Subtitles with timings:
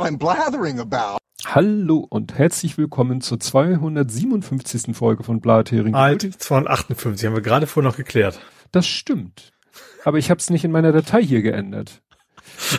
[0.00, 1.18] what I'm blathering about.
[1.44, 4.96] Hallo und herzlich willkommen zur 257.
[4.96, 5.94] Folge von Blathering.
[5.94, 8.40] Alt 258, haben wir gerade vorher noch geklärt.
[8.72, 9.52] Das stimmt.
[10.04, 12.00] Aber ich habe es nicht in meiner Datei hier geändert.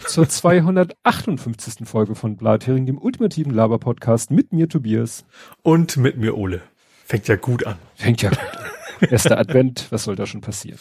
[0.07, 1.87] Zur 258.
[1.87, 5.23] Folge von Blathering, dem ultimativen Laber-Podcast mit mir Tobias.
[5.61, 6.61] Und mit mir Ole.
[7.05, 7.77] Fängt ja gut an.
[7.95, 9.09] Fängt ja gut an.
[9.11, 10.79] Erster Advent, was soll da schon passieren?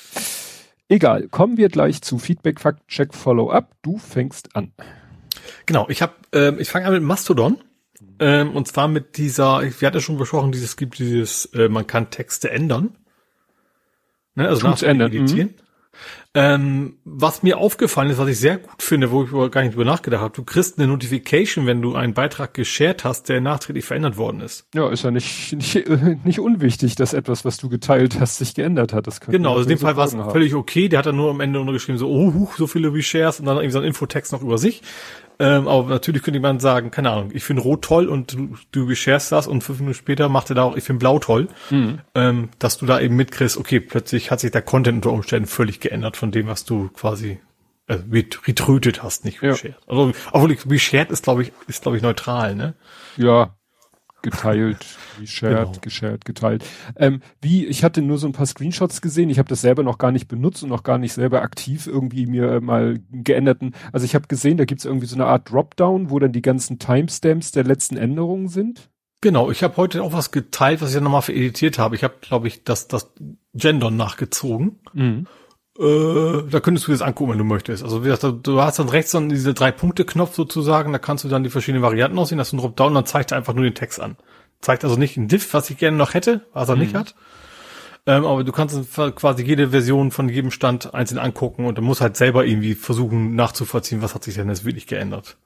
[0.88, 3.74] Egal, kommen wir gleich zu Feedback, Fact, Check, Follow-up.
[3.82, 4.72] Du fängst an.
[5.66, 7.58] Genau, ich habe, ähm, ich fange an mit Mastodon.
[8.18, 11.86] Ähm, und zwar mit dieser, wir hatten ja schon besprochen, dieses gibt dieses, äh, man
[11.86, 12.96] kann Texte ändern.
[14.34, 15.12] Ne, also Tut's ändern.
[15.12, 15.48] editieren.
[15.48, 15.54] Mhm.
[16.32, 19.84] Ähm, was mir aufgefallen ist, was ich sehr gut finde, wo ich gar nicht drüber
[19.84, 24.16] nachgedacht habe, du kriegst eine Notification, wenn du einen Beitrag geshared hast, der nachträglich verändert
[24.16, 24.68] worden ist.
[24.72, 25.88] Ja, ist ja nicht, nicht,
[26.24, 29.08] nicht unwichtig, dass etwas, was du geteilt hast, sich geändert hat.
[29.08, 30.88] Das genau, also in dem Fall war es völlig okay.
[30.88, 33.56] Der hat dann nur am Ende untergeschrieben, so, oh, huch, so viele Reshares und dann
[33.56, 34.82] irgendwie so ein Infotext noch über sich.
[35.40, 38.86] Ähm, aber natürlich könnte man sagen, keine Ahnung, ich finde Rot toll und du, du
[38.86, 42.00] gesharest das und fünf Minuten später macht er da auch, ich finde Blau toll, mhm.
[42.14, 45.80] ähm, dass du da eben mitkriegst, okay, plötzlich hat sich der Content unter Umständen völlig
[45.80, 47.40] geändert von dem, was du quasi
[47.86, 49.52] äh, retrötet hast, nicht ja.
[49.52, 49.76] reshared.
[49.86, 52.74] Also, obwohl ich, reshared ist, glaube ich, ist, glaube ich, neutral, ne?
[53.16, 53.56] Ja,
[54.22, 54.84] geteilt,
[55.20, 55.80] geshared, genau.
[55.80, 56.64] geshared, geteilt.
[56.96, 59.98] Ähm, wie, ich hatte nur so ein paar Screenshots gesehen, ich habe das selber noch
[59.98, 63.74] gar nicht benutzt und noch gar nicht selber aktiv irgendwie mir mal geänderten.
[63.92, 66.78] Also ich habe gesehen, da gibt's irgendwie so eine Art Dropdown, wo dann die ganzen
[66.78, 68.90] Timestamps der letzten Änderungen sind.
[69.22, 71.94] Genau, ich habe heute auch was geteilt, was ich ja nochmal vereditiert habe.
[71.94, 73.12] Ich habe, glaube ich, das, das
[73.52, 74.80] Gendern nachgezogen.
[74.94, 75.26] Mhm.
[75.78, 77.82] Äh, da könntest du das angucken, wenn du möchtest.
[77.82, 81.24] Also wie gesagt, du hast dann rechts dann diese drei Punkte Knopf sozusagen, da kannst
[81.24, 83.64] du dann die verschiedenen Varianten aussehen, das ist ein Dropdown, dann zeigt er einfach nur
[83.64, 84.16] den Text an.
[84.60, 86.82] Zeigt also nicht ein Diff, was ich gerne noch hätte, was er mhm.
[86.82, 87.14] nicht hat.
[88.06, 92.00] Ähm, aber du kannst quasi jede Version von jedem Stand einzeln angucken und du musst
[92.00, 95.36] halt selber irgendwie versuchen nachzuvollziehen, was hat sich denn jetzt wirklich geändert.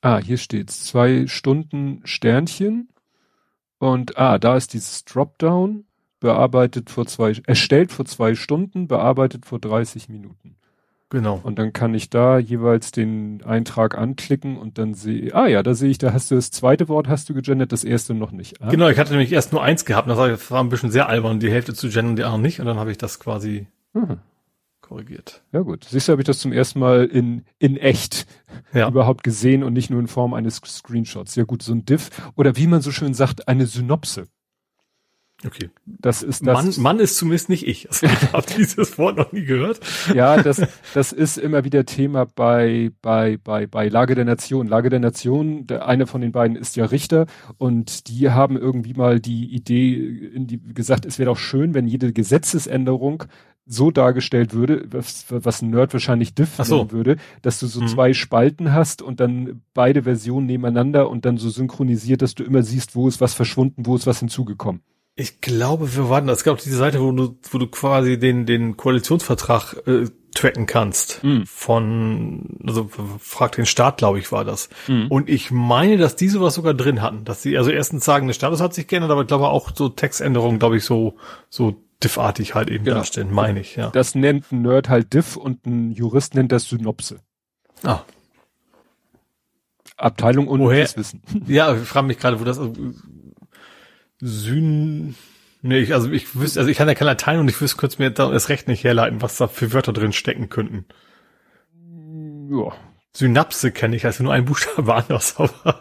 [0.00, 0.84] Ah, hier steht's.
[0.84, 2.88] Zwei Stunden Sternchen.
[3.78, 5.84] Und ah, da ist dieses Dropdown
[6.20, 10.56] bearbeitet vor zwei, erstellt vor zwei Stunden, bearbeitet vor 30 Minuten.
[11.10, 11.40] Genau.
[11.42, 15.74] Und dann kann ich da jeweils den Eintrag anklicken und dann sehe, ah ja, da
[15.74, 18.60] sehe ich, da hast du das zweite Wort hast du gegendert, das erste noch nicht.
[18.60, 18.68] Ah.
[18.68, 20.18] Genau, ich hatte nämlich erst nur eins gehabt, das
[20.50, 22.90] war ein bisschen sehr albern, die Hälfte zu gendern, die andere nicht, und dann habe
[22.90, 24.18] ich das quasi mhm.
[24.82, 25.42] korrigiert.
[25.50, 28.26] Ja gut, siehst du, habe ich das zum ersten Mal in, in echt
[28.74, 28.86] ja.
[28.86, 31.36] überhaupt gesehen und nicht nur in Form eines Screenshots.
[31.36, 34.28] Ja gut, so ein Diff oder wie man so schön sagt, eine Synopse.
[35.46, 35.70] Okay.
[35.86, 36.76] Das ist das.
[36.76, 37.88] Mann, Mann ist zumindest nicht ich.
[37.88, 39.78] Also ich habe dieses Wort noch nie gehört.
[40.12, 40.60] Ja, das,
[40.94, 44.66] das ist immer wieder Thema bei, bei, bei, bei Lage der Nation.
[44.66, 48.94] Lage der Nation, der eine von den beiden ist ja Richter und die haben irgendwie
[48.94, 49.94] mal die Idee
[50.34, 53.24] in die, gesagt, es wäre doch schön, wenn jede Gesetzesänderung
[53.64, 56.90] so dargestellt würde, was, was ein Nerd wahrscheinlich Diff so.
[56.90, 57.88] würde, dass du so mhm.
[57.88, 62.62] zwei Spalten hast und dann beide Versionen nebeneinander und dann so synchronisiert, dass du immer
[62.62, 64.80] siehst, wo ist was verschwunden, wo ist was hinzugekommen.
[65.20, 66.28] Ich glaube, wir warten.
[66.28, 71.24] Es gab diese Seite, wo du, wo du quasi den, den Koalitionsvertrag äh, tracken kannst.
[71.24, 71.42] Mm.
[71.44, 74.68] Von, also frag den Staat, glaube ich, war das.
[74.86, 75.08] Mm.
[75.08, 77.24] Und ich meine, dass die sowas sogar drin hatten.
[77.24, 79.88] Dass sie also erstens sagen, der Status hat sich geändert, aber ich glaube auch so
[79.88, 81.16] Textänderungen, glaube ich, so,
[81.50, 82.98] so diffartig halt eben genau.
[82.98, 83.90] darstellen, meine ich, ja.
[83.90, 87.18] Das nennt ein Nerd halt Diff und ein Jurist nennt das Synopse.
[87.82, 88.02] Ah.
[89.96, 91.22] Abteilung unnötiges Wissen.
[91.48, 92.60] Ja, ich frage mich gerade, wo das,
[94.20, 95.14] Syn,
[95.62, 97.98] nee, ich, also ich wüsste, also ich kann ja kein Latein und ich wüsste kurz
[97.98, 100.86] mir das Recht nicht herleiten, was da für Wörter drin stecken könnten.
[102.50, 102.72] Ja.
[103.12, 105.80] Synapse kenne ich, also nur ein Buchstabe anders, aber.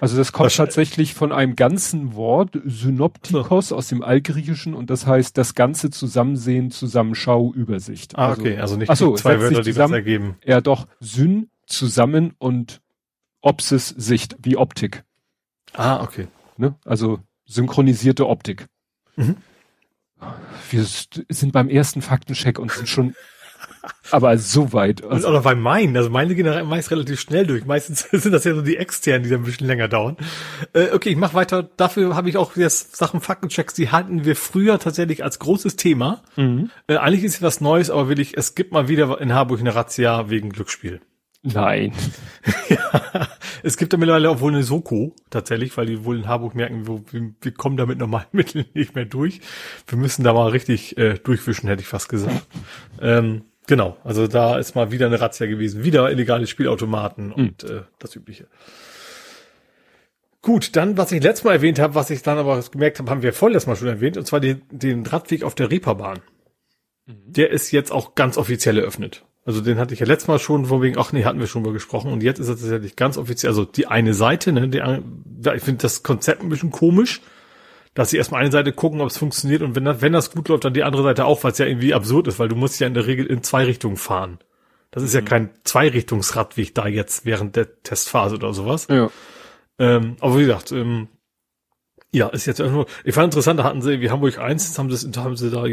[0.00, 5.36] Also das kommt tatsächlich von einem ganzen Wort, Synoptikos aus dem Altgriechischen und das heißt
[5.36, 8.16] das ganze Zusammensehen, Zusammenschau, Übersicht.
[8.16, 10.36] Ah, okay, also nicht so, zwei Wörter, die zusammen, das ergeben.
[10.44, 12.80] Ja, doch, Syn, zusammen und
[13.42, 15.04] Opsis, Sicht, wie Optik.
[15.74, 16.28] Ah, okay.
[16.60, 16.74] Ne?
[16.84, 18.66] Also synchronisierte Optik.
[19.16, 19.36] Mhm.
[20.70, 23.14] Wir sind beim ersten Faktencheck und sind schon
[24.10, 25.02] aber so weit.
[25.02, 27.64] Also oder bei meinen, also meine gehen meist relativ schnell durch.
[27.64, 30.18] Meistens sind das ja so die externen, die dann ein bisschen länger dauern.
[30.74, 31.62] Äh, okay, ich mach weiter.
[31.62, 36.22] Dafür habe ich auch jetzt Sachen Faktenchecks, die hatten wir früher tatsächlich als großes Thema.
[36.36, 36.70] Mhm.
[36.88, 39.60] Äh, eigentlich ist ja was Neues, aber will ich, es gibt mal wieder in Harburg
[39.60, 41.00] eine Razzia wegen Glücksspiel.
[41.42, 41.92] Nein.
[42.68, 43.28] ja,
[43.62, 46.86] es gibt da mittlerweile auch wohl eine Soko, tatsächlich, weil die wohl in Harburg merken,
[46.86, 49.40] wir, wir kommen da mit normalen Mitteln nicht mehr durch.
[49.86, 52.46] Wir müssen da mal richtig äh, durchwischen, hätte ich fast gesagt.
[53.00, 55.82] ähm, genau, also da ist mal wieder eine Razzia gewesen.
[55.82, 57.32] Wieder illegale Spielautomaten mhm.
[57.32, 58.46] und äh, das Übliche.
[60.42, 63.22] Gut, dann, was ich letztes Mal erwähnt habe, was ich dann aber gemerkt habe, haben
[63.22, 66.20] wir vorletztes Mal schon erwähnt, und zwar den, den Radweg auf der Reeperbahn.
[67.06, 67.14] Mhm.
[67.26, 69.24] Der ist jetzt auch ganz offiziell eröffnet.
[69.44, 71.62] Also den hatte ich ja letztes Mal schon von wegen, ach nee, hatten wir schon
[71.62, 72.12] mal gesprochen.
[72.12, 75.62] Und jetzt ist es tatsächlich ganz offiziell, also die eine Seite, ne, die, ja, ich
[75.62, 77.22] finde das Konzept ein bisschen komisch,
[77.94, 80.48] dass sie erstmal eine Seite gucken, ob es funktioniert und wenn das, wenn das gut
[80.48, 82.78] läuft, dann die andere Seite auch, weil es ja irgendwie absurd ist, weil du musst
[82.80, 84.38] ja in der Regel in zwei Richtungen fahren.
[84.90, 85.20] Das ist mhm.
[85.20, 88.88] ja kein Zweirichtungsradweg da jetzt während der Testphase oder sowas.
[88.90, 89.10] Ja.
[89.78, 91.08] Ähm, aber wie gesagt, ähm,
[92.12, 95.10] ja, ist jetzt nur, ich fand interessant, da hatten sie wie Hamburg 1, haben sie,
[95.20, 95.64] haben sie da,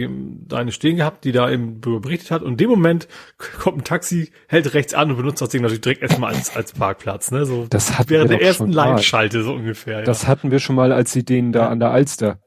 [0.47, 3.07] da eine stehen gehabt, die da eben berichtet hat und in dem Moment
[3.59, 6.73] kommt ein Taxi, hält rechts an und benutzt das Ding natürlich direkt erstmal als, als
[6.73, 7.65] Parkplatz, ne, so.
[7.69, 10.03] Das hatten während der ersten Live-Schalte so ungefähr.
[10.03, 10.27] Das ja.
[10.27, 11.69] hatten wir schon mal, als sie den da ja.
[11.69, 12.39] an der Alster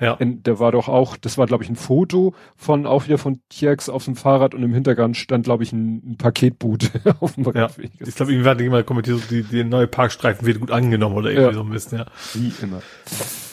[0.00, 0.14] ja.
[0.14, 3.40] In, da war doch auch, das war glaube ich ein Foto von, auch wieder von
[3.48, 7.44] Tierx auf dem Fahrrad und im Hintergrund stand glaube ich ein, ein Paketboot auf dem
[7.54, 7.68] ja.
[7.98, 11.48] Ich glaube, irgendwie hat jemand kommentiert, die, die neue Parkstreifen wird gut angenommen oder irgendwie
[11.48, 11.54] ja.
[11.54, 12.06] so ein bisschen, ja.
[12.34, 12.82] Wie immer.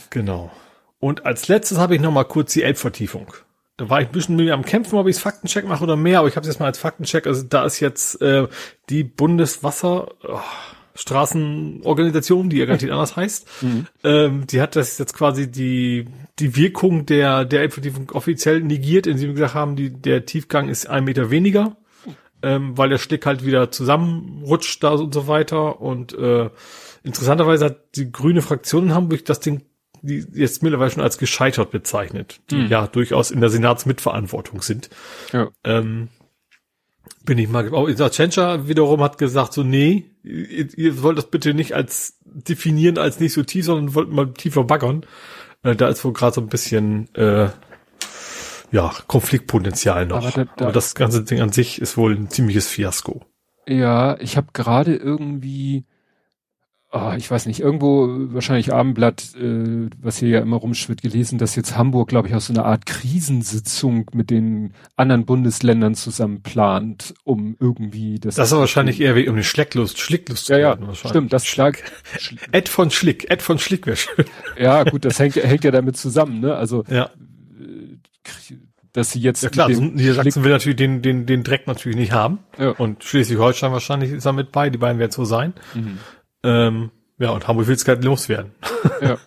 [0.10, 0.52] Genau.
[1.00, 3.28] Und als letztes habe ich noch mal kurz die Elbvertiefung.
[3.78, 6.28] Da war ich ein bisschen müde am Kämpfen, ob ich Faktencheck mache oder mehr, aber
[6.28, 7.28] ich habe es jetzt mal als Faktencheck.
[7.28, 8.48] Also da ist jetzt äh,
[8.90, 10.40] die Bundeswasser, oh,
[10.96, 13.88] Straßenorganisation, die ja garantiert anders heißt, mhm.
[14.04, 16.08] ähm, die hat das jetzt quasi die,
[16.40, 20.88] die Wirkung der, der Elbvertiefung offiziell negiert, indem sie gesagt haben, die, der Tiefgang ist
[20.88, 21.78] ein Meter weniger,
[22.42, 25.82] ähm, weil der Schlick halt wieder zusammenrutscht da und so weiter.
[25.82, 26.50] Und äh,
[27.04, 29.64] interessanterweise hat die grüne Fraktion in Hamburg das Ding
[30.02, 32.68] die jetzt mittlerweile schon als gescheitert bezeichnet, die mhm.
[32.68, 34.90] ja durchaus in der Senatsmitverantwortung sind.
[35.34, 35.50] Ja.
[35.64, 36.10] Ähm,
[37.26, 41.30] bin ich mal, auch Isa Tschentscher wiederum hat gesagt, so, nee, ihr, ihr wollt das
[41.30, 45.06] bitte nicht als definieren als nicht so tief, sondern wollt mal tiefer baggern.
[45.64, 47.50] Äh, da ist wohl gerade so ein bisschen, äh,
[48.72, 50.18] ja, Konfliktpotenzial noch.
[50.18, 53.22] Aber, da, da, Aber das ganze Ding an sich ist wohl ein ziemliches Fiasko.
[53.68, 55.86] Ja, ich habe gerade irgendwie
[56.92, 61.56] oh, ich weiß nicht, irgendwo wahrscheinlich Abendblatt, äh, was hier ja immer rumschwirrt, gelesen, dass
[61.56, 67.14] jetzt Hamburg, glaube ich, auch so eine Art Krisensitzung mit den anderen Bundesländern zusammen plant,
[67.24, 68.36] um irgendwie das.
[68.36, 71.84] Das ist wahrscheinlich eher wie um eine Schlecklust, Schlicklust ja, ja, stimmt, das Schlag.
[72.52, 74.26] Ed von Schlick, Ed von Schlick wäre schön.
[74.58, 76.56] Ja, gut, das hängt, hängt ja damit zusammen, ne?
[76.56, 77.10] Also, ja.
[77.60, 77.98] Äh,
[78.94, 79.44] dass sie jetzt.
[79.44, 82.40] Ja klar, Niedersachsen will natürlich den, den, den Dreck natürlich nicht haben.
[82.58, 82.72] Ja.
[82.72, 85.54] Und Schleswig-Holstein wahrscheinlich ist damit bei, die beiden werden so sein.
[85.76, 86.00] Mhm.
[86.44, 88.52] Ähm, ja, und Hamburg will es gerade loswerden.
[89.02, 89.18] ja.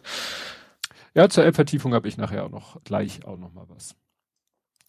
[1.14, 3.96] ja, zur Elbvertiefung habe ich nachher auch noch gleich auch noch mal was.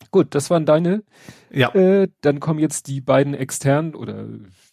[0.10, 1.04] Gut, das waren deine.
[1.52, 1.74] Ja.
[1.74, 4.26] Äh, dann kommen jetzt die beiden externen oder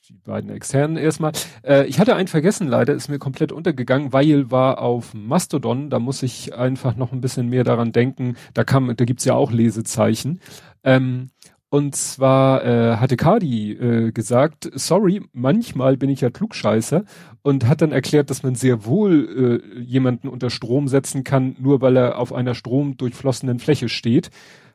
[0.09, 1.33] die beiden externen erstmal.
[1.63, 5.91] Äh, ich hatte einen vergessen, leider ist mir komplett untergegangen, weil war auf Mastodon.
[5.91, 8.37] Da muss ich einfach noch ein bisschen mehr daran denken.
[8.55, 10.41] Da kam, da gibt's ja auch Lesezeichen.
[10.83, 11.31] Ähm,
[11.71, 17.05] und zwar äh, hatte Cardi äh, gesagt, sorry, manchmal bin ich ja Klugscheißer
[17.43, 21.83] und hat dann erklärt, dass man sehr wohl äh, jemanden unter Strom setzen kann, nur
[21.83, 24.31] weil er auf einer stromdurchflossenen Fläche steht.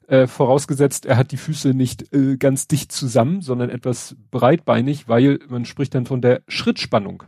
[0.07, 5.39] Äh, vorausgesetzt, er hat die Füße nicht äh, ganz dicht zusammen, sondern etwas breitbeinig, weil
[5.47, 7.23] man spricht dann von der Schrittspannung.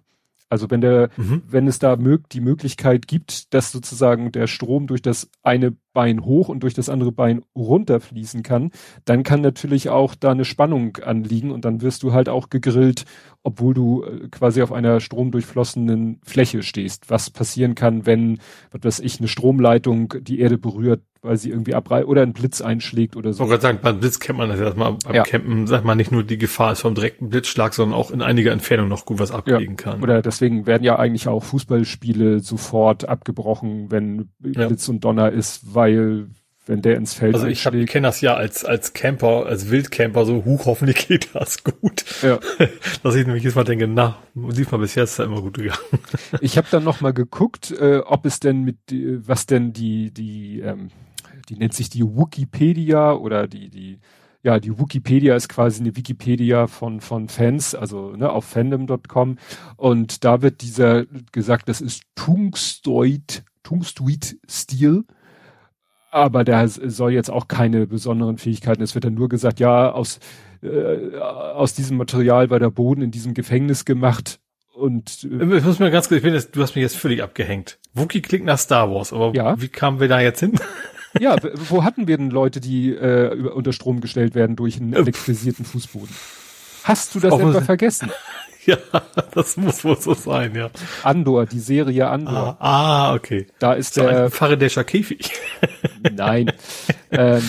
[0.49, 1.41] Also wenn der, mhm.
[1.47, 6.23] wenn es da mög die Möglichkeit gibt, dass sozusagen der Strom durch das eine Bein
[6.23, 8.69] hoch und durch das andere Bein runter fließen kann,
[9.05, 13.05] dann kann natürlich auch da eine Spannung anliegen und dann wirst du halt auch gegrillt,
[13.41, 17.09] obwohl du äh, quasi auf einer stromdurchflossenen Fläche stehst.
[17.09, 18.39] Was passieren kann, wenn,
[18.71, 22.61] was weiß ich, eine Stromleitung die Erde berührt, weil sie irgendwie abreißt oder ein Blitz
[22.61, 23.43] einschlägt oder so.
[23.43, 25.23] Ich wollte sagen, beim Blitz kennt man das ja, man beim ja.
[25.23, 28.51] Campen, sag mal, nicht nur die Gefahr ist vom direkten Blitzschlag, sondern auch in einiger
[28.51, 29.83] Entfernung noch gut was abkriegen ja.
[29.83, 30.03] kann.
[30.03, 34.67] Oder deswegen werden ja eigentlich auch Fußballspiele sofort abgebrochen, wenn ja.
[34.67, 35.84] Blitz und Donner ist, weil
[36.67, 40.45] wenn der ins Feld Also ich kenne das ja als als Camper, als Wildcamper so,
[40.45, 42.03] huch, hoffentlich geht das gut.
[42.23, 42.39] Ja.
[43.03, 45.79] Dass ich nämlich jetzt mal denke, na, lief mal bis jetzt immer gut gegangen.
[46.41, 50.61] Ich habe dann noch mal geguckt, äh, ob es denn mit, was denn die die
[50.61, 50.89] ähm,
[51.49, 53.99] die nennt sich die Wikipedia oder die, die,
[54.43, 59.37] ja, die Wikipedia ist quasi eine Wikipedia von, von Fans, also ne, auf fandom.com.
[59.77, 65.05] Und da wird dieser gesagt, das ist Tungstoid, Tungstuit-Stil.
[66.15, 68.81] Aber der soll jetzt auch keine besonderen Fähigkeiten.
[68.81, 70.19] Es wird dann nur gesagt, ja, aus,
[70.63, 74.39] äh, aus diesem Material war der Boden in diesem Gefängnis gemacht.
[74.73, 77.21] Und äh, ich muss mir ganz kurz, ich bin jetzt, du hast mich jetzt völlig
[77.21, 77.79] abgehängt.
[77.95, 79.61] Wookie klingt nach Star Wars, aber ja.
[79.61, 80.53] wie kamen wir da jetzt hin?
[81.17, 81.37] Ja,
[81.69, 86.13] wo hatten wir denn Leute, die äh, unter Strom gestellt werden durch einen elektrisierten Fußboden?
[86.83, 88.11] Hast du das etwa vergessen?
[88.67, 88.77] Ja,
[89.33, 90.69] das muss wohl so sein, ja.
[91.03, 92.57] Andor, die Serie Andor.
[92.59, 93.47] Ah, ah okay.
[93.59, 95.31] Da ist so der Faraday'scher Käfig.
[96.15, 96.51] Nein.
[97.11, 97.43] ähm,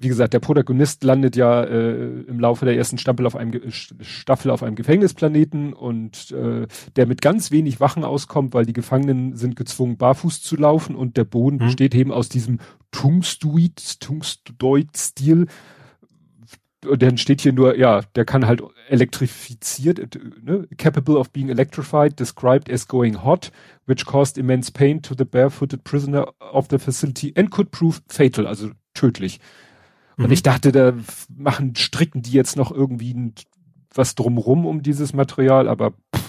[0.00, 3.60] wie gesagt, der Protagonist landet ja äh, im Laufe der ersten Staffel auf einem
[4.00, 9.36] Staffel auf einem Gefängnisplaneten und äh, der mit ganz wenig Wachen auskommt, weil die Gefangenen
[9.36, 11.66] sind gezwungen, barfuß zu laufen und der Boden hm.
[11.66, 12.58] besteht eben aus diesem
[12.92, 15.50] Tungstuit, Tungstoid-Stil, und
[16.80, 22.18] dann steht hier nur, ja, der kann halt elektrifiziert, äh, ne, capable of being electrified,
[22.18, 23.50] described as going hot,
[23.86, 28.46] which caused immense pain to the barefooted prisoner of the facility and could prove fatal,
[28.46, 29.40] also tödlich.
[30.16, 30.26] Mhm.
[30.26, 30.94] Und ich dachte, da
[31.36, 33.34] machen, stricken die jetzt noch irgendwie ein,
[33.92, 36.28] was drumrum um dieses Material, aber pff,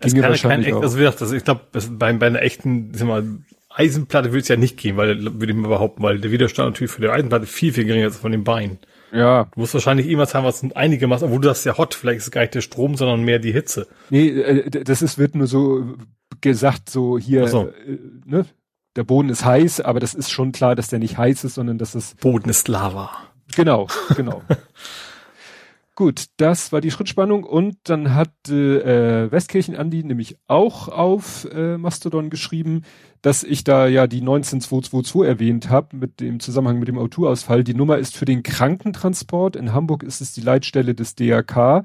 [0.00, 0.82] es kann wahrscheinlich kein, auch.
[0.82, 3.24] Also wie gesagt, also ich glaube, bei, bei einer echten, sag mal,
[3.70, 6.90] Eisenplatte würde es ja nicht gehen, weil würde ich mal behaupten, weil der Widerstand natürlich
[6.90, 8.78] für die Eisenplatte viel, viel geringer ist von den Beinen.
[9.12, 9.44] Ja.
[9.54, 12.24] Du musst wahrscheinlich irgendwas haben, was einige machst, obwohl du das ja hot, vielleicht ist
[12.24, 13.86] es gar nicht der Strom, sondern mehr die Hitze.
[14.10, 15.94] Nee, äh, das ist, wird nur so
[16.40, 17.68] gesagt, so hier, so.
[17.68, 18.46] Äh, ne?
[18.96, 21.78] Der Boden ist heiß, aber das ist schon klar, dass der nicht heiß ist, sondern
[21.78, 22.14] dass es.
[22.16, 23.10] Boden ist Lava.
[23.54, 23.86] Genau,
[24.16, 24.42] genau.
[25.98, 31.76] Gut, das war die Schrittspannung und dann hat äh, Westkirchen Andi nämlich auch auf äh,
[31.76, 32.82] Mastodon geschrieben,
[33.20, 37.64] dass ich da ja die 19222 erwähnt habe mit dem Zusammenhang mit dem Autoausfall.
[37.64, 39.56] Die Nummer ist für den Krankentransport.
[39.56, 41.82] In Hamburg ist es die Leitstelle des DRK.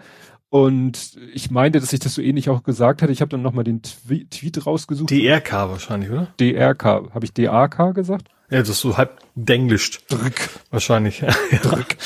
[0.50, 3.12] Und ich meinte, dass ich das so ähnlich auch gesagt hatte.
[3.12, 5.10] Ich habe dann nochmal den Twe Tweet rausgesucht.
[5.10, 6.28] DRK wahrscheinlich, oder?
[6.40, 7.10] DRK.
[7.16, 8.28] Habe ich DAK gesagt?
[8.52, 10.04] Ja, das ist so halb denglischt.
[10.08, 10.52] Drück.
[10.70, 11.24] Wahrscheinlich.
[11.64, 11.98] Drück.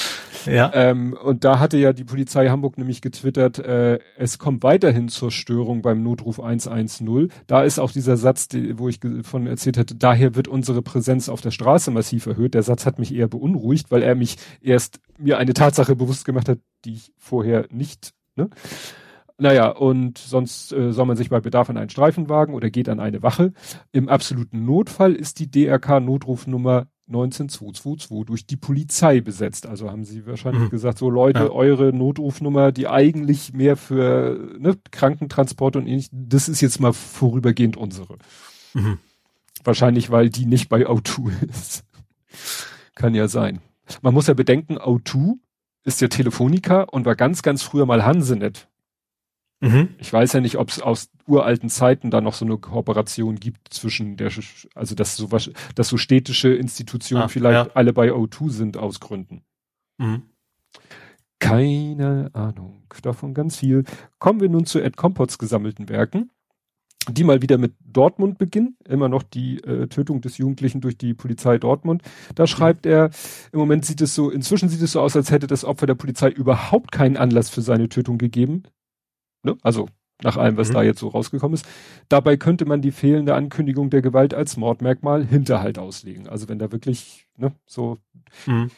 [0.47, 0.71] Ja.
[0.73, 5.31] Ähm, und da hatte ja die Polizei Hamburg nämlich getwittert, äh, es kommt weiterhin zur
[5.31, 7.31] Störung beim Notruf 110.
[7.47, 11.29] Da ist auch dieser Satz, die, wo ich von erzählt hatte, daher wird unsere Präsenz
[11.29, 12.53] auf der Straße massiv erhöht.
[12.53, 16.49] Der Satz hat mich eher beunruhigt, weil er mich erst mir eine Tatsache bewusst gemacht
[16.49, 18.49] hat, die ich vorher nicht, ne?
[19.39, 22.99] Naja, und sonst äh, soll man sich bei Bedarf an einen Streifenwagen oder geht an
[22.99, 23.53] eine Wache.
[23.91, 29.65] Im absoluten Notfall ist die DRK-Notrufnummer 19222 durch die Polizei besetzt.
[29.65, 30.69] Also haben sie wahrscheinlich mhm.
[30.69, 31.49] gesagt, so Leute, ja.
[31.49, 37.77] eure Notrufnummer, die eigentlich mehr für ne, Krankentransport und ähnlich, das ist jetzt mal vorübergehend
[37.77, 38.17] unsere.
[38.73, 38.99] Mhm.
[39.63, 41.83] Wahrscheinlich, weil die nicht bei O2 ist.
[42.95, 43.59] Kann ja sein.
[44.01, 45.37] Man muss ja bedenken, O2
[45.83, 48.67] ist ja Telefonica und war ganz, ganz früher mal Hansenet.
[49.59, 49.89] Mhm.
[49.97, 53.73] Ich weiß ja nicht, ob es aus uralten Zeiten da noch so eine Kooperation gibt
[53.73, 54.31] zwischen der,
[54.75, 57.73] also dass so was, dass so städtische Institutionen ah, vielleicht ja.
[57.73, 59.41] alle bei O2 sind aus Gründen.
[59.97, 60.23] Mhm.
[61.39, 62.83] Keine Ahnung.
[63.01, 63.83] Davon ganz viel.
[64.19, 66.31] Kommen wir nun zu Ed Compots gesammelten Werken,
[67.09, 68.75] die mal wieder mit Dortmund beginnen.
[68.87, 72.01] Immer noch die äh, Tötung des Jugendlichen durch die Polizei Dortmund.
[72.35, 72.47] Da mhm.
[72.47, 73.11] schreibt er,
[73.51, 75.95] im Moment sieht es so, inzwischen sieht es so aus, als hätte das Opfer der
[75.95, 78.63] Polizei überhaupt keinen Anlass für seine Tötung gegeben.
[79.43, 79.57] Ne?
[79.61, 79.87] Also
[80.23, 80.73] nach allem, was mhm.
[80.73, 81.65] da jetzt so rausgekommen ist.
[82.09, 86.27] Dabei könnte man die fehlende Ankündigung der Gewalt als Mordmerkmal Hinterhalt auslegen.
[86.27, 87.97] Also wenn da wirklich, ne, so.
[88.45, 88.71] Mhm.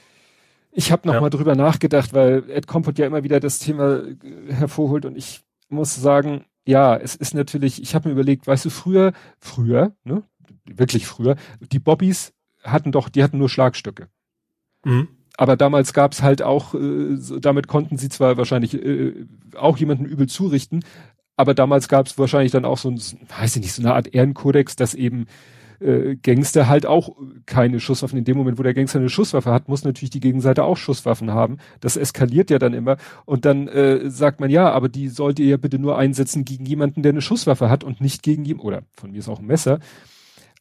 [0.72, 1.22] Ich habe noch ja.
[1.22, 5.42] mal drüber nachgedacht, weil Ed Compot ja immer wieder das Thema äh, hervorholt und ich
[5.70, 10.24] muss sagen, ja, es ist natürlich, ich habe mir überlegt, weißt du, früher, früher, ne,
[10.66, 11.36] wirklich früher,
[11.72, 14.10] die Bobbys hatten doch, die hatten nur Schlagstücke.
[14.84, 15.08] Mhm
[15.39, 20.03] aber damals gab es halt auch, äh, damit konnten sie zwar wahrscheinlich äh, auch jemanden
[20.03, 20.84] übel zurichten,
[21.38, 23.00] aber damals gab es wahrscheinlich dann auch so ein,
[23.39, 25.27] weiß ich nicht, so eine Art Ehrenkodex, dass eben
[25.79, 27.15] äh, Gangster halt auch
[27.46, 28.19] keine Schusswaffen.
[28.19, 31.31] In dem Moment, wo der Gangster eine Schusswaffe hat, muss natürlich die Gegenseite auch Schusswaffen
[31.31, 31.60] haben.
[31.79, 32.98] Das eskaliert ja dann immer.
[33.24, 36.65] Und dann äh, sagt man, ja, aber die sollt ihr ja bitte nur einsetzen gegen
[36.65, 39.48] jemanden, der eine Schusswaffe hat und nicht gegen jemanden, oder von mir ist auch ein
[39.48, 39.79] Messer.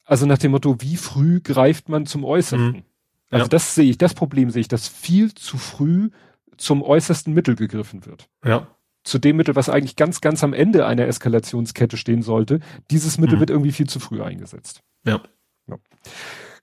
[0.05, 2.69] Also nach dem Motto, wie früh greift man zum Äußersten?
[2.69, 2.83] Mhm.
[3.31, 3.49] Also ja.
[3.49, 6.11] das sehe ich, das Problem sehe ich, dass viel zu früh
[6.57, 8.29] zum äußersten Mittel gegriffen wird.
[8.45, 8.69] Ja.
[9.05, 12.61] Zu dem Mittel, was eigentlich ganz, ganz am Ende einer Eskalationskette stehen sollte.
[12.91, 13.41] Dieses Mittel mhm.
[13.41, 14.83] wird irgendwie viel zu früh eingesetzt.
[15.07, 15.21] Ja.
[15.69, 15.79] ja.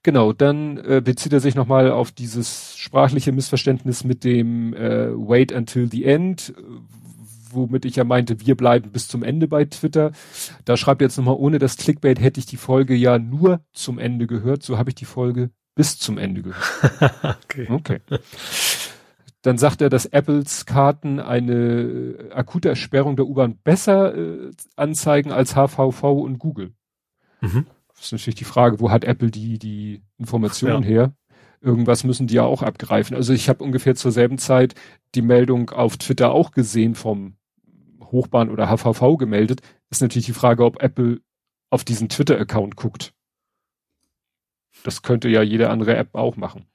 [0.02, 5.50] Genau, dann äh, bezieht er sich nochmal auf dieses sprachliche Missverständnis mit dem äh, Wait
[5.50, 6.54] until the end,
[7.50, 10.12] womit ich ja meinte, wir bleiben bis zum Ende bei Twitter.
[10.64, 13.98] Da schreibt er jetzt nochmal, ohne das Clickbait hätte ich die Folge ja nur zum
[13.98, 14.62] Ende gehört.
[14.62, 17.38] So habe ich die Folge bis zum Ende gehört.
[17.44, 17.66] okay.
[17.70, 18.00] okay.
[19.42, 25.54] Dann sagt er, dass Apples Karten eine akute Ersperrung der U-Bahn besser äh, anzeigen als
[25.54, 26.74] HVV und Google.
[27.40, 27.66] Mhm.
[27.94, 30.88] Das ist natürlich die Frage, wo hat Apple die, die Informationen ja.
[30.88, 31.12] her?
[31.60, 33.16] Irgendwas müssen die ja auch abgreifen.
[33.16, 34.74] Also ich habe ungefähr zur selben Zeit
[35.14, 37.36] die Meldung auf Twitter auch gesehen vom
[38.02, 39.60] Hochbahn oder HVV gemeldet.
[39.90, 41.20] Ist natürlich die Frage, ob Apple
[41.70, 43.12] auf diesen Twitter-Account guckt.
[44.84, 46.66] Das könnte ja jede andere App auch machen.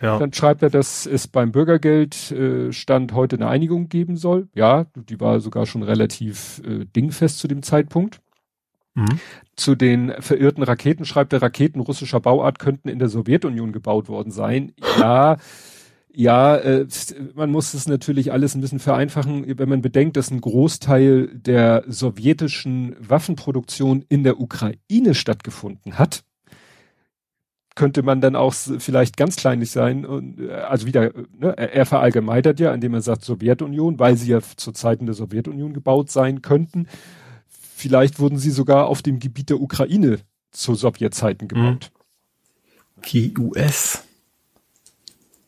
[0.00, 0.18] Ja.
[0.18, 4.48] Dann schreibt er, dass es beim Bürgergeld äh, Stand heute eine Einigung geben soll.
[4.54, 8.20] Ja, die war sogar schon relativ äh, dingfest zu dem Zeitpunkt.
[8.94, 9.18] Mhm.
[9.56, 14.30] Zu den verirrten Raketen schreibt er, Raketen russischer Bauart könnten in der Sowjetunion gebaut worden
[14.30, 14.72] sein.
[14.98, 15.36] Ja,
[16.12, 16.86] ja, äh,
[17.34, 21.84] man muss es natürlich alles ein bisschen vereinfachen, wenn man bedenkt, dass ein Großteil der
[21.86, 26.24] sowjetischen Waffenproduktion in der Ukraine stattgefunden hat
[27.78, 32.58] könnte man dann auch vielleicht ganz kleinlich sein und äh, also wieder, ne, er verallgemeinert
[32.58, 36.88] ja, indem er sagt Sowjetunion, weil sie ja zu Zeiten der Sowjetunion gebaut sein könnten.
[37.46, 40.18] Vielleicht wurden sie sogar auf dem Gebiet der Ukraine
[40.50, 41.48] zu Sowjetzeiten mhm.
[41.48, 41.92] gebaut.
[43.00, 44.02] GUS.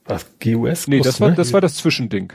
[0.05, 0.27] Was?
[0.39, 0.87] GUS?
[0.87, 1.35] Nee, das war, ne?
[1.35, 2.33] das war das Zwischending.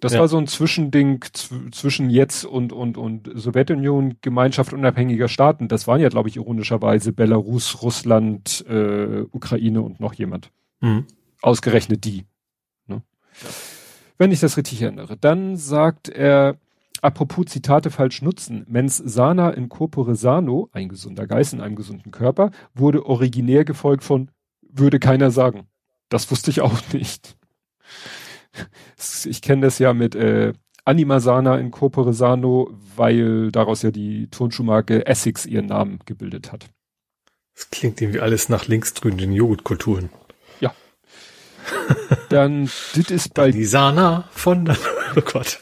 [0.00, 0.20] Das ja.
[0.20, 1.24] war so ein Zwischending
[1.72, 5.66] zwischen jetzt und, und, und Sowjetunion, Gemeinschaft unabhängiger Staaten.
[5.66, 10.52] Das waren ja, glaube ich, ironischerweise Belarus, Russland, äh, Ukraine und noch jemand.
[10.80, 11.06] Mhm.
[11.42, 12.26] Ausgerechnet die.
[12.86, 13.02] Ne?
[14.18, 15.16] Wenn ich das richtig erinnere.
[15.16, 16.58] Dann sagt er,
[17.02, 22.12] apropos Zitate falsch nutzen, mens sana in corpore sano, ein gesunder Geist in einem gesunden
[22.12, 24.30] Körper, wurde originär gefolgt von
[24.70, 25.66] würde keiner sagen.
[26.08, 27.36] Das wusste ich auch nicht.
[29.24, 30.52] Ich kenne das ja mit äh,
[30.88, 36.70] Anima Sana in Corpore Sano, weil daraus ja die Turnschuhmarke Essex ihren Namen gebildet hat.
[37.54, 40.08] Das klingt irgendwie alles nach linksdrückenden Joghurtkulturen.
[40.60, 40.72] Ja.
[42.30, 43.50] Dann, dit ist bei...
[43.50, 44.74] Die Sana von...
[45.16, 45.58] Oh Gott.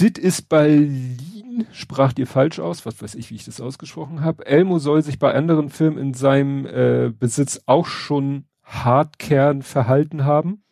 [0.00, 4.44] dit ist Berlin, sprach ihr falsch aus, was weiß ich, wie ich das ausgesprochen habe.
[4.44, 10.62] Elmo soll sich bei anderen Filmen in seinem äh, Besitz auch schon Hartkern verhalten haben.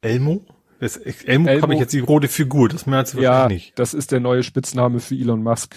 [0.00, 0.44] Elmo?
[0.80, 3.78] Das, Elmo, Elmo habe ich jetzt die rote Figur, das merkt sie ja, nicht.
[3.78, 5.76] Das ist der neue Spitzname für Elon Musk.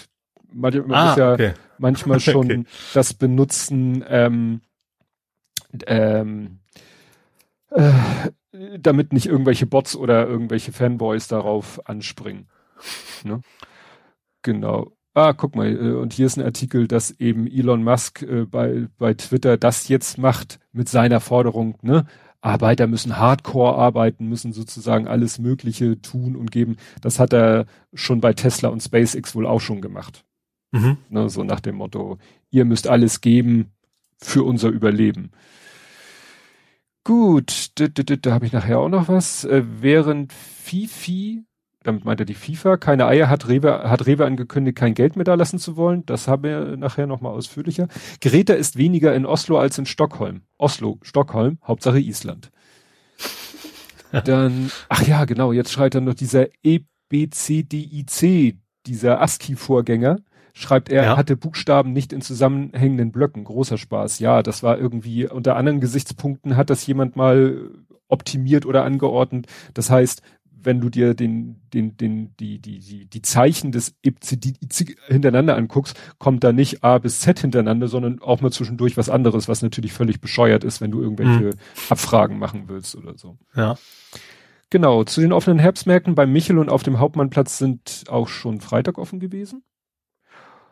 [0.52, 1.54] Manchmal ah, ist ja okay.
[1.78, 2.64] manchmal schon okay.
[2.94, 4.60] das Benutzen, ähm,
[5.86, 6.58] ähm,
[7.70, 7.92] äh,
[8.78, 12.48] damit nicht irgendwelche Bots oder irgendwelche Fanboys darauf anspringen.
[13.24, 13.40] Ne?
[14.42, 14.92] Genau.
[15.18, 18.86] Ah, guck mal, äh, und hier ist ein Artikel, dass eben Elon Musk äh, bei,
[18.98, 22.06] bei Twitter das jetzt macht mit seiner Forderung, ne?
[22.40, 26.76] Arbeiter müssen Hardcore arbeiten, müssen sozusagen alles Mögliche tun und geben.
[27.00, 30.24] Das hat er schon bei Tesla und SpaceX wohl auch schon gemacht.
[30.70, 30.98] Mhm.
[31.08, 32.18] Ne, so nach dem Motto,
[32.50, 33.72] ihr müsst alles geben
[34.18, 35.32] für unser Überleben.
[37.02, 39.44] Gut, da, da, da habe ich nachher auch noch was.
[39.44, 41.47] Äh, während Fifi
[41.82, 45.24] damit meint er die FIFA, keine Eier hat Rewe, hat Rewe angekündigt, kein Geld mehr
[45.24, 46.04] da lassen zu wollen.
[46.06, 47.88] Das haben wir nachher nochmal ausführlicher.
[48.20, 50.42] Greta ist weniger in Oslo als in Stockholm.
[50.58, 52.50] Oslo, Stockholm, Hauptsache Island.
[54.24, 60.18] Dann, ach ja, genau, jetzt schreit dann noch dieser EBCDIC, dieser ASCII-Vorgänger,
[60.54, 61.16] schreibt er, ja.
[61.16, 63.44] hatte Buchstaben nicht in zusammenhängenden Blöcken.
[63.44, 64.18] Großer Spaß.
[64.18, 67.70] Ja, das war irgendwie, unter anderen Gesichtspunkten hat das jemand mal
[68.08, 69.46] optimiert oder angeordnet.
[69.74, 70.22] Das heißt,
[70.62, 74.54] wenn du dir den, den, den, die, die, die, die Zeichen des IPCD
[75.06, 79.48] hintereinander anguckst, kommt da nicht A bis Z hintereinander, sondern auch mal zwischendurch was anderes,
[79.48, 81.60] was natürlich völlig bescheuert ist, wenn du irgendwelche mhm.
[81.88, 83.38] Abfragen machen willst oder so.
[83.54, 83.76] Ja.
[84.70, 88.98] Genau, zu den offenen Herbstmärkten bei Michel und auf dem Hauptmannplatz sind auch schon Freitag
[88.98, 89.62] offen gewesen.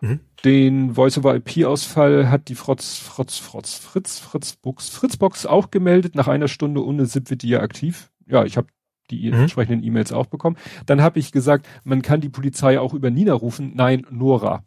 [0.00, 0.20] Mhm.
[0.44, 6.14] Den Voice-over-IP-Ausfall hat die Frotz, Frotz, Frotz, Fritz, Fritzbox, Fritzbox auch gemeldet.
[6.14, 8.10] Nach einer Stunde ohne SIP wird die ja aktiv.
[8.26, 8.68] Ja, ich habe
[9.10, 9.40] die mhm.
[9.40, 10.56] entsprechenden E-Mails auch bekommen.
[10.86, 13.72] Dann habe ich gesagt, man kann die Polizei auch über Nina rufen.
[13.74, 14.64] Nein, Nora.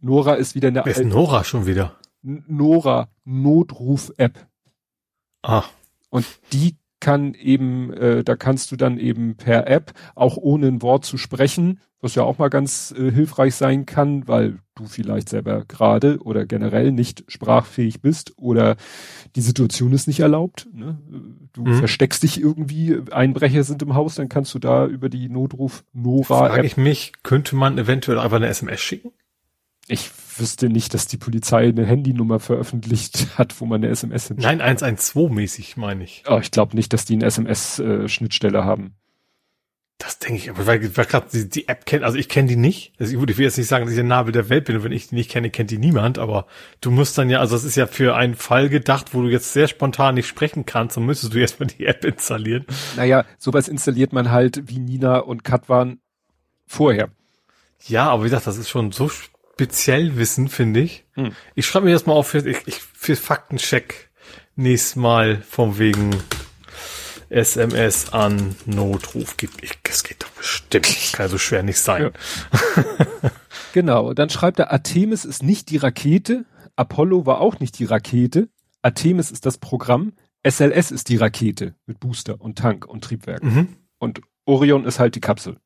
[0.00, 0.84] Nora ist wieder eine.
[0.84, 1.96] Wer ist Nora schon wieder?
[2.22, 4.46] Nora Notruf-App.
[5.42, 5.64] Ah.
[6.10, 10.82] Und die kann eben, äh, da kannst du dann eben per App, auch ohne ein
[10.82, 15.28] Wort zu sprechen, was ja auch mal ganz äh, hilfreich sein kann, weil du vielleicht
[15.28, 18.74] selber gerade oder generell nicht sprachfähig bist oder
[19.36, 20.66] die Situation ist nicht erlaubt.
[20.72, 20.98] Ne?
[21.52, 21.74] Du mhm.
[21.74, 26.48] versteckst dich irgendwie, Einbrecher sind im Haus, dann kannst du da über die Notruf Nora.
[26.48, 29.12] Frage ich mich, könnte man eventuell einfach eine SMS schicken?
[29.86, 34.46] Ich wüsste nicht, dass die Polizei eine Handynummer veröffentlicht hat, wo man eine SMS hinschickt.
[34.46, 36.24] Nein, 112 mäßig meine ich.
[36.28, 38.94] Oh, ich glaube nicht, dass die eine SMS-Schnittstelle äh, haben.
[39.98, 42.56] Das denke ich, aber weil, weil gerade die, die, App kennt, also ich kenne die
[42.56, 42.92] nicht.
[42.98, 44.84] Also ich, ich will jetzt nicht sagen, dass ich der Nabel der Welt bin und
[44.84, 46.46] wenn ich die nicht kenne, kennt die niemand, aber
[46.82, 49.54] du musst dann ja, also das ist ja für einen Fall gedacht, wo du jetzt
[49.54, 52.66] sehr spontan nicht sprechen kannst, dann müsstest du erstmal die App installieren.
[52.96, 55.98] Naja, sowas installiert man halt wie Nina und Katwan
[56.66, 57.08] vorher.
[57.86, 59.10] Ja, aber wie gesagt, das ist schon so
[59.56, 61.06] speziell Wissen, finde ich.
[61.14, 61.32] Hm.
[61.54, 64.10] Ich schreibe mir das mal auf für, ich, ich, für Faktencheck
[64.54, 66.14] nächstes Mal von wegen
[67.30, 69.64] SMS an Notruf gibt.
[69.64, 70.86] Ich, es geht doch bestimmt.
[70.86, 72.12] Das kann so schwer nicht sein.
[72.12, 72.84] Ja.
[73.72, 74.12] genau.
[74.12, 76.44] Dann schreibt er, Artemis ist nicht die Rakete.
[76.76, 78.50] Apollo war auch nicht die Rakete.
[78.82, 80.12] Artemis ist das Programm.
[80.46, 83.42] SLS ist die Rakete mit Booster und Tank und Triebwerk.
[83.42, 83.76] Mhm.
[83.98, 85.56] Und Orion ist halt die Kapsel.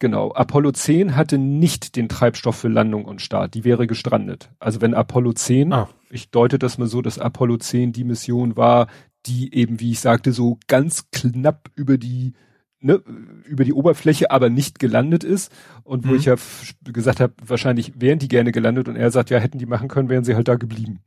[0.00, 0.32] Genau.
[0.32, 3.54] Apollo 10 hatte nicht den Treibstoff für Landung und Start.
[3.54, 4.50] Die wäre gestrandet.
[4.58, 5.88] Also wenn Apollo 10, ah.
[6.08, 8.88] ich deute das mal so, dass Apollo 10 die Mission war,
[9.26, 12.32] die eben, wie ich sagte, so ganz knapp über die
[12.80, 13.02] ne,
[13.44, 15.52] über die Oberfläche, aber nicht gelandet ist.
[15.84, 16.16] Und wo mhm.
[16.16, 16.36] ich ja
[16.82, 20.08] gesagt habe, wahrscheinlich wären die gerne gelandet und er sagt, ja, hätten die machen können,
[20.08, 21.00] wären sie halt da geblieben.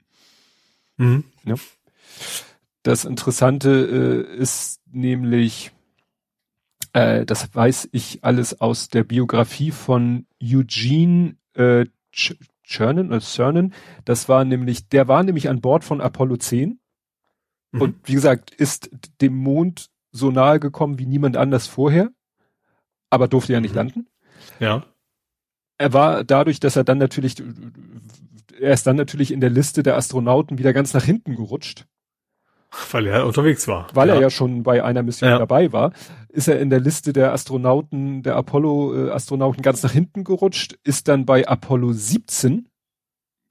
[0.97, 1.23] Mhm.
[1.45, 1.55] Ja.
[2.83, 5.71] Das Interessante äh, ist nämlich,
[6.93, 11.85] äh, das weiß ich alles aus der Biografie von Eugene äh,
[12.65, 13.73] Cernan oder Cernan.
[14.05, 16.79] Das war nämlich, der war nämlich an Bord von Apollo 10.
[17.71, 17.81] Mhm.
[17.81, 22.11] Und wie gesagt, ist dem Mond so nahe gekommen wie niemand anders vorher,
[23.09, 23.77] aber durfte ja nicht mhm.
[23.77, 24.07] landen.
[24.59, 24.85] Ja.
[25.79, 27.41] Er war dadurch, dass er dann natürlich,
[28.59, 31.87] er ist dann natürlich in der Liste der Astronauten wieder ganz nach hinten gerutscht.
[32.91, 33.87] Weil er unterwegs war.
[33.93, 34.15] Weil ja.
[34.15, 35.37] er ja schon bei einer Mission ja.
[35.37, 35.93] dabei war,
[36.29, 41.25] ist er in der Liste der Astronauten, der Apollo-Astronauten ganz nach hinten gerutscht, ist dann
[41.25, 42.69] bei Apollo 17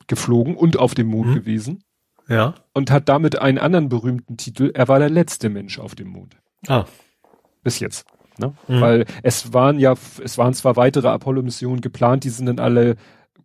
[0.08, 1.34] geflogen und auf dem Mond mhm.
[1.34, 1.84] gewesen.
[2.28, 2.54] Ja.
[2.72, 4.70] Und hat damit einen anderen berühmten Titel.
[4.74, 6.36] Er war der letzte Mensch auf dem Mond.
[6.66, 6.84] Ah.
[7.62, 8.06] Bis jetzt.
[8.38, 8.54] Ne?
[8.68, 8.80] Mhm.
[8.80, 12.96] Weil es waren ja, es waren zwar weitere Apollo-Missionen geplant, die sind dann alle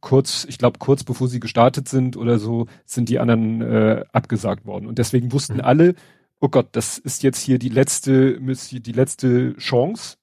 [0.02, 4.66] kurz, ich glaube kurz bevor sie gestartet sind oder so, sind die anderen äh, abgesagt
[4.66, 4.88] worden.
[4.88, 5.62] Und deswegen wussten mhm.
[5.62, 5.96] alle,
[6.40, 10.18] oh Gott, das ist jetzt hier die letzte, die letzte Chance.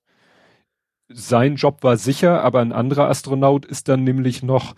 [1.08, 4.74] Sein Job war sicher, aber ein anderer Astronaut ist dann nämlich noch,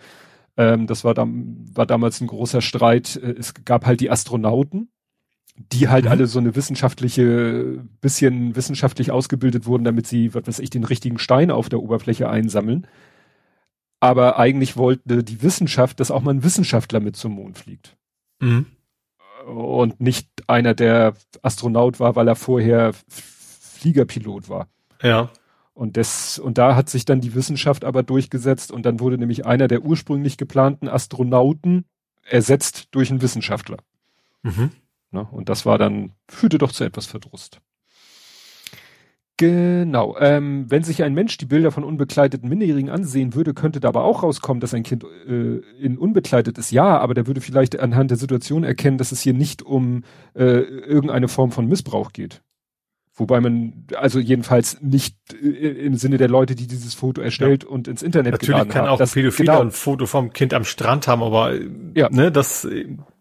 [0.57, 4.89] ähm, das war, dann, war damals ein großer Streit, äh, es gab halt die Astronauten,
[5.55, 6.11] die halt mhm.
[6.11, 11.17] alle so eine wissenschaftliche, bisschen wissenschaftlich ausgebildet wurden, damit sie, was weiß ich, den richtigen
[11.17, 12.87] Stein auf der Oberfläche einsammeln.
[14.07, 17.97] Aber eigentlich wollte die Wissenschaft, dass auch mal ein Wissenschaftler mit zum Mond fliegt.
[18.39, 18.67] Mhm.
[19.45, 24.69] Und nicht einer, der Astronaut war, weil er vorher Fliegerpilot war.
[25.01, 25.29] Ja.
[25.73, 29.45] Und das, und da hat sich dann die Wissenschaft aber durchgesetzt und dann wurde nämlich
[29.45, 31.83] einer der ursprünglich geplanten Astronauten
[32.23, 33.79] ersetzt durch einen Wissenschaftler.
[34.41, 34.71] Mhm.
[35.11, 35.27] Ne?
[35.29, 37.59] Und das war dann, führte doch zu etwas Verdrust.
[39.37, 40.17] Genau.
[40.19, 44.03] Ähm, wenn sich ein Mensch die Bilder von unbekleideten Minderjährigen ansehen würde, könnte da aber
[44.03, 46.71] auch rauskommen, dass ein Kind äh, in unbekleidet ist.
[46.71, 50.43] Ja, aber der würde vielleicht anhand der Situation erkennen, dass es hier nicht um äh,
[50.43, 52.41] irgendeine Form von Missbrauch geht.
[53.13, 57.69] Wobei man, also jedenfalls nicht äh, im Sinne der Leute, die dieses Foto erstellt ja.
[57.69, 58.89] und ins Internet Natürlich geladen kann haben.
[58.89, 59.65] auch ein Pädophiler genau.
[59.65, 61.53] ein Foto vom Kind am Strand haben, aber
[61.95, 62.09] ja.
[62.09, 62.67] ne, das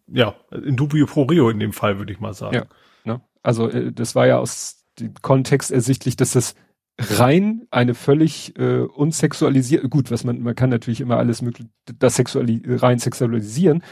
[0.09, 2.55] ja, in dubio pro rio in dem Fall, würde ich mal sagen.
[2.57, 2.65] Ja,
[3.05, 3.21] ne?
[3.43, 4.86] Also äh, das war ja aus
[5.23, 6.55] Kontext ersichtlich, dass das
[6.99, 12.17] rein eine völlig äh, unsexualisiert, gut, was man, man kann natürlich immer alles möglich, das
[12.17, 13.83] sexuali rein sexualisieren,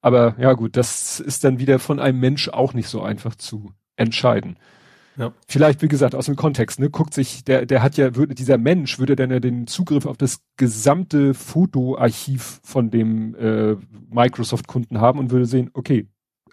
[0.00, 3.72] aber ja gut, das ist dann wieder von einem Mensch auch nicht so einfach zu
[3.96, 4.56] entscheiden.
[5.16, 5.32] Ja.
[5.46, 8.58] Vielleicht, wie gesagt, aus dem Kontext, ne, guckt sich, der, der hat ja, würde, dieser
[8.58, 13.76] Mensch würde dann ja den Zugriff auf das gesamte Fotoarchiv von dem äh,
[14.10, 16.08] Microsoft-Kunden haben und würde sehen, okay,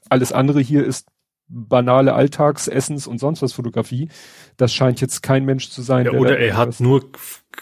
[0.09, 1.07] alles andere hier ist
[1.51, 4.09] banale Alltagsessens und sonst was Fotografie.
[4.57, 6.05] Das scheint jetzt kein Mensch zu sein.
[6.05, 7.09] Ja, oder er hat nur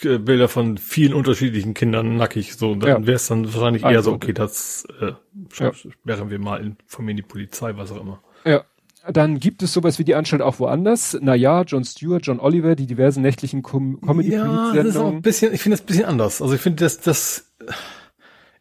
[0.01, 3.07] Bilder von vielen unterschiedlichen Kindern nackig, so, dann ja.
[3.07, 5.13] wäre es dann wahrscheinlich eher also, so, okay, das äh,
[5.59, 5.73] ja.
[5.73, 8.21] sperren wir mal, informieren die Polizei, was auch immer.
[8.45, 8.63] Ja,
[9.11, 11.17] dann gibt es sowas wie die Anstalt auch woanders.
[11.19, 15.21] Naja, John Stewart, John Oliver, die diversen nächtlichen Com comedy Ja, das ist auch ein
[15.21, 16.41] bisschen, ich finde das ein bisschen anders.
[16.41, 17.51] Also ich finde das, das,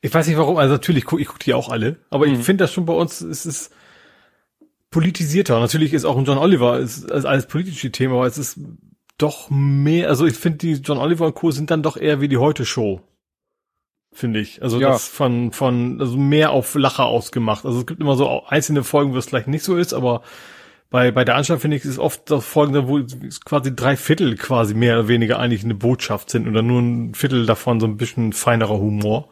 [0.00, 2.34] ich weiß nicht warum, also natürlich gucke ich guck die auch alle, aber mhm.
[2.34, 3.72] ich finde das schon bei uns, es ist
[4.90, 5.60] politisierter.
[5.60, 8.58] Natürlich ist auch ein John Oliver, ist, ist alles politische Thema, aber es ist
[9.18, 11.50] doch mehr, also ich finde die John Oliver und Co.
[11.50, 13.00] sind dann doch eher wie die Heute-Show
[14.12, 14.62] finde ich.
[14.62, 14.90] Also ja.
[14.90, 17.64] das von, von, also mehr auf Lacher ausgemacht.
[17.64, 20.22] Also es gibt immer so einzelne Folgen, wo es vielleicht nicht so ist, aber
[20.90, 24.36] bei, bei der Anstalt finde ich, ist oft das Folgende, wo es quasi drei Viertel
[24.36, 27.96] quasi mehr oder weniger eigentlich eine Botschaft sind oder nur ein Viertel davon so ein
[27.96, 29.28] bisschen feinerer Humor.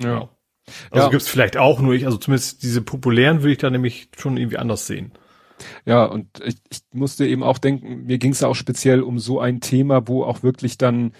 [0.00, 0.28] Ja.
[0.90, 1.10] Also ja.
[1.10, 4.58] gibt's vielleicht auch nur ich, also zumindest diese populären würde ich da nämlich schon irgendwie
[4.58, 5.12] anders sehen.
[5.84, 9.40] Ja, und ich, ich musste eben auch denken, mir ging es auch speziell um so
[9.40, 11.12] ein Thema, wo auch wirklich dann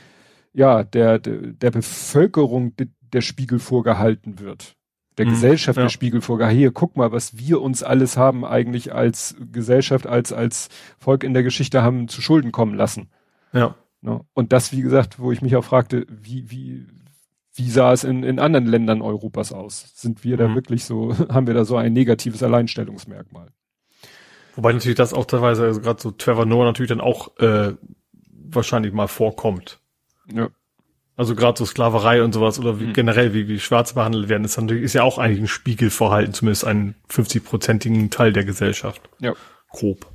[0.55, 2.75] ja, der, der, der Bevölkerung
[3.13, 4.77] der Spiegel vorgehalten wird.
[5.19, 5.85] Der mhm, Gesellschaft ja.
[5.85, 6.59] der Spiegel vorgehalten.
[6.59, 11.35] Hier, guck mal, was wir uns alles haben eigentlich als Gesellschaft, als, als Volk in
[11.35, 13.11] der Geschichte haben zu Schulden kommen lassen.
[13.53, 13.75] Ja.
[14.01, 14.21] Ne?
[14.33, 16.87] Und das, wie gesagt, wo ich mich auch fragte, wie, wie,
[17.55, 19.93] wie sah es in, in anderen Ländern Europas aus?
[19.95, 20.55] Sind wir da mhm.
[20.57, 23.49] wirklich so, haben wir da so ein negatives Alleinstellungsmerkmal?
[24.57, 27.75] Wobei natürlich das auch teilweise, also gerade so Trevor Noah natürlich dann auch äh,
[28.31, 29.81] wahrscheinlich mal vorkommt.
[30.33, 30.49] Ja.
[31.17, 32.93] Also gerade so Sklaverei und sowas oder wie, mhm.
[32.93, 36.65] generell, wie, wie Schwarze behandelt werden, ist natürlich, ist ja auch eigentlich ein Spiegelverhalten, zumindest
[36.65, 39.01] einen 50-prozentigen Teil der Gesellschaft.
[39.21, 39.35] Ja.
[39.71, 40.07] Grob.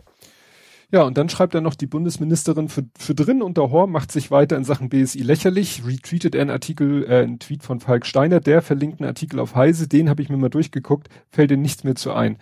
[0.91, 4.31] Ja, und dann schreibt er noch, die Bundesministerin für, für drin unter Horn macht sich
[4.31, 8.39] weiter in Sachen BSI lächerlich, retweetet er einen Artikel, äh, einen Tweet von Falk Steiner,
[8.39, 11.83] der verlinkt einen Artikel auf Heise, den habe ich mir mal durchgeguckt, fällt dir nichts
[11.83, 12.37] mehr zu ein.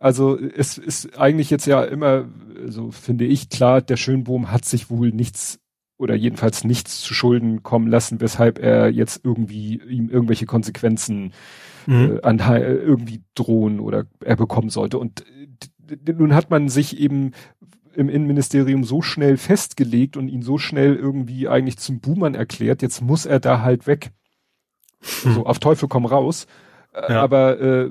[0.00, 2.24] Also es ist eigentlich jetzt ja immer,
[2.66, 5.60] so finde ich klar, der Schönbohm hat sich wohl nichts
[5.98, 11.34] oder jedenfalls nichts zu Schulden kommen lassen, weshalb er jetzt irgendwie ihm irgendwelche Konsequenzen
[11.86, 12.16] mhm.
[12.16, 14.98] äh, an, irgendwie drohen oder er bekommen sollte.
[14.98, 15.22] Und
[16.06, 17.32] nun hat man sich eben
[17.94, 23.00] im Innenministerium so schnell festgelegt und ihn so schnell irgendwie eigentlich zum Buhmann erklärt, jetzt
[23.00, 24.12] muss er da halt weg.
[25.22, 25.34] Hm.
[25.34, 26.46] So auf Teufel komm raus.
[26.94, 27.22] Ja.
[27.22, 27.90] Aber äh,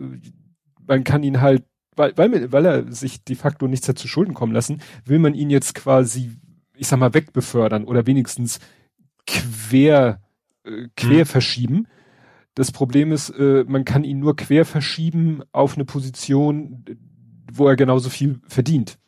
[0.87, 1.63] man kann ihn halt,
[1.95, 5.33] weil, weil, weil er sich de facto nichts hat zu Schulden kommen lassen, will man
[5.33, 6.31] ihn jetzt quasi,
[6.75, 8.59] ich sag mal, wegbefördern oder wenigstens
[9.25, 10.21] quer,
[10.65, 11.25] äh, quer hm.
[11.25, 11.87] verschieben.
[12.55, 16.83] Das Problem ist, äh, man kann ihn nur quer verschieben auf eine Position,
[17.51, 18.98] wo er genauso viel verdient.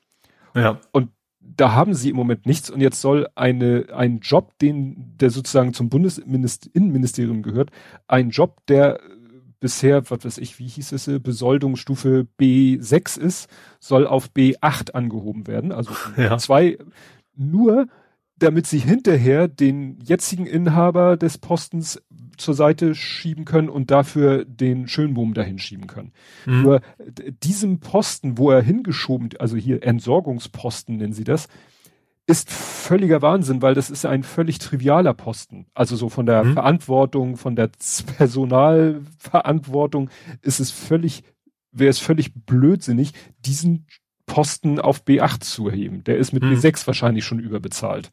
[0.56, 0.80] Ja.
[0.92, 1.10] Und
[1.40, 5.74] da haben sie im Moment nichts und jetzt soll eine, ein Job, den, der sozusagen
[5.74, 7.72] zum Bundesinnenministerium gehört,
[8.08, 9.00] ein Job, der
[9.60, 15.72] bisher, was weiß ich, wie hieß es, Besoldungsstufe B6 ist, soll auf B8 angehoben werden.
[15.72, 16.38] Also ja.
[16.38, 16.78] zwei,
[17.36, 17.88] nur
[18.42, 22.02] damit sie hinterher den jetzigen Inhaber des Postens
[22.38, 26.12] zur Seite schieben können und dafür den Schönboom dahin schieben können.
[26.48, 26.62] Mhm.
[26.64, 26.82] Nur
[27.44, 31.48] diesem Posten, wo er hingeschoben, also hier Entsorgungsposten nennen sie das,
[32.26, 35.68] ist völliger Wahnsinn, weil das ist ein völlig trivialer Posten.
[35.76, 36.54] Also so von der mhm.
[36.54, 37.70] Verantwortung, von der
[38.18, 40.10] Personalverantwortung
[40.42, 41.24] ist es völlig,
[41.72, 43.14] wäre es völlig blödsinnig,
[43.46, 43.86] diesen
[44.26, 46.04] Posten auf B8 zu heben.
[46.06, 46.54] Der ist mit mhm.
[46.54, 48.12] B6 wahrscheinlich schon überbezahlt.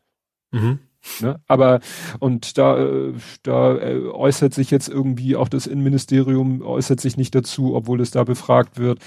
[0.50, 0.78] Mhm.
[1.20, 1.40] Ne?
[1.46, 1.80] Aber
[2.18, 7.34] und da, äh, da äh, äußert sich jetzt irgendwie auch das Innenministerium äußert sich nicht
[7.34, 9.00] dazu, obwohl es da befragt wird.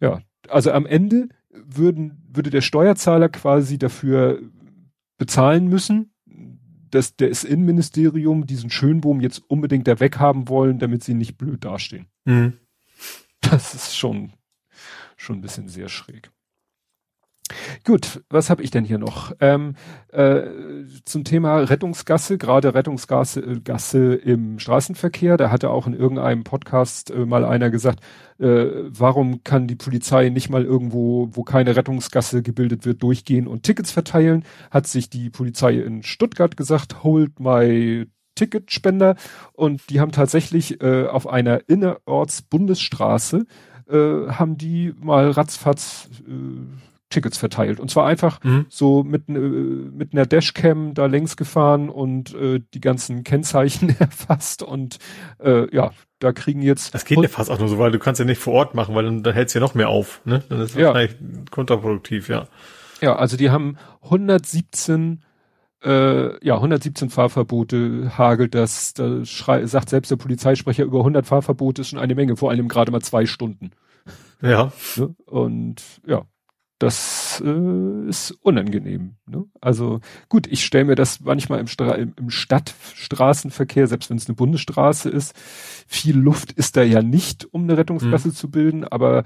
[0.00, 4.40] Ja, also am Ende würden, würde der Steuerzahler quasi dafür
[5.18, 6.12] bezahlen müssen,
[6.90, 12.06] dass das Innenministerium diesen Schönbohm jetzt unbedingt da weghaben wollen, damit sie nicht blöd dastehen.
[12.24, 12.54] Mhm.
[13.40, 14.32] Das ist schon,
[15.16, 16.30] schon ein bisschen sehr schräg.
[17.84, 19.32] Gut, was habe ich denn hier noch?
[19.40, 19.74] Ähm,
[20.08, 20.42] äh,
[21.04, 25.36] zum Thema Rettungsgasse, gerade Rettungsgasse äh, Gasse im Straßenverkehr.
[25.36, 28.00] Da hatte auch in irgendeinem Podcast äh, mal einer gesagt,
[28.38, 33.62] äh, warum kann die Polizei nicht mal irgendwo, wo keine Rettungsgasse gebildet wird, durchgehen und
[33.62, 34.44] Tickets verteilen?
[34.70, 39.14] Hat sich die Polizei in Stuttgart gesagt, hold my Ticketspender.
[39.52, 43.46] Und die haben tatsächlich äh, auf einer Innerorts-Bundesstraße
[43.88, 46.08] äh, haben die mal ratzfatz
[47.08, 47.78] Tickets verteilt.
[47.80, 48.66] Und zwar einfach mhm.
[48.68, 54.62] so mit, äh, mit einer Dashcam da längs gefahren und äh, die ganzen Kennzeichen erfasst
[54.62, 54.98] und
[55.38, 56.94] äh, ja, da kriegen jetzt.
[56.94, 58.94] Das geht ja fast auch nur so, weil du kannst ja nicht vor Ort machen,
[58.94, 60.42] weil dann, dann hältst du ja noch mehr auf, ne?
[60.48, 60.88] Dann ist das ja.
[60.88, 61.16] wahrscheinlich
[61.50, 62.48] kontraproduktiv, ja.
[63.02, 65.22] Ja, also die haben 117
[65.84, 71.82] äh, ja, 117 Fahrverbote hagelt das, da schrei, sagt selbst der Polizeisprecher, über 100 Fahrverbote
[71.82, 73.70] ist schon eine Menge, vor allem gerade mal zwei Stunden.
[74.42, 74.72] Ja.
[74.96, 75.14] Ne?
[75.26, 76.24] Und ja,
[76.78, 79.16] das äh, ist unangenehm.
[79.26, 79.44] Ne?
[79.60, 84.28] Also gut, ich stelle mir das manchmal im, Stra im, im Stadtstraßenverkehr, selbst wenn es
[84.28, 85.34] eine Bundesstraße ist,
[85.86, 88.34] viel Luft ist da ja nicht, um eine Rettungsgasse mhm.
[88.34, 89.24] zu bilden, aber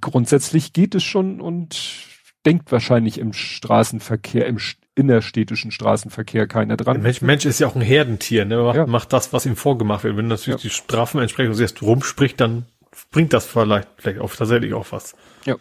[0.00, 2.08] grundsätzlich geht es schon und
[2.44, 4.58] denkt wahrscheinlich im Straßenverkehr, im
[4.94, 6.96] innerstädtischen Straßenverkehr keiner dran.
[6.96, 8.58] Der Mensch, Mensch ist ja auch ein Herdentier, ne?
[8.58, 8.86] Macht, ja.
[8.86, 10.16] macht das, was ihm vorgemacht wird.
[10.16, 10.68] Wenn natürlich ja.
[10.68, 12.66] die Strafen entsprechend erst rumspricht, dann
[13.10, 15.14] bringt das vielleicht, vielleicht auch tatsächlich auch was.
[15.46, 15.56] Ja.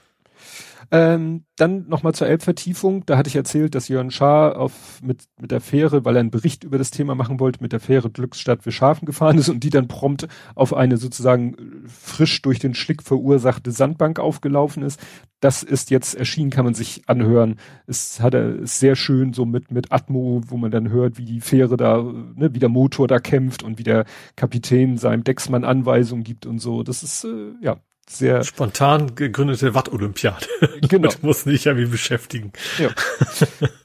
[0.93, 3.05] Ähm, dann nochmal zur Elbvertiefung.
[3.05, 6.31] Da hatte ich erzählt, dass Jörn Schaar auf, mit, mit der Fähre, weil er einen
[6.31, 9.69] Bericht über das Thema machen wollte, mit der Fähre Glücksstadt Wischhafen gefahren ist und die
[9.69, 11.55] dann prompt auf eine sozusagen
[11.87, 14.99] frisch durch den Schlick verursachte Sandbank aufgelaufen ist.
[15.39, 17.55] Das ist jetzt erschienen, kann man sich anhören.
[17.87, 21.25] Es hat er ist sehr schön so mit, mit Atmo, wo man dann hört, wie
[21.25, 24.03] die Fähre da, ne, wie der Motor da kämpft und wie der
[24.35, 26.83] Kapitän seinem Decksmann Anweisungen gibt und so.
[26.83, 27.77] Das ist, äh, ja,
[28.09, 30.45] sehr spontan gegründete Watt-Olympiade.
[30.87, 31.09] Genau.
[31.21, 32.51] muss nicht irgendwie beschäftigen.
[32.77, 32.89] Ja.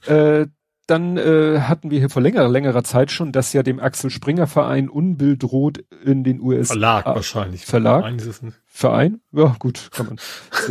[0.40, 0.46] äh,
[0.86, 4.46] dann äh, hatten wir hier vor längerer, längerer Zeit schon, dass ja dem Axel Springer
[4.46, 6.74] Verein Unbill droht in den USA.
[6.74, 7.66] Verlag wahrscheinlich.
[7.66, 8.04] Verlag?
[8.66, 9.20] Verein?
[9.32, 10.16] Ja, gut, kann man.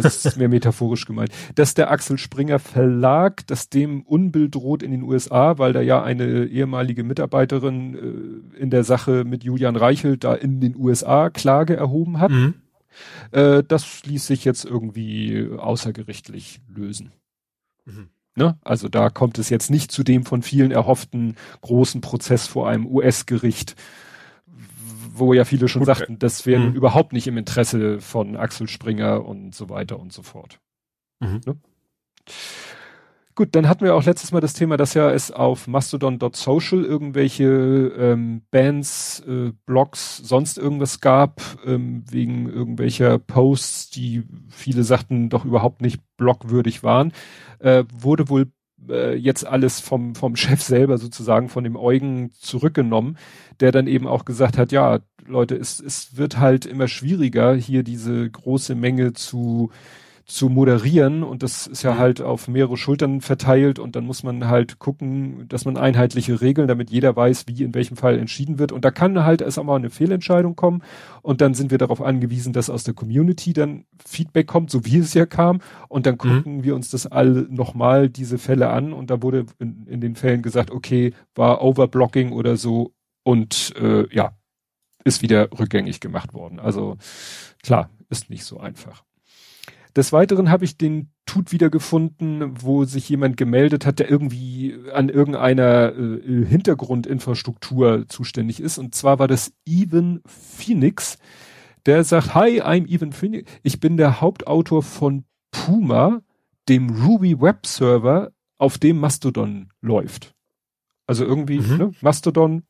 [0.02, 1.32] Das ist mehr metaphorisch gemeint.
[1.56, 6.02] Dass der Axel Springer Verlag, dass dem Unbill droht in den USA, weil da ja
[6.02, 11.76] eine ehemalige Mitarbeiterin äh, in der Sache mit Julian Reichelt da in den USA Klage
[11.76, 12.32] erhoben hat.
[12.32, 12.54] Mhm.
[13.32, 17.12] Äh, das ließ sich jetzt irgendwie außergerichtlich lösen.
[17.86, 18.10] Mhm.
[18.36, 18.58] Ne?
[18.64, 22.86] Also da kommt es jetzt nicht zu dem von vielen erhofften großen Prozess vor einem
[22.86, 23.76] US-Gericht,
[25.18, 26.76] wo ja viele schon Gut, sagten, das wäre mhm.
[26.76, 30.60] überhaupt nicht im Interesse von Axel Springer und so weiter und so fort.
[31.22, 31.42] Mhm.
[31.46, 31.58] Ne?
[33.38, 37.44] Gut, dann hatten wir auch letztes Mal das Thema, dass ja es auf mastodon.social irgendwelche
[37.98, 45.44] ähm, Bands, äh, Blogs, sonst irgendwas gab, ähm, wegen irgendwelcher Posts, die viele sagten doch
[45.44, 47.12] überhaupt nicht blogwürdig waren,
[47.60, 48.54] äh, wurde wohl
[48.88, 53.18] äh, jetzt alles vom, vom Chef selber sozusagen, von dem Eugen zurückgenommen,
[53.60, 57.84] der dann eben auch gesagt hat, ja, Leute, es, es wird halt immer schwieriger, hier
[57.84, 59.72] diese große Menge zu
[60.26, 62.00] zu moderieren und das ist ja mhm.
[62.00, 66.68] halt auf mehrere Schultern verteilt und dann muss man halt gucken, dass man einheitliche Regeln,
[66.68, 69.78] damit jeder weiß, wie in welchem Fall entschieden wird und da kann halt erst einmal
[69.78, 70.82] eine Fehlentscheidung kommen
[71.22, 74.98] und dann sind wir darauf angewiesen, dass aus der Community dann Feedback kommt, so wie
[74.98, 76.18] es ja kam und dann mhm.
[76.18, 76.64] gucken mhm.
[76.64, 80.42] wir uns das all nochmal diese Fälle an und da wurde in, in den Fällen
[80.42, 84.32] gesagt, okay, war Overblocking oder so und äh, ja,
[85.04, 86.60] ist wieder rückgängig gemacht worden.
[86.60, 86.98] Also
[87.62, 89.04] klar, ist nicht so einfach.
[89.96, 95.10] Des Weiteren habe ich den Tut wiedergefunden, wo sich jemand gemeldet hat, der irgendwie an
[95.10, 98.78] irgendeiner äh, Hintergrundinfrastruktur zuständig ist.
[98.78, 101.18] Und zwar war das Even Phoenix.
[101.86, 103.50] Der sagt, hi, I'm Even Phoenix.
[103.64, 106.22] Ich bin der Hauptautor von Puma,
[106.68, 110.34] dem Ruby Web Server, auf dem Mastodon läuft.
[111.08, 111.78] Also irgendwie, mhm.
[111.78, 111.92] ne?
[112.02, 112.64] Mastodon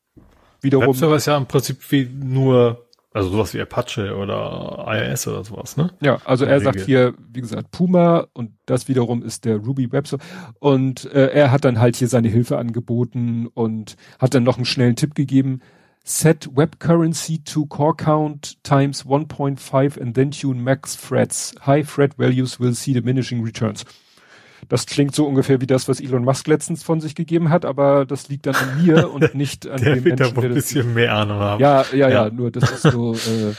[0.62, 0.88] wiederum.
[0.88, 2.85] Webserver ist ja im Prinzip wie nur
[3.16, 5.90] also sowas wie Apache oder IIS oder sowas, ne?
[6.02, 10.06] Ja, also er sagt hier, wie gesagt, Puma und das wiederum ist der Ruby Web
[10.60, 14.66] und äh, er hat dann halt hier seine Hilfe angeboten und hat dann noch einen
[14.66, 15.62] schnellen Tipp gegeben.
[16.04, 21.56] Set Web Currency to Core Count times 1.5 and then tune max threads.
[21.66, 23.86] High thread values will see diminishing returns.
[24.70, 28.06] Das klingt so ungefähr wie das, was Elon Musk letztens von sich gegeben hat, aber
[28.06, 31.14] das liegt dann an mir und nicht an der dem Menschen, der ein bisschen mehr
[31.14, 31.62] Ahnung haben.
[31.62, 33.54] Ja, ja, ja, ja, nur das ist so, äh,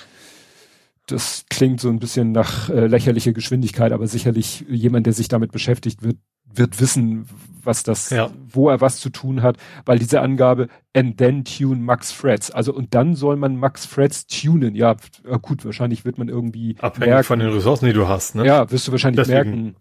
[1.06, 5.52] das klingt so ein bisschen nach äh, lächerlicher Geschwindigkeit, aber sicherlich jemand, der sich damit
[5.52, 6.16] beschäftigt, wird,
[6.52, 7.28] wird wissen,
[7.62, 8.30] was das, ja.
[8.48, 12.72] wo er was zu tun hat, weil diese Angabe and then tune Max Threads, also
[12.72, 14.74] und dann soll man Max Threads tunen.
[14.74, 14.96] Ja,
[15.42, 18.34] gut, wahrscheinlich wird man irgendwie abhängig merken, von den Ressourcen, die du hast.
[18.34, 18.46] Ne?
[18.46, 19.50] Ja, wirst du wahrscheinlich Deswegen.
[19.50, 19.76] merken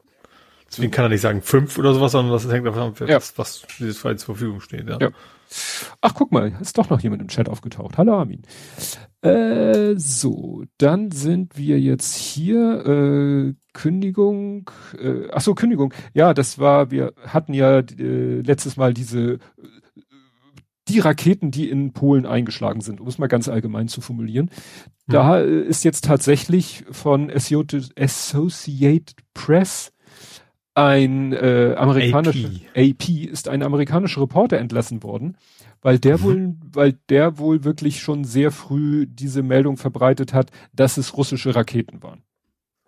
[0.75, 3.19] Deswegen kann er nicht sagen fünf oder sowas, sondern das hängt davon ab, ja.
[3.37, 4.89] was dieses Fall zur Verfügung steht.
[4.89, 4.97] Ja.
[4.99, 5.09] ja.
[6.01, 7.97] Ach, guck mal, ist doch noch jemand im Chat aufgetaucht.
[7.97, 8.41] Hallo Armin.
[9.21, 12.85] Äh, so, dann sind wir jetzt hier.
[12.85, 14.69] Äh, Kündigung.
[14.97, 15.93] Äh, ach so, Kündigung.
[16.13, 19.39] Ja, das war, wir hatten ja äh, letztes Mal diese
[20.87, 24.51] die Raketen, die in Polen eingeschlagen sind, um es mal ganz allgemein zu formulieren.
[25.07, 25.63] Da mhm.
[25.63, 29.94] ist jetzt tatsächlich von Associated Press
[30.75, 32.91] ein äh, amerikanischer AP.
[32.91, 33.09] AP.
[33.09, 35.37] ist ein amerikanischer Reporter entlassen worden,
[35.81, 36.23] weil der mhm.
[36.23, 41.55] wohl, weil der wohl wirklich schon sehr früh diese Meldung verbreitet hat, dass es russische
[41.55, 42.21] Raketen waren.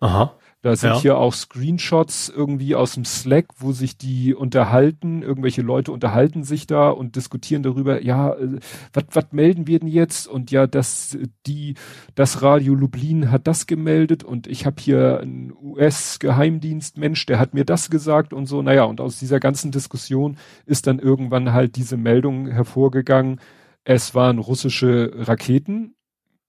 [0.00, 0.34] Aha.
[0.60, 1.00] Da sind ja.
[1.00, 6.66] hier auch Screenshots irgendwie aus dem Slack, wo sich die unterhalten, irgendwelche Leute unterhalten sich
[6.66, 8.58] da und diskutieren darüber, ja, äh,
[8.92, 10.26] was melden wir denn jetzt?
[10.26, 11.16] Und ja, das,
[11.46, 11.74] die,
[12.16, 17.64] das Radio Lublin hat das gemeldet und ich habe hier einen US-Geheimdienstmensch, der hat mir
[17.64, 18.60] das gesagt und so.
[18.60, 23.40] Naja, und aus dieser ganzen Diskussion ist dann irgendwann halt diese Meldung hervorgegangen,
[23.84, 25.94] es waren russische Raketen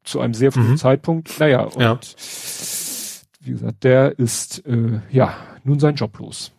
[0.03, 0.77] zu einem sehr frühen mhm.
[0.77, 1.39] Zeitpunkt.
[1.39, 1.99] Naja, und ja
[3.49, 6.51] wie gesagt, der ist äh, ja nun sein Job los.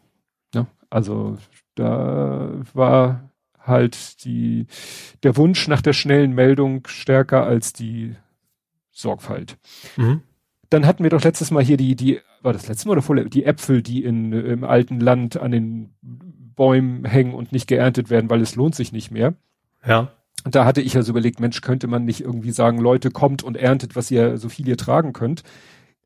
[0.53, 1.39] Ja, also
[1.77, 4.67] da war halt die
[5.23, 8.17] der Wunsch nach der schnellen Meldung stärker als die
[8.91, 9.57] Sorgfalt.
[9.97, 10.23] Mhm.
[10.69, 13.25] Dann hatten wir doch letztes Mal hier die die war das letzte Mal oder vorher
[13.27, 18.31] die Äpfel, die in im alten Land an den Bäumen hängen und nicht geerntet werden,
[18.31, 19.35] weil es lohnt sich nicht mehr.
[19.87, 20.11] Ja.
[20.43, 23.57] Und da hatte ich also überlegt, Mensch, könnte man nicht irgendwie sagen, Leute, kommt und
[23.57, 25.45] erntet, was ihr so viel ihr tragen könnt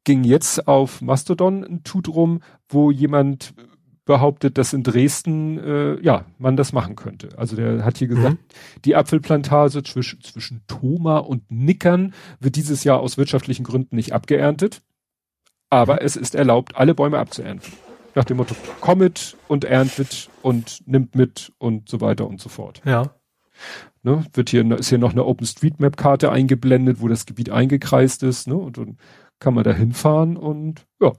[0.04, 3.54] ging jetzt auf Mastodon ein Tut rum, wo jemand
[4.04, 7.30] behauptet, dass in Dresden äh, ja man das machen könnte.
[7.36, 8.82] Also der hat hier gesagt, mhm.
[8.84, 14.82] die Apfelplantage zwischen, zwischen Thoma und Nickern wird dieses Jahr aus wirtschaftlichen Gründen nicht abgeerntet,
[15.70, 16.00] aber mhm.
[16.02, 17.72] es ist erlaubt, alle Bäume abzuernten.
[18.14, 22.48] Nach dem Motto, komm mit und erntet und nimmt mit und so weiter und so
[22.48, 22.80] fort.
[22.84, 23.14] Ja.
[24.02, 28.54] Ne, wird hier, ist hier noch eine OpenStreetMap-Karte eingeblendet, wo das Gebiet eingekreist ist, ne,
[28.54, 28.98] und, und
[29.38, 31.12] kann man da hinfahren und ja,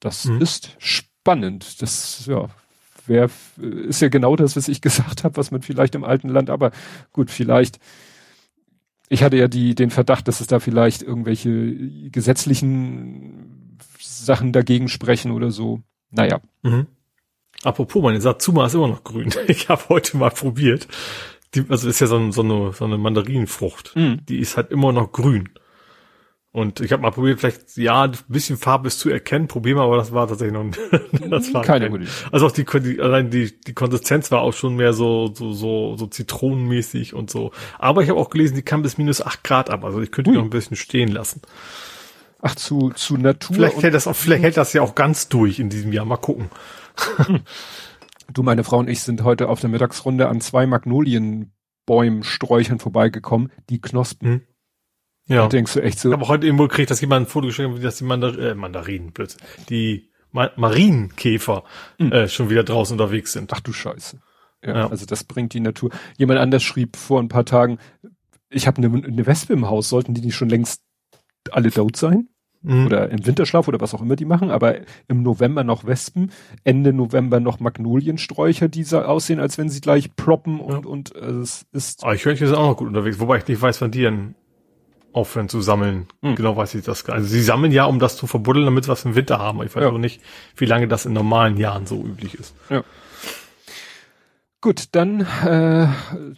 [0.00, 0.40] das mhm.
[0.40, 1.82] ist spannend.
[1.82, 2.48] Das, ja,
[3.06, 6.50] wer ist ja genau das, was ich gesagt habe, was man vielleicht im alten Land,
[6.50, 6.72] aber
[7.12, 7.78] gut, vielleicht.
[9.08, 15.32] Ich hatte ja die, den Verdacht, dass es da vielleicht irgendwelche gesetzlichen Sachen dagegen sprechen
[15.32, 15.82] oder so.
[16.10, 16.40] Naja.
[16.62, 16.86] Mhm.
[17.62, 19.30] Apropos, meine Satsuma ist immer noch grün.
[19.48, 20.88] Ich habe heute mal probiert.
[21.54, 23.94] Die, also ist ja so, so, eine, so eine Mandarinenfrucht.
[23.94, 24.24] Mhm.
[24.26, 25.50] Die ist halt immer noch grün.
[26.54, 29.84] Und ich habe mal probiert, vielleicht, ja, ein bisschen Farbe ist zu erkennen, probieren wir,
[29.84, 30.70] aber das war tatsächlich noch
[31.30, 34.76] das war keine gute Also auch die, die, allein die, die Konsistenz war auch schon
[34.76, 37.52] mehr so, so, so, so zitronenmäßig und so.
[37.78, 40.30] Aber ich habe auch gelesen, die kann bis minus acht Grad ab, also ich könnte
[40.30, 41.40] die noch ein bisschen stehen lassen.
[42.42, 43.56] Ach, zu, zu Natur.
[43.56, 46.04] Vielleicht hält das auch, vielleicht hält das ja auch ganz durch in diesem Jahr.
[46.04, 46.50] Mal gucken.
[48.34, 53.50] du, meine Frau und ich sind heute auf der Mittagsrunde an zwei Magnolienbäumen, Sträuchern vorbeigekommen,
[53.70, 54.28] die Knospen.
[54.28, 54.40] Hm
[55.26, 55.44] ja.
[55.44, 56.08] Und denkst du echt so.
[56.08, 58.54] Ich habe heute irgendwo gekriegt, dass jemand ein Foto geschrieben hat, dass die Mandar äh,
[58.54, 61.64] Mandarinen, plötzlich, die Ma Marienkäfer
[61.98, 62.12] mhm.
[62.12, 63.52] äh, schon wieder draußen unterwegs sind.
[63.52, 64.18] Ach du Scheiße.
[64.64, 65.90] Ja, ja, also das bringt die Natur.
[66.16, 67.78] Jemand anders schrieb vor ein paar Tagen,
[68.48, 70.82] ich habe eine, eine Wespe im Haus, sollten die nicht schon längst
[71.50, 72.28] alle tot sein?
[72.62, 72.86] Mhm.
[72.86, 74.76] Oder im Winterschlaf oder was auch immer die machen, aber
[75.08, 76.30] im November noch Wespen,
[76.62, 80.90] Ende November noch Magnoliensträucher, die so aussehen, als wenn sie gleich ploppen und, ja.
[80.90, 82.04] und äh, es ist.
[82.04, 84.02] Aber ich höre, ich sind auch noch gut unterwegs, wobei ich nicht weiß, wann die
[84.02, 84.36] denn
[85.12, 86.06] aufhören zu sammeln.
[86.22, 86.36] Hm.
[86.36, 87.08] Genau weiß ich das.
[87.08, 89.62] Also sie sammeln ja, um das zu verbuddeln, damit sie was im Winter haben.
[89.62, 89.88] Ich weiß ja.
[89.88, 90.20] aber nicht,
[90.56, 92.54] wie lange das in normalen Jahren so üblich ist.
[92.70, 92.82] Ja.
[94.60, 95.88] Gut, dann äh,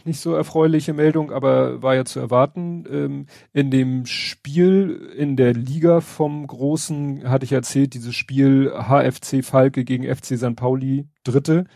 [0.05, 2.87] nicht so erfreuliche Meldung, aber war ja zu erwarten.
[2.91, 9.45] Ähm, in dem Spiel in der Liga vom Großen hatte ich erzählt, dieses Spiel HFC
[9.45, 10.57] Falke gegen FC St.
[10.57, 11.67] Pauli, Dritte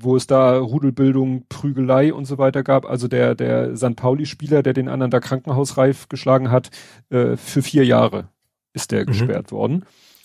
[0.00, 2.86] wo es da Rudelbildung, Prügelei und so weiter gab.
[2.86, 3.96] Also der, der St.
[3.96, 6.70] Pauli-Spieler, der den anderen da krankenhausreif geschlagen hat,
[7.10, 8.28] äh, für vier Jahre
[8.72, 9.06] ist der mhm.
[9.06, 9.84] gesperrt worden.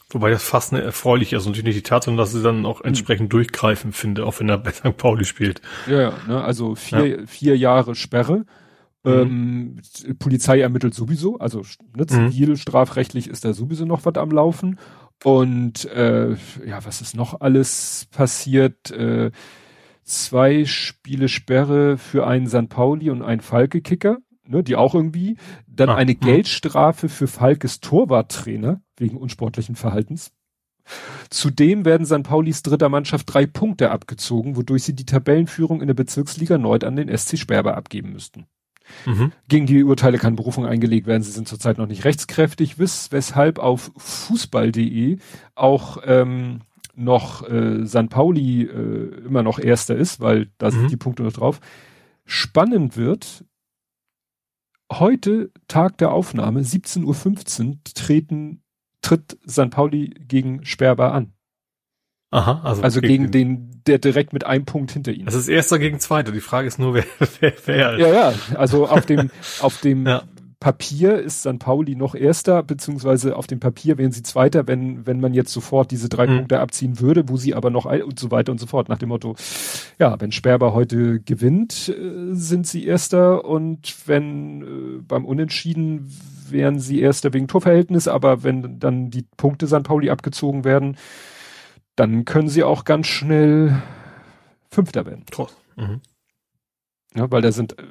[0.10, 1.46] Wobei das fast eine erfreuliche ist.
[1.46, 2.90] Natürlich nicht die Tatsache, dass sie dann auch mhm.
[2.90, 3.30] entsprechend mhm.
[3.32, 4.96] durchgreifen finde, auch wenn er bei St.
[4.96, 5.62] Pauli spielt.
[5.88, 6.44] Ja, ja ne?
[6.44, 7.26] also vier, ja.
[7.26, 8.46] vier Jahre Sperre.
[9.04, 9.12] Mhm.
[9.12, 9.82] Ähm,
[10.18, 11.64] Polizei ermittelt sowieso, also
[11.96, 12.32] ne, mhm.
[12.32, 14.80] zivil, strafrechtlich ist da sowieso noch was am Laufen.
[15.24, 16.32] Und äh,
[16.66, 18.92] ja, was ist noch alles passiert?
[18.92, 19.32] Äh,
[20.06, 25.38] zwei Spiele Sperre für einen San Pauli und einen Falke-Kicker, ne, die auch irgendwie,
[25.68, 26.22] dann ah, eine mh.
[26.22, 26.26] Hm.
[26.28, 30.32] Geldstrafe für Falkes Torwarttrainer wegen unsportlichen Verhaltens.
[31.32, 35.96] Zudem werden San Paulis dritter Mannschaft drei Punkte abgezogen, wodurch sie die Tabellenführung in der
[35.96, 38.46] Bezirksliga Nord an den SC Sperber abgeben müssten.
[39.08, 39.32] Mhm.
[39.48, 41.24] Gegen die Urteile kann Berufung eingelegt werden.
[41.24, 45.18] Sie sind zurzeit noch nicht rechtskräftig, wes weshalb auf fußball.de
[45.56, 46.62] auch ähm,
[46.96, 50.88] noch äh, San Pauli äh, immer noch Erster ist, weil da sind mhm.
[50.90, 51.60] die Punkte noch drauf.
[52.26, 53.46] Spannend wird,
[54.92, 58.64] heute, Tag der Aufnahme, 17.15 Uhr, treten,
[59.02, 61.34] tritt San Pauli gegen Sperber an.
[62.32, 65.26] Aha, also, also gegen, gegen den, der direkt mit einem Punkt hinter ihnen.
[65.26, 66.32] Das ist erster gegen zweiter.
[66.32, 67.06] Die Frage ist nur, wer,
[67.40, 68.00] wer, wer.
[68.00, 69.32] Ja, ja, also auf dem,
[69.62, 70.24] auf dem ja.
[70.60, 71.60] Papier ist St.
[71.60, 75.92] Pauli noch Erster, beziehungsweise auf dem Papier wären sie Zweiter, wenn, wenn man jetzt sofort
[75.92, 76.38] diese drei mhm.
[76.38, 78.90] Punkte abziehen würde, wo sie aber noch und so weiter und so fort.
[78.90, 79.36] Nach dem Motto,
[80.00, 86.12] ja, wenn Sperber heute gewinnt, äh, sind sie Erster und wenn äh, beim Unentschieden
[86.50, 89.84] wären sie Erster wegen Torverhältnis, aber wenn dann die Punkte St.
[89.84, 90.98] Pauli abgezogen werden,
[91.96, 93.82] dann können sie auch ganz schnell
[94.70, 95.26] Fünfter werden.
[95.76, 96.02] Mhm.
[97.16, 97.84] Ja, weil da sind äh,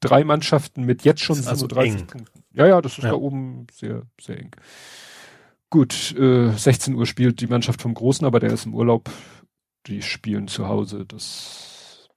[0.00, 2.40] drei Mannschaften mit jetzt schon 37 also Punkten.
[2.52, 3.10] Ja, ja, das ist ja.
[3.10, 4.50] da oben sehr, sehr eng.
[5.70, 9.10] Gut, äh, 16 Uhr spielt die Mannschaft vom Großen, aber der ist im Urlaub.
[9.86, 11.06] Die spielen zu Hause.
[11.06, 12.08] Das,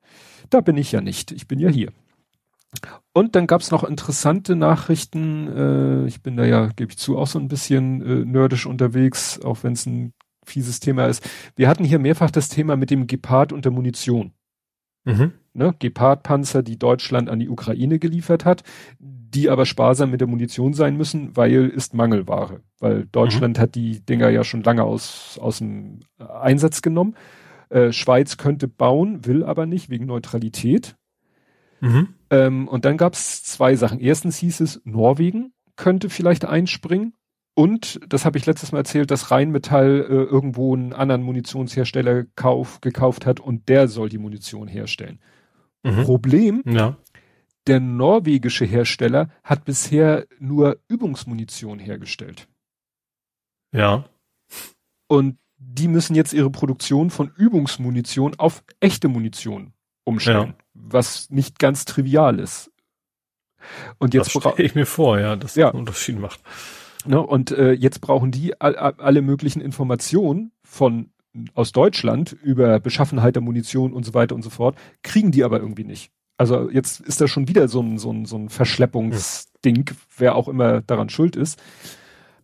[0.49, 1.31] da bin ich ja nicht.
[1.31, 1.91] Ich bin ja hier.
[3.13, 5.47] Und dann gab's noch interessante Nachrichten.
[5.47, 9.39] Äh, ich bin da ja, gebe ich zu, auch so ein bisschen äh, nerdisch unterwegs,
[9.39, 10.13] auch wenn es ein
[10.43, 11.23] fieses Thema ist.
[11.55, 14.33] Wir hatten hier mehrfach das Thema mit dem Gepard und der Munition.
[15.03, 18.63] Mhm ne, Gepard-Panzer, die Deutschland an die Ukraine geliefert hat,
[18.99, 22.61] die aber sparsam mit der Munition sein müssen, weil ist Mangelware.
[22.79, 23.61] Weil Deutschland mhm.
[23.61, 27.15] hat die Dinger ja schon lange aus, aus dem Einsatz genommen.
[27.69, 30.95] Äh, Schweiz könnte bauen, will aber nicht, wegen Neutralität.
[31.81, 32.09] Mhm.
[32.29, 33.99] Ähm, und dann gab es zwei Sachen.
[33.99, 37.13] Erstens hieß es, Norwegen könnte vielleicht einspringen.
[37.55, 42.81] Und, das habe ich letztes Mal erzählt, dass Rheinmetall äh, irgendwo einen anderen Munitionshersteller kauf,
[42.81, 45.19] gekauft hat und der soll die Munition herstellen.
[45.83, 46.03] Mhm.
[46.03, 46.97] Problem, ja.
[47.67, 52.47] der norwegische Hersteller hat bisher nur Übungsmunition hergestellt.
[53.71, 54.05] Ja.
[55.07, 59.73] Und die müssen jetzt ihre Produktion von Übungsmunition auf echte Munition
[60.05, 60.65] umstellen, ja.
[60.73, 62.71] was nicht ganz trivial ist.
[63.97, 65.67] Und jetzt das ich mir vor, ja, dass ja.
[65.67, 66.41] das einen Unterschied macht.
[67.05, 71.09] Ne, und äh, jetzt brauchen die all, alle möglichen Informationen von
[71.53, 75.59] aus Deutschland über Beschaffenheit der Munition und so weiter und so fort, kriegen die aber
[75.59, 76.11] irgendwie nicht.
[76.37, 79.85] Also jetzt ist da schon wieder so ein, so ein, so ein Verschleppungsding,
[80.17, 81.61] wer auch immer daran schuld ist.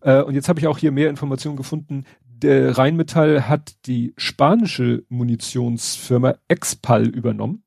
[0.00, 2.04] Äh, und jetzt habe ich auch hier mehr Informationen gefunden.
[2.24, 7.64] Der Rheinmetall hat die spanische Munitionsfirma Expal übernommen.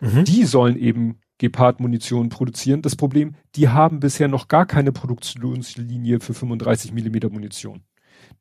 [0.00, 0.24] Mhm.
[0.24, 2.82] Die sollen eben Gepard-Munition produzieren.
[2.82, 7.82] Das Problem, die haben bisher noch gar keine Produktionslinie für 35 Millimeter Munition.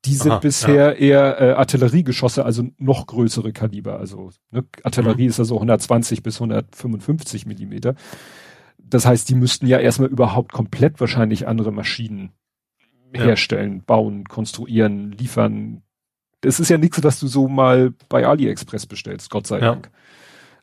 [0.03, 0.91] Die sind Aha, bisher ja.
[0.91, 3.99] eher äh, Artilleriegeschosse, also noch größere Kaliber.
[3.99, 5.29] Also ne, Artillerie mhm.
[5.29, 7.95] ist also 120 bis 155 Millimeter.
[8.77, 12.33] Das heißt, die müssten ja erstmal überhaupt komplett wahrscheinlich andere Maschinen
[13.15, 13.23] ja.
[13.23, 15.83] herstellen, bauen, konstruieren, liefern.
[16.41, 19.89] Das ist ja nichts, was du so mal bei AliExpress bestellst, Gott sei Dank.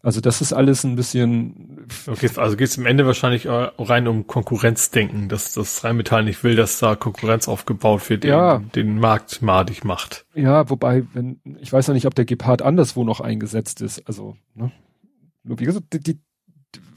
[0.06, 1.88] Also das ist alles ein bisschen.
[2.06, 6.54] Okay, also geht es im Ende wahrscheinlich rein um Konkurrenzdenken, dass das Rheinmetall nicht will,
[6.54, 8.58] dass da Konkurrenz aufgebaut wird, ja.
[8.76, 10.24] den, Markt madig macht.
[10.32, 14.06] Ja, wobei, wenn, ich weiß ja nicht, ob der Gepard anderswo noch eingesetzt ist.
[14.06, 14.70] Also, ne?
[15.42, 16.20] Wie gesagt, die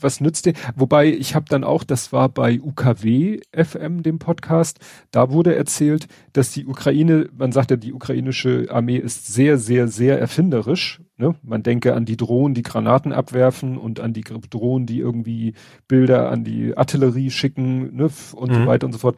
[0.02, 0.54] was nützt dir?
[0.76, 4.80] Wobei ich habe dann auch, das war bei UKW FM, dem Podcast,
[5.12, 9.88] da wurde erzählt, dass die Ukraine, man sagt ja, die ukrainische Armee ist sehr, sehr,
[9.88, 11.02] sehr erfinderisch.
[11.18, 11.36] Ne?
[11.42, 15.54] Man denke an die Drohnen, die Granaten abwerfen und an die Drohnen, die irgendwie
[15.88, 18.10] Bilder an die Artillerie schicken ne?
[18.34, 18.56] und mhm.
[18.56, 19.18] so weiter und so fort.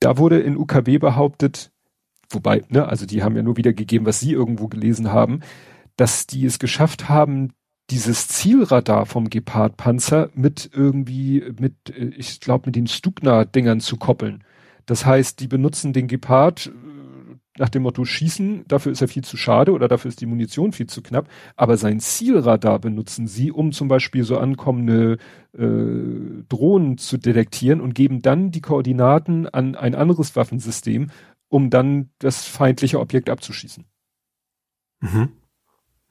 [0.00, 1.70] Da wurde in UKW behauptet,
[2.30, 5.40] wobei, ne, also die haben ja nur wiedergegeben, was sie irgendwo gelesen haben,
[5.96, 7.52] dass die es geschafft haben,
[7.90, 14.44] dieses Zielradar vom Gepard-Panzer mit irgendwie, mit, äh, ich glaube, mit den Stugner-Dingern zu koppeln.
[14.86, 17.02] Das heißt, die benutzen den Gepard äh,
[17.58, 20.72] nach dem Motto schießen, dafür ist er viel zu schade oder dafür ist die Munition
[20.72, 25.18] viel zu knapp, aber sein Zielradar benutzen sie, um zum Beispiel so ankommende
[25.52, 31.10] äh, Drohnen zu detektieren und geben dann die Koordinaten an ein anderes Waffensystem,
[31.48, 33.84] um dann das feindliche Objekt abzuschießen.
[35.00, 35.28] Mhm.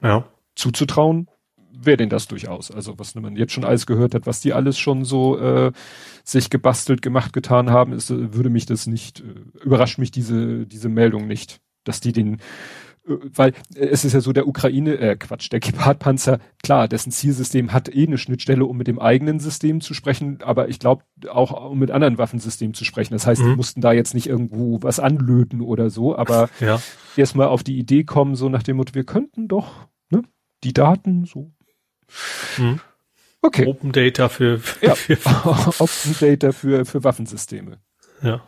[0.03, 0.25] Ja.
[0.55, 1.27] Zuzutrauen,
[1.73, 2.71] wäre denn das durchaus.
[2.71, 5.71] Also was man jetzt schon alles gehört hat, was die alles schon so äh,
[6.23, 10.65] sich gebastelt, gemacht, getan haben, ist, äh, würde mich das nicht, äh, überrascht mich diese,
[10.65, 12.39] diese Meldung nicht, dass die den
[13.07, 17.73] äh, weil es ist ja so, der Ukraine, äh, Quatsch, der Gepard-Panzer, klar, dessen Zielsystem
[17.73, 21.71] hat eh eine Schnittstelle, um mit dem eigenen System zu sprechen, aber ich glaube auch,
[21.71, 23.13] um mit anderen Waffensystemen zu sprechen.
[23.13, 23.49] Das heißt, mhm.
[23.49, 26.79] die mussten da jetzt nicht irgendwo was anlöten oder so, aber ja.
[27.15, 30.21] erstmal auf die Idee kommen, so nach dem Motto, wir könnten doch ne,
[30.63, 31.51] die Daten so
[32.57, 32.79] Mhm.
[33.41, 33.65] Okay.
[33.65, 34.95] Open Data für, für, ja.
[34.95, 35.17] für
[35.79, 37.79] Open Data für, für Waffensysteme.
[38.21, 38.41] Ja.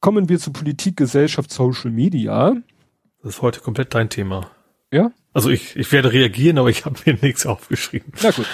[0.00, 2.54] Kommen wir zu Politik, Gesellschaft, Social Media.
[3.22, 4.50] Das ist heute komplett dein Thema.
[4.90, 5.12] Ja?
[5.32, 8.12] Also ich, ich werde reagieren, aber ich habe mir nichts aufgeschrieben.
[8.22, 8.46] Na gut.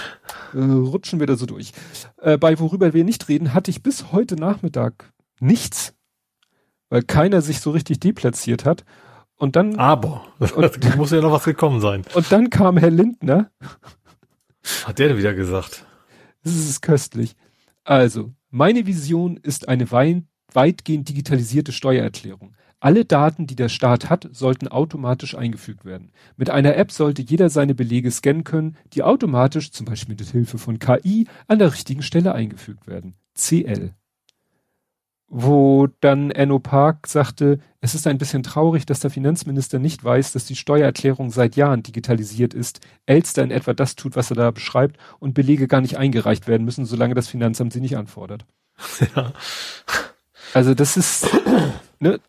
[0.54, 1.72] Äh, rutschen wir da so durch.
[2.20, 5.94] Äh, bei worüber wir nicht reden, hatte ich bis heute Nachmittag nichts,
[6.90, 8.84] weil keiner sich so richtig deplatziert hat.
[9.38, 9.76] Und dann.
[9.76, 10.26] Aber.
[10.38, 12.02] Und, muss ja noch was gekommen sein.
[12.14, 13.50] Und dann kam Herr Lindner.
[14.84, 15.86] Hat der denn wieder gesagt?
[16.42, 17.36] Das ist köstlich.
[17.84, 22.54] Also, meine Vision ist eine weitgehend digitalisierte Steuererklärung.
[22.80, 26.12] Alle Daten, die der Staat hat, sollten automatisch eingefügt werden.
[26.36, 30.58] Mit einer App sollte jeder seine Belege scannen können, die automatisch, zum Beispiel mit Hilfe
[30.58, 33.14] von KI, an der richtigen Stelle eingefügt werden.
[33.34, 33.94] CL
[35.28, 40.32] wo dann Enno Park sagte, es ist ein bisschen traurig, dass der Finanzminister nicht weiß,
[40.32, 44.50] dass die Steuererklärung seit Jahren digitalisiert ist, Elster in etwa das tut, was er da
[44.50, 48.44] beschreibt und Belege gar nicht eingereicht werden müssen, solange das Finanzamt sie nicht anfordert.
[49.14, 49.32] Ja.
[50.54, 51.28] Also das ist,
[52.00, 52.20] ne,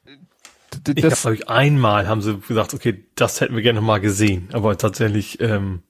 [0.83, 4.49] das, ich habe ich einmal haben sie gesagt, okay, das hätten wir gerne mal gesehen,
[4.51, 5.83] aber tatsächlich ähm,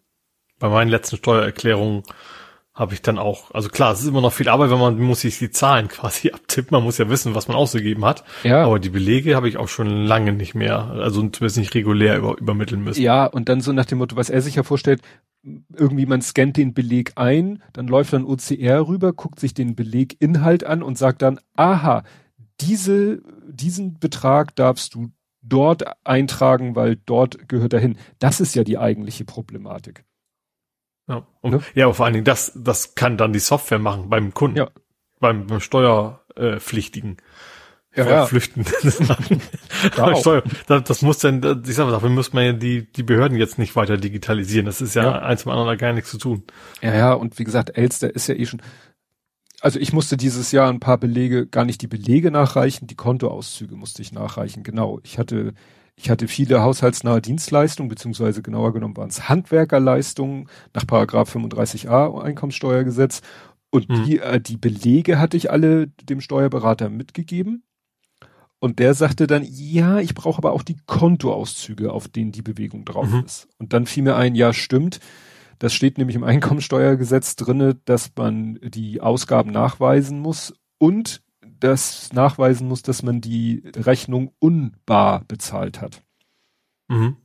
[0.59, 2.03] bei meinen letzten Steuererklärungen
[2.79, 5.19] habe ich dann auch, also klar, es ist immer noch viel Arbeit, wenn man muss
[5.19, 8.23] sich die Zahlen quasi abtippen, man muss ja wissen, was man ausgegeben hat.
[8.43, 8.63] Ja.
[8.63, 12.37] Aber die Belege habe ich auch schon lange nicht mehr, also zumindest nicht regulär über,
[12.37, 13.01] übermitteln müssen.
[13.01, 15.01] Ja, und dann so nach dem Motto, was er sich ja vorstellt,
[15.75, 20.63] irgendwie man scannt den Beleg ein, dann läuft dann OCR rüber, guckt sich den Beleginhalt
[20.63, 22.03] an und sagt dann, aha,
[22.61, 25.11] diese, diesen Betrag darfst du
[25.41, 27.97] dort eintragen, weil dort gehört er hin.
[28.19, 30.05] Das ist ja die eigentliche Problematik.
[31.09, 31.61] Ja, und, ne?
[31.73, 34.69] ja aber vor allen Dingen, das, das kann dann die Software machen beim Kunden, ja.
[35.19, 37.17] beim, beim Steuerpflichtigen.
[37.95, 38.25] Ja, ja.
[38.27, 38.63] Flüchten.
[40.19, 43.35] Steuer, das, das muss dann, ich sag mal, dafür muss man ja die, die Behörden
[43.37, 44.67] jetzt nicht weiter digitalisieren.
[44.67, 45.19] Das ist ja, ja.
[45.19, 46.43] eins zum anderen gar nichts zu tun.
[46.81, 48.61] Ja, ja, und wie gesagt, Elster ist ja eh schon,
[49.59, 53.75] also ich musste dieses Jahr ein paar Belege, gar nicht die Belege nachreichen, die Kontoauszüge
[53.75, 54.99] musste ich nachreichen, genau.
[55.03, 55.53] Ich hatte
[56.01, 63.21] ich hatte viele haushaltsnahe Dienstleistungen, beziehungsweise genauer genommen waren es Handwerkerleistungen nach Paragraph 35a Einkommenssteuergesetz.
[63.69, 64.05] Und mhm.
[64.05, 67.63] die, äh, die Belege hatte ich alle dem Steuerberater mitgegeben.
[68.59, 72.85] Und der sagte dann, ja, ich brauche aber auch die Kontoauszüge, auf denen die Bewegung
[72.85, 73.25] drauf mhm.
[73.25, 73.49] ist.
[73.57, 75.01] Und dann fiel mir ein, ja, stimmt.
[75.59, 81.21] Das steht nämlich im Einkommensteuergesetz drinne, dass man die Ausgaben nachweisen muss und
[81.59, 86.03] das nachweisen muss, dass man die Rechnung unbar bezahlt hat.
[86.87, 87.17] Mhm.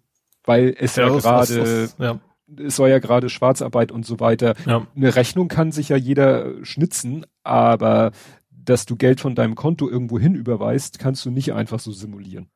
[0.45, 2.21] Weil es ja, ja gerade, ja.
[2.59, 4.55] es soll ja gerade Schwarzarbeit und so weiter.
[4.67, 4.87] Ja.
[4.95, 8.13] Eine Rechnung kann sich ja jeder schnitzen, aber
[8.51, 12.49] dass du Geld von deinem Konto irgendwo hin überweist, kannst du nicht einfach so simulieren.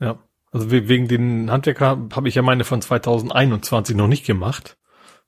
[0.00, 0.18] Ja.
[0.50, 4.76] Also wegen den Handwerker habe ich ja meine von 2021 noch nicht gemacht,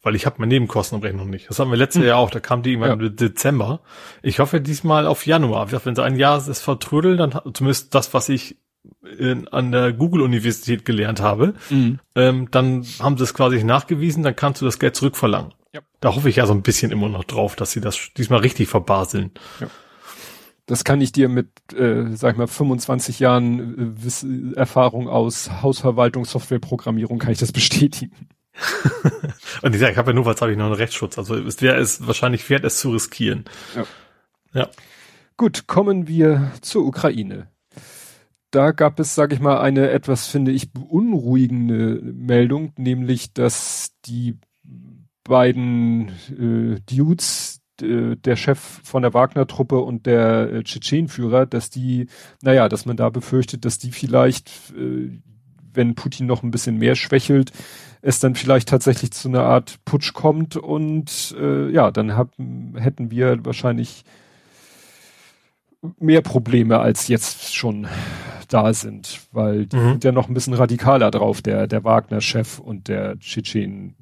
[0.05, 1.51] weil ich habe meine Nebenkostenrechnung nicht.
[1.51, 2.09] Das haben wir letztes hm.
[2.09, 3.07] Jahr auch, da kam die irgendwann ja.
[3.07, 3.81] im Dezember.
[4.23, 5.73] Ich hoffe diesmal auf Januar.
[5.73, 8.57] Wenn sie ein Jahr es vertrödeln, dann zumindest das, was ich
[9.19, 11.99] in, an der Google-Universität gelernt habe, mhm.
[12.15, 15.55] ähm, dann haben sie es quasi nachgewiesen, dann kannst du das Geld zurückverlangen.
[15.73, 15.81] Ja.
[16.01, 18.69] Da hoffe ich ja so ein bisschen immer noch drauf, dass sie das diesmal richtig
[18.69, 19.33] verbaseln.
[19.61, 19.69] Ja.
[20.67, 26.25] Das kann ich dir mit, äh, sag ich mal, 25 Jahren äh, Erfahrung aus Hausverwaltung,
[26.25, 28.29] Softwareprogrammierung kann ich das bestätigen.
[29.63, 31.19] Und ich sage, ich habe ja nur, was habe ich noch einen Rechtsschutz.
[31.19, 33.45] Also es wäre es wahrscheinlich wert, es zu riskieren.
[33.75, 33.85] Ja.
[34.53, 34.69] ja.
[35.37, 37.49] Gut, kommen wir zur Ukraine.
[38.51, 44.39] Da gab es, sage ich mal, eine etwas, finde ich, beunruhigende Meldung, nämlich, dass die
[45.25, 52.07] beiden äh, Dudes, äh, der Chef von der Wagner-Truppe und der äh, Tschetschenführer, dass die,
[52.43, 55.11] naja, dass man da befürchtet, dass die vielleicht, äh,
[55.73, 57.51] wenn Putin noch ein bisschen mehr schwächelt,
[58.05, 63.11] es dann vielleicht tatsächlich zu einer Art Putsch kommt und äh, ja, dann hab, hätten
[63.11, 64.05] wir wahrscheinlich
[65.99, 67.87] mehr Probleme als jetzt schon
[68.49, 69.91] da sind, weil die mhm.
[69.93, 73.97] sind ja noch ein bisschen radikaler drauf, der, der Wagner-Chef und der Tschetschen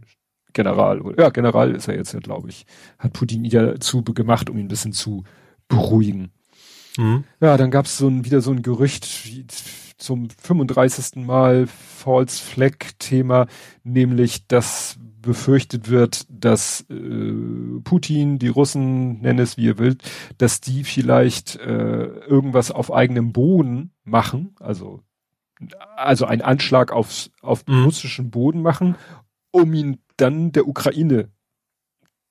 [0.53, 2.67] General, ja, General ist er jetzt ja, glaube ich,
[2.99, 5.23] hat Putin wieder zu gemacht, um ihn ein bisschen zu
[5.69, 6.33] beruhigen.
[6.97, 7.25] Mhm.
[7.41, 9.07] Ja, dann gab es so ein, wieder so ein Gerücht
[9.99, 11.25] zum 35.
[11.25, 13.47] Mal False Flag Thema,
[13.85, 20.03] nämlich dass befürchtet wird, dass äh, Putin, die Russen, nenn es wie ihr wollt,
[20.37, 25.01] dass die vielleicht äh, irgendwas auf eigenem Boden machen, also
[25.97, 27.85] also einen Anschlag aufs, auf mhm.
[27.85, 28.97] russischen Boden machen,
[29.53, 31.29] um ihn dann der Ukraine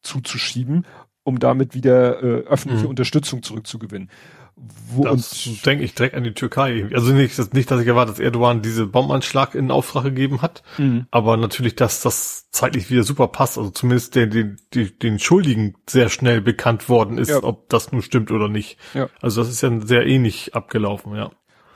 [0.02, 0.86] zuzuschieben,
[1.24, 2.90] um damit wieder äh, öffentliche mhm.
[2.90, 4.10] Unterstützung zurückzugewinnen.
[4.56, 6.88] Wo das denke ich direkt an die Türkei.
[6.94, 10.62] Also nicht, dass, nicht, dass ich erwarte, dass Erdogan diese Bombenanschlag in Auftrag gegeben hat,
[10.78, 11.08] mhm.
[11.10, 13.58] aber natürlich, dass das zeitlich wieder super passt.
[13.58, 17.44] Also zumindest den, den, den, den Schuldigen sehr schnell bekannt worden ist, ja.
[17.44, 18.78] ob das nun stimmt oder nicht.
[18.94, 19.10] Ja.
[19.22, 21.32] Also das ist ja sehr ähnlich abgelaufen, ja.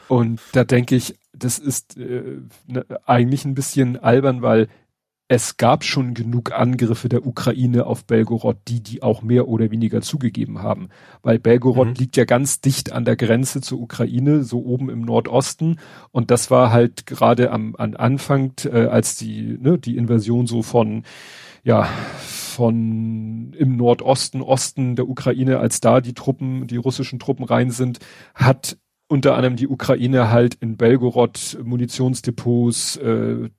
[0.08, 4.68] Und da denke ich, das ist äh, ne, eigentlich ein bisschen albern, weil
[5.28, 10.02] es gab schon genug Angriffe der Ukraine auf Belgorod, die die auch mehr oder weniger
[10.02, 10.90] zugegeben haben.
[11.24, 11.94] Weil Belgorod mhm.
[11.96, 15.80] liegt ja ganz dicht an der Grenze zur Ukraine, so oben im Nordosten.
[16.12, 20.62] Und das war halt gerade am, am Anfang, äh, als die, ne, die Invasion so
[20.62, 21.04] von,
[21.64, 27.72] ja, von im Nordosten, Osten der Ukraine, als da die Truppen, die russischen Truppen rein
[27.72, 27.98] sind,
[28.36, 33.50] hat unter anderem die Ukraine halt in Belgorod Munitionsdepots, äh,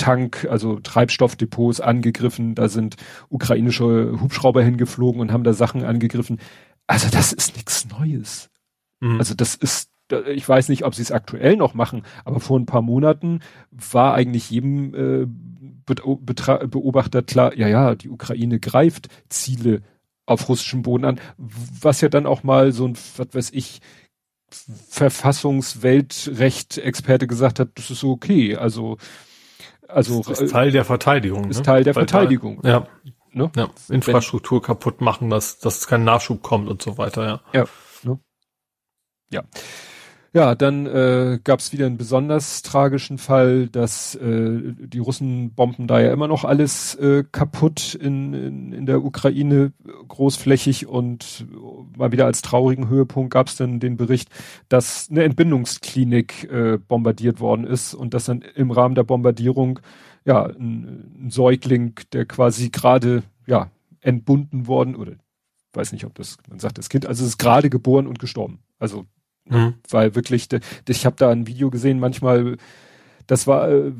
[0.00, 2.54] Tank, also Treibstoffdepots angegriffen.
[2.54, 2.96] Da sind
[3.28, 6.40] ukrainische Hubschrauber hingeflogen und haben da Sachen angegriffen.
[6.86, 8.48] Also das ist nichts Neues.
[9.00, 9.18] Mhm.
[9.18, 9.90] Also das ist,
[10.34, 13.40] ich weiß nicht, ob sie es aktuell noch machen, aber vor ein paar Monaten
[13.70, 15.26] war eigentlich jedem äh,
[15.84, 19.82] Beobachter klar, ja, ja, die Ukraine greift Ziele
[20.24, 23.80] auf russischem Boden an, was ja dann auch mal so ein, was weiß ich,
[24.50, 28.56] Verfassungs-Weltrecht-Experte gesagt hat, das ist okay.
[28.56, 28.96] Also
[29.92, 31.50] also das ist Teil der Verteidigung.
[31.50, 31.62] Ist ne?
[31.62, 32.60] Teil der Weil Verteidigung.
[32.62, 32.86] Da, ja.
[33.32, 33.50] Ne?
[33.56, 33.68] ja.
[33.88, 37.40] Infrastruktur Wenn, kaputt machen, dass, dass kein Nachschub kommt und so weiter, ja.
[37.52, 37.64] Ja.
[38.02, 38.18] Ne?
[39.30, 39.42] Ja.
[40.32, 45.88] Ja, dann äh, gab es wieder einen besonders tragischen Fall, dass äh, die Russen bomben
[45.88, 49.72] da ja immer noch alles äh, kaputt in, in, in der Ukraine
[50.06, 51.46] großflächig und
[51.96, 54.30] mal wieder als traurigen Höhepunkt gab es dann den Bericht,
[54.68, 59.80] dass eine Entbindungsklinik äh, bombardiert worden ist und dass dann im Rahmen der Bombardierung
[60.24, 65.14] ja ein, ein Säugling, der quasi gerade ja entbunden worden oder
[65.72, 68.60] weiß nicht, ob das man sagt das Kind, also es ist gerade geboren und gestorben.
[68.78, 69.06] Also
[69.50, 69.74] Mhm.
[69.90, 70.48] Weil wirklich,
[70.88, 72.56] ich habe da ein Video gesehen, manchmal,
[73.26, 73.92] das war, äh,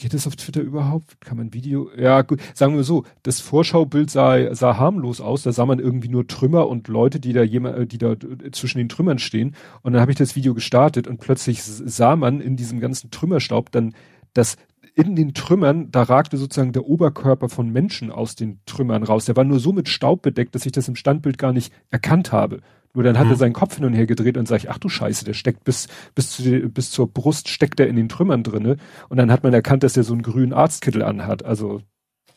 [0.00, 1.20] geht das auf Twitter überhaupt?
[1.20, 1.90] Kann man Video?
[1.96, 6.08] Ja, gut, sagen wir so, das Vorschaubild sah, sah harmlos aus, da sah man irgendwie
[6.08, 8.14] nur Trümmer und Leute, die da jemand, äh, die da
[8.52, 9.54] zwischen den Trümmern stehen.
[9.82, 13.70] Und dann habe ich das Video gestartet und plötzlich sah man in diesem ganzen Trümmerstaub
[13.70, 13.94] dann,
[14.34, 14.56] dass
[14.94, 19.24] in den Trümmern, da ragte sozusagen der Oberkörper von Menschen aus den Trümmern raus.
[19.24, 22.32] Der war nur so mit Staub bedeckt, dass ich das im Standbild gar nicht erkannt
[22.32, 22.60] habe.
[22.94, 23.32] Nur dann hat mhm.
[23.32, 25.88] er seinen Kopf hin und her gedreht und sagt, ach du Scheiße, der steckt bis,
[26.14, 28.76] bis, zu, bis zur Brust steckt er in den Trümmern drinne.
[29.08, 31.44] Und dann hat man erkannt, dass er so einen grünen Arztkittel anhat.
[31.44, 31.80] Also,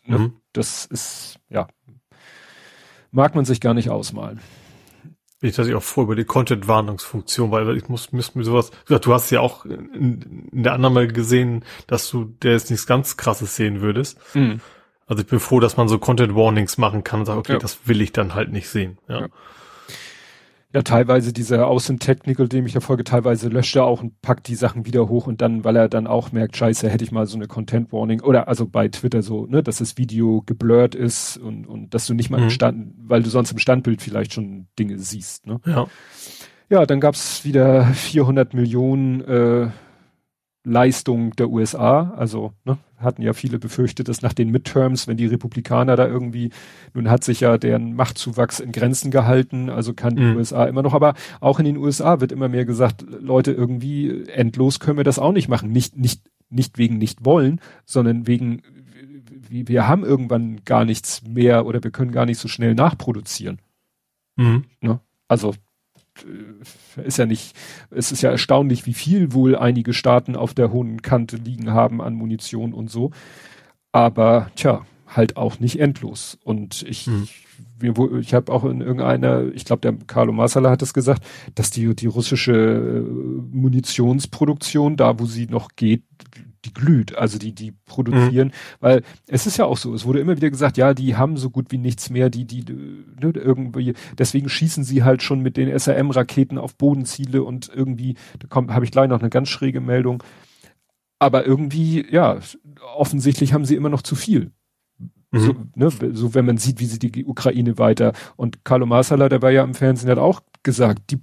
[0.05, 0.33] ne, mhm.
[0.53, 1.67] das ist, ja,
[3.11, 4.39] mag man sich gar nicht ausmalen.
[5.41, 9.31] ich tatsächlich auch froh über die Content-Warnungsfunktion, weil ich muss, muss mir sowas, du hast
[9.31, 13.81] ja auch in, in der Annahme gesehen, dass du der jetzt nichts ganz krasses sehen
[13.81, 14.19] würdest.
[14.35, 14.61] Mhm.
[15.05, 17.59] Also ich bin froh, dass man so Content-Warnings machen kann und sagt, okay, ja.
[17.59, 18.97] das will ich dann halt nicht sehen.
[19.07, 19.19] Ja.
[19.21, 19.27] ja.
[20.75, 24.49] Ja, teilweise dieser Awesome Technical, dem ich ja folge, teilweise löscht er auch und packt
[24.49, 27.25] die Sachen wieder hoch und dann, weil er dann auch merkt, scheiße, hätte ich mal
[27.27, 31.37] so eine Content Warning oder also bei Twitter so, ne, dass das Video geblurrt ist
[31.37, 32.43] und, und dass du nicht mal mhm.
[32.43, 35.61] im Stand, weil du sonst im Standbild vielleicht schon Dinge siehst, ne?
[35.65, 35.87] Ja.
[36.67, 39.69] Ja, dann gab's wieder 400 Millionen äh,
[40.65, 42.13] Leistung der USA.
[42.17, 46.51] Also ne, hatten ja viele befürchtet, dass nach den Midterms, wenn die Republikaner da irgendwie,
[46.93, 50.37] nun hat sich ja deren Machtzuwachs in Grenzen gehalten, also kann die mhm.
[50.37, 54.79] USA immer noch, aber auch in den USA wird immer mehr gesagt, Leute, irgendwie endlos
[54.79, 55.71] können wir das auch nicht machen.
[55.71, 58.61] Nicht, nicht, nicht wegen nicht wollen, sondern wegen,
[59.49, 63.59] wir haben irgendwann gar nichts mehr oder wir können gar nicht so schnell nachproduzieren.
[64.35, 64.65] Mhm.
[64.81, 64.99] Ne?
[65.27, 65.53] Also
[67.03, 67.55] ist ja nicht,
[67.91, 72.01] es ist ja erstaunlich, wie viel wohl einige Staaten auf der hohen Kante liegen haben
[72.01, 73.11] an Munition und so.
[73.91, 76.37] Aber tja, halt auch nicht endlos.
[76.43, 77.27] Und ich, hm.
[78.19, 81.23] ich, habe auch in irgendeiner, ich glaube, der Carlo Marsala hat es gesagt,
[81.55, 86.03] dass die, die russische äh, Munitionsproduktion, da wo sie noch geht,
[86.65, 88.53] die glüht, also die, die produzieren, mhm.
[88.79, 91.49] weil es ist ja auch so, es wurde immer wieder gesagt, ja, die haben so
[91.49, 95.69] gut wie nichts mehr, die, die, ne, irgendwie, deswegen schießen sie halt schon mit den
[95.77, 100.23] SRM-Raketen auf Bodenziele und irgendwie, da kommt, habe ich gleich noch eine ganz schräge Meldung.
[101.19, 102.39] Aber irgendwie, ja,
[102.95, 104.51] offensichtlich haben sie immer noch zu viel.
[105.31, 105.39] Mhm.
[105.39, 109.41] So, ne, so wenn man sieht, wie sie die Ukraine weiter und Carlo Marsala, der
[109.41, 111.21] war ja im Fernsehen, hat auch gesagt, die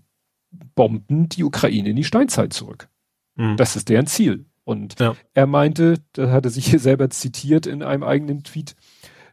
[0.74, 2.88] bomben die Ukraine in die Steinzeit zurück.
[3.36, 3.56] Mhm.
[3.56, 4.46] Das ist deren Ziel.
[4.64, 5.16] Und ja.
[5.34, 8.76] er meinte, da hat er sich hier selber zitiert in einem eigenen Tweet,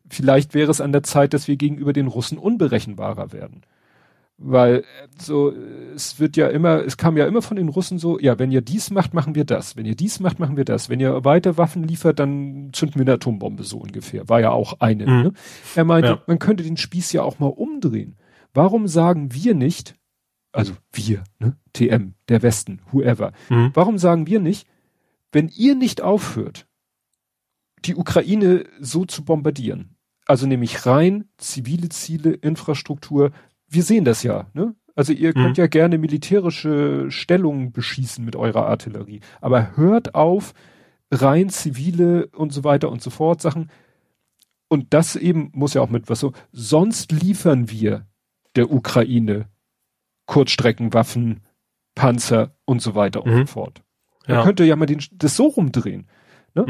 [0.09, 3.61] vielleicht wäre es an der Zeit, dass wir gegenüber den Russen unberechenbarer werden.
[4.41, 4.85] Weil
[5.19, 5.51] so,
[5.93, 8.61] es wird ja immer, es kam ja immer von den Russen so, ja, wenn ihr
[8.61, 9.75] dies macht, machen wir das.
[9.75, 10.87] Wenn ihr dies macht, machen wir das.
[10.87, 14.29] Wenn ihr weiter Waffen liefert, dann zünden wir eine Atombombe so ungefähr.
[14.29, 15.05] War ja auch eine.
[15.05, 15.21] Mhm.
[15.23, 15.33] Ne?
[15.75, 16.23] Er meinte, ja.
[16.25, 18.15] man könnte den Spieß ja auch mal umdrehen.
[18.53, 19.95] Warum sagen wir nicht,
[20.53, 23.71] also wir, ne, TM, der Westen, whoever, mhm.
[23.73, 24.67] warum sagen wir nicht,
[25.31, 26.67] wenn ihr nicht aufhört,
[27.85, 33.31] die Ukraine so zu bombardieren, also nämlich rein zivile Ziele, Infrastruktur,
[33.67, 34.75] wir sehen das ja, ne?
[34.95, 35.61] Also ihr könnt mhm.
[35.61, 40.53] ja gerne militärische Stellungen beschießen mit eurer Artillerie, aber hört auf,
[41.09, 43.71] rein zivile und so weiter und so fort Sachen.
[44.67, 48.07] Und das eben muss ja auch mit was so, sonst liefern wir
[48.55, 49.47] der Ukraine
[50.25, 51.41] Kurzstreckenwaffen,
[51.95, 53.39] Panzer und so weiter und mhm.
[53.39, 53.83] so fort.
[54.29, 54.43] Man ja.
[54.43, 56.07] könnte ja mal den, das so rumdrehen.
[56.53, 56.65] Ne?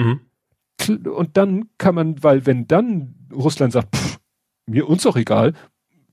[0.88, 1.12] Mhm.
[1.12, 4.20] Und dann kann man, weil wenn dann Russland sagt, pff,
[4.66, 5.54] mir uns doch egal,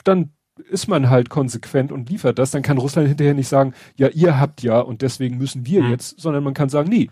[0.03, 0.33] dann
[0.71, 4.41] ist man halt konsequent und liefert das, dann kann Russland hinterher nicht sagen, ja, ihr
[4.41, 5.91] habt ja und deswegen müssen wir mhm.
[5.91, 7.11] jetzt, sondern man kann sagen, nee,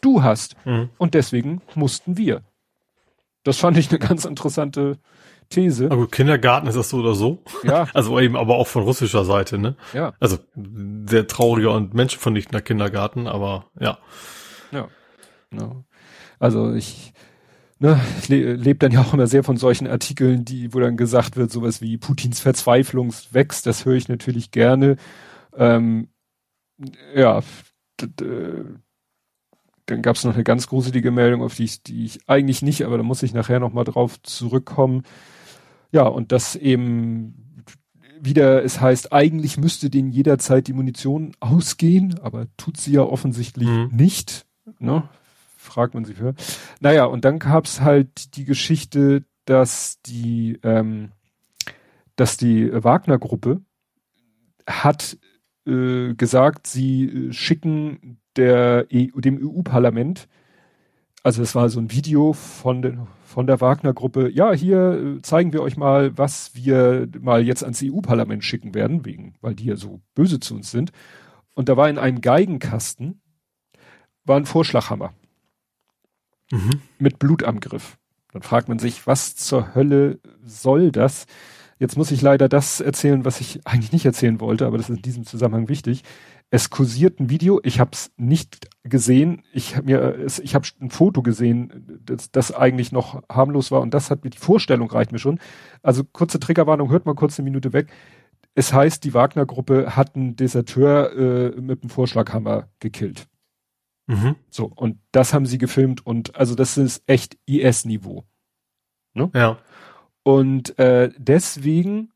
[0.00, 0.90] du hast mhm.
[0.98, 2.42] und deswegen mussten wir.
[3.42, 4.98] Das fand ich eine ganz interessante
[5.52, 5.90] These.
[5.90, 7.42] Aber Kindergarten ist das so oder so.
[7.62, 7.86] Ja.
[7.94, 9.76] Also eben, aber auch von russischer Seite, ne?
[9.92, 10.14] Ja.
[10.18, 10.38] Also
[11.06, 13.98] sehr trauriger und menschenvernichtender Kindergarten, aber ja.
[14.70, 14.88] Ja.
[15.52, 15.84] ja.
[16.38, 17.12] Also ich,
[17.78, 20.96] ne, ich le lebe dann ja auch immer sehr von solchen Artikeln, die, wo dann
[20.96, 24.96] gesagt wird, sowas wie Putins Verzweiflung wächst, das höre ich natürlich gerne.
[25.56, 26.08] Ähm,
[27.14, 27.42] ja,
[29.86, 32.84] dann gab es noch eine ganz gruselige Meldung, auf die ich, die ich eigentlich nicht,
[32.84, 35.02] aber da muss ich nachher noch mal drauf zurückkommen.
[35.92, 37.64] Ja, und das eben
[38.20, 43.68] wieder, es heißt, eigentlich müsste denen jederzeit die Munition ausgehen, aber tut sie ja offensichtlich
[43.68, 43.90] mhm.
[43.92, 44.46] nicht.
[44.78, 45.08] Ne?
[45.56, 46.34] Fragt man sich für.
[46.80, 51.12] Naja, und dann gab's halt die Geschichte, dass die, ähm,
[52.16, 53.60] dass die Wagner-Gruppe
[54.68, 55.18] hat
[55.66, 60.28] äh, gesagt, sie äh, schicken der EU, dem EU-Parlament
[61.22, 65.52] also es war so ein Video von, den, von der Wagner-Gruppe, ja, hier äh, zeigen
[65.52, 69.76] wir euch mal, was wir mal jetzt ans EU-Parlament schicken werden, wegen, weil die ja
[69.76, 70.92] so böse zu uns sind.
[71.54, 73.20] Und da war in einem Geigenkasten,
[74.24, 75.14] war ein Vorschlaghammer.
[76.50, 76.82] Mhm.
[76.98, 77.96] Mit Blut am Griff.
[78.32, 81.26] Dann fragt man sich, was zur Hölle soll das?
[81.78, 84.96] Jetzt muss ich leider das erzählen, was ich eigentlich nicht erzählen wollte, aber das ist
[84.96, 86.02] in diesem Zusammenhang wichtig.
[86.54, 89.42] Es kursiert ein Video, ich habe es nicht gesehen.
[89.54, 93.94] Ich habe mir, ich habe ein Foto gesehen, das, das eigentlich noch harmlos war und
[93.94, 95.40] das hat mir die Vorstellung reicht mir schon.
[95.82, 97.90] Also kurze Triggerwarnung, hört mal kurz eine Minute weg.
[98.54, 103.28] Es heißt, die Wagner-Gruppe hat einen Deserteur äh, mit einem Vorschlaghammer gekillt.
[104.06, 104.36] Mhm.
[104.50, 108.24] So, und das haben sie gefilmt und also das ist echt IS-Niveau.
[109.14, 109.30] Ne?
[109.34, 109.56] Ja.
[110.22, 112.11] Und äh, deswegen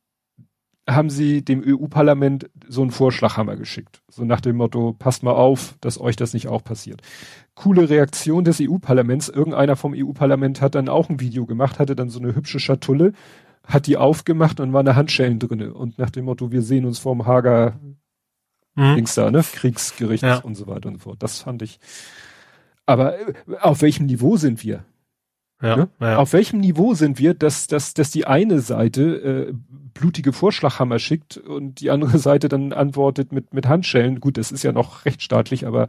[0.88, 4.02] haben sie dem EU-Parlament so einen Vorschlaghammer geschickt.
[4.08, 7.02] So nach dem Motto, passt mal auf, dass euch das nicht auch passiert.
[7.54, 9.28] Coole Reaktion des EU-Parlaments.
[9.28, 13.12] Irgendeiner vom EU-Parlament hat dann auch ein Video gemacht, hatte dann so eine hübsche Schatulle,
[13.64, 15.74] hat die aufgemacht und war eine Handschellen drinne.
[15.74, 17.80] Und nach dem Motto, wir sehen uns vorm Hager
[18.76, 18.94] mhm.
[18.94, 19.42] Dings da, ne?
[19.42, 20.38] Kriegsgericht ja.
[20.38, 21.22] und so weiter und so fort.
[21.22, 21.80] Das fand ich.
[22.84, 24.84] Aber äh, auf welchem Niveau sind wir?
[25.62, 25.88] Ja, ne?
[26.00, 26.18] ja.
[26.18, 29.54] Auf welchem Niveau sind wir, dass, dass, dass die eine Seite äh,
[29.94, 34.20] blutige Vorschlaghammer schickt und die andere Seite dann antwortet mit, mit Handschellen?
[34.20, 35.88] Gut, das ist ja noch rechtsstaatlich, aber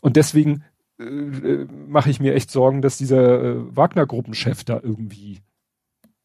[0.00, 0.64] und deswegen
[0.98, 5.40] äh, äh mache ich mir echt Sorgen, dass dieser äh, Wagner-Gruppenchef da irgendwie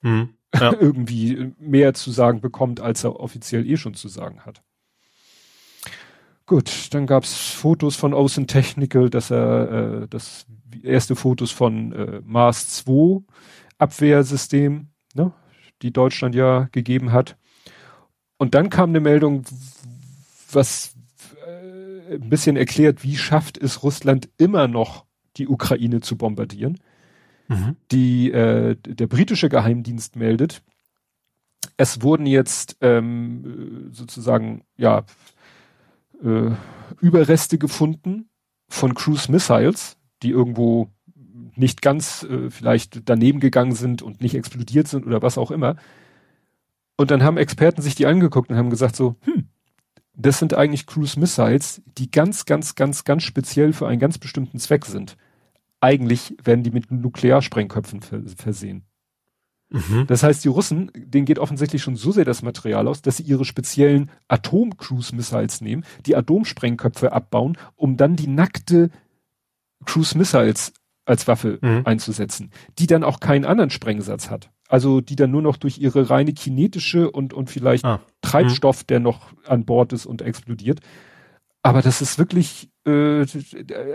[0.02, 0.74] hm, ja.
[0.74, 4.64] irgendwie mehr zu sagen bekommt, als er offiziell eh schon zu sagen hat.
[6.48, 10.46] Gut, dann gab's Fotos von Ocean Technical, dass er äh, das
[10.82, 13.22] erste Fotos von äh, Mars 2
[13.78, 15.34] Abwehrsystem, ne,
[15.82, 17.38] die Deutschland ja gegeben hat.
[18.38, 19.44] Und dann kam eine Meldung,
[20.50, 20.96] was
[21.46, 26.80] äh, ein bisschen erklärt, wie schafft es Russland immer noch die Ukraine zu bombardieren.
[27.50, 27.76] Mhm.
[27.92, 30.64] Die äh, der britische Geheimdienst meldet,
[31.76, 35.04] es wurden jetzt ähm, sozusagen ja
[36.24, 36.52] äh,
[37.02, 38.30] Überreste gefunden
[38.68, 40.90] von Cruise Missiles, die irgendwo
[41.56, 45.76] nicht ganz äh, vielleicht daneben gegangen sind und nicht explodiert sind oder was auch immer.
[46.98, 49.48] Und dann haben Experten sich die angeguckt und haben gesagt so, hm,
[50.16, 54.60] das sind eigentlich Cruise Missiles, die ganz, ganz, ganz, ganz speziell für einen ganz bestimmten
[54.60, 55.16] Zweck sind.
[55.80, 58.87] Eigentlich werden die mit Nuklearsprengköpfen versehen.
[59.70, 60.06] Mhm.
[60.08, 63.24] Das heißt, die Russen, denen geht offensichtlich schon so sehr das Material aus, dass sie
[63.24, 68.90] ihre speziellen Atom-Cruise-Missiles nehmen, die Atomsprengköpfe abbauen, um dann die nackte
[69.86, 70.74] Cruise-Missiles
[71.06, 71.82] als Waffe mhm.
[71.86, 74.50] einzusetzen, die dann auch keinen anderen Sprengsatz hat.
[74.70, 78.02] Also die dann nur noch durch ihre reine kinetische und, und vielleicht ah.
[78.22, 78.88] Treibstoff, mhm.
[78.88, 80.82] der noch an Bord ist und explodiert.
[81.62, 83.26] Aber das ist wirklich, äh,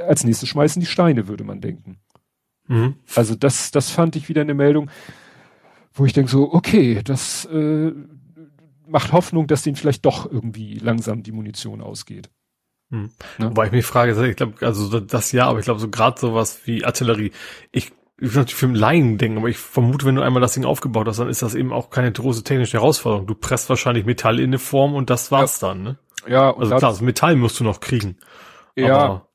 [0.07, 1.99] als nächstes schmeißen die Steine, würde man denken.
[2.69, 2.97] Mhm.
[3.15, 4.91] Also das, das fand ich wieder eine Meldung
[5.93, 7.93] wo ich denke so, okay, das äh,
[8.87, 12.31] macht Hoffnung, dass denen vielleicht doch irgendwie langsam die Munition ausgeht.
[12.91, 13.11] Hm.
[13.39, 13.47] Ne?
[13.47, 16.61] Wobei ich mich frage, ich glaube, also das ja, aber ich glaube so gerade sowas
[16.67, 17.33] wie Artillerie.
[17.73, 20.65] Ich ich natürlich für einen Laien denken, aber ich vermute, wenn du einmal das Ding
[20.65, 23.27] aufgebaut hast, dann ist das eben auch keine große technische Herausforderung.
[23.27, 25.69] Du presst wahrscheinlich Metall in eine Form und das war's ja.
[25.69, 25.99] dann, ne?
[26.29, 28.19] Ja, und also klar, das Metall musst du noch kriegen.
[28.77, 28.97] Ja.
[28.97, 29.29] Aber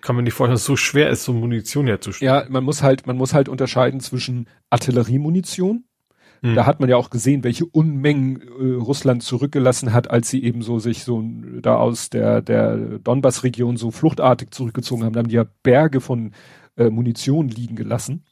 [0.00, 2.32] kann mir nicht vorstellen, dass es so schwer ist, so Munition herzustellen.
[2.32, 5.84] Ja, man muss halt, man muss halt unterscheiden zwischen Artilleriemunition.
[6.42, 6.54] Hm.
[6.54, 10.62] Da hat man ja auch gesehen, welche Unmengen äh, Russland zurückgelassen hat, als sie eben
[10.62, 11.22] so sich so
[11.60, 15.12] da aus der, der Donbass-Region so fluchtartig zurückgezogen haben.
[15.12, 16.32] Da haben die ja Berge von
[16.76, 18.24] äh, Munition liegen gelassen.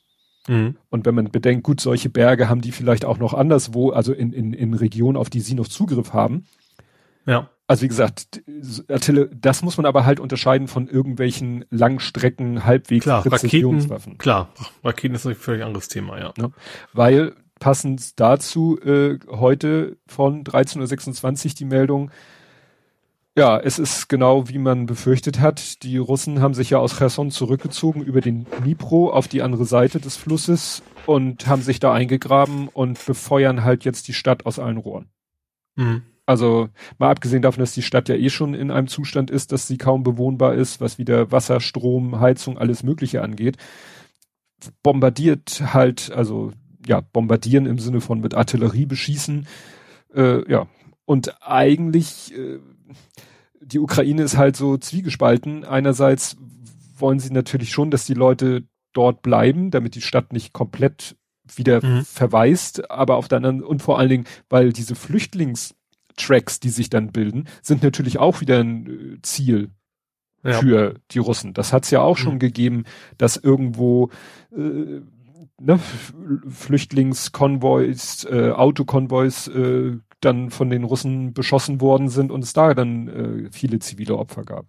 [0.49, 0.77] Mhm.
[0.89, 4.33] Und wenn man bedenkt, gut, solche Berge haben die vielleicht auch noch anderswo, also in,
[4.33, 6.47] in, in Regionen, auf die sie noch Zugriff haben.
[7.27, 7.51] Ja.
[7.71, 8.43] Also wie gesagt,
[9.33, 13.25] das muss man aber halt unterscheiden von irgendwelchen Langstrecken, halbwegs klar.
[13.25, 14.53] Raketen, klar,
[14.83, 16.33] Raketen ist ein völlig anderes Thema, ja.
[16.37, 16.51] ja.
[16.93, 22.11] Weil passend dazu äh, heute von 13.26 Uhr die Meldung,
[23.39, 25.85] ja, es ist genau wie man befürchtet hat.
[25.85, 30.01] Die Russen haben sich ja aus Cherson zurückgezogen über den Dnipro auf die andere Seite
[30.01, 34.77] des Flusses und haben sich da eingegraben und befeuern halt jetzt die Stadt aus allen
[34.77, 35.09] Rohren.
[35.77, 36.03] Mhm.
[36.31, 39.67] Also mal abgesehen davon, dass die Stadt ja eh schon in einem Zustand ist, dass
[39.67, 43.57] sie kaum bewohnbar ist, was wieder Wasser, Strom, Heizung, alles Mögliche angeht,
[44.85, 46.53] bombardiert halt, also
[46.87, 49.49] ja, bombardieren im Sinne von mit Artillerie beschießen,
[50.15, 50.69] äh, ja.
[51.05, 52.61] Und eigentlich, äh,
[53.61, 55.65] die Ukraine ist halt so zwiegespalten.
[55.65, 56.37] Einerseits
[56.97, 61.17] wollen sie natürlich schon, dass die Leute dort bleiben, damit die Stadt nicht komplett
[61.53, 62.05] wieder mhm.
[62.05, 65.75] verweist, aber auf der anderen, und vor allen Dingen, weil diese Flüchtlings-
[66.17, 69.71] Tracks, die sich dann bilden, sind natürlich auch wieder ein äh, Ziel
[70.43, 70.59] ja.
[70.61, 71.55] für die Russen.
[71.55, 72.41] Das hat es ja auch schon mhm.
[72.41, 72.85] gegeben,
[73.19, 74.11] dass irgendwo
[74.57, 75.01] äh,
[75.61, 75.79] ne,
[76.49, 83.09] Flüchtlingskonvois, äh, Autokonvois äh, dann von den Russen beschossen worden sind und es da dann
[83.09, 84.67] äh, viele zivile Opfer gab.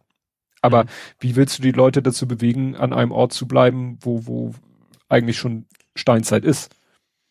[0.61, 0.89] Aber mhm.
[1.19, 4.53] wie willst du die Leute dazu bewegen, an einem Ort zu bleiben, wo, wo
[5.09, 5.65] eigentlich schon
[5.95, 6.75] Steinzeit ist?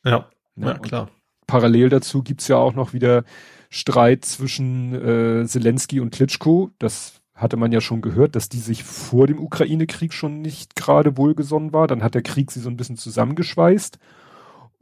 [0.05, 1.11] Ja, ja, ja klar.
[1.47, 3.25] Parallel dazu gibt's ja auch noch wieder
[3.71, 6.71] Streit zwischen äh, Zelensky und Klitschko.
[6.79, 11.17] Das hatte man ja schon gehört, dass die sich vor dem Ukraine-Krieg schon nicht gerade
[11.17, 11.87] wohlgesonnen war.
[11.87, 13.99] Dann hat der Krieg sie so ein bisschen zusammengeschweißt.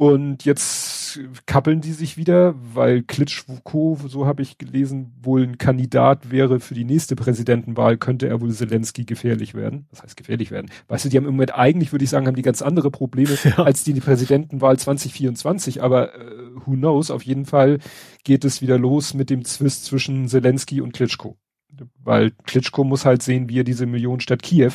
[0.00, 6.30] Und jetzt kappeln die sich wieder, weil Klitschko, so habe ich gelesen, wohl ein Kandidat
[6.30, 9.88] wäre für die nächste Präsidentenwahl, könnte er wohl Zelensky gefährlich werden.
[9.90, 10.70] Das heißt gefährlich werden.
[10.86, 13.36] Weißt du, die haben im Moment eigentlich, würde ich sagen, haben die ganz andere Probleme
[13.42, 13.58] ja.
[13.58, 15.82] als die, die Präsidentenwahl 2024.
[15.82, 16.30] Aber äh,
[16.64, 17.10] who knows?
[17.10, 17.80] Auf jeden Fall
[18.22, 21.36] geht es wieder los mit dem Zwist zwischen Zelensky und Klitschko.
[22.04, 24.74] Weil Klitschko muss halt sehen, wie er diese Millionenstadt Kiew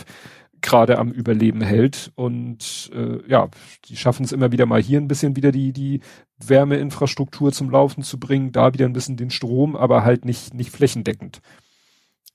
[0.64, 2.12] gerade am Überleben hält.
[2.16, 3.50] Und äh, ja,
[3.86, 6.00] die schaffen es immer wieder mal hier ein bisschen wieder die, die
[6.40, 10.72] Wärmeinfrastruktur zum Laufen zu bringen, da wieder ein bisschen den Strom, aber halt nicht, nicht
[10.72, 11.42] flächendeckend.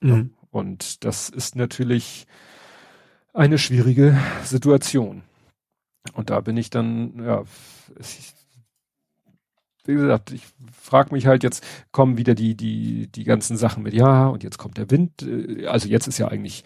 [0.01, 0.35] Mhm.
[0.51, 2.27] Und das ist natürlich
[3.35, 5.23] eine schwierige Situation.
[6.13, 7.45] Und da bin ich dann, ja,
[7.99, 8.33] ich,
[9.89, 13.95] wie gesagt, ich frage mich halt jetzt, kommen wieder die, die, die ganzen Sachen mit,
[13.95, 16.63] ja, und jetzt kommt der Wind, äh, also jetzt ist ja eigentlich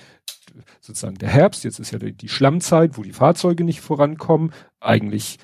[0.81, 4.53] sozusagen der Herbst, jetzt ist ja die, die Schlammzeit, wo die Fahrzeuge nicht vorankommen.
[4.81, 5.39] Eigentlich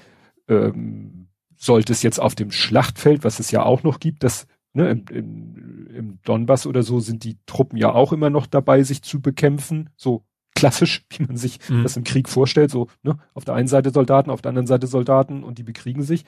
[0.49, 4.91] ähm, sollte es jetzt auf dem Schlachtfeld, was es ja auch noch gibt, das ne,
[4.91, 9.03] im, im, im Donbass oder so sind die Truppen ja auch immer noch dabei, sich
[9.03, 10.25] zu bekämpfen, so
[10.55, 11.83] klassisch, wie man sich mhm.
[11.83, 14.87] das im Krieg vorstellt, so ne, auf der einen Seite Soldaten, auf der anderen Seite
[14.87, 16.25] Soldaten und die bekriegen sich.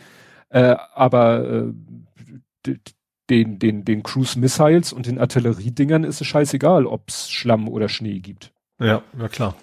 [0.51, 1.73] Äh, aber
[2.67, 2.75] äh,
[3.31, 7.89] den, den, den Cruise Missiles und den Artilleriedingern ist es scheißegal, ob es Schlamm oder
[7.89, 8.53] Schnee gibt.
[8.79, 9.55] Ja, ja klar.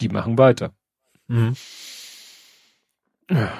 [0.00, 0.72] Die machen weiter.
[1.26, 1.54] Mhm.
[3.30, 3.52] Ja.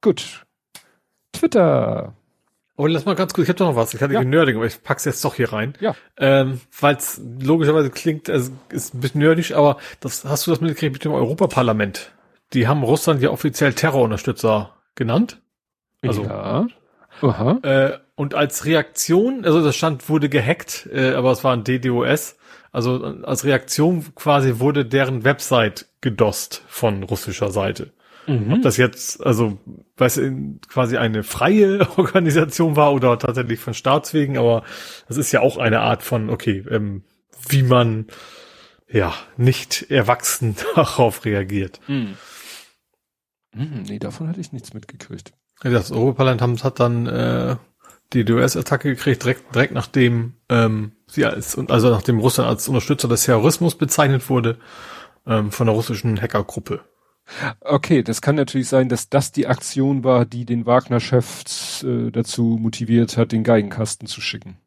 [0.00, 0.44] Gut.
[1.32, 2.14] Twitter.
[2.76, 3.94] Oh, lass mal ganz kurz, ich hab doch noch was.
[3.94, 4.24] Ich hatte ja.
[4.24, 5.74] Nerding, aber ich pack's jetzt doch hier rein.
[5.80, 5.94] Ja.
[6.16, 10.60] Ähm, Weil es logischerweise klingt, also ist ein bisschen nerdig, aber das hast du das
[10.60, 12.12] mitgekriegt mit dem Europaparlament?
[12.54, 15.40] Die haben Russland ja offiziell Terrorunterstützer genannt.
[16.02, 16.66] Also, ja.
[17.20, 17.58] Aha.
[17.62, 22.36] Äh, und als Reaktion, also das Stand wurde gehackt, äh, aber es war ein DDoS.
[22.70, 27.92] Also als Reaktion quasi wurde deren Website gedost von russischer Seite.
[28.26, 28.54] Mhm.
[28.54, 29.58] Ob das jetzt, also,
[29.96, 30.20] weiß
[30.68, 34.64] quasi eine freie Organisation war oder tatsächlich von Staatswegen, aber
[35.08, 37.02] das ist ja auch eine Art von, okay, ähm,
[37.48, 38.06] wie man
[38.88, 41.80] ja nicht erwachsen darauf reagiert.
[41.86, 42.16] Mhm.
[43.54, 45.32] Mhm, nee, davon hatte ich nichts mitgekriegt.
[45.62, 47.56] Das Europaparlament hat dann äh,
[48.12, 53.24] die DOS-Attacke gekriegt, direkt, direkt nachdem ähm, sie als, also nachdem Russland als Unterstützer des
[53.24, 54.58] Terrorismus bezeichnet wurde
[55.26, 56.80] ähm, von der russischen Hackergruppe.
[57.60, 62.58] Okay, das kann natürlich sein, dass das die Aktion war, die den Wagner-Chef äh, dazu
[62.60, 64.58] motiviert hat, den Geigenkasten zu schicken.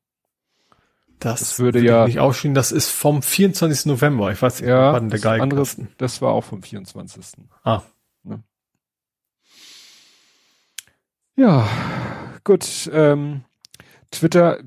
[1.19, 2.55] Das, das würde ja nicht ausschienen.
[2.55, 3.87] Das ist vom 24.
[3.87, 4.31] November.
[4.31, 5.85] Ich weiß nicht, ja, wann der Geigenkasten.
[5.85, 7.25] Andere, das war auch vom 24.
[7.63, 7.81] Ah.
[8.23, 8.43] Ne?
[11.37, 11.69] Ja,
[12.43, 12.89] gut.
[12.91, 13.43] Ähm,
[14.09, 14.59] Twitter,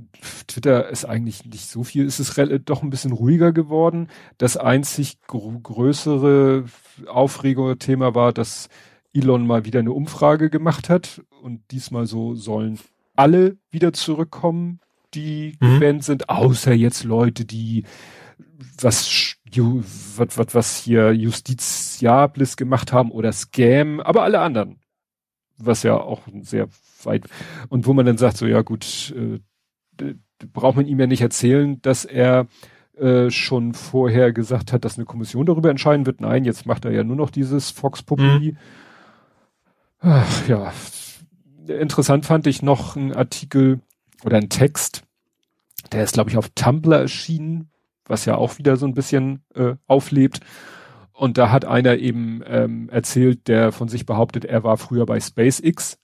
[0.47, 4.09] Twitter ist eigentlich nicht so viel, es ist doch ein bisschen ruhiger geworden.
[4.39, 6.65] Das einzig gr größere
[7.09, 8.69] Aufreger-Thema war, dass
[9.13, 12.79] Elon mal wieder eine Umfrage gemacht hat und diesmal so sollen
[13.17, 14.79] alle wieder zurückkommen,
[15.13, 15.81] die mhm.
[15.81, 17.85] gebannt sind, außer jetzt Leute, die
[18.81, 19.35] was,
[20.17, 24.80] was, was, was hier Justiziables gemacht haben oder Scam, aber alle anderen
[25.67, 26.69] was ja auch sehr
[27.05, 27.25] weit
[27.69, 30.15] und wo man dann sagt, so ja gut, äh,
[30.53, 32.47] braucht man ihm ja nicht erzählen, dass er
[32.97, 36.21] äh, schon vorher gesagt hat, dass eine Kommission darüber entscheiden wird.
[36.21, 38.57] Nein, jetzt macht er ja nur noch dieses Fox Populi.
[40.03, 40.23] Mhm.
[40.49, 40.73] Ja,
[41.67, 43.81] interessant fand ich noch einen Artikel
[44.25, 45.03] oder einen Text,
[45.93, 47.71] der ist glaube ich auf Tumblr erschienen,
[48.07, 50.41] was ja auch wieder so ein bisschen äh, auflebt.
[51.21, 55.21] Und da hat einer eben ähm, erzählt, der von sich behauptet, er war früher bei
[55.21, 55.99] SpaceX.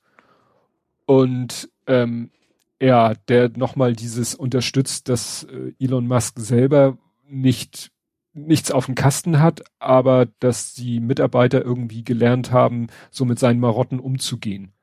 [1.06, 2.30] Und ähm,
[2.82, 7.90] ja, der nochmal dieses unterstützt, dass äh, Elon Musk selber nicht
[8.34, 13.58] nichts auf dem Kasten hat, aber dass die Mitarbeiter irgendwie gelernt haben, so mit seinen
[13.58, 14.74] Marotten umzugehen.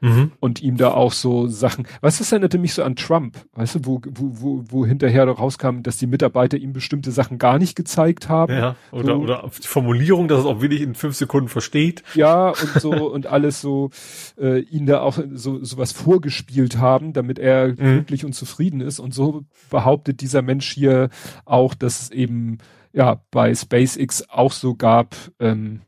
[0.00, 0.32] Mhm.
[0.40, 3.86] Und ihm da auch so Sachen, was das erinnerte mich so an Trump, weißt du,
[3.86, 8.28] wo, wo, wo, wo hinterher rauskam, dass die Mitarbeiter ihm bestimmte Sachen gar nicht gezeigt
[8.28, 8.52] haben.
[8.52, 9.22] Ja, oder, so.
[9.22, 12.02] oder die Formulierung, dass es auch wirklich in fünf Sekunden versteht.
[12.14, 13.90] Ja, und so, und alles so,
[14.38, 17.74] äh, ihn da auch so, so was vorgespielt haben, damit er mhm.
[17.76, 18.98] glücklich und zufrieden ist.
[18.98, 21.08] Und so behauptet dieser Mensch hier
[21.46, 22.58] auch, dass es eben,
[22.92, 25.80] ja, bei SpaceX auch so gab, ähm,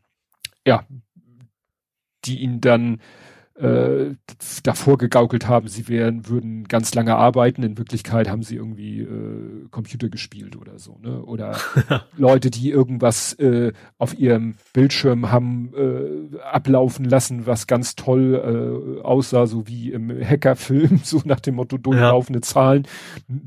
[0.67, 0.85] ja,
[2.25, 3.01] die ihn dann
[3.61, 4.15] äh,
[4.63, 7.63] davor gegaukelt haben, sie wären, würden ganz lange arbeiten.
[7.63, 11.23] In Wirklichkeit haben sie irgendwie äh, Computer gespielt oder so, ne?
[11.23, 11.57] Oder
[12.17, 19.03] Leute, die irgendwas äh, auf ihrem Bildschirm haben äh, ablaufen lassen, was ganz toll äh,
[19.03, 22.43] aussah, so wie im Hackerfilm, so nach dem Motto durchlaufende ja.
[22.43, 22.87] Zahlen.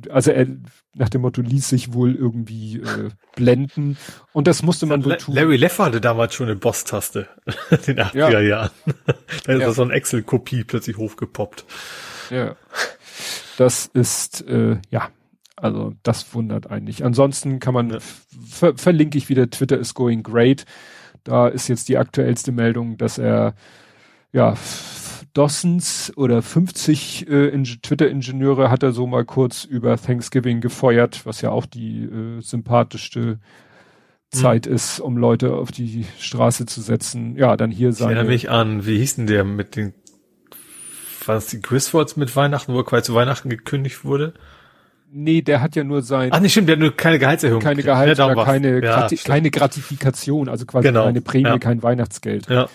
[0.09, 0.47] Also er
[0.93, 3.97] nach dem Motto ließ sich wohl irgendwie äh, blenden
[4.33, 5.35] und das musste man wohl tun.
[5.35, 7.27] Larry Leffer hatte damals schon eine Boss-Taste
[7.71, 8.39] in den 80er ja.
[8.39, 8.71] Jahren.
[9.45, 9.71] da ist ja.
[9.71, 11.65] so eine Excel-Kopie plötzlich hochgepoppt.
[12.29, 12.55] Ja.
[13.57, 15.09] Das ist, äh, ja,
[15.55, 17.03] also das wundert eigentlich.
[17.03, 17.97] Ansonsten kann man, ja.
[18.49, 20.65] ver verlinke ich wieder, Twitter is going great.
[21.23, 23.53] Da ist jetzt die aktuellste Meldung, dass er
[24.31, 24.55] ja
[25.33, 31.51] Dozens oder 50 äh, Twitter-Ingenieure hat er so mal kurz über Thanksgiving gefeuert, was ja
[31.51, 33.39] auch die äh, sympathischste
[34.29, 34.73] Zeit mhm.
[34.73, 37.35] ist, um Leute auf die Straße zu setzen.
[37.37, 38.09] Ja, dann hier sein.
[38.09, 39.93] Ich erinnere mich an, wie hieß denn der mit den,
[41.25, 44.33] war das die Griswolds mit Weihnachten, wo er quasi zu Weihnachten gekündigt wurde?
[45.13, 46.29] Nee, der hat ja nur sein.
[46.31, 47.61] Ach, nicht stimmt, der hat nur keine Gehaltserhöhung.
[47.61, 51.03] Keine Gehalt, ja, keine, ja, Grati keine Gratifikation, also quasi genau.
[51.03, 51.59] keine Prämie, ja.
[51.59, 52.49] kein Weihnachtsgeld.
[52.49, 52.69] Ja.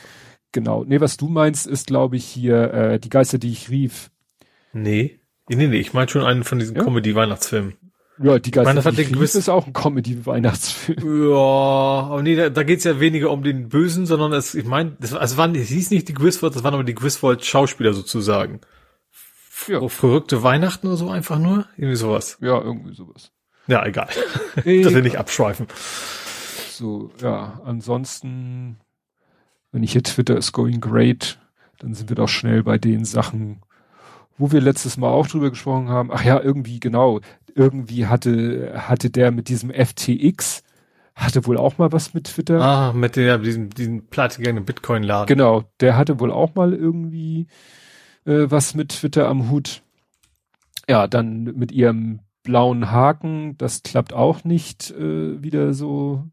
[0.56, 0.84] Genau.
[0.84, 4.10] Nee, was du meinst, ist, glaube ich, hier äh, die Geister, die ich rief.
[4.72, 5.20] Nee.
[5.50, 6.82] Nee, nee, ich meine schon einen von diesen ja?
[6.82, 7.74] Comedy-Weihnachtsfilmen.
[8.22, 11.28] Ja, die Geister, meine, die ich rief ist auch ein Comedy-Weihnachtsfilm.
[11.28, 14.96] Ja, aber nee, da, da geht's ja weniger um den Bösen, sondern es, ich meine,
[14.98, 18.62] das, also waren, es hieß nicht die Griswold, das waren aber die Griswold-Schauspieler sozusagen.
[19.68, 19.86] Ja.
[19.88, 21.66] Verrückte Weihnachten oder so einfach nur?
[21.76, 22.38] Irgendwie sowas.
[22.40, 23.30] Ja, irgendwie sowas.
[23.66, 24.08] Ja, egal.
[24.54, 25.66] Dass wir nicht abschweifen.
[26.70, 28.78] So, ja, ansonsten
[29.72, 31.38] wenn ich hier Twitter is going great,
[31.78, 33.62] dann sind wir doch schnell bei den Sachen,
[34.38, 36.10] wo wir letztes Mal auch drüber gesprochen haben.
[36.12, 37.20] Ach ja, irgendwie genau.
[37.54, 40.62] Irgendwie hatte, hatte der mit diesem FTX,
[41.14, 42.60] hatte wohl auch mal was mit Twitter.
[42.60, 45.26] Ah, mit der, diesem, diesem platigegangenen Bitcoin-Laden.
[45.26, 47.46] Genau, der hatte wohl auch mal irgendwie
[48.26, 49.82] äh, was mit Twitter am Hut.
[50.88, 56.24] Ja, dann mit ihrem blauen Haken, das klappt auch nicht äh, wieder so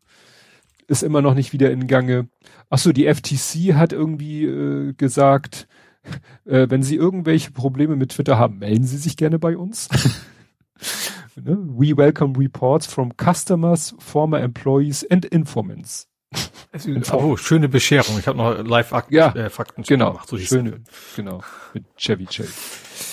[0.87, 2.27] ist immer noch nicht wieder in Gange.
[2.69, 5.67] Ach so, die FTC hat irgendwie äh, gesagt,
[6.45, 9.89] äh, wenn Sie irgendwelche Probleme mit Twitter haben, melden Sie sich gerne bei uns.
[11.35, 11.57] ne?
[11.59, 16.07] We welcome reports from customers, former employees and informants.
[17.11, 18.17] oh, schöne Bescherung.
[18.19, 20.27] Ich habe noch Live-Fakten ja, äh, Fakten genau, gemacht.
[20.27, 20.81] So schöne,
[21.15, 23.12] genau, mit Chevy Chase.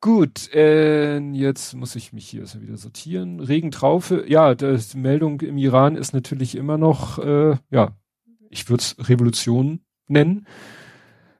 [0.00, 3.40] Gut, äh, jetzt muss ich mich hier wieder sortieren.
[3.40, 7.96] Regentraufe, ja, die Meldung im Iran ist natürlich immer noch, äh, ja,
[8.48, 10.46] ich würde es Revolution nennen.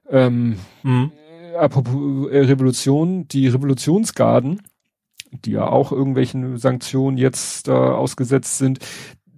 [0.09, 1.13] Ähm, mhm.
[1.57, 4.61] Apropos äh, Revolution, die Revolutionsgarden,
[5.31, 8.79] die ja auch irgendwelchen Sanktionen jetzt da ausgesetzt sind,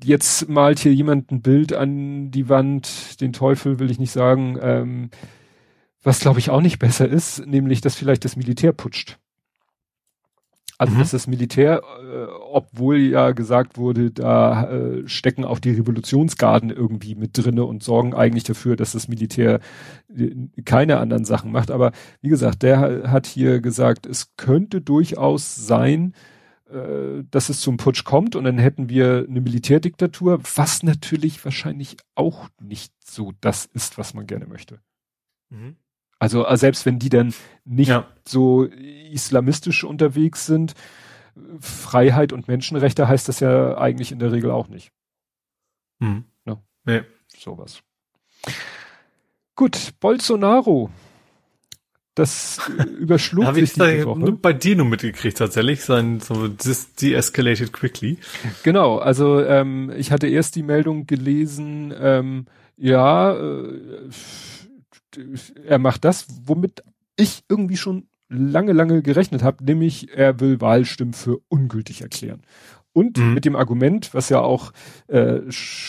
[0.04, 4.58] jetzt malt hier jemand ein Bild an die Wand, den Teufel will ich nicht sagen,
[4.62, 5.10] ähm,
[6.04, 9.18] was glaube ich auch nicht besser ist, nämlich, dass vielleicht das Militär putscht.
[10.82, 11.00] Also, mhm.
[11.00, 17.14] dass das Militär, äh, obwohl ja gesagt wurde, da äh, stecken auch die Revolutionsgarden irgendwie
[17.14, 19.60] mit drinne und sorgen eigentlich dafür, dass das Militär
[20.10, 20.32] äh,
[20.66, 21.70] keine anderen Sachen macht.
[21.70, 21.92] Aber
[22.22, 26.16] wie gesagt, der hat hier gesagt, es könnte durchaus sein,
[26.72, 31.98] äh, dass es zum Putsch kommt und dann hätten wir eine Militärdiktatur, was natürlich wahrscheinlich
[32.16, 34.80] auch nicht so das ist, was man gerne möchte.
[35.52, 35.76] Mhm.
[36.22, 37.34] Also äh, selbst wenn die dann
[37.66, 38.06] nicht ja.
[38.28, 40.76] so islamistisch unterwegs sind,
[41.60, 44.92] Freiheit und Menschenrechte heißt das ja eigentlich in der Regel auch nicht.
[46.00, 46.26] Hm.
[46.46, 46.62] Ja.
[46.86, 47.02] Nee.
[47.36, 47.82] Sowas.
[49.56, 50.92] Gut, Bolsonaro.
[52.14, 54.20] Das äh, überschlug Hab sich diese Woche.
[54.20, 58.20] Nur bei dir nur mitgekriegt tatsächlich, sein so de-escalated quickly.
[58.62, 62.46] Genau, also ähm, ich hatte erst die Meldung gelesen, ähm,
[62.78, 64.10] ja, äh,
[65.66, 66.84] er macht das, womit
[67.16, 72.42] ich irgendwie schon lange, lange gerechnet habe, nämlich er will Wahlstimmen für ungültig erklären.
[72.94, 73.34] Und mhm.
[73.34, 74.74] mit dem Argument, was ja auch
[75.08, 75.40] äh,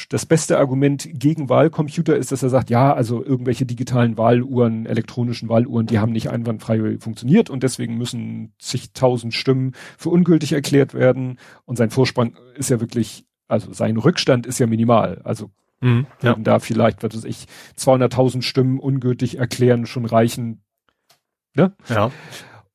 [0.08, 5.48] das beste Argument gegen Wahlcomputer ist, dass er sagt, ja, also irgendwelche digitalen Wahluhren, elektronischen
[5.48, 11.38] Wahluhren, die haben nicht einwandfrei funktioniert und deswegen müssen zigtausend Stimmen für ungültig erklärt werden.
[11.64, 15.20] Und sein Vorsprung ist ja wirklich, also sein Rückstand ist ja minimal.
[15.24, 15.50] Also
[15.82, 16.34] Mhm, ja.
[16.36, 20.62] da vielleicht, was weiß ich, 200.000 Stimmen ungültig erklären schon reichen.
[21.54, 21.74] Ne?
[21.88, 22.10] Ja.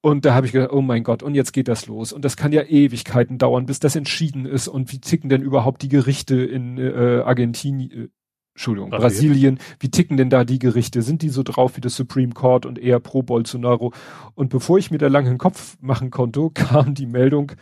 [0.01, 2.13] Und da habe ich gedacht, oh mein Gott, und jetzt geht das los.
[2.13, 4.67] Und das kann ja Ewigkeiten dauern, bis das entschieden ist.
[4.67, 8.07] Und wie ticken denn überhaupt die Gerichte in äh, Argentinien, äh,
[8.53, 9.31] Entschuldigung, Brasilien.
[9.31, 11.01] Brasilien, wie ticken denn da die Gerichte?
[11.01, 13.93] Sind die so drauf wie das Supreme Court und eher pro Bolsonaro?
[14.35, 17.53] Und bevor ich mir da lange einen Kopf machen konnte, kam die Meldung,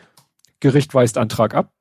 [0.59, 1.73] Gericht weist Antrag ab.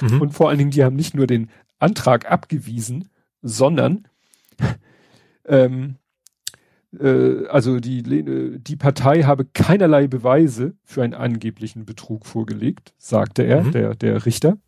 [0.00, 0.20] Mhm.
[0.20, 1.50] Und vor allen Dingen, die haben nicht nur den
[1.82, 3.08] Antrag abgewiesen,
[3.42, 4.08] sondern
[5.46, 5.96] ähm,
[6.98, 8.02] äh, also die,
[8.58, 13.72] die Partei habe keinerlei Beweise für einen angeblichen Betrug vorgelegt, sagte er, mhm.
[13.72, 14.58] der, der Richter.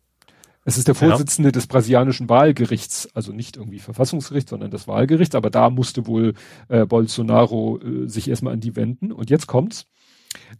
[0.67, 1.51] Es ist der Vorsitzende ja.
[1.51, 6.33] des brasilianischen Wahlgerichts, also nicht irgendwie Verfassungsgericht, sondern das Wahlgericht, aber da musste wohl
[6.69, 9.11] äh, Bolsonaro äh, sich erstmal an die wenden.
[9.11, 9.85] Und jetzt kommt's.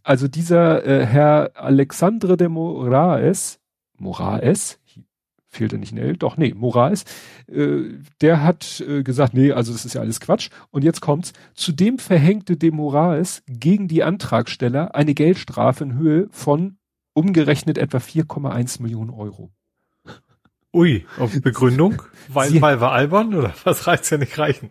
[0.03, 3.59] Also dieser äh, Herr Alexandre de Moraes,
[3.97, 4.79] Moraes,
[5.55, 6.17] fehlt er nicht ein L?
[6.17, 7.05] Doch, nee, Moraes,
[7.47, 10.49] äh, der hat äh, gesagt, nee, also das ist ja alles Quatsch.
[10.71, 11.33] Und jetzt kommt's.
[11.53, 16.77] Zudem verhängte de Moraes gegen die Antragsteller eine Geldstrafe in Höhe von
[17.13, 19.51] umgerechnet etwa 4,1 Millionen Euro.
[20.73, 22.01] Ui, auf Begründung?
[22.27, 24.69] Weil, Sie, weil wir albern oder was reicht's ja nicht reichen?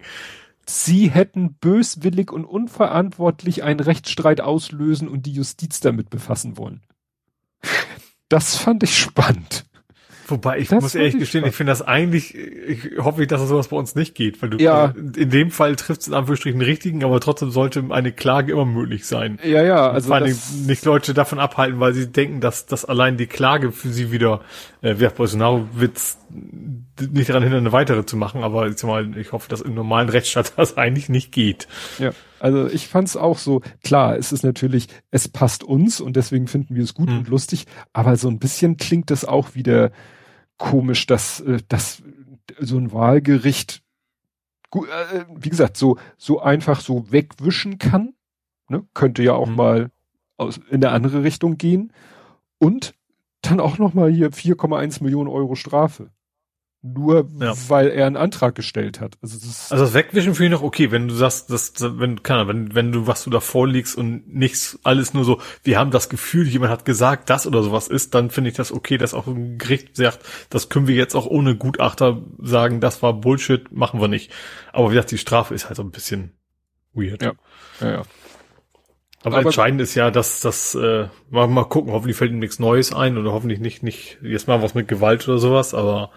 [0.66, 6.82] Sie hätten böswillig und unverantwortlich einen Rechtsstreit auslösen und die Justiz damit befassen wollen.
[8.28, 9.66] Das fand ich spannend.
[10.26, 13.68] Wobei ich das muss ehrlich gestehen, ich finde das eigentlich, ich hoffe, dass es sowas
[13.68, 14.94] bei uns nicht geht, weil du ja.
[15.16, 19.06] in dem Fall trifft es in Anführungsstrichen richtigen, aber trotzdem sollte eine Klage immer möglich
[19.06, 19.38] sein.
[19.44, 20.36] Ja, ja, also vor allem
[20.66, 24.40] nicht Leute davon abhalten, weil sie denken, dass dass allein die Klage für sie wieder,
[24.82, 25.98] äh, wer Bolsonaro wird
[27.00, 30.08] nicht daran hindern, eine weitere zu machen, aber ich, mal, ich hoffe, dass im normalen
[30.08, 31.68] Rechtsstaat das eigentlich nicht geht.
[31.98, 32.12] Ja.
[32.44, 36.46] Also ich fand es auch so, klar, es ist natürlich, es passt uns und deswegen
[36.46, 37.20] finden wir es gut hm.
[37.20, 37.64] und lustig,
[37.94, 39.92] aber so ein bisschen klingt das auch wieder
[40.58, 42.02] komisch, dass, äh, dass
[42.58, 43.82] so ein Wahlgericht,
[44.74, 48.12] äh, wie gesagt, so, so einfach so wegwischen kann.
[48.68, 48.84] Ne?
[48.92, 49.56] Könnte ja auch mhm.
[49.56, 49.90] mal
[50.36, 51.94] aus, in eine andere Richtung gehen.
[52.58, 52.94] Und
[53.40, 56.10] dann auch noch mal hier 4,1 Millionen Euro Strafe
[56.84, 57.54] nur ja.
[57.68, 59.16] weil er einen Antrag gestellt hat.
[59.22, 62.46] Also das, also das Wegwischen finde ich noch okay, wenn du sagst, dass, wenn, kann,
[62.46, 66.10] wenn, wenn du, was du da vorliegst und nichts, alles nur so, wir haben das
[66.10, 69.26] Gefühl, jemand hat gesagt, das oder sowas ist, dann finde ich das okay, dass auch
[69.26, 70.20] ein Gericht sagt,
[70.50, 74.30] das können wir jetzt auch ohne Gutachter sagen, das war Bullshit, machen wir nicht.
[74.72, 76.32] Aber wie gesagt, die Strafe ist halt so ein bisschen
[76.92, 77.22] weird.
[77.22, 77.32] Ja,
[77.80, 78.02] ja, ja.
[79.22, 82.58] Aber, aber entscheidend ist ja, dass das, äh, mal, mal gucken, hoffentlich fällt ihm nichts
[82.58, 86.10] Neues ein oder hoffentlich nicht, nicht, jetzt mal was mit Gewalt oder sowas, aber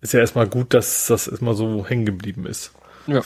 [0.00, 2.72] ist ja erstmal gut, dass das erstmal so hängen geblieben ist.
[3.06, 3.22] Ja.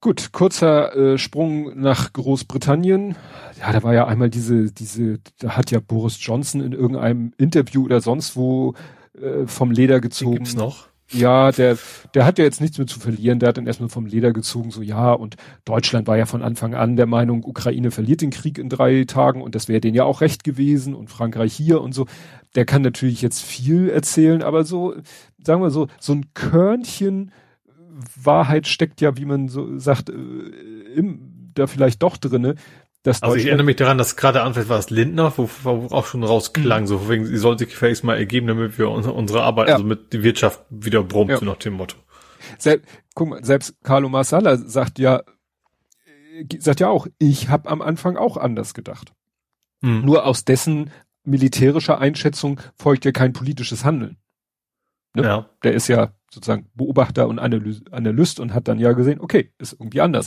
[0.00, 3.16] Gut, kurzer äh, Sprung nach Großbritannien.
[3.58, 7.84] Ja, da war ja einmal diese, diese, da hat ja Boris Johnson in irgendeinem Interview
[7.84, 8.74] oder sonst wo
[9.20, 10.36] äh, vom Leder gezogen.
[10.36, 10.88] Den gibt's noch?
[11.12, 11.78] Ja, der,
[12.14, 13.38] der hat ja jetzt nichts mehr zu verlieren.
[13.38, 16.74] Der hat dann erstmal vom Leder gezogen, so ja, und Deutschland war ja von Anfang
[16.74, 20.04] an der Meinung, Ukraine verliert den Krieg in drei Tagen und das wäre denen ja
[20.04, 22.06] auch recht gewesen und Frankreich hier und so.
[22.56, 24.96] Der kann natürlich jetzt viel erzählen, aber so,
[25.42, 27.30] sagen wir so, so ein Körnchen
[28.22, 30.12] Wahrheit steckt ja, wie man so sagt, äh,
[30.94, 32.56] im, da vielleicht doch drinne.
[33.06, 36.06] Das also ich erinnere mich daran, dass gerade anfangs war es Lindner, wo, wo auch
[36.06, 36.86] schon rausklang, mhm.
[36.88, 39.74] so wegen, sie soll sich gefälligst mal ergeben, damit wir unsere, unsere Arbeit, ja.
[39.74, 41.38] also mit die Wirtschaft wieder brummt, ja.
[41.38, 41.96] so nach dem Motto.
[42.58, 42.84] Selbst,
[43.14, 45.22] guck mal, selbst Carlo Marsala sagt ja,
[46.58, 49.12] sagt ja auch, ich habe am Anfang auch anders gedacht.
[49.82, 50.04] Mhm.
[50.04, 50.90] Nur aus dessen
[51.22, 54.16] militärischer Einschätzung folgt ja kein politisches Handeln.
[55.14, 55.22] Ne?
[55.22, 55.50] Ja.
[55.62, 60.00] Der ist ja sozusagen Beobachter und Analyst und hat dann ja gesehen, okay, ist irgendwie
[60.00, 60.26] anders.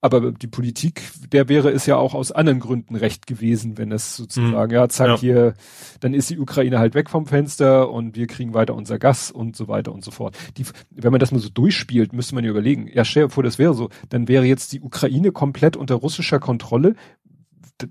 [0.00, 1.02] Aber die Politik,
[1.32, 4.76] der wäre es ja auch aus anderen Gründen recht gewesen, wenn es sozusagen, mhm.
[4.76, 5.18] ja, zack, ja.
[5.18, 5.54] hier,
[5.98, 9.56] dann ist die Ukraine halt weg vom Fenster und wir kriegen weiter unser Gas und
[9.56, 10.36] so weiter und so fort.
[10.56, 13.42] Die, wenn man das mal so durchspielt, müsste man ja überlegen, ja, stell dir vor,
[13.42, 16.94] das wäre so, dann wäre jetzt die Ukraine komplett unter russischer Kontrolle.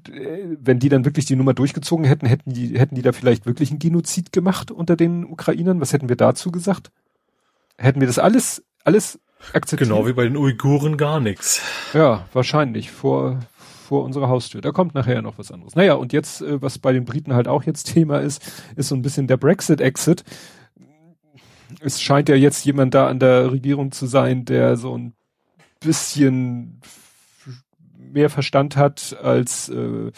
[0.07, 3.69] Wenn die dann wirklich die Nummer durchgezogen hätten, hätten die, hätten die da vielleicht wirklich
[3.69, 5.81] einen Genozid gemacht unter den Ukrainern?
[5.81, 6.89] Was hätten wir dazu gesagt?
[7.77, 9.19] Hätten wir das alles, alles
[9.53, 9.89] akzeptiert.
[9.89, 11.61] Genau wie bei den Uiguren gar nichts.
[11.93, 13.39] Ja, wahrscheinlich vor
[13.87, 14.59] vor unserer Haustür.
[14.59, 15.75] Da kommt nachher noch was anderes.
[15.75, 18.43] Naja, und jetzt, äh, was bei den Briten halt auch jetzt Thema ist,
[18.75, 20.23] ist so ein bisschen der Brexit-Exit.
[21.79, 25.13] Es scheint ja jetzt jemand da an der Regierung zu sein, der so ein
[25.79, 26.81] bisschen
[27.95, 30.11] mehr Verstand hat als äh,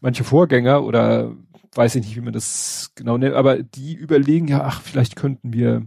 [0.00, 1.32] manche Vorgänger oder
[1.74, 5.52] weiß ich nicht, wie man das genau nennt, aber die überlegen ja, ach, vielleicht könnten
[5.52, 5.82] wir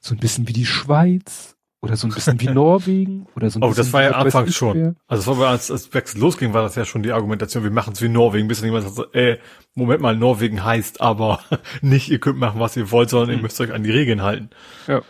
[0.00, 1.53] so ein bisschen wie die Schweiz
[1.84, 3.82] oder so ein bisschen wie Norwegen oder so ein oh, bisschen.
[3.82, 4.96] Oh, das war ja anfangs schon.
[5.06, 8.02] Also vor als als Brexit losging, war das ja schon die Argumentation, wir machen es
[8.02, 9.38] wie Norwegen, bis dann jemand sagt, ey,
[9.74, 11.40] Moment mal, Norwegen heißt aber
[11.82, 13.36] nicht, ihr könnt machen, was ihr wollt, sondern mhm.
[13.36, 14.50] ihr müsst euch an die Regeln halten.
[14.86, 15.02] Ja.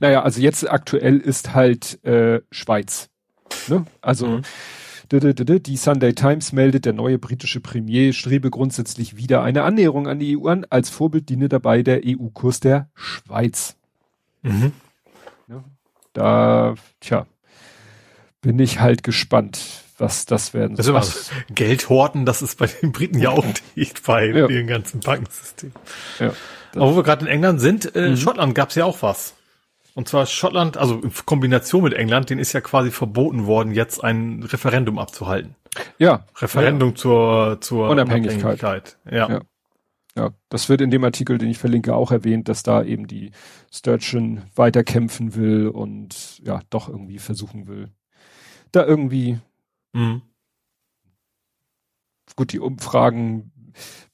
[0.00, 3.08] Naja, also jetzt aktuell ist halt äh, Schweiz.
[3.68, 3.86] Ne?
[4.00, 4.42] Also mhm.
[5.12, 10.38] Die Sunday Times meldet, der neue britische Premier strebe grundsätzlich wieder eine Annäherung an die
[10.38, 10.64] EU an.
[10.70, 13.76] Als Vorbild diene dabei der EU-Kurs der Schweiz.
[14.40, 14.72] Mhm.
[16.12, 17.26] Da, tja,
[18.40, 19.60] bin ich halt gespannt,
[19.98, 20.96] was das werden soll.
[20.96, 24.46] Also, Geld horten, das ist bei den Briten ja auch nicht bei ja.
[24.46, 25.72] dem ganzen Bankensystem.
[26.18, 26.32] Ja.
[26.74, 28.16] Aber wo wir gerade in England sind, äh, mhm.
[28.16, 29.34] Schottland gab's ja auch was.
[29.94, 34.02] Und zwar Schottland, also in Kombination mit England, den ist ja quasi verboten worden, jetzt
[34.02, 35.54] ein Referendum abzuhalten.
[35.98, 36.24] Ja.
[36.40, 36.94] Referendum ja.
[36.94, 38.42] zur, zur Unabhängigkeit.
[38.42, 38.96] Unabhängigkeit.
[39.10, 39.28] Ja.
[39.28, 39.40] ja.
[40.16, 43.30] Ja, das wird in dem Artikel, den ich verlinke, auch erwähnt, dass da eben die
[43.72, 47.90] Sturgeon weiterkämpfen will und ja, doch irgendwie versuchen will.
[48.72, 49.38] Da irgendwie.
[49.92, 50.22] Mhm.
[52.36, 53.52] Gut, die Umfragen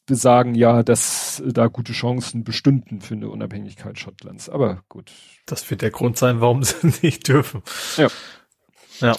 [0.06, 4.48] besagen ja, dass da gute Chancen bestünden für eine Unabhängigkeit Schottlands.
[4.48, 5.12] Aber gut.
[5.46, 7.62] Das wird der Grund sein, warum sie nicht dürfen.
[7.96, 8.08] Ja.
[9.00, 9.16] Ja.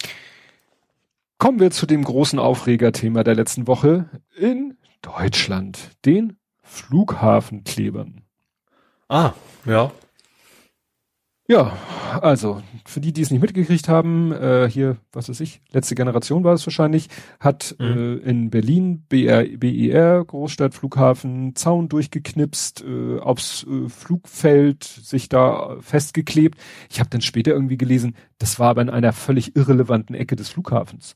[1.38, 6.39] Kommen wir zu dem großen Aufregerthema der letzten Woche in Deutschland, den
[6.70, 8.22] Flughafenklebern.
[9.08, 9.34] Ah,
[9.66, 9.92] ja.
[11.48, 11.76] Ja,
[12.22, 16.44] also für die, die es nicht mitgekriegt haben, äh, hier, was weiß ich, letzte Generation
[16.44, 17.10] war es wahrscheinlich,
[17.40, 17.86] hat mhm.
[17.86, 25.78] äh, in Berlin BR, BER, Großstadt, Flughafen, Zaun durchgeknipst, äh, aufs äh, Flugfeld sich da
[25.82, 26.60] festgeklebt.
[26.92, 30.50] Ich habe dann später irgendwie gelesen, das war aber in einer völlig irrelevanten Ecke des
[30.50, 31.16] Flughafens.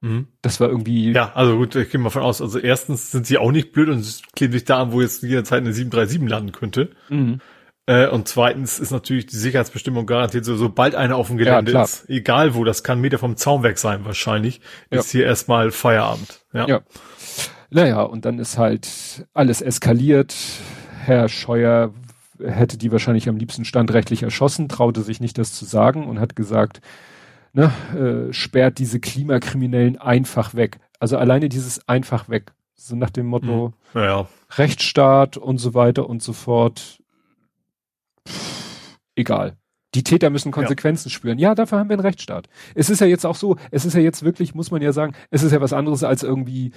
[0.00, 0.28] Mhm.
[0.42, 1.12] Das war irgendwie.
[1.12, 2.40] Ja, also gut, ich gehe mal von aus.
[2.40, 5.60] Also erstens sind sie auch nicht blöd und kleben sich da an, wo jetzt jederzeit
[5.60, 6.90] eine 737 landen könnte.
[7.08, 7.40] Mhm.
[7.86, 11.82] Äh, und zweitens ist natürlich die Sicherheitsbestimmung garantiert, so, sobald einer auf dem Gelände ja,
[11.82, 14.60] ist, egal wo, das kann Meter vom Zaun weg sein wahrscheinlich,
[14.90, 15.00] ja.
[15.00, 16.40] ist hier erstmal Feierabend.
[16.52, 16.68] Ja.
[16.68, 16.80] ja.
[17.70, 20.34] Naja, und dann ist halt alles eskaliert.
[21.04, 21.92] Herr Scheuer
[22.38, 26.36] hätte die wahrscheinlich am liebsten standrechtlich erschossen, traute sich nicht das zu sagen und hat
[26.36, 26.80] gesagt,
[27.52, 30.78] ne, äh, sperrt diese Klimakriminellen einfach weg.
[30.98, 32.52] Also alleine dieses einfach weg.
[32.74, 34.00] So nach dem Motto mhm.
[34.00, 34.28] ja.
[34.56, 37.02] Rechtsstaat und so weiter und so fort.
[38.26, 39.56] Pff, egal.
[39.94, 41.14] Die Täter müssen Konsequenzen ja.
[41.14, 41.38] spüren.
[41.38, 42.48] Ja, dafür haben wir einen Rechtsstaat.
[42.74, 45.14] Es ist ja jetzt auch so, es ist ja jetzt wirklich, muss man ja sagen,
[45.30, 46.72] es ist ja was anderes als irgendwie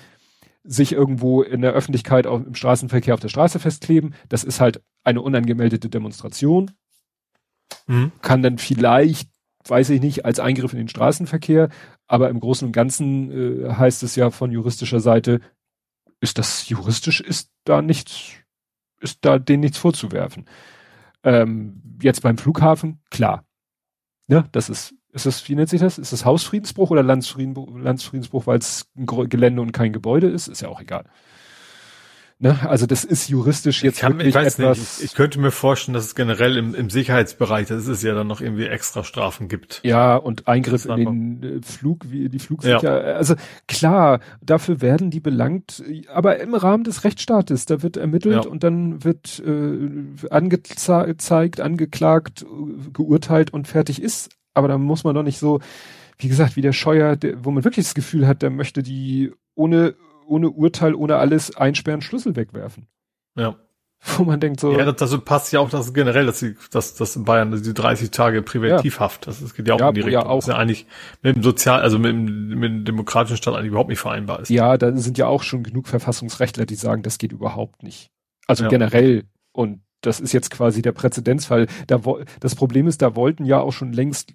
[0.64, 4.16] sich irgendwo in der Öffentlichkeit auch im Straßenverkehr auf der Straße festkleben.
[4.30, 6.72] Das ist halt eine unangemeldete Demonstration.
[7.88, 8.12] Mhm.
[8.22, 9.30] Kann dann vielleicht
[9.70, 11.70] weiß ich nicht, als Eingriff in den Straßenverkehr.
[12.08, 15.40] Aber im Großen und Ganzen äh, heißt es ja von juristischer Seite,
[16.20, 18.32] ist das juristisch, ist da nichts,
[19.00, 20.46] ist da denen nichts vorzuwerfen.
[21.24, 23.46] Ähm, jetzt beim Flughafen, klar.
[24.28, 25.98] Ja, das ist, ist das, wie nennt sich das?
[25.98, 30.48] Ist das Hausfriedensbruch oder Landsfriedensbruch, Landsfriedensbruch weil es ein Gelände und kein Gebäude ist?
[30.48, 31.06] Ist ja auch egal.
[32.44, 32.60] Ne?
[32.70, 34.78] Also das ist juristisch jetzt ich kann, wirklich ich weiß etwas.
[34.78, 38.14] Nicht, ich, ich, könnte mir vorstellen, dass es generell im, im Sicherheitsbereich, dass es ja
[38.14, 39.80] dann noch irgendwie extra Strafen gibt.
[39.86, 42.84] Ja, und Eingriff in den äh, Flug, wie die Flugsicher.
[42.84, 43.16] Ja.
[43.16, 43.36] Also
[43.70, 45.82] klar, dafür werden die belangt,
[46.14, 48.52] aber im Rahmen des Rechtsstaates, da wird ermittelt ja.
[48.52, 52.46] und dann wird äh, angezeigt, angeklagt,
[52.92, 54.32] geurteilt und fertig ist.
[54.54, 55.62] Aber da muss man doch nicht so,
[56.18, 59.32] wie gesagt, wie der Scheuer, der, wo man wirklich das Gefühl hat, der möchte die
[59.56, 59.96] ohne
[60.26, 62.88] ohne Urteil, ohne alles einsperren, Schlüssel wegwerfen.
[63.36, 63.56] Ja.
[64.18, 64.78] Wo man denkt so.
[64.78, 67.74] Ja, das, das passt ja auch das generell, dass sie, dass, dass in Bayern die
[67.74, 69.32] 30 Tage Präventivhaft, ja.
[69.32, 70.24] das, das geht ja auch ja, in die Richtung.
[70.24, 70.40] Ja, auch.
[70.40, 70.86] Das ist ja eigentlich
[71.22, 74.50] mit dem Sozial, also mit dem, mit dem demokratischen Staat eigentlich überhaupt nicht vereinbar ist.
[74.50, 78.12] Ja, da sind ja auch schon genug Verfassungsrechtler, die sagen, das geht überhaupt nicht.
[78.46, 78.70] Also ja.
[78.70, 79.24] generell.
[79.54, 81.68] Und das ist jetzt quasi der Präzedenzfall.
[81.88, 82.02] Da,
[82.42, 84.34] das Problem ist, da wollten ja auch schon längst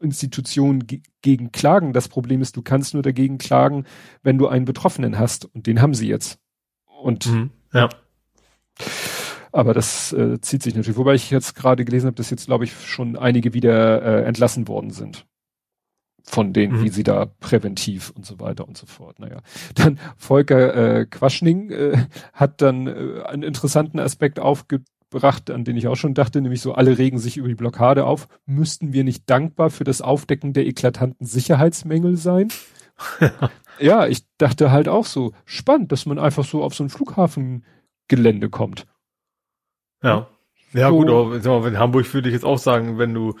[0.00, 0.86] Institutionen
[1.22, 1.92] gegen klagen.
[1.92, 3.84] Das Problem ist, du kannst nur dagegen klagen,
[4.22, 5.44] wenn du einen Betroffenen hast.
[5.44, 6.38] Und den haben sie jetzt.
[7.02, 7.88] Und mhm, ja.
[9.52, 10.96] Aber das äh, zieht sich natürlich.
[10.96, 14.68] Wobei ich jetzt gerade gelesen habe, dass jetzt, glaube ich, schon einige wieder äh, entlassen
[14.68, 15.26] worden sind.
[16.22, 16.84] Von denen, mhm.
[16.84, 19.18] wie sie da präventiv und so weiter und so fort.
[19.18, 19.40] Naja.
[19.74, 25.76] Dann Volker äh, Quaschning äh, hat dann äh, einen interessanten Aspekt aufge gebracht, an den
[25.76, 28.28] ich auch schon dachte, nämlich so, alle regen sich über die Blockade auf.
[28.46, 32.48] Müssten wir nicht dankbar für das Aufdecken der eklatanten Sicherheitsmängel sein?
[33.80, 38.50] ja, ich dachte halt auch so, spannend, dass man einfach so auf so ein Flughafengelände
[38.50, 38.86] kommt.
[40.02, 40.28] Ja.
[40.72, 41.10] Ja, so, gut,
[41.46, 43.34] aber in Hamburg würde ich jetzt auch sagen, wenn du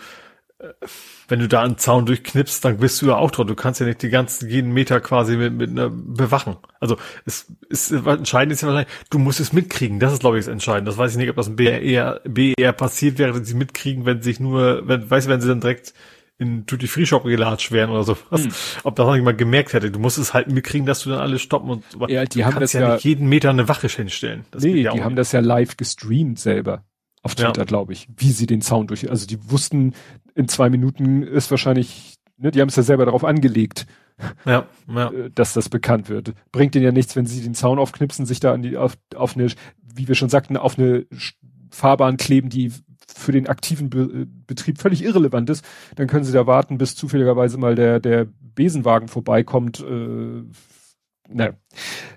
[1.28, 3.46] wenn du da einen Zaun durchknipst, dann bist du ja auch drauf.
[3.46, 6.56] Du kannst ja nicht die ganzen jeden Meter quasi mit, mit einer bewachen.
[6.80, 10.00] Also es ist entscheidend ist ja wahrscheinlich, du musst es mitkriegen.
[10.00, 10.90] Das ist glaube ich das Entscheidende.
[10.90, 14.22] Das weiß ich nicht, ob das ein BR, BR passiert wäre, wenn sie mitkriegen, wenn
[14.22, 15.94] sich nur, wenn, weißt du, wenn sie dann direkt
[16.36, 18.44] in Duty Free Shop gelatscht wären oder sowas.
[18.44, 18.52] Hm.
[18.84, 19.90] Ob das noch jemand gemerkt hätte.
[19.90, 22.72] Du musst es halt mitkriegen, dass du dann alles stoppen und ja, die haben das
[22.72, 24.44] ja, ja nicht jeden Meter eine Wache hinstellen.
[24.50, 25.18] Das nee, ja die haben nicht.
[25.18, 26.84] das ja live gestreamt selber
[27.22, 27.64] auf Twitter, ja.
[27.64, 29.94] glaube ich, wie sie den Sound durch, also die wussten,
[30.40, 33.86] in zwei Minuten ist wahrscheinlich, ne, die haben es ja selber darauf angelegt,
[34.44, 35.10] ja, ja.
[35.10, 36.32] Äh, dass das bekannt wird.
[36.52, 39.36] Bringt denen ja nichts, wenn sie den Zaun aufknipsen, sich da an die, auf, auf
[39.36, 39.48] eine,
[39.94, 41.06] wie wir schon sagten, auf eine
[41.70, 42.72] Fahrbahn kleben, die
[43.14, 45.64] für den aktiven Be Betrieb völlig irrelevant ist,
[45.96, 50.42] dann können sie da warten, bis zufälligerweise mal der, der Besenwagen vorbeikommt, äh,
[51.32, 51.50] na,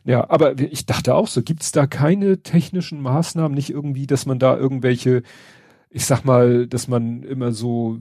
[0.03, 4.39] ja, aber ich dachte auch so, gibt's da keine technischen Maßnahmen, nicht irgendwie, dass man
[4.39, 5.21] da irgendwelche
[5.93, 7.99] ich sag mal, dass man immer so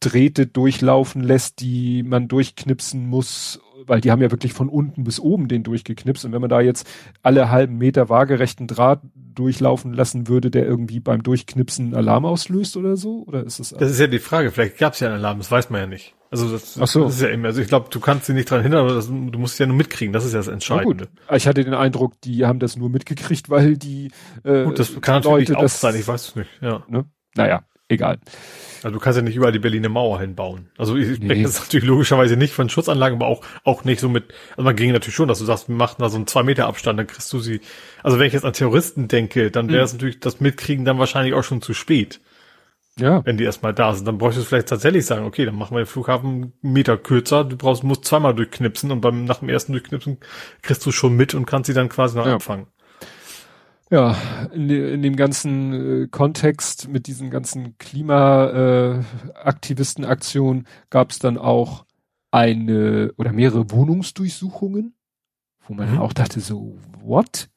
[0.00, 5.18] Drähte durchlaufen lässt, die man durchknipsen muss, weil die haben ja wirklich von unten bis
[5.18, 6.24] oben den durchgeknipst.
[6.24, 6.86] Und wenn man da jetzt
[7.22, 12.96] alle halben Meter waagerechten Draht durchlaufen lassen würde, der irgendwie beim Durchknipsen Alarm auslöst oder
[12.96, 13.24] so?
[13.26, 13.70] Oder ist das?
[13.70, 14.50] Das ist ja die Frage.
[14.50, 16.14] Vielleicht gab es ja einen Alarm, das weiß man ja nicht.
[16.32, 17.04] Also das, Ach so.
[17.04, 19.06] das ist ja immer, also ich glaube, du kannst sie nicht dran hindern, aber das,
[19.06, 21.08] du musst es ja nur mitkriegen, das ist ja das Entscheidende.
[21.08, 21.36] gut.
[21.36, 24.10] Ich hatte den Eindruck, die haben das nur mitgekriegt, weil die
[24.42, 26.82] äh, Gut, das kann natürlich Leute auch das, sein, ich weiß es nicht, ja.
[26.88, 27.04] Ne?
[27.34, 28.18] Naja, egal.
[28.82, 30.70] Also du kannst ja nicht überall die Berliner Mauer hinbauen.
[30.78, 31.26] Also ich nee.
[31.26, 34.74] spreche jetzt natürlich logischerweise nicht von Schutzanlagen, aber auch, auch nicht so mit, also man
[34.74, 37.06] ging natürlich schon, dass du sagst, wir machen da so einen zwei Meter Abstand, dann
[37.06, 37.60] kriegst du sie.
[38.02, 39.98] Also wenn ich jetzt an Terroristen denke, dann wäre es mhm.
[39.98, 42.20] natürlich das Mitkriegen dann wahrscheinlich auch schon zu spät.
[42.98, 43.24] Ja.
[43.24, 45.80] Wenn die erstmal da sind, dann bräuchtest du vielleicht tatsächlich sagen, okay, dann machen wir
[45.82, 49.72] den Flughafen einen Meter kürzer, du brauchst, musst zweimal durchknipsen und beim, nach dem ersten
[49.72, 50.18] Durchknipsen
[50.60, 52.34] kriegst du schon mit und kannst sie dann quasi noch ja.
[52.34, 52.66] abfangen.
[53.90, 54.14] Ja,
[54.52, 61.84] in, in dem ganzen äh, Kontext mit diesen ganzen Klimaaktivistenaktionen äh, gab es dann auch
[62.30, 64.94] eine oder mehrere Wohnungsdurchsuchungen,
[65.66, 65.98] wo man mhm.
[65.98, 67.50] auch dachte so, what?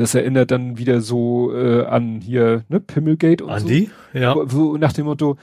[0.00, 3.90] Das erinnert dann wieder so äh, an hier, ne, Pimmelgate und Andi?
[4.14, 4.18] so.
[4.18, 4.34] Ja.
[4.34, 5.36] Wo, nach dem Motto,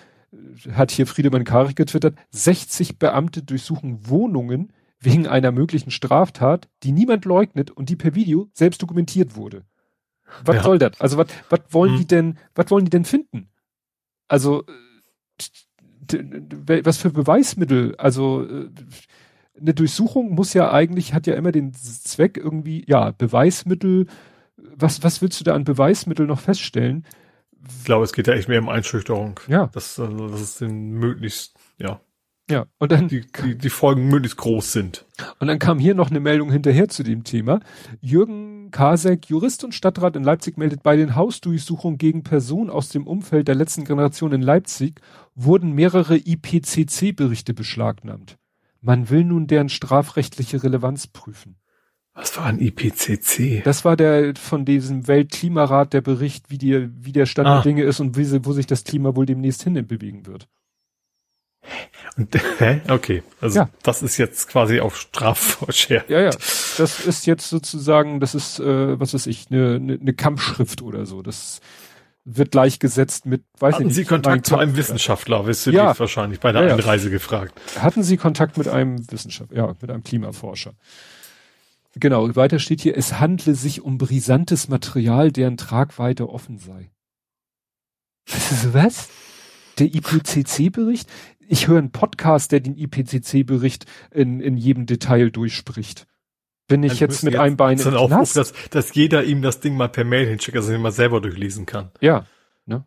[0.71, 7.25] hat hier Friedemann Karik getwittert, 60 Beamte durchsuchen Wohnungen wegen einer möglichen Straftat, die niemand
[7.25, 9.61] leugnet und die per Video selbst dokumentiert wurde.
[10.43, 10.63] Was ja.
[10.63, 10.99] soll das?
[10.99, 11.99] Also was, was wollen hm.
[11.99, 13.49] die denn, was wollen die denn finden?
[14.27, 14.63] Also
[16.65, 17.93] was für Beweismittel?
[17.99, 18.69] Also äh,
[19.61, 24.07] eine Durchsuchung muss ja eigentlich, hat ja immer den Zweck irgendwie, ja, Beweismittel
[24.79, 27.05] was, was willst du da an Beweismitteln noch feststellen?
[27.79, 29.39] Ich glaube, es geht ja echt mehr um Einschüchterung.
[29.47, 29.67] Ja.
[29.73, 31.99] Das, also, das ist den möglichst, ja.
[32.49, 33.09] Ja, und dann.
[33.09, 35.05] Die, die, die Folgen möglichst groß sind.
[35.39, 37.59] Und dann kam hier noch eine Meldung hinterher zu dem Thema.
[37.99, 43.05] Jürgen Kasek, Jurist und Stadtrat in Leipzig, meldet bei den Hausdurchsuchungen gegen Personen aus dem
[43.05, 45.01] Umfeld der letzten Generation in Leipzig
[45.35, 48.37] wurden mehrere IPCC-Berichte beschlagnahmt.
[48.79, 51.57] Man will nun deren strafrechtliche Relevanz prüfen.
[52.17, 53.61] Was war ein IPCC?
[53.63, 57.53] Das war der von diesem Weltklimarat der Bericht, wie die, wie der Stand ah.
[57.55, 60.47] der Dinge ist und wie, sie, wo sich das Klima wohl demnächst hin bewegen wird.
[62.17, 62.81] Und, hä?
[62.87, 63.69] Okay, also ja.
[63.83, 66.05] das ist jetzt quasi auf Strafvorschär.
[66.07, 66.31] Ja, ja.
[66.31, 71.05] Das ist jetzt sozusagen, das ist, äh, was weiß ich, eine, eine, eine Kampfschrift oder
[71.05, 71.21] so.
[71.21, 71.59] Das
[72.25, 73.93] wird gleichgesetzt mit, weiß Hatten nicht.
[73.93, 75.97] Hatten Sie Kontakt zu einem Wissenschaftler, wirst du ja.
[75.99, 77.53] wahrscheinlich bei der ja, Einreise gefragt.
[77.79, 80.73] Hatten Sie Kontakt mit einem Wissenschaftler, ja, mit einem Klimaforscher.
[81.99, 86.91] Genau, weiter steht hier, es handle sich um brisantes Material, deren Tragweite offen sei.
[88.71, 89.09] Was?
[89.79, 91.09] Der IPCC-Bericht?
[91.47, 96.07] Ich höre einen Podcast, der den IPCC-Bericht in, in jedem Detail durchspricht.
[96.67, 99.77] Bin ich jetzt mit jetzt einem Bein im Aufruf, dass, dass jeder ihm das Ding
[99.77, 101.91] mal per Mail hinschickt, dass er ihn mal selber durchlesen kann.
[102.01, 102.25] Ja,
[102.65, 102.85] ne?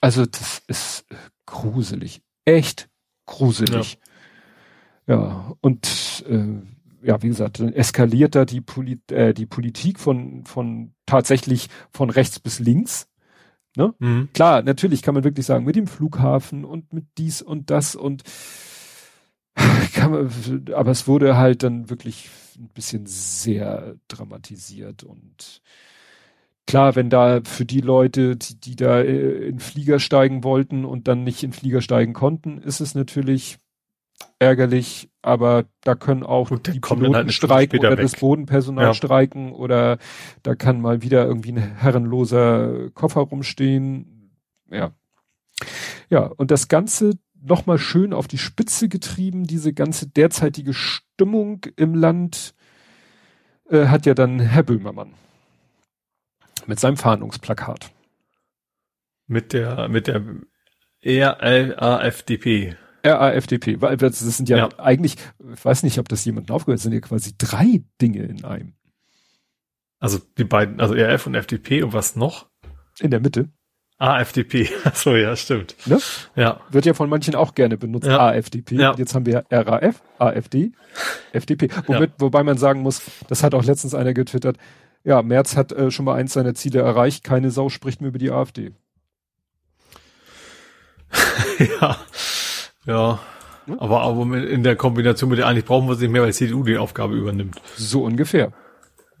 [0.00, 1.06] Also das ist
[1.46, 2.22] gruselig.
[2.44, 2.88] Echt
[3.26, 3.98] gruselig.
[5.06, 6.62] Ja, ja und äh,
[7.02, 12.10] ja, wie gesagt, dann eskaliert da die, Polit äh, die Politik von, von tatsächlich von
[12.10, 13.08] rechts bis links.
[13.76, 13.94] Ne?
[13.98, 14.28] Mhm.
[14.32, 18.22] Klar, natürlich kann man wirklich sagen, mit dem Flughafen und mit dies und das und
[19.94, 20.30] kann man,
[20.74, 25.60] aber es wurde halt dann wirklich ein bisschen sehr dramatisiert und
[26.66, 31.08] klar, wenn da für die Leute, die, die da äh, in Flieger steigen wollten und
[31.08, 33.58] dann nicht in Flieger steigen konnten, ist es natürlich
[34.38, 38.02] ärgerlich, aber da können auch die Piloten halt streiken oder weg.
[38.02, 38.94] das Bodenpersonal ja.
[38.94, 39.98] streiken oder
[40.44, 44.30] da kann mal wieder irgendwie ein herrenloser Koffer rumstehen.
[44.70, 44.92] Ja.
[46.08, 51.94] Ja, und das Ganze nochmal schön auf die Spitze getrieben, diese ganze derzeitige Stimmung im
[51.94, 52.54] Land
[53.68, 55.14] äh, hat ja dann Herr Böhmermann
[56.66, 57.90] mit seinem Fahndungsplakat.
[59.26, 60.22] Mit der, mit der
[61.04, 62.76] RLAFDP.
[63.06, 65.16] RAFDP, weil das sind ja, ja, eigentlich,
[65.52, 68.72] ich weiß nicht, ob das jemandem aufgehört, sind ja quasi drei Dinge in einem.
[69.98, 72.46] Also die beiden, also RF und FDP und was noch?
[73.00, 73.48] In der Mitte.
[73.98, 75.74] AFDP, so ja, stimmt.
[75.86, 75.98] Ne?
[76.34, 76.60] Ja.
[76.70, 78.18] Wird ja von manchen auch gerne benutzt, ja.
[78.18, 78.74] AFDP.
[78.76, 78.94] Ja.
[78.96, 80.72] Jetzt haben wir RAF, AfD,
[81.32, 81.68] FDP.
[81.86, 82.16] Womit, ja.
[82.18, 84.58] Wobei man sagen muss, das hat auch letztens einer getwittert,
[85.02, 88.18] ja, Merz hat äh, schon mal eins seiner Ziele erreicht, keine Sau spricht mehr über
[88.18, 88.72] die AfD.
[91.80, 91.96] ja.
[92.86, 93.20] Ja.
[93.66, 93.78] Hm?
[93.80, 96.36] Aber, aber in der Kombination mit der eigentlich brauchen wir es nicht mehr, weil die
[96.36, 97.60] CDU die Aufgabe übernimmt.
[97.76, 98.52] So ungefähr.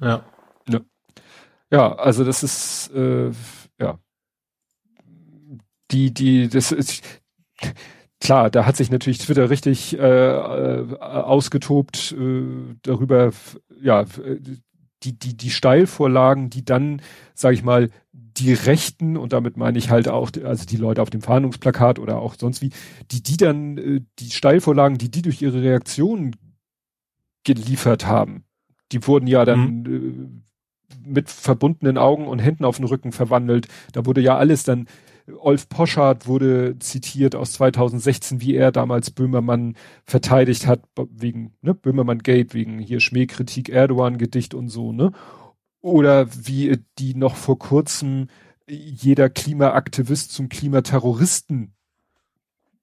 [0.00, 0.24] Ja.
[0.68, 0.80] Ja,
[1.70, 3.30] ja also das ist, äh,
[3.80, 3.98] ja.
[5.90, 7.02] Die, die, das ist,
[8.20, 13.30] klar, da hat sich natürlich Twitter richtig äh, äh, ausgetobt äh, darüber,
[13.80, 14.04] ja,
[15.02, 17.02] die, die, die Steilvorlagen, die dann,
[17.34, 17.90] sag ich mal,
[18.38, 22.18] die Rechten, und damit meine ich halt auch, also die Leute auf dem Fahndungsplakat oder
[22.18, 22.70] auch sonst wie,
[23.10, 26.36] die, die dann, äh, die Steilvorlagen, die die durch ihre Reaktionen
[27.44, 28.44] geliefert haben,
[28.92, 30.42] die wurden ja dann mhm.
[31.04, 33.68] äh, mit verbundenen Augen und Händen auf den Rücken verwandelt.
[33.92, 34.86] Da wurde ja alles dann,
[35.38, 42.20] Olf Poschardt wurde zitiert aus 2016, wie er damals Böhmermann verteidigt hat, wegen, ne, Böhmermann
[42.20, 45.12] Gate, wegen hier Schmähkritik, Erdogan-Gedicht und so, ne?
[45.86, 48.26] Oder wie die noch vor kurzem
[48.66, 51.76] jeder Klimaaktivist zum Klimaterroristen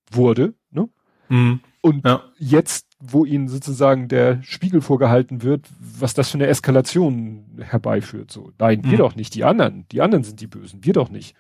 [0.09, 0.87] wurde, ne?
[1.27, 1.59] Mhm.
[1.81, 2.23] Und ja.
[2.39, 8.53] jetzt, wo ihnen sozusagen der Spiegel vorgehalten wird, was das für eine Eskalation herbeiführt, so.
[8.57, 8.91] Nein, mhm.
[8.91, 9.85] wir doch nicht, die anderen.
[9.91, 11.35] Die anderen sind die Bösen, wir doch nicht.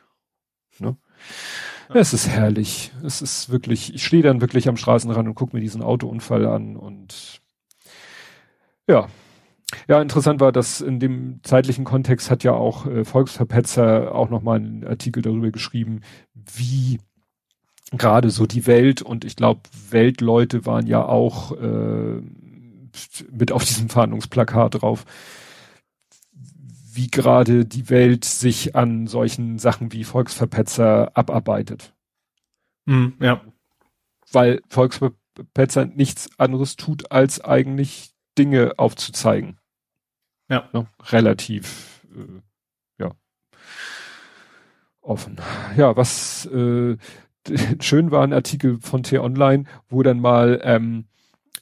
[0.79, 0.97] Ne?
[1.87, 1.95] Ja.
[1.95, 2.91] Es ist herrlich.
[3.05, 6.75] Es ist wirklich, ich stehe dann wirklich am Straßenrand und gucke mir diesen Autounfall an
[6.75, 7.39] und
[8.85, 9.07] ja,
[9.87, 14.57] ja, interessant war, dass in dem zeitlichen Kontext hat ja auch äh, Volksverpetzer auch nochmal
[14.57, 16.01] einen Artikel darüber geschrieben,
[16.33, 16.99] wie
[17.91, 22.21] gerade so die Welt und ich glaube, Weltleute waren ja auch äh,
[23.31, 25.05] mit auf diesem Fahndungsplakat drauf,
[26.93, 31.93] wie gerade die Welt sich an solchen Sachen wie Volksverpetzer abarbeitet.
[32.85, 33.41] Mm, ja.
[34.31, 39.57] Weil Volksverpetzer nichts anderes tut, als eigentlich Dinge aufzuzeigen.
[40.49, 40.69] Ja.
[40.73, 40.87] Ne?
[41.11, 42.41] Relativ, äh,
[43.03, 43.11] ja,
[45.01, 45.37] offen.
[45.77, 46.97] Ja, was äh,
[47.79, 51.05] schön war ein Artikel von T-Online, wo dann mal ähm,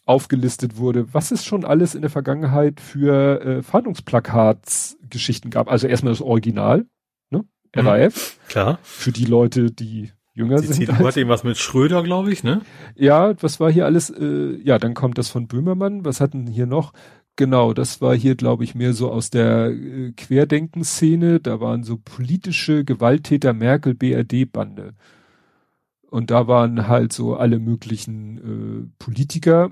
[0.05, 5.69] aufgelistet wurde, was es schon alles in der Vergangenheit für äh, Fahndungsplakatsgeschichten gab.
[5.69, 6.85] Also erstmal das Original,
[7.29, 7.45] ne?
[7.75, 8.37] RAF.
[8.37, 8.79] Mhm, klar.
[8.83, 10.75] Für die Leute, die jünger die sind.
[10.75, 11.07] CDU halt.
[11.07, 12.61] hat irgendwas mit Schröder, glaube ich, ne?
[12.95, 14.09] Ja, was war hier alles?
[14.09, 16.03] Äh, ja, dann kommt das von Böhmermann.
[16.03, 16.93] Was hatten hier noch?
[17.41, 21.39] Genau, das war hier, glaube ich, mehr so aus der äh, Querdenkenszene.
[21.39, 24.93] Da waren so politische Gewalttäter Merkel BRD-Bande.
[26.11, 29.71] Und da waren halt so alle möglichen äh, Politiker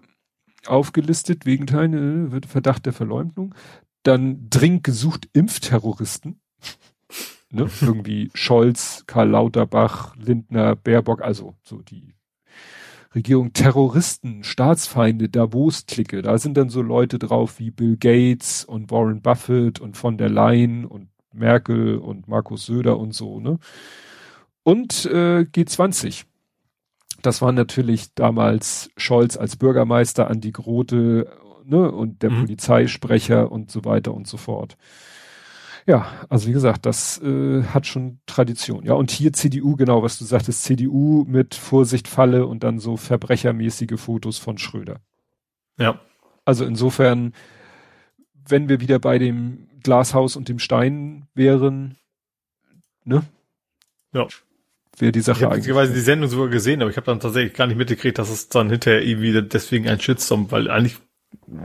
[0.65, 1.93] aufgelistet, wegen Teil,
[2.33, 3.53] äh, Verdacht der Verleumdung.
[4.01, 6.41] Dann dringend gesucht Impfterroristen.
[7.51, 7.69] ne?
[7.81, 12.15] Irgendwie Scholz, Karl Lauterbach, Lindner, Baerbock, also so die
[13.15, 16.21] Regierung Terroristen, Staatsfeinde, Davos-Clique.
[16.21, 20.29] Da sind dann so Leute drauf wie Bill Gates und Warren Buffett und von der
[20.29, 23.59] Leyen und Merkel und Markus Söder und so, ne?
[24.63, 26.25] Und äh, G20.
[27.21, 31.27] Das war natürlich damals Scholz als Bürgermeister, Andi Grote,
[31.65, 32.41] ne, und der mhm.
[32.41, 34.77] Polizeisprecher und so weiter und so fort.
[35.85, 38.85] Ja, also wie gesagt, das äh, hat schon Tradition.
[38.85, 42.97] Ja, und hier CDU, genau, was du sagtest, CDU mit Vorsicht Falle und dann so
[42.97, 44.99] verbrechermäßige Fotos von Schröder.
[45.77, 45.99] Ja.
[46.45, 47.33] Also insofern,
[48.47, 51.97] wenn wir wieder bei dem Glashaus und dem Stein wären,
[53.03, 53.23] ne?
[54.13, 54.27] Ja.
[54.97, 55.67] Wäre die Sache ich eigentlich.
[55.67, 58.29] Ich habe die Sendung sogar gesehen, aber ich habe dann tatsächlich gar nicht mitgekriegt, dass
[58.29, 60.97] es dann hinterher irgendwie deswegen ein Shitstorm, weil eigentlich,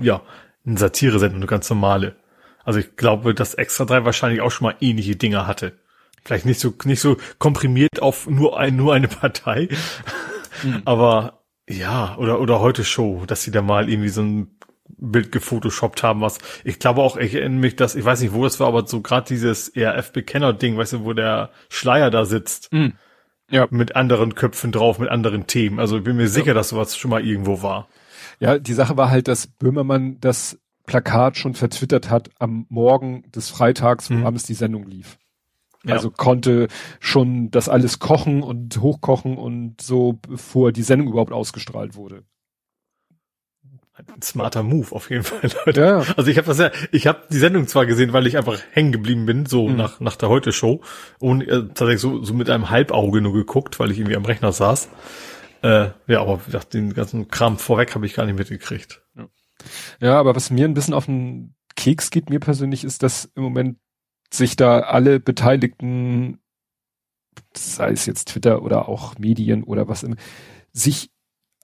[0.01, 0.23] ja,
[0.65, 2.16] eine Satire-Sendung, eine ganz normale.
[2.65, 5.78] Also ich glaube, dass Extra 3 wahrscheinlich auch schon mal ähnliche Dinge hatte.
[6.24, 9.69] Vielleicht nicht so, nicht so komprimiert auf nur ein, nur eine Partei.
[10.62, 10.82] Mhm.
[10.85, 16.03] Aber ja, oder, oder heute Show, dass sie da mal irgendwie so ein Bild gefotoshoppt
[16.03, 18.69] haben, was ich glaube auch, ich erinnere mich, dass, ich weiß nicht, wo das war,
[18.69, 22.73] aber so gerade dieses ERF-Bekenner-Ding, weißt du, wo der Schleier da sitzt.
[22.73, 22.95] Mhm.
[23.51, 23.66] Ja.
[23.70, 25.78] Mit anderen Köpfen drauf, mit anderen Themen.
[25.78, 26.55] Also ich bin mir sicher, ja.
[26.55, 27.89] dass sowas schon mal irgendwo war.
[28.41, 33.51] Ja, die Sache war halt, dass Böhmermann das Plakat schon vertwittert hat am Morgen des
[33.51, 34.27] Freitags, wo mhm.
[34.27, 35.19] abends die Sendung lief.
[35.85, 35.94] Ja.
[35.94, 36.69] Also konnte
[37.01, 42.23] schon das alles kochen und hochkochen und so, bevor die Sendung überhaupt ausgestrahlt wurde.
[43.97, 45.81] Ein smarter Move auf jeden Fall, Leute.
[45.81, 46.05] Ja.
[46.16, 48.90] Also ich habe das ja, ich habe die Sendung zwar gesehen, weil ich einfach hängen
[48.90, 49.77] geblieben bin, so mhm.
[49.77, 50.81] nach nach der Heute Show
[51.20, 54.52] und äh, tatsächlich so, so mit einem Halbauge nur geguckt, weil ich irgendwie am Rechner
[54.52, 54.89] saß.
[55.62, 56.40] Äh, ja, aber
[56.73, 59.04] den ganzen Kram vorweg habe ich gar nicht mitgekriegt.
[60.01, 60.19] Ja.
[60.19, 63.78] Aber was mir ein bisschen auf den Keks geht, mir persönlich, ist, dass im Moment
[64.32, 66.39] sich da alle Beteiligten,
[67.55, 70.16] sei es jetzt Twitter oder auch Medien oder was immer,
[70.73, 71.11] sich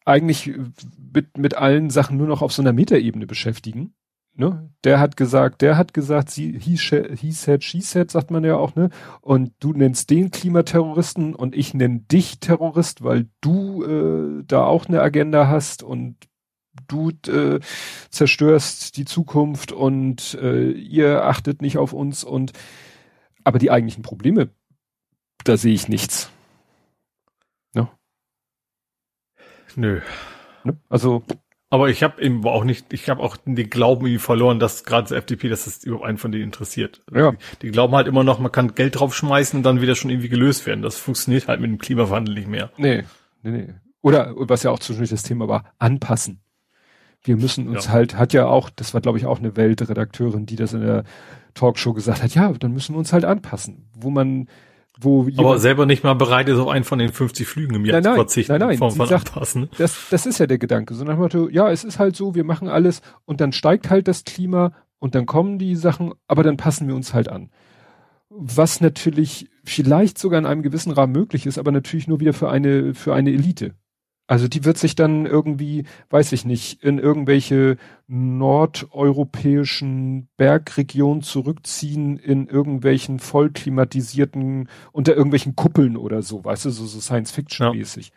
[0.04, 0.52] eigentlich
[1.12, 3.94] mit, mit allen Sachen nur noch auf so einer Metaebene beschäftigen.
[4.34, 4.70] Ne?
[4.84, 8.56] Der hat gesagt, der hat gesagt, sie, he, he said, she said, sagt man ja
[8.56, 8.88] auch, ne?
[9.20, 14.86] Und du nennst den Klimaterroristen und ich nenne dich Terrorist, weil du äh, da auch
[14.86, 16.16] eine Agenda hast und
[16.88, 17.60] du äh,
[18.10, 22.52] zerstörst die Zukunft und äh, ihr achtet nicht auf uns und
[23.44, 24.50] aber die eigentlichen Probleme,
[25.44, 26.30] da sehe ich nichts.
[27.74, 27.88] Ne?
[29.76, 30.00] Nö.
[30.64, 30.76] Ne?
[30.88, 31.24] Also
[31.72, 35.08] Aber ich habe eben auch nicht, ich habe auch den Glauben irgendwie verloren, dass gerade
[35.08, 37.00] so FDP, dass das überhaupt einen von denen interessiert.
[37.14, 37.30] Ja.
[37.30, 40.28] Die, die glauben halt immer noch, man kann Geld draufschmeißen und dann wieder schon irgendwie
[40.28, 40.82] gelöst werden.
[40.82, 42.72] Das funktioniert halt mit dem Klimawandel nicht mehr.
[42.76, 43.04] Nee,
[43.42, 43.74] nee, nee.
[44.02, 46.40] Oder was ja auch zwischendurch das Thema war, anpassen.
[47.22, 47.92] Wir müssen uns ja.
[47.92, 51.04] halt, hat ja auch, das war glaube ich auch eine Weltredakteurin, die das in der
[51.54, 53.88] Talkshow gesagt hat, ja, dann müssen wir uns halt anpassen.
[53.94, 54.48] Wo man
[55.02, 57.94] wo aber selber nicht mal bereit ist, auf einen von den 50 Flügen im Jahr
[57.96, 58.52] nein, nein, zu verzichten.
[58.52, 59.70] Nein, nein, Form von sagt, anpassen.
[59.78, 60.94] Das, das ist ja der Gedanke.
[60.94, 63.88] So nach dem Motto, ja, es ist halt so, wir machen alles und dann steigt
[63.88, 67.50] halt das Klima und dann kommen die Sachen, aber dann passen wir uns halt an.
[68.28, 72.50] Was natürlich vielleicht sogar in einem gewissen Rahmen möglich ist, aber natürlich nur wieder für
[72.50, 73.74] eine, für eine Elite.
[74.30, 82.46] Also die wird sich dann irgendwie, weiß ich nicht, in irgendwelche nordeuropäischen Bergregionen zurückziehen, in
[82.46, 88.10] irgendwelchen vollklimatisierten, unter irgendwelchen Kuppeln oder so, weißt du, so, so Science-Fiction-mäßig.
[88.10, 88.14] Ja.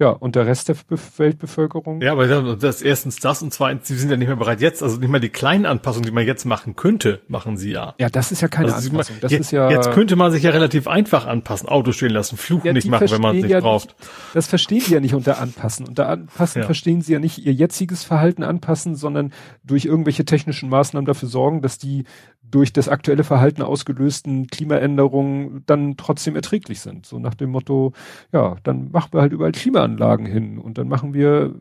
[0.00, 2.00] Ja, und der Rest der Be Weltbevölkerung?
[2.00, 4.96] Ja, aber das erstens das und zweitens, sie sind ja nicht mehr bereit jetzt, also
[4.96, 7.94] nicht mal die kleinen Anpassungen, die man jetzt machen könnte, machen sie ja.
[7.98, 9.16] Ja, das ist ja keine also Anpassung.
[9.20, 12.38] Das jetzt, ist ja jetzt könnte man sich ja relativ einfach anpassen, Auto stehen lassen,
[12.38, 13.88] Flug ja, nicht machen, wenn man es nicht ja braucht.
[13.88, 15.86] Nicht, das verstehen die ja nicht unter anpassen.
[15.86, 16.64] Unter anpassen ja.
[16.64, 21.60] verstehen sie ja nicht ihr jetziges Verhalten anpassen, sondern durch irgendwelche technischen Maßnahmen dafür sorgen,
[21.60, 22.04] dass die
[22.50, 27.06] durch das aktuelle Verhalten ausgelösten Klimaänderungen dann trotzdem erträglich sind.
[27.06, 27.92] So nach dem Motto,
[28.32, 31.54] ja, dann machen wir halt überall Klimaanlagen hin und dann machen wir,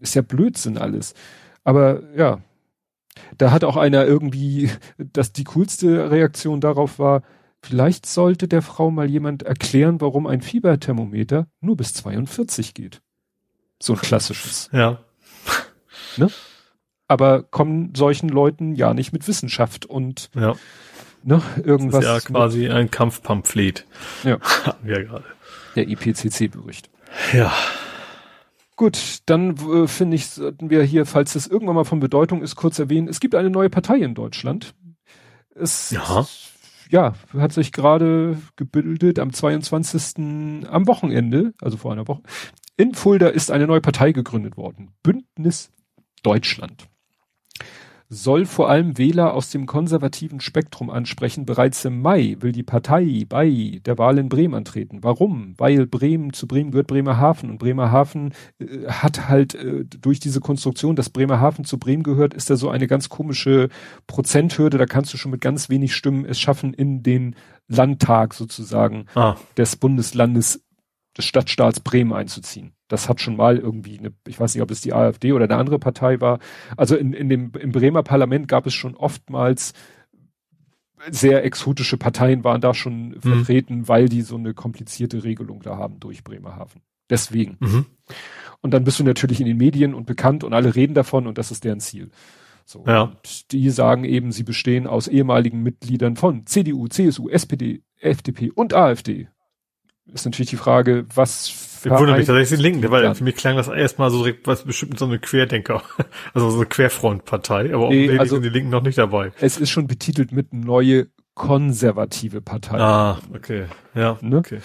[0.00, 1.14] ist ja Blödsinn alles.
[1.64, 2.40] Aber ja,
[3.38, 7.22] da hat auch einer irgendwie, dass die coolste Reaktion darauf war,
[7.62, 13.00] vielleicht sollte der Frau mal jemand erklären, warum ein Fieberthermometer nur bis 42 geht.
[13.80, 14.70] So ein klassisches.
[14.72, 15.00] Ja.
[16.16, 16.28] Ne?
[17.12, 20.54] Aber kommen solchen Leuten ja nicht mit Wissenschaft und ja.
[21.22, 22.04] ne, irgendwas.
[22.04, 23.86] Das ist ja quasi ein Kampfpamphlet.
[24.24, 24.40] Ja.
[24.64, 25.24] Hatten wir gerade.
[25.76, 26.88] Der IPCC-Bericht.
[27.34, 27.52] Ja.
[28.76, 32.56] Gut, dann äh, finde ich, sollten wir hier, falls das irgendwann mal von Bedeutung ist,
[32.56, 34.74] kurz erwähnen, es gibt eine neue Partei in Deutschland.
[35.54, 36.26] Es, ja.
[36.88, 40.66] ja, hat sich gerade gebildet am 22.
[40.66, 42.22] am Wochenende, also vor einer Woche.
[42.78, 44.92] In Fulda ist eine neue Partei gegründet worden.
[45.02, 45.70] Bündnis
[46.22, 46.88] Deutschland
[48.14, 51.46] soll vor allem Wähler aus dem konservativen Spektrum ansprechen.
[51.46, 54.98] Bereits im Mai will die Partei bei der Wahl in Bremen antreten.
[55.00, 55.54] Warum?
[55.56, 60.94] Weil Bremen, zu Bremen gehört Bremerhaven und Bremerhaven äh, hat halt äh, durch diese Konstruktion,
[60.94, 63.70] dass Bremerhaven zu Bremen gehört, ist da so eine ganz komische
[64.06, 64.76] Prozenthürde.
[64.76, 67.34] Da kannst du schon mit ganz wenig Stimmen es schaffen, in den
[67.68, 69.36] Landtag sozusagen ah.
[69.56, 70.62] des Bundeslandes
[71.16, 72.72] des Stadtstaats Bremen einzuziehen.
[72.92, 75.56] Das hat schon mal irgendwie eine, ich weiß nicht, ob es die AfD oder eine
[75.56, 76.40] andere Partei war.
[76.76, 79.72] Also in, in dem, im Bremer Parlament gab es schon oftmals
[81.08, 83.20] sehr exotische Parteien waren da schon mhm.
[83.22, 86.82] vertreten, weil die so eine komplizierte Regelung da haben durch Bremerhaven.
[87.08, 87.56] Deswegen.
[87.60, 87.86] Mhm.
[88.60, 91.38] Und dann bist du natürlich in den Medien und bekannt und alle reden davon und
[91.38, 92.10] das ist deren Ziel.
[92.66, 92.84] So.
[92.86, 93.04] Ja.
[93.04, 98.74] Und die sagen eben, sie bestehen aus ehemaligen Mitgliedern von CDU, CSU, SPD, FDP und
[98.74, 99.28] AfD
[100.06, 103.56] ist natürlich die Frage, was ich wundere mich tatsächlich den Linken, weil für mich klang
[103.56, 105.82] das erstmal so was bestimmt so eine Querdenker,
[106.34, 109.32] also so eine Querfrontpartei, aber nee, also sind die Linken noch nicht dabei.
[109.40, 112.78] Es ist schon betitelt mit neue konservative Partei.
[112.78, 113.66] Ah, okay.
[113.94, 114.38] Ja, ne?
[114.38, 114.60] okay.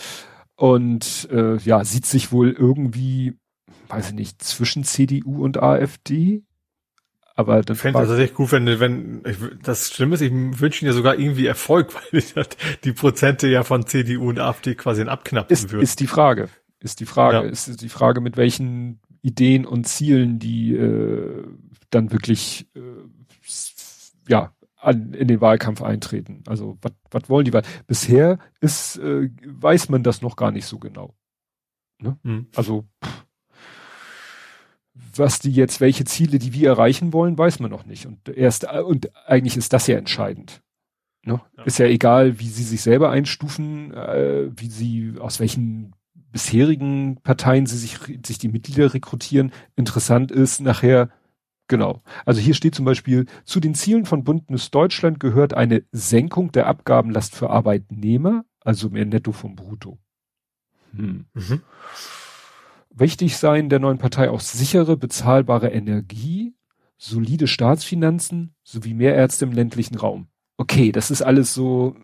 [0.56, 3.38] Und äh, ja, sieht sich wohl irgendwie,
[3.90, 6.44] weiß ich nicht, zwischen CDU und AfD
[7.38, 10.92] aber das fände es tatsächlich gut, wenn, wenn, ich, das Schlimme ist, ich wünsche Ihnen
[10.92, 12.34] ja sogar irgendwie Erfolg, weil ich,
[12.84, 15.84] die Prozente ja von CDU und AfD quasi abknappen ist, würden.
[15.84, 16.50] Ist die Frage.
[16.80, 17.38] Ist die Frage.
[17.38, 17.44] Ja.
[17.44, 21.44] Ist die Frage, mit welchen Ideen und Zielen die äh,
[21.92, 22.82] dann wirklich äh,
[24.28, 26.44] ja an, in den Wahlkampf eintreten.
[26.48, 26.80] Also
[27.12, 27.52] was wollen die?
[27.86, 31.14] Bisher ist, äh, weiß man das noch gar nicht so genau.
[32.00, 32.18] Ne?
[32.24, 32.48] Mhm.
[32.56, 33.27] Also pff,
[35.16, 38.06] was die jetzt, welche Ziele, die wir erreichen wollen, weiß man noch nicht.
[38.06, 40.62] Und erst, und eigentlich ist das ja entscheidend.
[41.24, 41.42] Ne?
[41.58, 41.64] Ja.
[41.64, 45.94] Ist ja egal, wie sie sich selber einstufen, äh, wie sie, aus welchen
[46.32, 49.52] bisherigen Parteien sie sich, sich die Mitglieder rekrutieren.
[49.76, 51.10] Interessant ist nachher,
[51.68, 52.02] genau.
[52.26, 56.68] Also hier steht zum Beispiel, zu den Zielen von Bündnis Deutschland gehört eine Senkung der
[56.68, 59.98] Abgabenlast für Arbeitnehmer, also mehr Netto vom Brutto.
[60.96, 61.26] Hm.
[61.34, 61.62] Mhm
[63.00, 66.56] wichtig sein der neuen Partei auch sichere, bezahlbare Energie,
[66.98, 70.28] solide Staatsfinanzen sowie mehr Ärzte im ländlichen Raum.
[70.58, 71.96] Okay, das ist alles so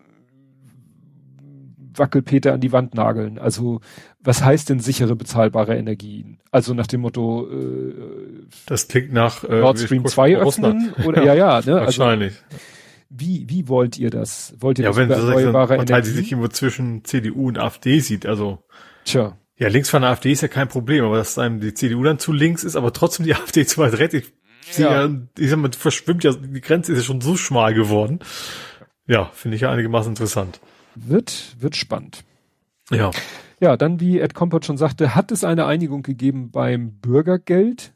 [1.98, 3.38] Wackelpeter an die Wand nageln.
[3.38, 3.80] Also
[4.20, 6.38] was heißt denn sichere, bezahlbare Energien?
[6.50, 7.94] Also nach dem Motto äh,
[8.66, 10.92] Das klingt nach äh, Nord Stream 2 öffnen?
[11.04, 11.80] Oder ja, ja, ne?
[11.80, 12.34] Also Wahrscheinlich.
[12.50, 12.64] Also,
[13.10, 14.54] wie, wie wollt ihr das?
[14.58, 16.08] Wollt ihr ja, das wenn erneuerbare so eine Partei, Energie?
[16.10, 18.58] die sich irgendwo zwischen CDU und AfD sieht, also
[19.04, 19.36] Tja.
[19.56, 22.18] Ja, links von der AfD ist ja kein Problem, aber dass einem die CDU dann
[22.18, 24.14] zu links ist, aber trotzdem die AfD zu weit rechts.
[24.14, 25.06] Ich, ja.
[25.06, 28.20] ja, ich sag mal, verschwimmt ja, die Grenze ist ja schon so schmal geworden.
[29.06, 30.60] Ja, finde ich ja einigermaßen interessant.
[30.94, 32.24] Wird, wird spannend.
[32.90, 33.10] Ja.
[33.60, 37.92] Ja, dann, wie Ed Kompott schon sagte, hat es eine Einigung gegeben beim Bürgergeld.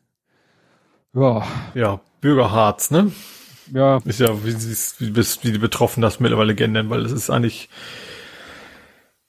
[1.15, 1.47] Ja.
[1.75, 3.13] Ja, Bürgerharz, ne?
[3.73, 3.99] Ja.
[4.05, 7.69] Ist ja, wie, wie, wie die Betroffenen das mittlerweile kennen, weil es ist eigentlich,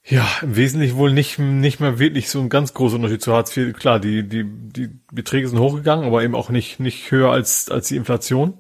[0.06, 3.56] ja, im Wesentlichen wohl nicht, nicht mehr wirklich so ein ganz großer Unterschied zu Hartz
[3.56, 3.74] IV.
[3.74, 7.90] Klar, die, die, die Beträge sind hochgegangen, aber eben auch nicht, nicht höher als, als
[7.90, 8.56] die Inflation.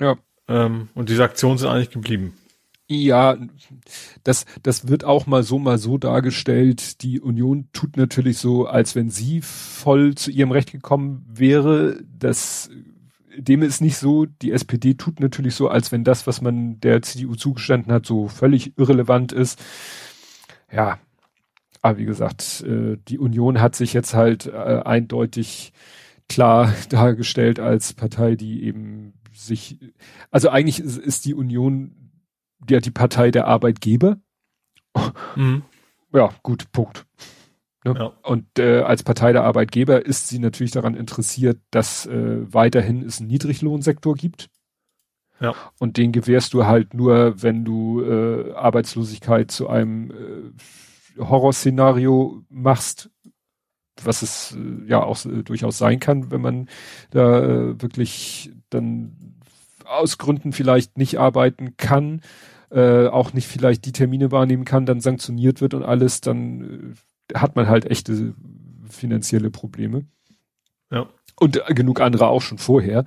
[0.00, 0.16] Ja.
[0.48, 2.34] Ähm, und diese Aktionen sind eigentlich geblieben.
[2.92, 3.36] Ja,
[4.24, 7.02] das, das wird auch mal so, mal so dargestellt.
[7.02, 12.00] Die Union tut natürlich so, als wenn sie voll zu ihrem Recht gekommen wäre.
[12.18, 12.68] Das,
[13.36, 14.26] dem ist nicht so.
[14.26, 18.26] Die SPD tut natürlich so, als wenn das, was man der CDU zugestanden hat, so
[18.26, 19.62] völlig irrelevant ist.
[20.72, 20.98] Ja,
[21.82, 25.72] aber wie gesagt, äh, die Union hat sich jetzt halt äh, eindeutig
[26.28, 29.78] klar dargestellt als Partei, die eben sich,
[30.30, 32.10] also eigentlich ist die Union
[32.68, 34.18] ja die Partei der Arbeitgeber.
[35.36, 35.62] Mhm.
[36.12, 37.06] Ja, gut, Punkt.
[37.84, 37.94] Ne?
[37.96, 38.12] Ja.
[38.22, 43.20] Und äh, als Partei der Arbeitgeber ist sie natürlich daran interessiert, dass äh, weiterhin es
[43.20, 44.50] einen Niedriglohnsektor gibt.
[45.40, 45.54] Ja.
[45.78, 53.10] Und den gewährst du halt nur, wenn du äh, Arbeitslosigkeit zu einem äh, Horrorszenario machst,
[54.02, 56.68] was es äh, ja auch äh, durchaus sein kann, wenn man
[57.10, 59.38] da äh, wirklich dann
[59.84, 62.20] aus Gründen vielleicht nicht arbeiten kann
[62.70, 66.94] äh, auch nicht vielleicht die Termine wahrnehmen kann, dann sanktioniert wird und alles, dann
[67.32, 68.34] äh, hat man halt echte
[68.88, 70.06] finanzielle Probleme.
[70.90, 71.08] Ja.
[71.38, 73.04] Und äh, genug andere auch schon vorher.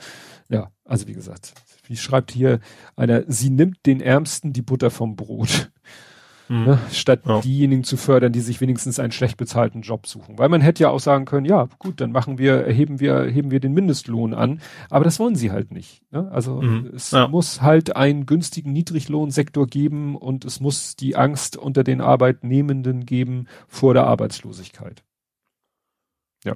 [0.49, 1.53] Ja, also wie gesagt,
[1.83, 2.59] wie schreibt hier
[2.95, 5.71] einer, sie nimmt den Ärmsten die Butter vom Brot.
[6.49, 6.65] Mhm.
[6.65, 6.79] Ne?
[6.91, 7.41] Statt ja.
[7.41, 10.37] diejenigen zu fördern, die sich wenigstens einen schlecht bezahlten Job suchen.
[10.37, 13.51] Weil man hätte ja auch sagen können, ja, gut, dann machen wir, erheben wir, heben
[13.51, 14.61] wir den Mindestlohn an.
[14.89, 16.01] Aber das wollen sie halt nicht.
[16.11, 16.29] Ne?
[16.31, 16.91] Also mhm.
[16.95, 17.27] es ja.
[17.27, 23.47] muss halt einen günstigen Niedriglohnsektor geben und es muss die Angst unter den Arbeitnehmenden geben
[23.67, 25.03] vor der Arbeitslosigkeit.
[26.43, 26.55] Ja,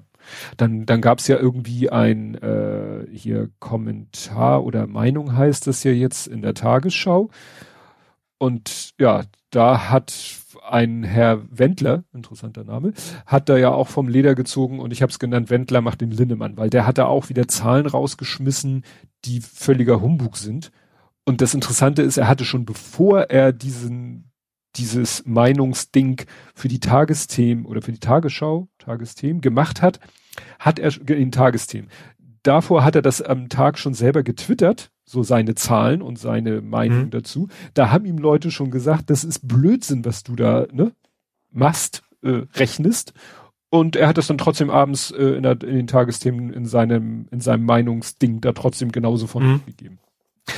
[0.57, 5.91] dann, dann gab es ja irgendwie ein äh, hier Kommentar oder Meinung heißt das ja
[5.91, 7.29] jetzt in der Tagesschau.
[8.37, 10.13] Und ja, da hat
[10.69, 12.93] ein Herr Wendler, interessanter Name,
[13.25, 16.11] hat da ja auch vom Leder gezogen und ich habe es genannt, Wendler macht den
[16.11, 18.83] Linnemann, weil der hat da auch wieder Zahlen rausgeschmissen,
[19.25, 20.71] die völliger Humbug sind.
[21.25, 24.31] Und das Interessante ist, er hatte schon bevor er diesen,
[24.77, 26.21] dieses Meinungsding
[26.53, 29.99] für die Tagesthemen oder für die Tagesschau, Tagesthemen gemacht hat,
[30.59, 31.89] hat er in Tagesthemen.
[32.43, 37.05] Davor hat er das am Tag schon selber getwittert so seine Zahlen und seine Meinung
[37.05, 37.09] mhm.
[37.11, 37.47] dazu.
[37.73, 40.91] Da haben ihm Leute schon gesagt, das ist Blödsinn, was du da ne,
[41.49, 43.13] machst, äh, rechnest.
[43.69, 47.27] Und er hat das dann trotzdem abends äh, in, der, in, den Tagesthemen in seinem,
[47.31, 49.61] in seinem Meinungsding da trotzdem genauso von mhm.
[49.65, 49.99] gegeben.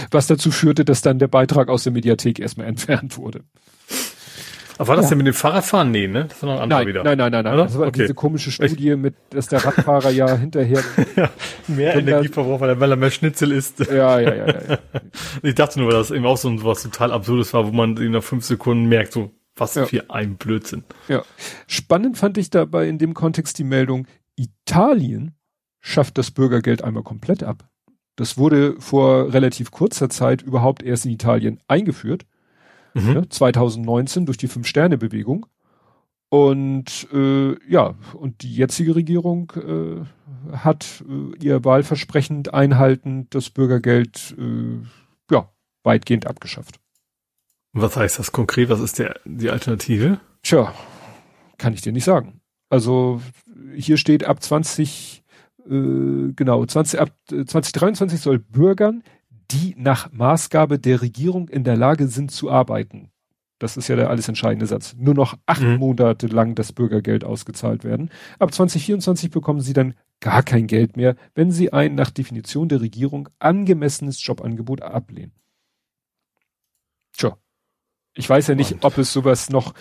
[0.10, 3.42] Was dazu führte, dass dann der Beitrag aus der Mediathek erstmal entfernt wurde.
[4.80, 5.10] Aber war das ja.
[5.10, 5.92] denn mit dem Fahrradfahren?
[5.92, 6.28] Nee, ne?
[6.30, 7.04] Das war noch ein anderer nein, wieder.
[7.04, 7.54] Nein, nein, nein, nein.
[7.54, 7.64] Oder?
[7.66, 8.00] Das war okay.
[8.04, 10.82] diese komische Studie mit, dass der Radfahrer ja hinterher
[11.18, 11.30] ja,
[11.68, 13.80] mehr Energieverbrauch, weil er, weil er mehr Schnitzel isst.
[13.80, 14.78] Ja, ja, ja, ja.
[15.44, 18.14] Ich dachte nur, weil das eben auch so was total Absurdes war, wo man in
[18.14, 19.86] nach fünf Sekunden merkt, so was ja.
[19.86, 20.86] für ein Blödsinn.
[21.10, 21.24] Ja.
[21.68, 24.08] Spannend fand ich dabei in dem Kontext die Meldung,
[24.38, 25.36] Italien
[25.82, 27.68] schafft das Bürgergeld einmal komplett ab.
[28.16, 32.26] Das wurde vor relativ kurzer Zeit überhaupt erst in Italien eingeführt
[32.94, 33.14] mhm.
[33.14, 35.46] ja, 2019 durch die Fünf-Sterne-Bewegung.
[36.30, 44.36] Und äh, ja, und die jetzige Regierung äh, hat äh, ihr wahlversprechend einhaltend das Bürgergeld
[44.38, 44.78] äh,
[45.32, 45.50] ja,
[45.84, 46.80] weitgehend abgeschafft.
[47.74, 48.70] Was heißt das konkret?
[48.70, 50.20] Was ist der, die Alternative?
[50.44, 50.74] Tja,
[51.58, 52.42] kann ich dir nicht sagen.
[52.70, 53.22] Also
[53.76, 55.24] hier steht ab 20,
[55.66, 59.04] äh, genau, 20, ab 2023 soll Bürgern,
[59.52, 63.10] die nach Maßgabe der Regierung in der Lage sind zu arbeiten.
[63.60, 64.96] Das ist ja der alles entscheidende Satz.
[64.98, 65.76] Nur noch acht mhm.
[65.78, 68.10] Monate lang das Bürgergeld ausgezahlt werden.
[68.40, 72.82] Ab 2024 bekommen sie dann gar kein Geld mehr, wenn sie ein nach Definition der
[72.82, 75.34] Regierung angemessenes Jobangebot ablehnen.
[77.14, 77.38] Tja.
[78.16, 78.86] Ich weiß ja nicht, Und.
[78.86, 79.74] ob es sowas noch,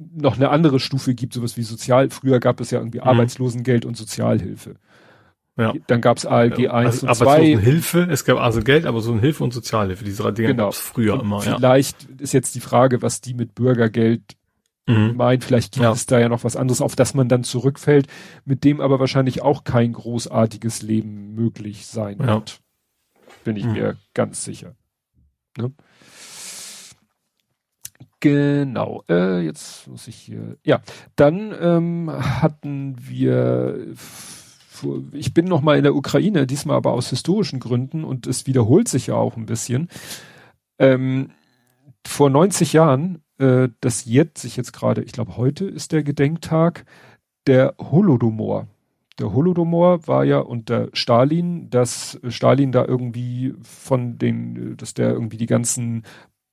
[0.00, 2.10] noch eine andere Stufe gibt, sowas wie Sozial.
[2.10, 3.08] Früher gab es ja irgendwie mhm.
[3.08, 4.76] Arbeitslosengeld und Sozialhilfe.
[5.56, 5.72] Ja.
[5.86, 7.56] Dann gab es ALG 1 also, und 2.
[7.56, 10.64] Hilfe, es gab also Geld, aber so ein Hilfe und Sozialhilfe, diese drei Dinge genau.
[10.64, 11.40] gab es früher und immer.
[11.40, 12.08] Vielleicht ja.
[12.18, 14.36] ist jetzt die Frage, was die mit Bürgergeld
[14.86, 15.14] mhm.
[15.16, 15.44] meint.
[15.44, 15.92] Vielleicht gibt ja.
[15.92, 18.06] es da ja noch was anderes, auf das man dann zurückfällt,
[18.44, 22.60] mit dem aber wahrscheinlich auch kein großartiges Leben möglich sein wird.
[23.44, 23.72] Bin ich mhm.
[23.72, 24.74] mir ganz sicher.
[25.56, 25.72] Ne?
[28.20, 30.56] Genau, äh, jetzt muss ich hier.
[30.64, 30.80] Ja,
[31.16, 33.94] dann ähm, hatten wir.
[35.12, 38.88] Ich bin noch mal in der Ukraine, diesmal aber aus historischen Gründen und es wiederholt
[38.88, 39.88] sich ja auch ein bisschen.
[40.78, 41.30] Ähm,
[42.06, 46.84] vor 90 Jahren, äh, das jetzt sich jetzt gerade, ich glaube heute ist der Gedenktag,
[47.46, 48.66] der Holodomor.
[49.18, 55.38] Der Holodomor war ja unter Stalin, dass Stalin da irgendwie von den, dass der irgendwie
[55.38, 56.04] die ganzen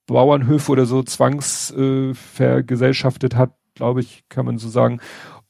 [0.06, 5.02] Bauernhöfe oder so zwangsvergesellschaftet äh, hat, glaube ich, kann man so sagen.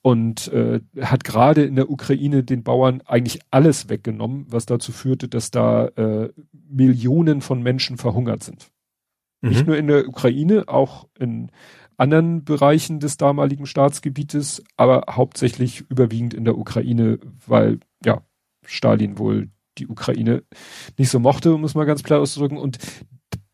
[0.05, 5.29] Und äh, hat gerade in der Ukraine den Bauern eigentlich alles weggenommen, was dazu führte,
[5.29, 8.69] dass da äh, Millionen von Menschen verhungert sind.
[9.41, 9.49] Mhm.
[9.49, 11.51] Nicht nur in der Ukraine, auch in
[11.95, 18.21] anderen Bereichen des damaligen Staatsgebietes, aber hauptsächlich überwiegend in der Ukraine, weil ja
[18.65, 20.43] Stalin wohl die Ukraine
[20.97, 22.57] nicht so mochte, muss man ganz klar ausdrücken.
[22.57, 22.77] Und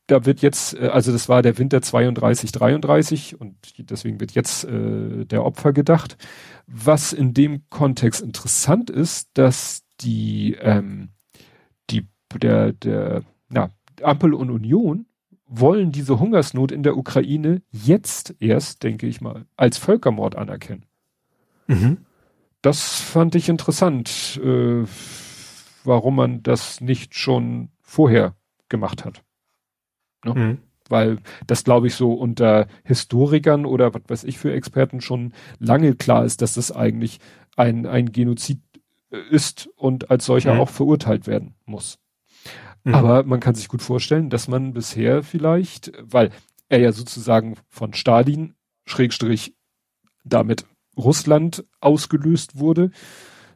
[0.10, 4.66] da wird jetzt, äh, also das war der Winter 32, 33 und deswegen wird jetzt
[4.66, 6.18] äh, der Opfer gedacht.
[6.68, 11.10] Was in dem Kontext interessant ist, dass die, ähm,
[11.90, 12.08] die,
[12.42, 13.72] der, der, na,
[14.02, 15.06] Ampel und Union
[15.46, 20.86] wollen diese Hungersnot in der Ukraine jetzt erst, denke ich mal, als Völkermord anerkennen.
[21.68, 21.98] Mhm.
[22.62, 24.84] Das fand ich interessant, äh,
[25.84, 28.36] warum man das nicht schon vorher
[28.70, 29.24] gemacht hat.
[30.24, 30.34] Ne?
[30.34, 30.58] Mhm.
[30.90, 35.96] Weil das, glaube ich, so unter Historikern oder was weiß ich für Experten schon lange
[35.96, 37.20] klar ist, dass das eigentlich
[37.56, 38.60] ein, ein Genozid
[39.12, 40.62] äh, ist und als solcher mhm.
[40.62, 42.00] auch verurteilt werden muss.
[42.84, 42.96] Mhm.
[42.96, 46.32] Aber man kann sich gut vorstellen, dass man bisher vielleicht, weil
[46.70, 48.56] er ja sozusagen von Stalin,
[48.86, 49.56] Schrägstrich,
[50.24, 50.66] damit
[50.98, 52.92] Russland ausgelöst wurde,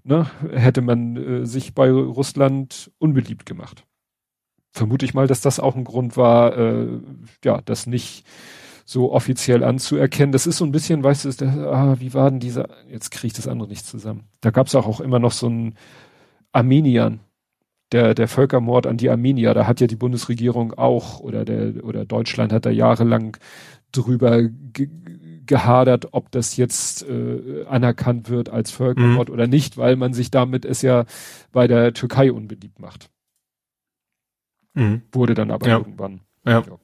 [0.03, 3.85] ne, hätte man äh, sich bei Russland unbeliebt gemacht
[4.73, 6.87] vermute ich mal, dass das auch ein Grund war, äh,
[7.45, 8.25] ja, das nicht
[8.85, 10.33] so offiziell anzuerkennen.
[10.33, 13.27] Das ist so ein bisschen, weißt du, der, ah, wie war denn dieser, jetzt kriege
[13.27, 14.25] ich das andere nicht zusammen.
[14.41, 15.75] Da gab es auch, auch immer noch so ein
[16.51, 17.21] Armeniern,
[17.93, 22.05] der, der Völkermord an die Armenier, da hat ja die Bundesregierung auch oder der oder
[22.05, 23.37] Deutschland hat da jahrelang
[23.91, 24.89] drüber ge
[25.45, 29.33] gehadert, ob das jetzt äh, anerkannt wird als Völkermord mhm.
[29.33, 31.03] oder nicht, weil man sich damit es ja
[31.51, 33.09] bei der Türkei unbeliebt macht.
[34.73, 35.03] Mhm.
[35.11, 35.77] Wurde dann aber ja.
[35.77, 36.21] irgendwann.
[36.45, 36.59] Ja.
[36.59, 36.79] ja.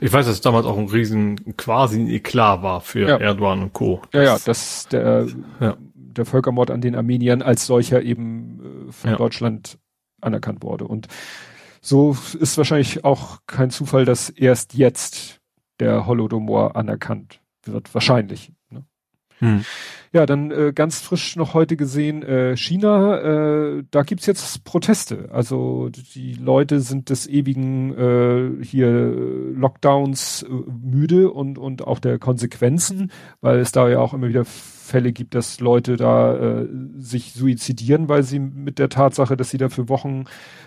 [0.00, 3.16] Ich weiß, dass es damals auch ein riesen quasi ein Eklat war für ja.
[3.16, 4.02] Erdogan und Co.
[4.12, 5.26] Ja, ja, dass der,
[5.60, 5.76] ja.
[5.94, 9.16] der Völkermord an den Armeniern als solcher eben äh, von.
[9.16, 9.78] Deutschland
[10.20, 10.86] anerkannt wurde.
[10.86, 11.08] Und
[11.80, 15.40] so ist wahrscheinlich auch kein Zufall, dass erst jetzt
[15.80, 17.92] der Holodomor anerkannt wird.
[17.94, 18.52] Wahrscheinlich.
[18.70, 18.84] Ne?
[19.38, 19.64] Hm.
[20.12, 25.28] Ja, dann äh, ganz frisch noch heute gesehen, äh, China, äh, da gibt's jetzt Proteste.
[25.32, 28.90] Also die Leute sind des ewigen äh, hier
[29.56, 34.44] Lockdowns äh, müde und, und auch der Konsequenzen, weil es da ja auch immer wieder
[34.84, 39.58] Fälle gibt, dass Leute da äh, sich suizidieren, weil sie mit der Tatsache, dass sie
[39.58, 40.24] da für Wochen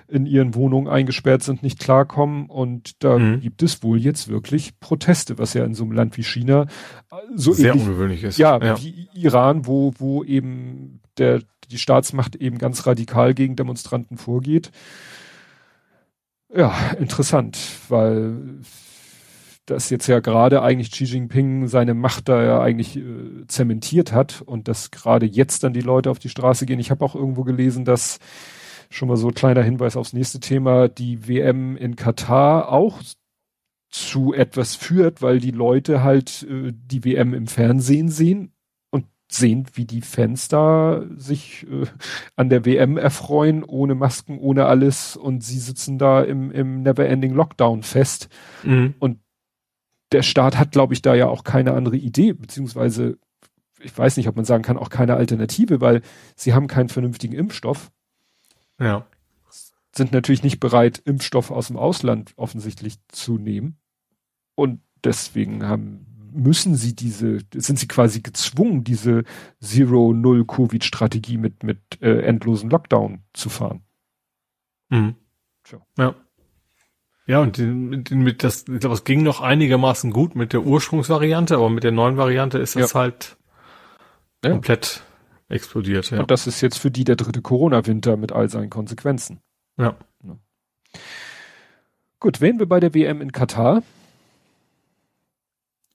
[0.08, 2.48] in ihren Wohnungen eingesperrt sind, nicht klarkommen.
[2.48, 3.42] Und da mhm.
[3.42, 6.64] gibt es wohl jetzt wirklich Proteste, was ja in so einem Land wie China
[7.12, 8.38] äh, so sehr ähnlich, ungewöhnlich ist.
[8.38, 14.18] Ja, ja, wie Iran, wo, wo eben der, die Staatsmacht eben ganz radikal gegen Demonstranten
[14.18, 14.72] vorgeht.
[16.54, 17.58] Ja, interessant,
[17.90, 18.62] weil
[19.68, 24.42] dass jetzt ja gerade eigentlich Xi Jinping seine Macht da ja eigentlich äh, zementiert hat
[24.42, 26.80] und dass gerade jetzt dann die Leute auf die Straße gehen.
[26.80, 28.20] Ich habe auch irgendwo gelesen, dass
[28.90, 33.02] schon mal so ein kleiner Hinweis aufs nächste Thema, die WM in Katar auch
[33.90, 38.54] zu etwas führt, weil die Leute halt äh, die WM im Fernsehen sehen
[38.90, 41.88] und sehen, wie die Fans da sich äh,
[42.38, 47.34] an der WM erfreuen, ohne Masken, ohne alles und sie sitzen da im, im Never-Ending
[47.34, 48.30] Lockdown fest
[48.64, 48.96] mhm.
[49.00, 49.20] und
[50.12, 53.18] der Staat hat, glaube ich, da ja auch keine andere Idee, beziehungsweise
[53.80, 56.02] ich weiß nicht, ob man sagen kann, auch keine Alternative, weil
[56.36, 57.92] sie haben keinen vernünftigen Impfstoff.
[58.80, 59.06] Ja.
[59.96, 63.78] Sind natürlich nicht bereit, Impfstoff aus dem Ausland offensichtlich zu nehmen.
[64.56, 69.24] Und deswegen haben, müssen sie diese, sind sie quasi gezwungen, diese
[69.62, 73.84] Zero-Null-Covid-Strategie mit, mit äh, endlosen Lockdown zu fahren.
[74.90, 75.16] Mhm.
[75.98, 76.16] Ja.
[77.28, 77.60] Ja, und
[78.10, 81.92] mit das, ich glaube, es ging noch einigermaßen gut mit der Ursprungsvariante, aber mit der
[81.92, 83.00] neuen Variante ist das ja.
[83.02, 83.36] halt
[84.46, 84.52] ja.
[84.52, 85.04] komplett
[85.50, 86.10] explodiert.
[86.10, 86.22] Ja.
[86.22, 89.42] Und das ist jetzt für die der dritte Corona-Winter mit all seinen Konsequenzen.
[89.78, 89.98] Ja.
[90.24, 90.38] ja.
[92.22, 93.84] Gut, wären wir bei der WM in Katar?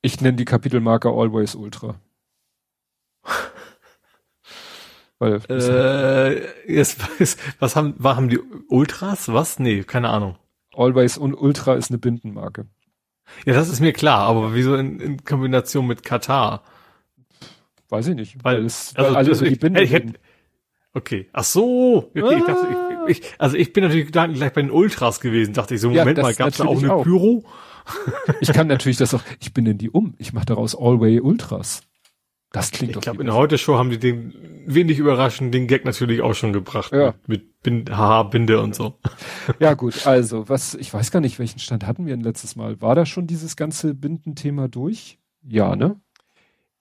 [0.03, 1.95] Ich nenne die Kapitelmarke Always Ultra.
[5.19, 6.99] Weil, äh, jetzt,
[7.59, 8.39] was haben, was haben die
[8.69, 9.33] Ultras?
[9.33, 9.59] Was?
[9.59, 10.37] Nee, keine Ahnung.
[10.75, 12.67] Always und Ultra ist eine Bindenmarke.
[13.47, 16.63] Ja, das ist mir klar, aber wieso in, in Kombination mit Katar?
[17.89, 18.43] Weiß ich nicht.
[18.43, 20.15] Weil, es, also, alle also, ich, Binde ich hätte,
[20.95, 21.29] okay.
[21.33, 22.11] Ach so.
[22.15, 22.37] Okay, ah.
[22.39, 22.67] ich dachte,
[23.07, 25.55] ich, ich, also ich bin natürlich gleich bei den Ultras gewesen.
[25.55, 27.05] Dachte ich so, Moment ja, mal, gab's da auch eine auch.
[27.05, 27.45] Pyro?
[28.41, 30.15] ich kann natürlich das auch, ich bin in die um.
[30.19, 31.83] Ich mache daraus Allway Ultras.
[32.53, 34.35] Das klingt ich glaube, in der Heute-Show haben die den
[34.67, 36.93] wenig überraschend den Gag natürlich auch schon gebracht.
[36.93, 37.15] Ja.
[37.27, 38.99] Mit, mit Haha-Binde und so.
[39.59, 40.07] Ja, gut.
[40.07, 42.81] Also, was, ich weiß gar nicht, welchen Stand hatten wir denn letztes Mal?
[42.81, 45.19] War da schon dieses ganze Bindenthema durch?
[45.43, 46.01] Ja, ne?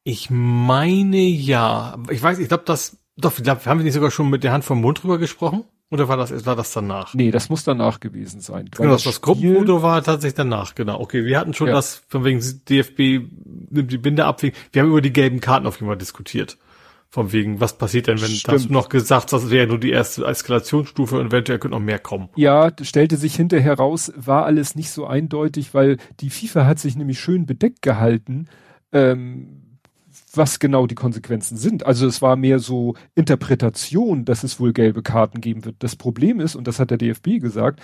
[0.04, 1.98] Ich meine ja.
[2.10, 4.52] Ich weiß, ich glaube, das, doch, ich glaub, haben wir nicht sogar schon mit der
[4.52, 5.64] Hand vom Mund drüber gesprochen?
[5.92, 7.14] Oder war das, war das danach?
[7.14, 8.70] Nee, das muss danach gewesen sein.
[8.72, 11.02] Genau, das, das Gruppenfoto war tatsächlich danach, genau.
[11.02, 11.74] Okay, wir hatten schon ja.
[11.74, 13.28] das, von wegen DFB
[13.70, 14.42] nimmt die Binde ab.
[14.42, 16.58] Wir haben über die gelben Karten auf jeden Fall diskutiert.
[17.10, 18.56] Von wegen, was passiert denn, wenn, Stimmt.
[18.56, 22.00] hast du noch gesagt, das wäre nur die erste Eskalationsstufe und eventuell könnte noch mehr
[22.00, 22.30] kommen.
[22.38, 26.96] Ja, stellte sich hinterher raus, war alles nicht so eindeutig, weil die FIFA hat sich
[26.96, 28.48] nämlich schön bedeckt gehalten.
[28.94, 29.61] Ähm,
[30.34, 31.86] was genau die Konsequenzen sind.
[31.86, 35.78] Also es war mehr so Interpretation, dass es wohl gelbe Karten geben wird.
[35.80, 37.82] Das Problem ist, und das hat der DFB gesagt,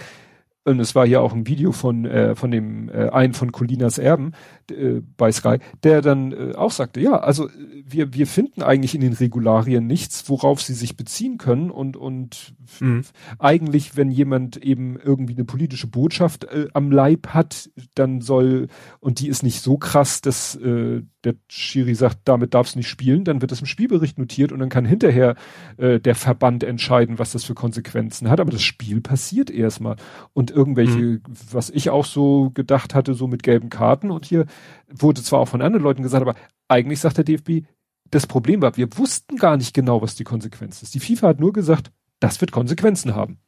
[0.68, 3.98] und es war ja auch ein Video von, äh, von dem äh, einen von Colinas
[3.98, 4.34] Erben
[4.70, 7.50] äh, bei Sky, der dann äh, auch sagte, ja, also
[7.86, 12.54] wir, wir finden eigentlich in den Regularien nichts, worauf sie sich beziehen können und, und
[12.82, 13.04] mhm.
[13.40, 18.68] eigentlich, wenn jemand eben irgendwie eine politische Botschaft äh, am Leib hat, dann soll,
[19.00, 22.88] und die ist nicht so krass, dass äh, der Schiri sagt, damit darfst du nicht
[22.88, 25.36] spielen, dann wird das im Spielbericht notiert und dann kann hinterher
[25.76, 28.40] äh, der Verband entscheiden, was das für Konsequenzen hat.
[28.40, 29.98] Aber das Spiel passiert erstmal.
[30.34, 31.22] Und irgendwelche, mhm.
[31.52, 34.46] was ich auch so gedacht hatte, so mit gelben Karten und hier
[34.90, 36.36] wurde zwar auch von anderen Leuten gesagt, aber
[36.70, 37.66] eigentlich sagt der DFB,
[38.10, 40.96] das Problem war, wir wussten gar nicht genau, was die Konsequenz ist.
[40.96, 43.40] Die FIFA hat nur gesagt, das wird Konsequenzen haben.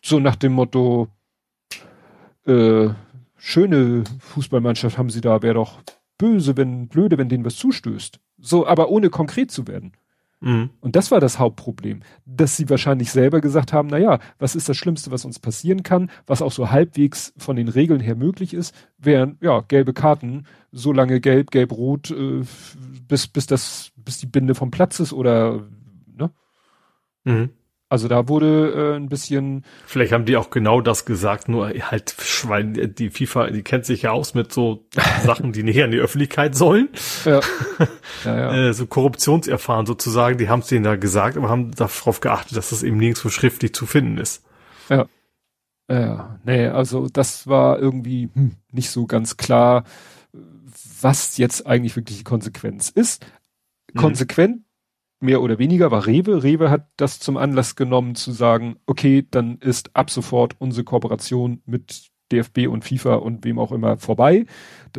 [0.00, 1.08] So nach dem Motto,
[2.46, 2.88] äh,
[3.36, 5.82] schöne Fußballmannschaft haben sie da, wäre doch
[6.22, 8.20] böse, wenn, blöde, wenn denen was zustößt.
[8.38, 9.92] So, aber ohne konkret zu werden.
[10.38, 10.70] Mhm.
[10.80, 14.68] Und das war das Hauptproblem, dass sie wahrscheinlich selber gesagt haben, na ja, was ist
[14.68, 18.54] das Schlimmste, was uns passieren kann, was auch so halbwegs von den Regeln her möglich
[18.54, 22.42] ist, wären, ja, gelbe Karten, so lange gelb, gelb-rot, äh,
[23.08, 25.64] bis, bis das, bis die Binde vom Platz ist oder,
[26.16, 26.30] ne?
[27.24, 27.50] Mhm.
[27.92, 29.66] Also da wurde äh, ein bisschen.
[29.84, 34.00] Vielleicht haben die auch genau das gesagt, nur halt Schwein, die FIFA, die kennt sich
[34.00, 34.86] ja aus mit so
[35.22, 36.88] Sachen, die näher in die Öffentlichkeit sollen.
[37.26, 37.40] Ja.
[38.24, 38.68] ja, ja.
[38.68, 42.70] Äh, so Korruptionserfahren sozusagen, die haben es denen da gesagt, aber haben darauf geachtet, dass
[42.70, 44.42] das eben nirgendwo schriftlich zu finden ist.
[44.88, 45.04] Ja.
[45.90, 49.84] Ja, nee, also das war irgendwie hm, nicht so ganz klar,
[51.02, 53.26] was jetzt eigentlich wirklich die Konsequenz ist.
[53.92, 54.00] Mhm.
[55.22, 56.42] Mehr oder weniger war Rewe.
[56.42, 61.62] Rewe hat das zum Anlass genommen zu sagen, okay, dann ist ab sofort unsere Kooperation
[61.64, 64.46] mit DFB und FIFA und wem auch immer vorbei.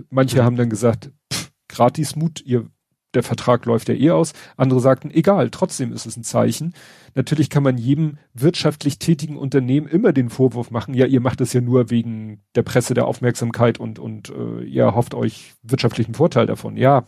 [0.09, 2.69] Manche haben dann gesagt, pff, gratis Mut, ihr,
[3.13, 4.31] der Vertrag läuft ja eh aus.
[4.55, 6.73] Andere sagten, egal, trotzdem ist es ein Zeichen.
[7.15, 11.51] Natürlich kann man jedem wirtschaftlich tätigen Unternehmen immer den Vorwurf machen, ja, ihr macht es
[11.51, 16.45] ja nur wegen der Presse, der Aufmerksamkeit und, und äh, ihr hofft euch wirtschaftlichen Vorteil
[16.45, 16.77] davon.
[16.77, 17.07] Ja,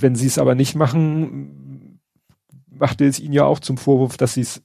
[0.00, 2.00] wenn sie es aber nicht machen,
[2.68, 4.62] macht er es ihnen ja auch zum Vorwurf, dass sie es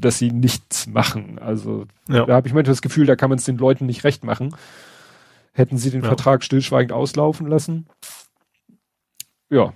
[0.00, 1.38] dass sie nichts machen.
[1.38, 2.26] Also ja.
[2.26, 4.54] da habe ich manchmal das Gefühl, da kann man es den Leuten nicht recht machen.
[5.52, 6.08] Hätten sie den ja.
[6.08, 7.86] Vertrag stillschweigend auslaufen lassen.
[9.48, 9.72] Ja.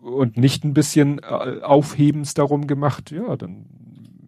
[0.00, 3.66] Und nicht ein bisschen äh, Aufhebens darum gemacht, ja, dann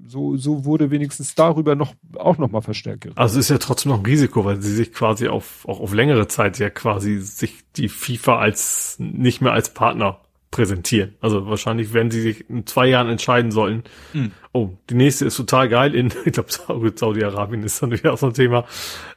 [0.07, 3.09] so, so wurde wenigstens darüber noch auch noch mal verstärkt.
[3.17, 6.29] Also ist ja trotzdem noch ein Risiko, weil sie sich quasi auf auch auf längere
[6.29, 10.21] Zeit ja quasi sich die FIFA als nicht mehr als Partner
[10.51, 11.15] präsentieren.
[11.21, 13.83] Also wahrscheinlich werden sie sich in zwei Jahren entscheiden sollen.
[14.13, 14.33] Hm.
[14.53, 18.27] Oh, die nächste ist total geil in, ich glaube, Saudi-Arabien ist dann wieder auch so
[18.27, 18.65] ein Thema.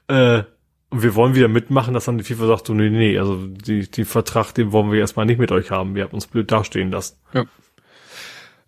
[0.08, 0.44] Äh,
[0.90, 3.90] und wir wollen wieder mitmachen, dass dann die FIFA sagt, so, nee, nee, also die,
[3.90, 5.94] die Vertrag, den wollen wir erstmal nicht mit euch haben.
[5.94, 7.18] Wir haben uns blöd dastehen lassen.
[7.34, 7.44] Ja.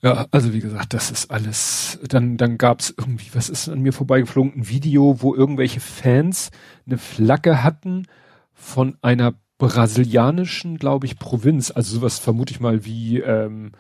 [0.08, 2.00] Ja, also wie gesagt, das ist alles.
[2.08, 6.52] Dann, dann gab's irgendwie, was ist an mir vorbeigeflogen, ein Video, wo irgendwelche Fans
[6.86, 8.08] eine Flagge hatten
[8.54, 11.72] von einer brasilianischen, glaube ich, Provinz.
[11.72, 13.72] Also sowas vermute ich mal wie ähm,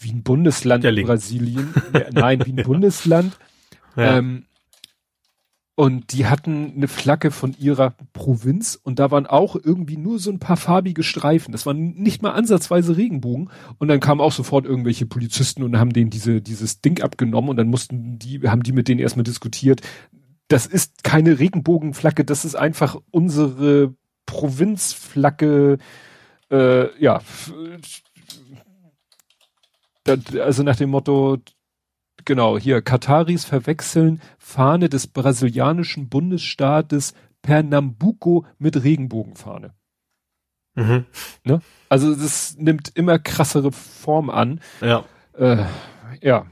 [0.00, 1.74] wie ein Bundesland in Brasilien.
[2.12, 3.38] Nein, wie ein Bundesland.
[3.96, 4.18] Ja.
[4.18, 4.46] Ähm,
[5.74, 10.30] und die hatten eine Flagge von ihrer Provinz und da waren auch irgendwie nur so
[10.30, 11.52] ein paar farbige Streifen.
[11.52, 13.50] Das waren nicht mal ansatzweise Regenbogen.
[13.78, 17.56] Und dann kamen auch sofort irgendwelche Polizisten und haben denen diese, dieses Ding abgenommen und
[17.56, 19.80] dann mussten die, haben die mit denen erstmal diskutiert.
[20.48, 23.94] Das ist keine Regenbogenflagge, das ist einfach unsere
[24.26, 25.78] Provinzflagge,
[26.50, 27.22] äh, ja,
[30.38, 31.38] also nach dem Motto,
[32.24, 39.72] genau, hier, Kataris verwechseln Fahne des brasilianischen Bundesstaates Pernambuco mit Regenbogenfahne.
[40.74, 41.04] Mhm.
[41.44, 41.60] Ne?
[41.88, 44.60] Also das nimmt immer krassere Form an.
[44.80, 45.04] Ja.
[45.34, 45.64] Äh,
[46.20, 46.46] ja.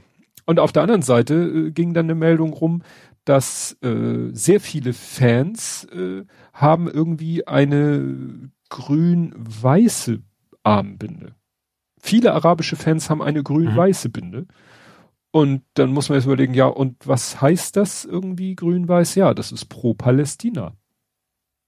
[0.45, 2.83] Und auf der anderen Seite äh, ging dann eine Meldung rum,
[3.25, 10.21] dass äh, sehr viele Fans äh, haben irgendwie eine grün-weiße
[10.63, 11.35] Armbinde.
[11.99, 14.11] Viele arabische Fans haben eine grün-weiße mhm.
[14.11, 14.47] Binde.
[15.31, 19.15] Und dann muss man jetzt überlegen, ja, und was heißt das irgendwie grün-weiß?
[19.15, 20.75] Ja, das ist pro Palästina.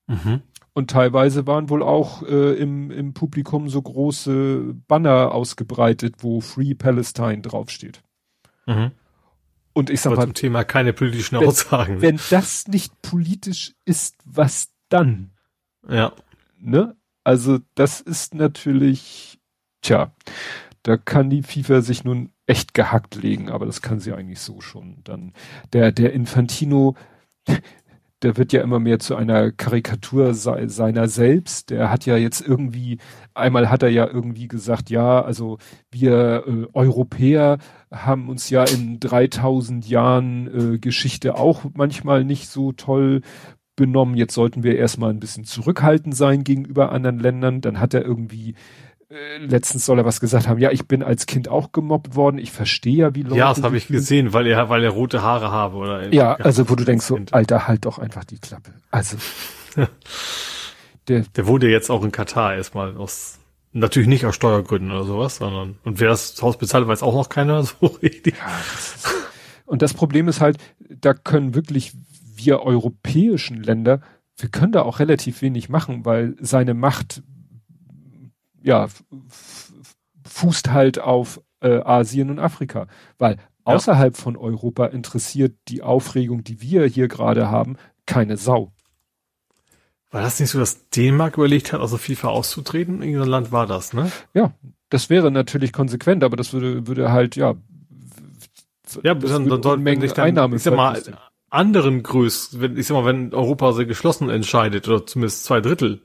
[0.07, 0.41] Mhm.
[0.73, 6.73] Und teilweise waren wohl auch äh, im, im Publikum so große Banner ausgebreitet, wo Free
[6.73, 8.01] Palestine draufsteht.
[8.65, 8.91] Mhm.
[9.73, 12.01] Und ich sag mal, zum Thema keine politischen wenn, Aussagen.
[12.01, 15.31] Wenn das nicht politisch ist, was dann?
[15.87, 16.13] Ja.
[16.59, 16.95] Ne?
[17.23, 19.39] Also das ist natürlich,
[19.81, 20.11] tja,
[20.83, 24.61] da kann die FIFA sich nun echt gehackt legen, aber das kann sie eigentlich so
[24.61, 24.97] schon.
[25.03, 25.33] Dann
[25.73, 26.95] der der Infantino,
[28.23, 31.69] der wird ja immer mehr zu einer Karikatur se seiner selbst.
[31.69, 32.99] Der hat ja jetzt irgendwie,
[33.33, 35.57] einmal hat er ja irgendwie gesagt, ja, also
[35.91, 37.57] wir äh, Europäer
[37.91, 43.21] haben uns ja in 3000 Jahren äh, Geschichte auch manchmal nicht so toll
[43.75, 44.15] benommen.
[44.15, 47.61] Jetzt sollten wir erstmal ein bisschen zurückhaltend sein gegenüber anderen Ländern.
[47.61, 48.55] Dann hat er irgendwie
[49.09, 52.37] äh, letztens soll er was gesagt haben, ja, ich bin als Kind auch gemobbt worden,
[52.37, 53.35] ich verstehe ja, wie Leute.
[53.35, 56.13] Ja, das habe ich gesehen, weil er, weil er rote Haare habe, oder?
[56.13, 58.73] Ja, also wo du denkst so, Alter, halt doch einfach die Klappe.
[58.91, 59.17] Also.
[61.07, 63.39] der, der wurde jetzt auch in Katar erstmal aus,
[63.71, 67.29] natürlich nicht aus Steuergründen oder sowas, sondern, und wer das Haus bezahlt, weiß auch noch
[67.29, 68.35] keiner so richtig.
[68.37, 69.23] Ja, das
[69.65, 71.93] und das Problem ist halt, da können wirklich
[72.35, 74.01] wir europäischen Länder,
[74.37, 77.23] wir können da auch relativ wenig machen, weil seine Macht
[78.63, 78.87] ja,
[80.23, 82.87] fußt halt auf äh, Asien und Afrika.
[83.17, 84.21] Weil außerhalb ja.
[84.21, 88.71] von Europa interessiert die Aufregung, die wir hier gerade haben, keine Sau.
[90.11, 92.97] War das nicht so, dass Dänemark überlegt hat, aus der FIFA auszutreten?
[92.97, 94.11] In irgendeinem Land war das, ne?
[94.33, 94.53] Ja,
[94.89, 97.55] das wäre natürlich konsequent, aber das würde, würde halt, ja.
[99.01, 101.01] Ja, dann, dann sollten Mengen sich dann, Einnahmen ich sag mal,
[101.49, 106.03] anderen Größ, wenn, ich sag mal, wenn Europa sehr geschlossen entscheidet, oder zumindest zwei Drittel,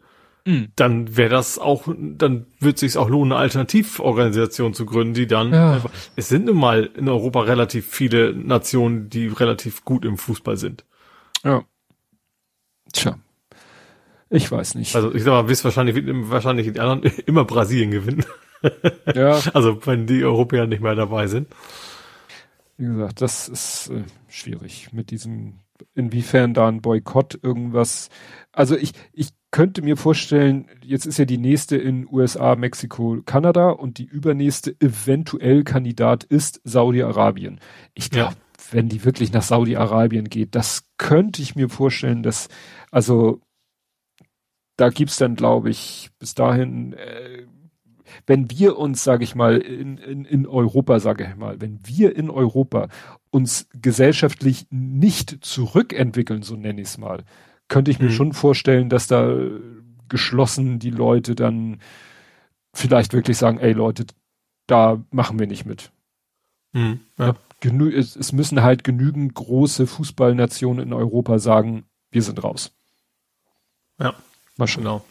[0.49, 0.73] Mhm.
[0.77, 5.53] dann wäre das auch, dann wird sich auch lohnen, eine Alternativorganisation zu gründen, die dann
[5.53, 5.75] ja.
[5.75, 10.57] einfach, es sind nun mal in Europa relativ viele Nationen, die relativ gut im Fußball
[10.57, 10.87] sind.
[11.45, 11.65] Ja.
[12.95, 13.19] Tja.
[14.31, 14.97] Ich weiß nicht.
[14.97, 18.25] Also ich sag mal, wisst wahrscheinlich, wahrscheinlich die anderen immer Brasilien gewinnen.
[19.15, 19.39] ja.
[19.53, 21.49] Also wenn die Europäer nicht mehr dabei sind.
[22.79, 25.59] Wie gesagt, das ist äh, schwierig mit diesem,
[25.95, 28.09] inwiefern da ein Boykott irgendwas.
[28.51, 33.71] Also ich, ich könnte mir vorstellen, jetzt ist ja die nächste in USA, Mexiko, Kanada
[33.71, 37.61] und die übernächste eventuell Kandidat ist Saudi-Arabien.
[37.95, 38.73] Ich glaube, ja.
[38.73, 42.49] wenn die wirklich nach Saudi-Arabien geht, das könnte ich mir vorstellen, dass,
[42.91, 43.41] also,
[44.77, 47.47] da gibt's dann, glaube ich, bis dahin, äh,
[48.27, 52.17] wenn wir uns, sage ich mal, in, in, in Europa, sage ich mal, wenn wir
[52.17, 52.89] in Europa
[53.31, 57.25] uns gesellschaftlich nicht zurückentwickeln, so nenne ich es mal,
[57.69, 58.13] könnte ich mir mhm.
[58.13, 59.35] schon vorstellen, dass da
[60.09, 61.81] geschlossen die Leute dann
[62.75, 64.07] vielleicht wirklich sagen, ey Leute,
[64.67, 65.91] da machen wir nicht mit.
[66.73, 67.35] Mhm, ja.
[67.93, 72.73] Es, es, müssen halt genügend große Fußballnationen in Europa sagen, wir sind raus.
[73.99, 74.15] Ja,
[74.57, 74.85] mal schon.
[74.85, 75.05] Genau.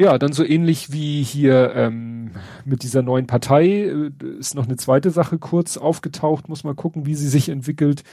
[0.00, 2.32] Ja, dann so ähnlich wie hier ähm,
[2.64, 7.04] mit dieser neuen Partei äh, ist noch eine zweite Sache kurz aufgetaucht, muss man gucken,
[7.04, 8.04] wie sie sich entwickelt.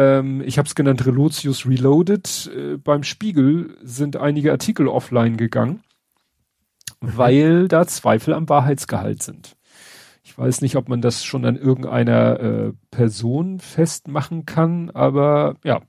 [0.00, 2.50] Ähm, ich habe es genannt Relotius Reloaded.
[2.56, 5.82] Äh, beim Spiegel sind einige Artikel offline gegangen,
[7.02, 7.16] mhm.
[7.16, 9.58] weil da Zweifel am Wahrheitsgehalt sind.
[10.22, 15.82] Ich weiß nicht, ob man das schon an irgendeiner äh, Person festmachen kann, aber ja,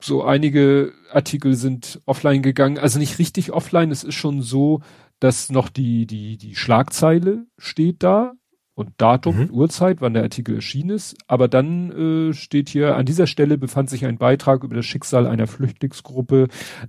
[0.00, 2.78] so einige Artikel sind offline gegangen.
[2.78, 4.80] Also nicht richtig offline, es ist schon so,
[5.20, 8.34] dass noch die, die, die Schlagzeile steht da,
[8.78, 9.42] und Datum mhm.
[9.42, 11.16] und Uhrzeit, wann der Artikel erschienen ist.
[11.26, 15.26] Aber dann äh, steht hier, an dieser Stelle befand sich ein Beitrag über das Schicksal
[15.26, 16.46] einer Flüchtlingsgruppe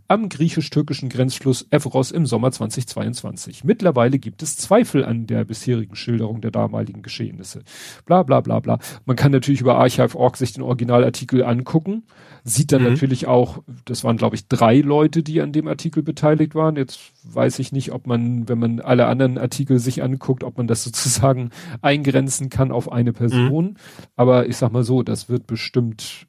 [0.08, 3.64] am griechisch-türkischen Grenzfluss Evros im Sommer 2022.
[3.64, 7.64] Mittlerweile gibt es Zweifel an der bisherigen Schilderung der damaligen Geschehnisse.
[8.06, 8.78] Bla bla bla bla.
[9.06, 12.04] Man kann natürlich über Archive.org sich den Originalartikel angucken,
[12.44, 12.90] sieht dann mhm.
[12.90, 16.76] natürlich auch, das waren glaube ich drei Leute, die an dem Artikel beteiligt waren.
[16.76, 20.68] Jetzt weiß ich nicht, ob man, wenn man alle anderen Artikel sich anguckt, ob man
[20.68, 21.50] das sozusagen
[21.82, 23.66] eingrenzen kann auf eine Person.
[23.66, 23.78] Mhm.
[24.16, 26.28] Aber ich sag mal so, das wird bestimmt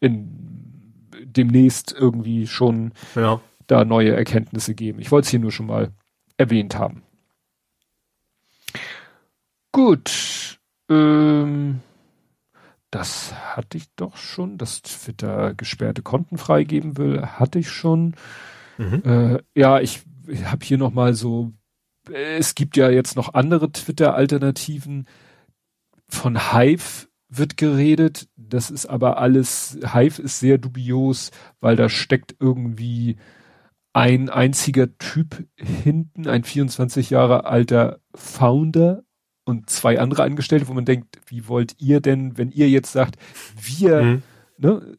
[0.00, 0.50] in
[1.24, 3.40] demnächst irgendwie schon ja.
[3.66, 5.00] da neue Erkenntnisse geben.
[5.00, 5.90] Ich wollte es hier nur schon mal
[6.36, 7.02] erwähnt haben.
[9.72, 10.58] Gut.
[10.88, 11.80] Ähm,
[12.90, 18.14] das hatte ich doch schon, dass Twitter gesperrte Konten freigeben will, hatte ich schon.
[18.78, 19.02] Mhm.
[19.04, 21.52] Äh, ja, ich, ich habe hier noch mal so,
[22.12, 25.06] es gibt ja jetzt noch andere Twitter-Alternativen.
[26.08, 32.34] Von Hive wird geredet, das ist aber alles, Hive ist sehr dubios, weil da steckt
[32.40, 33.16] irgendwie
[33.92, 39.04] ein einziger Typ hinten, ein 24 Jahre alter Founder
[39.44, 43.16] und zwei andere Angestellte, wo man denkt, wie wollt ihr denn, wenn ihr jetzt sagt,
[43.60, 44.22] wir mhm.
[44.58, 44.98] ne,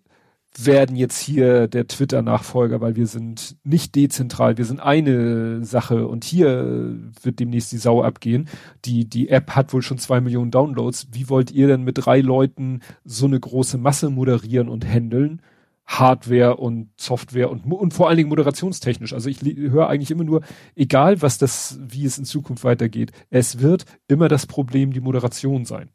[0.57, 6.23] werden jetzt hier der Twitter-Nachfolger, weil wir sind nicht dezentral, wir sind eine Sache und
[6.23, 8.49] hier wird demnächst die Sau abgehen.
[8.85, 11.07] Die, die App hat wohl schon zwei Millionen Downloads.
[11.11, 15.41] Wie wollt ihr denn mit drei Leuten so eine große Masse moderieren und handeln?
[15.85, 19.13] Hardware und Software und, und vor allen Dingen moderationstechnisch.
[19.13, 20.41] Also ich höre eigentlich immer nur,
[20.75, 25.65] egal was das, wie es in Zukunft weitergeht, es wird immer das Problem die Moderation
[25.65, 25.89] sein.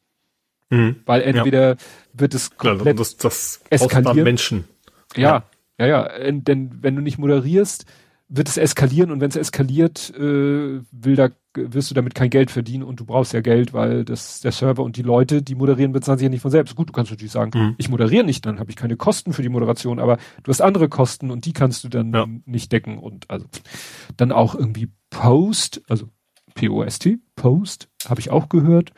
[0.70, 0.96] Mhm.
[1.06, 1.76] Weil entweder ja.
[2.12, 4.24] wird es komplett Klar, das, das eskalieren.
[4.24, 4.64] Menschen.
[5.16, 5.44] Ja,
[5.78, 6.30] ja, ja, ja.
[6.30, 7.86] Denn wenn du nicht moderierst,
[8.28, 12.50] wird es eskalieren und wenn es eskaliert, äh, will da, wirst du damit kein Geld
[12.50, 15.92] verdienen und du brauchst ja Geld, weil das der Server und die Leute, die moderieren,
[15.92, 16.74] bezahlen sich ja nicht von selbst.
[16.74, 17.74] Gut, du kannst natürlich sagen, mhm.
[17.78, 20.88] ich moderiere nicht, dann habe ich keine Kosten für die Moderation, aber du hast andere
[20.88, 22.26] Kosten und die kannst du dann ja.
[22.46, 23.46] nicht decken und also
[24.16, 26.08] dann auch irgendwie Post, also
[26.54, 28.92] P-O-S-T, Post, habe ich auch gehört.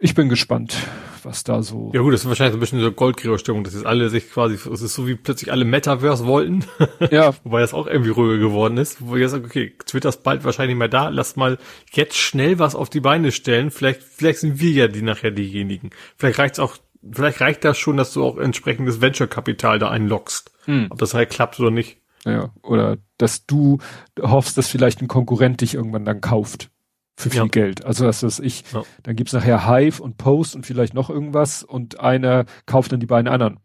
[0.00, 0.76] Ich bin gespannt,
[1.24, 1.90] was da so.
[1.92, 4.54] Ja gut, das ist wahrscheinlich so ein bisschen so Goldgräberstimmung, dass jetzt alle sich quasi,
[4.54, 6.64] es ist so wie plötzlich alle Metaverse wollten.
[7.10, 7.34] Ja.
[7.42, 9.06] Wobei das auch irgendwie ruhiger geworden ist.
[9.06, 11.58] Wo ihr sagt, okay, Twitter ist bald wahrscheinlich nicht mehr da, lass mal
[11.92, 13.70] jetzt schnell was auf die Beine stellen.
[13.70, 15.90] Vielleicht, vielleicht sind wir ja die nachher diejenigen.
[16.16, 16.76] Vielleicht reicht's auch,
[17.10, 20.52] vielleicht reicht das schon, dass du auch entsprechendes Venture-Kapital da einloggst.
[20.66, 20.88] Hm.
[20.90, 21.98] Ob das halt klappt oder nicht.
[22.24, 23.78] Ja, oder dass du
[24.20, 26.70] hoffst, dass vielleicht ein Konkurrent dich irgendwann dann kauft
[27.18, 27.46] für viel ja.
[27.46, 27.84] Geld.
[27.84, 28.84] Also das ist ich, ja.
[29.02, 33.06] dann gibt's nachher Hive und Post und vielleicht noch irgendwas und einer kauft dann die
[33.06, 33.58] beiden anderen.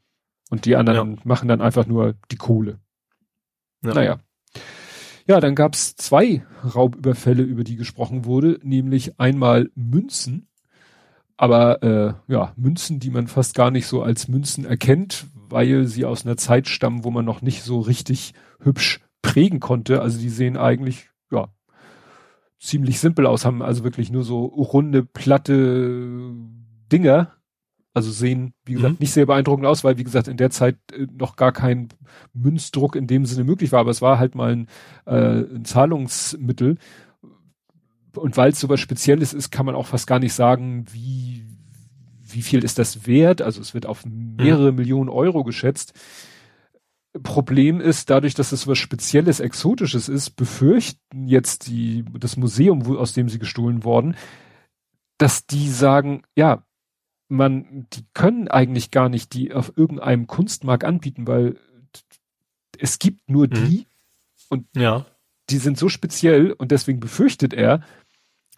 [0.50, 1.22] Und die anderen ja.
[1.24, 2.80] machen dann einfach nur die Kohle.
[3.82, 4.20] Naja.
[5.28, 10.48] Ja, dann gab's zwei Raubüberfälle, über die gesprochen wurde, nämlich einmal Münzen,
[11.38, 16.06] aber äh, ja, Münzen, die man fast gar nicht so als Münzen erkennt, weil sie
[16.06, 20.02] aus einer Zeit stammen, wo man noch nicht so richtig hübsch prägen konnte.
[20.02, 21.50] Also die sehen eigentlich ja
[22.64, 26.32] ziemlich simpel aus, haben also wirklich nur so runde, platte
[26.92, 27.34] Dinger.
[27.96, 28.98] Also sehen, wie gesagt, mhm.
[29.02, 31.90] nicht sehr beeindruckend aus, weil, wie gesagt, in der Zeit äh, noch gar kein
[32.34, 33.82] Münzdruck in dem Sinne möglich war.
[33.82, 34.68] Aber es war halt mal ein,
[35.06, 36.78] äh, ein Zahlungsmittel.
[38.16, 41.46] Und weil es so was Spezielles ist, kann man auch fast gar nicht sagen, wie,
[42.24, 43.44] wie viel ist das wert.
[43.44, 44.78] Also es wird auf mehrere mhm.
[44.78, 45.94] Millionen Euro geschätzt.
[47.22, 52.98] Problem ist, dadurch, dass es was Spezielles, Exotisches ist, befürchten jetzt die, das Museum, wo,
[52.98, 54.16] aus dem sie gestohlen worden,
[55.18, 56.66] dass die sagen, ja,
[57.28, 61.58] man, die können eigentlich gar nicht die auf irgendeinem Kunstmarkt anbieten, weil
[62.80, 63.54] es gibt nur mhm.
[63.54, 63.88] die
[64.50, 65.06] und ja.
[65.50, 67.82] die sind so speziell und deswegen befürchtet er,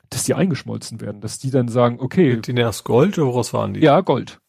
[0.10, 2.40] dass die eingeschmolzen werden, dass die dann sagen, okay.
[2.40, 3.82] Die erst Gold oder woraus waren die?
[3.82, 4.40] Ja, Gold.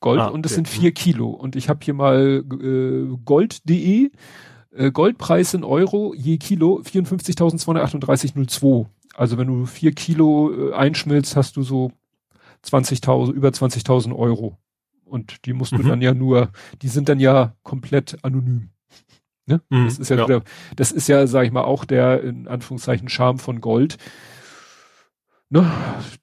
[0.00, 0.56] Gold ah, und es okay.
[0.56, 1.30] sind vier Kilo.
[1.30, 4.10] Und ich habe hier mal äh, gold.de,
[4.74, 8.86] äh, Goldpreis in Euro je Kilo 54.238,02.
[9.14, 11.92] Also wenn du vier Kilo äh, einschmilzt, hast du so
[12.64, 14.56] 20.000, über 20.000 Euro.
[15.04, 15.76] Und die musst mhm.
[15.78, 16.50] du dann ja nur,
[16.82, 18.70] die sind dann ja komplett anonym.
[19.46, 19.60] Ne?
[19.70, 20.24] Mhm, das ist ja, ja.
[20.24, 20.42] Wieder,
[20.74, 23.96] das ist ja, sag ich mal, auch der in Anführungszeichen Charme von Gold
[25.48, 25.70] ne,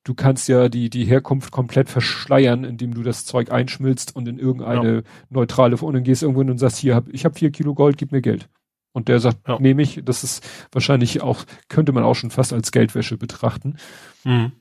[0.04, 4.40] du kannst ja die, die Herkunft komplett verschleiern, indem du das Zeug einschmilzt und in
[4.40, 5.02] irgendeine ja.
[5.30, 7.98] neutrale, und dann gehst irgendwo hin und sagst, hier, hab, ich habe vier Kilo Gold,
[7.98, 8.50] gib mir Geld.
[8.94, 9.60] Und der sagt, ja.
[9.60, 13.78] nehme ich, das ist wahrscheinlich auch, könnte man auch schon fast als Geldwäsche betrachten.
[14.24, 14.52] Mhm.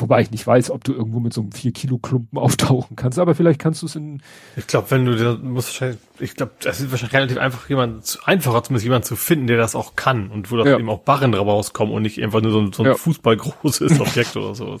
[0.00, 3.18] Wobei ich nicht weiß, ob du irgendwo mit so einem 4 Kilo Klumpen auftauchen kannst,
[3.18, 4.22] aber vielleicht kannst du es in.
[4.56, 8.18] Ich glaube, wenn du dir musst wahrscheinlich, ich glaube, das ist wahrscheinlich relativ einfach, jemand
[8.24, 10.78] einfacher zumindest jemand zu finden, der das auch kann und wo da ja.
[10.78, 12.94] eben auch Barren rauskommen und nicht einfach nur so, so ein ja.
[12.94, 14.78] fußballgroßes Objekt oder so.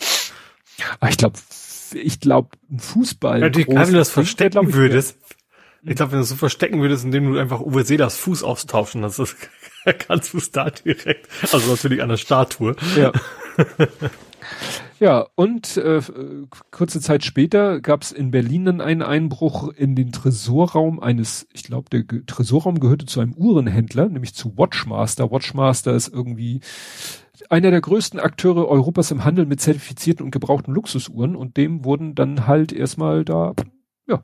[1.00, 1.38] Aber ich glaube,
[1.92, 3.40] ich glaube, ein Fußball.
[3.40, 5.16] Ja, die, wenn du das verstecken ich, würdest,
[5.82, 9.02] ich glaube, wenn du es so verstecken würdest, indem du einfach Uwe Seelers Fuß austauschen,
[9.02, 9.36] das ist,
[9.98, 12.76] kannst du es da direkt, also natürlich an der Statue.
[12.96, 13.12] Ja.
[14.98, 16.02] Ja, und äh,
[16.70, 21.62] kurze Zeit später gab es in Berlin dann einen Einbruch in den Tresorraum eines, ich
[21.62, 25.30] glaube, der Ge Tresorraum gehörte zu einem Uhrenhändler, nämlich zu Watchmaster.
[25.30, 26.60] Watchmaster ist irgendwie
[27.48, 32.14] einer der größten Akteure Europas im Handel mit zertifizierten und gebrauchten Luxusuhren und dem wurden
[32.14, 33.54] dann halt erstmal da,
[34.06, 34.22] ja,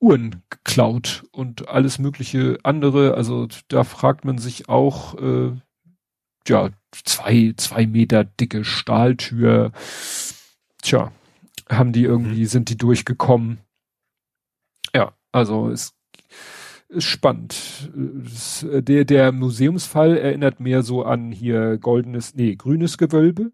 [0.00, 3.14] Uhren geklaut und alles mögliche andere.
[3.14, 5.52] Also da fragt man sich auch, äh,
[6.48, 9.72] ja, zwei, zwei Meter dicke Stahltür,
[10.82, 11.12] tja,
[11.68, 12.46] haben die irgendwie, mhm.
[12.46, 13.58] sind die durchgekommen.
[14.94, 15.94] Ja, also es
[16.88, 17.90] ist spannend.
[17.94, 23.52] Der, der Museumsfall erinnert mehr so an hier goldenes, nee, grünes Gewölbe.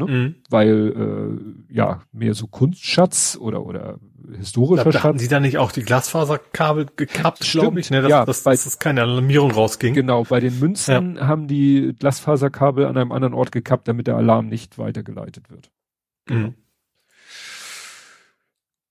[0.00, 0.06] Ne?
[0.06, 0.34] Mhm.
[0.48, 3.98] Weil, äh, ja, mehr so Kunstschatz oder, oder
[4.36, 5.04] historischer da, Schatz.
[5.04, 8.02] Hatten sie da nicht auch die Glasfaserkabel gekappt, glaube ich, ne?
[8.02, 9.94] Dass, ja, dass, bei, dass, dass keine Alarmierung rausging.
[9.94, 11.26] Genau, bei den Münzen ja.
[11.26, 15.70] haben die Glasfaserkabel an einem anderen Ort gekappt, damit der Alarm nicht weitergeleitet wird.
[16.26, 16.48] Genau.
[16.48, 16.54] Mhm.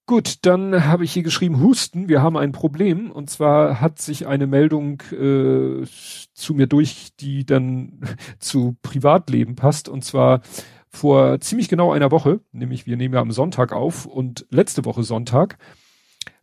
[0.09, 3.11] Gut, dann habe ich hier geschrieben, Husten, wir haben ein Problem.
[3.11, 5.85] Und zwar hat sich eine Meldung äh,
[6.33, 7.99] zu mir durch, die dann
[8.39, 9.87] zu Privatleben passt.
[9.87, 10.41] Und zwar
[10.89, 15.03] vor ziemlich genau einer Woche, nämlich wir nehmen ja am Sonntag auf und letzte Woche
[15.03, 15.57] Sonntag,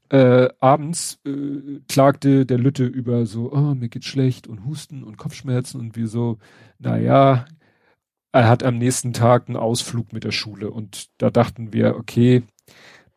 [0.09, 5.17] äh, abends äh, klagte der Lütte über so, oh, mir geht's schlecht und Husten und
[5.17, 6.39] Kopfschmerzen und wir so,
[6.79, 7.47] naja,
[8.33, 12.45] er hat am nächsten Tag einen Ausflug mit der Schule und da dachten wir, okay,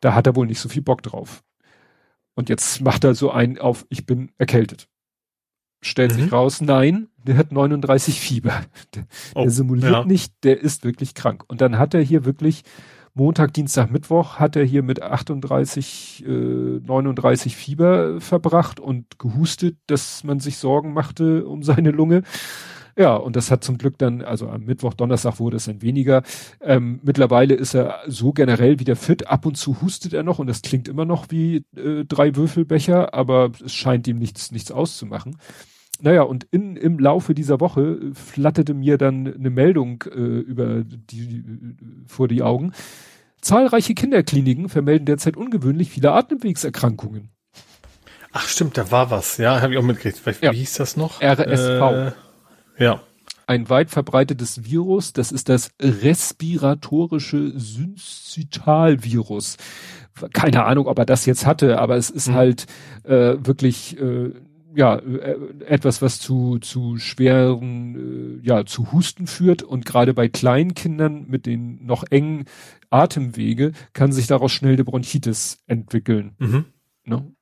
[0.00, 1.44] da hat er wohl nicht so viel Bock drauf.
[2.34, 4.88] Und jetzt macht er so ein auf, ich bin erkältet.
[5.82, 6.22] Stellt mhm.
[6.22, 8.62] sich raus, nein, der hat 39 Fieber.
[8.94, 9.04] Der,
[9.34, 10.04] oh, der simuliert ja.
[10.04, 11.44] nicht, der ist wirklich krank.
[11.48, 12.62] Und dann hat er hier wirklich
[13.14, 20.22] Montag, Dienstag, Mittwoch hat er hier mit 38, äh, 39 Fieber verbracht und gehustet, dass
[20.22, 22.22] man sich Sorgen machte um seine Lunge.
[22.96, 26.22] Ja, und das hat zum Glück dann, also am Mittwoch, Donnerstag wurde es dann weniger.
[26.60, 29.28] Ähm, mittlerweile ist er so generell wieder fit.
[29.28, 33.14] Ab und zu hustet er noch und das klingt immer noch wie äh, drei Würfelbecher,
[33.14, 35.36] aber es scheint ihm nichts, nichts auszumachen.
[36.02, 41.44] Naja, und in, im Laufe dieser Woche flatterte mir dann eine Meldung äh, über die,
[42.06, 42.72] vor die Augen.
[43.40, 47.30] Zahlreiche Kinderkliniken vermelden derzeit ungewöhnlich viele Atemwegserkrankungen.
[48.32, 50.42] Ach stimmt, da war was, ja, habe ich auch mitgekriegt.
[50.42, 50.52] Wie ja.
[50.52, 51.20] hieß das noch?
[51.20, 51.56] RSV.
[51.58, 52.12] Äh,
[52.78, 53.00] ja.
[53.46, 59.56] Ein weit verbreitetes Virus, das ist das respiratorische Syncytalvirus.
[60.32, 62.34] Keine Ahnung, ob er das jetzt hatte, aber es ist mhm.
[62.34, 62.66] halt
[63.02, 64.30] äh, wirklich äh,
[64.74, 65.36] ja äh,
[65.66, 71.26] etwas, was zu zu schweren äh, ja zu Husten führt und gerade bei kleinen Kindern
[71.28, 72.44] mit den noch engen
[72.90, 76.36] Atemwege kann sich daraus schnell eine Bronchitis entwickeln.
[76.38, 76.64] Mhm.
[77.04, 77.32] Ne?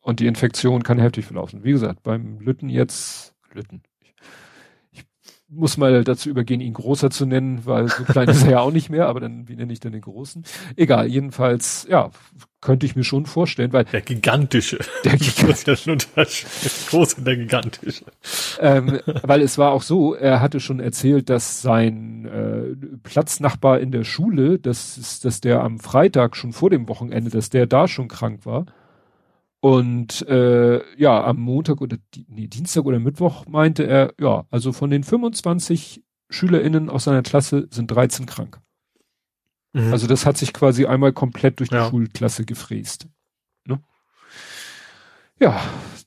[0.00, 1.64] Und die Infektion kann heftig verlaufen.
[1.64, 3.82] Wie gesagt, beim Lütten jetzt Lütten
[5.50, 8.70] muss mal dazu übergehen, ihn großer zu nennen, weil so klein ist er ja auch
[8.70, 10.44] nicht mehr, aber dann, wie nenne ich denn den großen?
[10.76, 12.10] Egal, jedenfalls, ja,
[12.60, 13.84] könnte ich mir schon vorstellen, weil.
[13.84, 14.78] Der gigantische.
[15.04, 16.46] Der gigantische.
[16.90, 18.04] große und der gigantische.
[18.60, 23.90] Ähm, weil es war auch so, er hatte schon erzählt, dass sein äh, Platznachbar in
[23.90, 28.08] der Schule, dass, dass der am Freitag schon vor dem Wochenende, dass der da schon
[28.08, 28.66] krank war.
[29.60, 34.90] Und äh, ja, am Montag oder nee, Dienstag oder Mittwoch meinte er, ja, also von
[34.90, 38.60] den 25 SchülerInnen aus seiner Klasse sind 13 krank.
[39.74, 39.92] Mhm.
[39.92, 41.88] Also das hat sich quasi einmal komplett durch die ja.
[41.88, 43.08] Schulklasse gefräst.
[45.40, 45.60] Ja,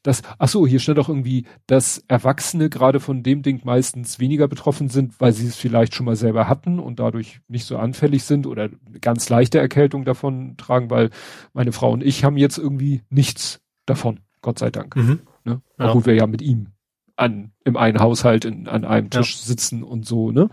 [0.03, 4.47] das, ach so, hier steht auch irgendwie, dass Erwachsene gerade von dem Ding meistens weniger
[4.47, 8.23] betroffen sind, weil sie es vielleicht schon mal selber hatten und dadurch nicht so anfällig
[8.25, 8.69] sind oder
[9.01, 11.09] ganz leichte Erkältung davon tragen, weil
[11.53, 14.95] meine Frau und ich haben jetzt irgendwie nichts davon, Gott sei Dank.
[14.95, 15.21] Mhm.
[15.45, 15.61] Ne?
[15.79, 15.89] Ja.
[15.89, 16.67] Obwohl wir ja mit ihm
[17.15, 19.45] an, im einen Haushalt in, an einem Tisch ja.
[19.45, 20.49] sitzen und so, ne?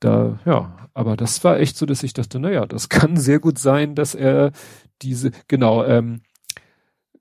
[0.00, 3.58] Da, ja, aber das war echt so, dass ich dachte, naja, das kann sehr gut
[3.58, 4.52] sein, dass er
[5.02, 6.22] diese, genau, ähm,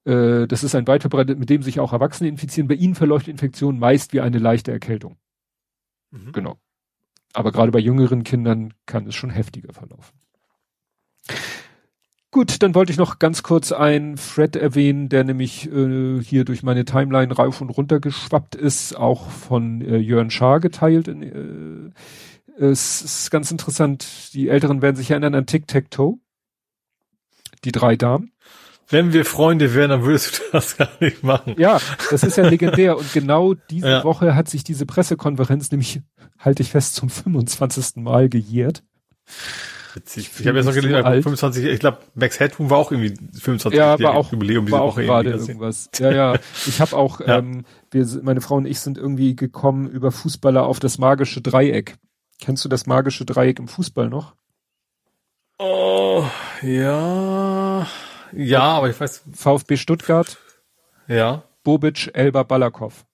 [0.07, 2.67] äh, das ist ein weit verbreitet, mit dem sich auch Erwachsene infizieren.
[2.67, 5.17] Bei ihnen verläuft die Infektion meist wie eine leichte Erkältung.
[6.11, 6.31] Mhm.
[6.31, 6.57] Genau.
[7.33, 10.17] Aber gerade bei jüngeren Kindern kann es schon heftiger verlaufen.
[12.31, 16.61] Gut, dann wollte ich noch ganz kurz einen Thread erwähnen, der nämlich äh, hier durch
[16.61, 21.07] meine Timeline rauf und runter geschwappt ist, auch von äh, Jörn Schaar geteilt.
[21.07, 21.93] In,
[22.57, 26.19] äh, es ist ganz interessant, die Älteren werden sich erinnern an Tic-Tac-Toe.
[27.63, 28.31] Die drei Damen.
[28.89, 31.55] Wenn wir Freunde wären, dann würdest du das gar nicht machen.
[31.57, 32.97] Ja, das ist ja legendär.
[32.97, 34.03] Und genau diese ja.
[34.03, 36.01] Woche hat sich diese Pressekonferenz nämlich,
[36.39, 37.97] halte ich fest, zum 25.
[37.97, 38.83] Mal gejährt.
[39.93, 40.29] Witzig.
[40.31, 43.15] Ich, ich habe jetzt noch gelesen, so 25, ich glaube, Max Headroom war auch irgendwie
[43.39, 45.01] 25 ja, war auch, Jubiläum diese war Woche.
[45.01, 45.89] Auch gerade irgendwas.
[45.97, 46.39] Ja, ja.
[46.67, 47.39] Ich habe auch, ja.
[47.39, 51.95] ähm, wir, meine Frau und ich sind irgendwie gekommen über Fußballer auf das magische Dreieck.
[52.39, 54.35] Kennst du das magische Dreieck im Fußball noch?
[55.59, 56.23] Oh,
[56.61, 57.87] ja.
[58.33, 59.23] Ja, aber ich weiß.
[59.33, 60.37] VfB Stuttgart.
[61.07, 61.43] Ja.
[61.63, 63.05] Bobic, Elba, Balakov.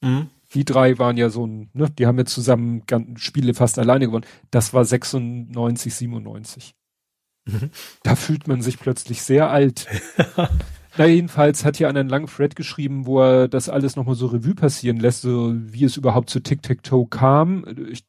[0.00, 0.30] Mhm.
[0.54, 2.84] Die drei waren ja so ein, ne, die haben ja zusammen
[3.16, 4.26] Spiele fast alleine gewonnen.
[4.50, 6.74] Das war 96, 97.
[7.46, 7.70] Mhm.
[8.02, 9.86] Da fühlt man sich plötzlich sehr alt.
[10.96, 14.54] Na, jedenfalls hat hier einen langen Thread geschrieben, wo er das alles nochmal so Revue
[14.54, 17.64] passieren lässt, so wie es überhaupt zu Tic-Tac-Toe kam.
[17.90, 18.04] Ich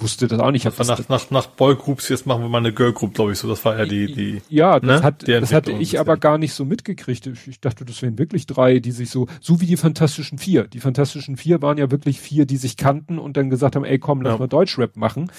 [0.00, 0.64] wusste das auch nicht.
[0.64, 3.48] War nach, nach, nach Boygroups, jetzt machen wir mal eine Girlgroup, glaube ich, so.
[3.48, 4.42] Das war ja die, die.
[4.48, 5.02] Ja, das, ne?
[5.02, 7.26] hat, das hatte ich aber gar nicht so mitgekriegt.
[7.46, 10.64] Ich dachte, das wären wirklich drei, die sich so, so wie die Fantastischen Vier.
[10.64, 13.98] Die Fantastischen Vier waren ja wirklich vier, die sich kannten und dann gesagt haben, ey
[13.98, 14.38] komm, lass ja.
[14.38, 15.30] mal Deutschrap machen.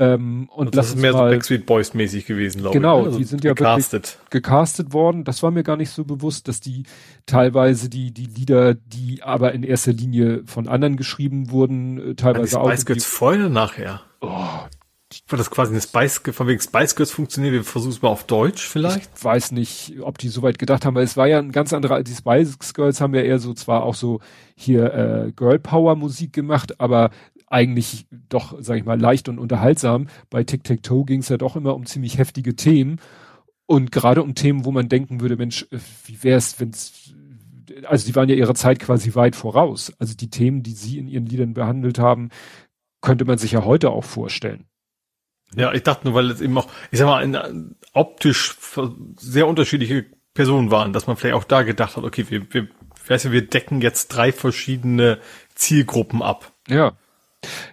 [0.00, 3.04] Ähm, und also das ist mehr so Backstreet Boys mäßig gewesen, glaube genau, ich.
[3.04, 4.16] Genau, also die sind ja gecastet.
[4.16, 5.24] wirklich gecastet worden.
[5.24, 6.84] Das war mir gar nicht so bewusst, dass die
[7.26, 12.58] teilweise die die Lieder, die aber in erster Linie von anderen geschrieben wurden, äh, teilweise
[12.58, 12.70] auch.
[12.70, 14.00] Spice Girls vorher oder nachher?
[14.22, 14.48] Oh,
[15.28, 18.24] war das quasi eine Spice, von wegen Spice Girls funktioniert, wir versuchen es mal auf
[18.24, 19.10] Deutsch vielleicht?
[19.16, 21.72] Ich weiß nicht, ob die so weit gedacht haben, weil es war ja ein ganz
[21.72, 24.20] anderer, die Spice Girls haben ja eher so zwar auch so
[24.54, 27.10] hier äh, Girl Power Musik gemacht, aber
[27.50, 30.06] eigentlich doch, sag ich mal, leicht und unterhaltsam.
[30.30, 33.00] Bei Tic-Tac-Toe ging es ja doch immer um ziemlich heftige Themen.
[33.66, 37.12] Und gerade um Themen, wo man denken würde, Mensch, äh, wie wäre es, wenn es,
[37.84, 39.92] also die waren ja ihrer Zeit quasi weit voraus.
[39.98, 42.30] Also die Themen, die sie in ihren Liedern behandelt haben,
[43.00, 44.66] könnte man sich ja heute auch vorstellen.
[45.56, 48.56] Ja, ich dachte nur, weil es eben auch, ich sag mal, in, optisch
[49.16, 52.68] sehr unterschiedliche Personen waren, dass man vielleicht auch da gedacht hat, okay, wir, wir,
[53.08, 55.18] weißt du, wir decken jetzt drei verschiedene
[55.56, 56.52] Zielgruppen ab.
[56.68, 56.92] Ja.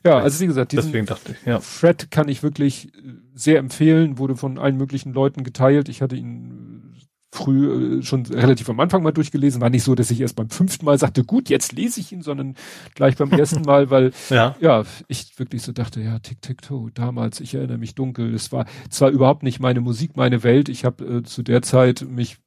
[0.04, 1.10] Ja, also wie gesagt, diesen ich,
[1.46, 1.60] ja.
[1.60, 5.90] Fred kann ich wirklich äh, sehr empfehlen, wurde von allen möglichen Leuten geteilt.
[5.90, 9.62] Ich hatte ihn äh, früh äh, schon relativ am Anfang mal durchgelesen.
[9.62, 12.22] War nicht so, dass ich erst beim fünften Mal sagte, gut, jetzt lese ich ihn,
[12.22, 12.56] sondern
[12.96, 14.56] gleich beim ersten Mal, weil ja.
[14.60, 18.34] ja, ich wirklich so dachte, ja, Tick Tick Toe, damals, ich erinnere mich dunkel.
[18.34, 20.70] Es war zwar überhaupt nicht meine Musik, meine Welt.
[20.70, 22.38] Ich habe äh, zu der Zeit mich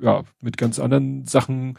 [0.00, 1.76] ja mit ganz anderen Sachen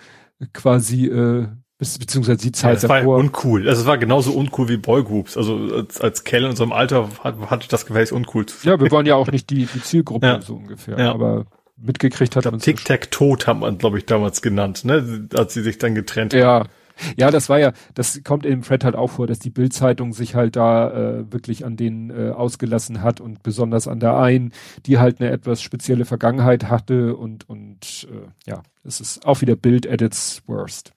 [0.54, 1.48] quasi äh,
[1.82, 3.14] beziehungsweise die Zeit ja, das davor.
[3.14, 3.68] war uncool.
[3.68, 5.36] Also es war genauso uncool wie Boygroups.
[5.36, 8.80] Also als, als Kerl in unserem Alter hat, hatte ich das Gefäß uncool zu Ja,
[8.80, 10.42] wir waren ja auch nicht die, die Zielgruppe ja.
[10.42, 11.00] so ungefähr.
[11.00, 11.12] Ja.
[11.12, 11.46] Aber
[11.78, 15.28] mitgekriegt hat man Tic-Tac-Tot hat man, glaube ich, damals genannt, ne?
[15.36, 16.46] Als sie sich dann getrennt ja.
[16.46, 16.70] haben.
[17.18, 20.36] Ja, das war ja, das kommt in Fred halt auch vor, dass die Bildzeitung sich
[20.36, 24.52] halt da äh, wirklich an denen äh, ausgelassen hat und besonders an der einen,
[24.86, 29.56] die halt eine etwas spezielle Vergangenheit hatte und und äh, ja, es ist auch wieder
[29.56, 30.94] Bild at its worst.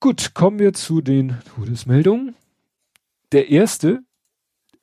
[0.00, 2.36] Gut, kommen wir zu den Todesmeldungen.
[3.32, 4.00] Der erste,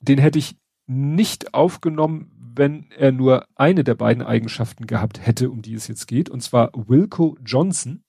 [0.00, 0.56] den hätte ich
[0.86, 6.06] nicht aufgenommen, wenn er nur eine der beiden Eigenschaften gehabt hätte, um die es jetzt
[6.06, 8.02] geht, und zwar Wilco Johnson.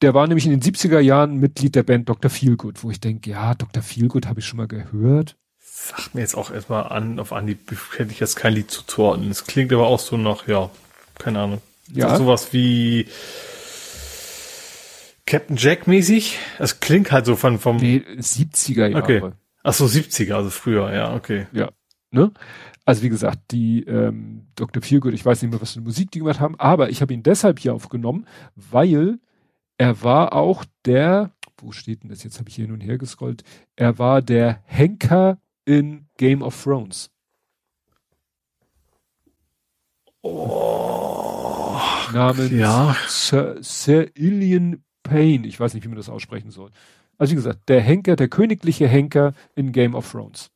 [0.00, 2.30] Der war nämlich in den 70er Jahren Mitglied der Band Dr.
[2.30, 3.82] Feelgood, wo ich denke, ja, Dr.
[3.82, 5.36] Feelgood habe ich schon mal gehört.
[5.58, 7.58] Sagt mir jetzt auch erstmal an, auf Anhieb
[7.96, 9.30] hätte ich jetzt kein Lied zuzuordnen.
[9.30, 10.70] Es klingt aber auch so nach, ja,
[11.18, 11.62] keine Ahnung.
[11.92, 12.16] Ja.
[12.16, 13.06] Sowas wie
[15.28, 16.38] Captain Jack mäßig?
[16.56, 19.02] Das klingt halt so von vom nee, 70er Jahre.
[19.02, 19.22] Okay.
[19.62, 21.46] Ach so 70er, also früher, ja, okay.
[21.52, 21.70] Ja,
[22.10, 22.32] ne?
[22.86, 24.82] Also wie gesagt, die ähm, Dr.
[24.82, 27.12] Feelgood, ich weiß nicht mehr, was für eine Musik die gemacht haben, aber ich habe
[27.12, 29.18] ihn deshalb hier aufgenommen, weil
[29.76, 32.24] er war auch der, wo steht denn das?
[32.24, 33.44] Jetzt habe ich hier nun hergescrollt.
[33.76, 35.36] Er war der Henker
[35.66, 37.10] in Game of Thrones.
[40.22, 41.78] Oh,
[42.14, 42.96] namens ja.
[43.06, 46.70] Sir, Sir Ilian Payne, ich weiß nicht, wie man das aussprechen soll.
[47.18, 50.50] Also wie gesagt, der Henker, der königliche Henker in Game of Thrones.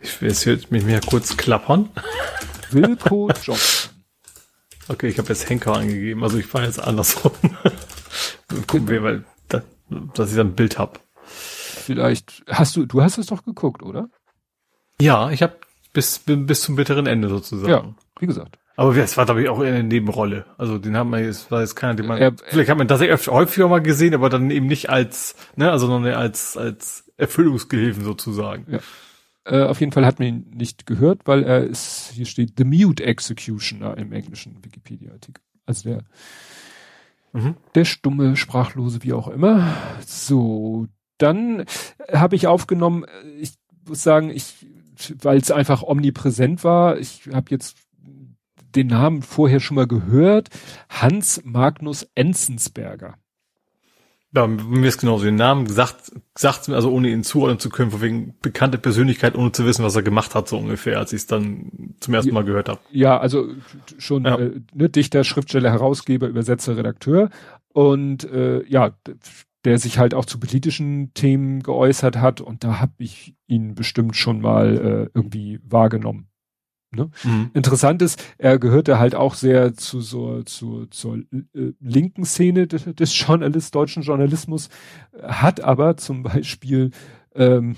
[0.00, 1.88] Ich will jetzt mit mir kurz klappern.
[2.70, 3.92] Wilco Johnson.
[4.88, 7.32] Okay, ich habe jetzt Henker angegeben, also ich war jetzt andersrum.
[8.66, 9.62] Gucken wir, weil da,
[10.14, 11.00] dass ich dann ein Bild hab.
[11.24, 14.08] Vielleicht hast du, du hast es doch geguckt, oder?
[15.00, 15.58] Ja, ich habe
[15.92, 17.70] bis bis zum bitteren Ende sozusagen.
[17.70, 18.58] Ja, wie gesagt.
[18.76, 20.46] Aber es war, glaube ich, auch eine Nebenrolle.
[20.56, 23.00] Also den haben wir jetzt, war jetzt keiner, den man, er, vielleicht hat man das
[23.28, 28.66] häufiger mal gesehen, aber dann eben nicht als, ne, also sondern als, als Erfüllungsgehilfen sozusagen.
[28.72, 28.78] Ja.
[29.44, 32.64] Äh, auf jeden Fall hat man ihn nicht gehört, weil er ist, hier steht The
[32.64, 35.42] Mute Executioner im englischen Wikipedia-Artikel.
[35.66, 36.04] Also der,
[37.32, 37.56] mhm.
[37.74, 39.74] der stumme, sprachlose, wie auch immer.
[40.06, 40.86] So,
[41.18, 41.64] dann
[42.12, 43.06] habe ich aufgenommen,
[43.38, 43.52] ich
[43.86, 44.66] muss sagen, ich,
[45.22, 47.76] weil es einfach omnipräsent war, ich habe jetzt
[48.74, 50.48] den Namen vorher schon mal gehört.
[50.88, 53.16] Hans Magnus Enzensberger.
[54.32, 57.90] Ja, mir ist genauso den Namen gesagt, sagt mir also ohne ihn zuordnen zu können,
[57.90, 61.22] von wegen bekannte Persönlichkeit, ohne zu wissen, was er gemacht hat, so ungefähr, als ich
[61.22, 62.78] es dann zum ersten Mal gehört habe.
[62.92, 63.48] Ja, also
[63.98, 64.38] schon ja.
[64.38, 67.30] Äh, ne, Dichter, Schriftsteller, Herausgeber, Übersetzer, Redakteur
[67.72, 68.92] und äh, ja,
[69.64, 74.14] der sich halt auch zu politischen Themen geäußert hat und da habe ich ihn bestimmt
[74.14, 76.29] schon mal äh, irgendwie wahrgenommen.
[76.92, 77.10] Ne?
[77.22, 77.50] Mhm.
[77.54, 82.84] Interessant ist, er gehörte halt auch sehr zu so zu zur äh, linken Szene des,
[82.84, 84.70] des Journalist, deutschen Journalismus,
[85.22, 86.90] hat aber zum Beispiel,
[87.34, 87.76] ähm,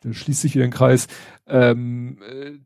[0.00, 1.06] da schließt sich wieder ein Kreis,
[1.46, 2.58] ähm, äh,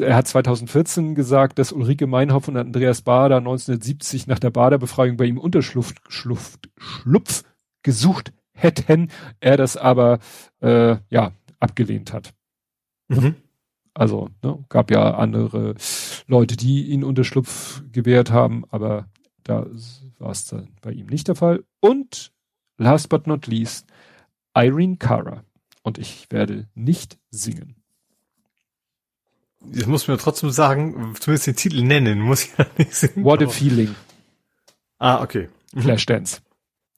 [0.00, 5.24] er hat 2014 gesagt, dass Ulrike Meinhoff und Andreas Bader 1970 nach der Baderbefreiung bei
[5.24, 7.42] ihm Unterschlupf Schluft, Schlupf
[7.82, 10.20] gesucht hätten, er das aber
[10.60, 12.32] äh, ja abgelehnt hat.
[13.08, 13.34] Mhm.
[13.96, 15.74] Also ne, gab ja andere
[16.26, 19.08] Leute, die ihn Unterschlupf gewährt haben, aber
[19.42, 19.66] da
[20.18, 21.64] war es dann bei ihm nicht der Fall.
[21.80, 22.30] Und
[22.76, 23.86] last but not least,
[24.54, 25.44] Irene Cara.
[25.82, 27.76] Und ich werde nicht singen.
[29.72, 33.24] Ich muss mir trotzdem sagen, zumindest den Titel nennen, muss ich ja nicht singen.
[33.24, 33.94] What a Feeling.
[34.98, 35.48] Ah, okay.
[35.74, 36.42] Flashdance.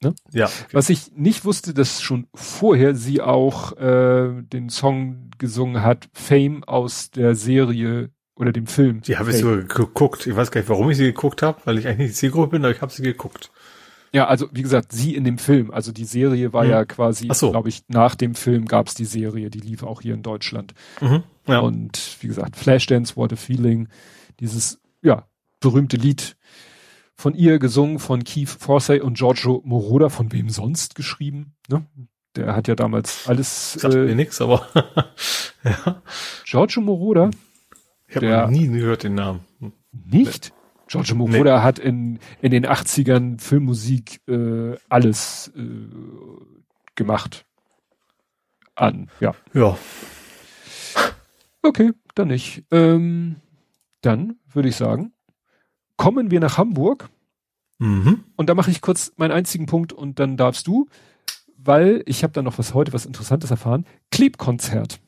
[0.01, 0.15] Ne?
[0.31, 0.45] Ja.
[0.45, 0.53] Okay.
[0.71, 6.63] Was ich nicht wusste, dass schon vorher sie auch äh, den Song gesungen hat, Fame
[6.63, 9.01] aus der Serie oder dem Film.
[9.01, 10.25] Die habe ich sogar geguckt.
[10.25, 12.63] Ich weiß gar nicht, warum ich sie geguckt habe, weil ich eigentlich nicht Zielgruppe bin,
[12.63, 13.51] aber ich habe sie geguckt.
[14.11, 15.71] Ja, also wie gesagt, sie in dem Film.
[15.71, 16.69] Also die Serie war mhm.
[16.71, 17.51] ja quasi, so.
[17.51, 20.73] glaube ich, nach dem Film gab's die Serie, die lief auch hier in Deutschland.
[21.01, 21.23] Mhm.
[21.47, 21.59] Ja.
[21.59, 23.89] Und wie gesagt, Flashdance, What a Feeling,
[24.39, 25.27] dieses ja
[25.59, 26.37] berühmte Lied
[27.19, 31.53] von ihr gesungen von Keith Forsey und Giorgio Moroder, von wem sonst geschrieben.
[31.67, 31.85] Ne?
[32.37, 33.73] Der hat ja damals alles.
[33.73, 34.65] Sagt äh, mir nix, aber
[35.65, 36.01] ja.
[36.45, 37.29] Giorgio Moroder.
[38.07, 39.41] Ich habe nie gehört den Namen.
[39.91, 40.53] Nicht?
[40.87, 41.63] Giorgio Moroder nee.
[41.63, 45.61] hat in, in den 80ern Filmmusik äh, alles äh,
[46.95, 47.45] gemacht.
[48.75, 49.35] An, ja.
[49.53, 49.77] Ja.
[51.63, 52.63] Okay, dann nicht.
[52.71, 53.35] Ähm,
[53.99, 55.11] dann würde ich sagen,
[55.99, 57.09] kommen wir nach Hamburg.
[57.77, 58.23] Mhm.
[58.37, 60.87] Und da mache ich kurz meinen einzigen Punkt und dann darfst du,
[61.57, 63.85] weil ich habe da noch was heute was Interessantes erfahren.
[64.09, 65.01] Klebkonzert.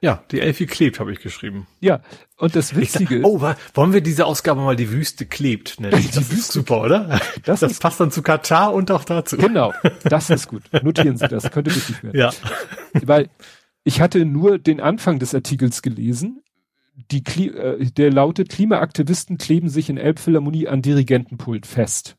[0.00, 1.66] Ja, die Elfie klebt, habe ich geschrieben.
[1.78, 2.00] Ja,
[2.38, 3.16] und das Witzige.
[3.20, 3.42] Sag, oh,
[3.74, 6.00] wollen wir diese Ausgabe mal die Wüste klebt nennen?
[6.00, 7.20] Die das Wüste ist super, oder?
[7.44, 9.36] Das, das passt dann zu Katar und auch dazu.
[9.36, 9.74] Genau,
[10.04, 10.62] das ist gut.
[10.82, 12.18] Notieren Sie das, könnte wichtig werden.
[12.18, 12.30] Ja.
[13.04, 13.28] Weil
[13.84, 16.42] ich hatte nur den Anfang des Artikels gelesen
[17.10, 22.16] die, äh, der lautet, Klimaaktivisten kleben sich in Elbphilharmonie an Dirigentenpult fest.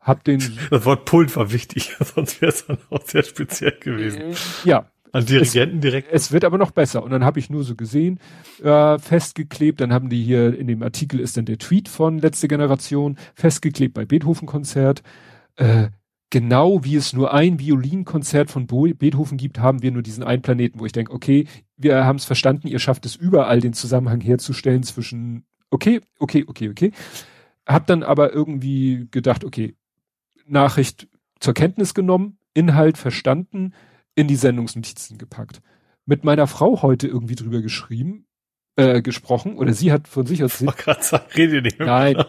[0.00, 0.42] Hab den.
[0.70, 4.20] Das Wort Pult war wichtig, sonst wäre es dann auch sehr speziell gewesen.
[4.20, 4.34] Äh,
[4.64, 4.86] ja.
[5.14, 6.08] An Dirigenten es, direkt.
[6.10, 7.02] Es wird aber noch besser.
[7.02, 8.18] Und dann habe ich nur so gesehen,
[8.62, 9.78] äh, festgeklebt.
[9.78, 13.92] Dann haben die hier in dem Artikel ist dann der Tweet von letzte Generation festgeklebt
[13.92, 15.02] bei Beethoven-Konzert.
[15.56, 15.88] Äh,
[16.32, 20.80] genau wie es nur ein Violinkonzert von Beethoven gibt, haben wir nur diesen einen Planeten,
[20.80, 21.46] wo ich denke, okay,
[21.76, 26.70] wir haben es verstanden, ihr schafft es überall, den Zusammenhang herzustellen zwischen, okay, okay, okay,
[26.70, 26.92] okay.
[27.66, 29.76] Hab dann aber irgendwie gedacht, okay,
[30.46, 31.06] Nachricht
[31.38, 33.74] zur Kenntnis genommen, Inhalt verstanden,
[34.14, 35.60] in die Sendungsnotizen gepackt.
[36.06, 38.24] Mit meiner Frau heute irgendwie drüber geschrieben,
[38.76, 40.60] äh, gesprochen oder sie hat von sich aus.
[40.60, 41.88] Ich gerade sagen, rede nicht mehr.
[41.88, 42.16] Nein.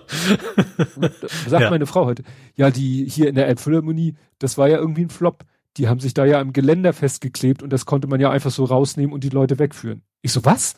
[1.47, 1.69] sagt ja.
[1.69, 2.23] meine Frau heute.
[2.55, 5.45] Ja, die hier in der Elbphilharmonie, das war ja irgendwie ein Flop.
[5.77, 8.65] Die haben sich da ja im Geländer festgeklebt und das konnte man ja einfach so
[8.65, 10.03] rausnehmen und die Leute wegführen.
[10.21, 10.75] Ich so, was?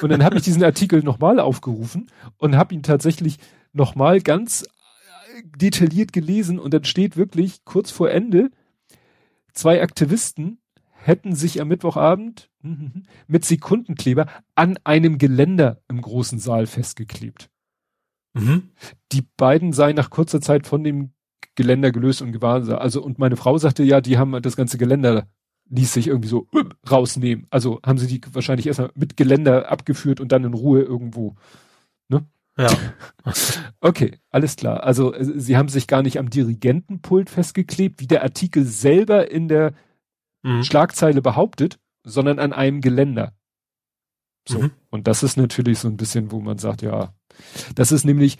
[0.00, 3.38] Und dann habe ich diesen Artikel nochmal aufgerufen und habe ihn tatsächlich
[3.72, 4.64] nochmal ganz
[5.56, 8.50] detailliert gelesen und dann steht wirklich kurz vor Ende,
[9.52, 10.59] zwei Aktivisten
[11.02, 12.50] hätten sich am Mittwochabend
[13.26, 17.50] mit Sekundenkleber an einem Geländer im großen Saal festgeklebt.
[18.34, 18.70] Mhm.
[19.12, 21.12] Die beiden seien nach kurzer Zeit von dem
[21.54, 22.68] Geländer gelöst und gewarnt.
[22.68, 25.26] Also, und meine Frau sagte, ja, die haben das ganze Geländer
[25.70, 26.48] ließ sich irgendwie so
[26.90, 27.46] rausnehmen.
[27.50, 31.36] Also haben sie die wahrscheinlich erstmal mit Geländer abgeführt und dann in Ruhe irgendwo.
[32.08, 32.26] Ne?
[32.58, 32.68] Ja.
[33.80, 34.82] okay, alles klar.
[34.82, 39.48] Also äh, sie haben sich gar nicht am Dirigentenpult festgeklebt, wie der Artikel selber in
[39.48, 39.72] der
[40.42, 40.62] mhm.
[40.62, 43.32] Schlagzeile behauptet, sondern an einem Geländer.
[44.48, 44.60] So.
[44.60, 44.70] Mhm.
[44.90, 47.14] Und das ist natürlich so ein bisschen, wo man sagt, ja,
[47.74, 48.38] das ist nämlich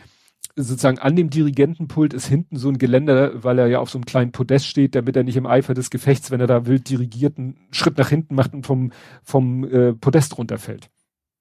[0.56, 4.04] sozusagen an dem Dirigentenpult ist hinten so ein Geländer, weil er ja auf so einem
[4.04, 7.38] kleinen Podest steht, damit er nicht im Eifer des Gefechts, wenn er da wild dirigiert,
[7.38, 10.90] einen Schritt nach hinten macht und vom, vom äh, Podest runterfällt.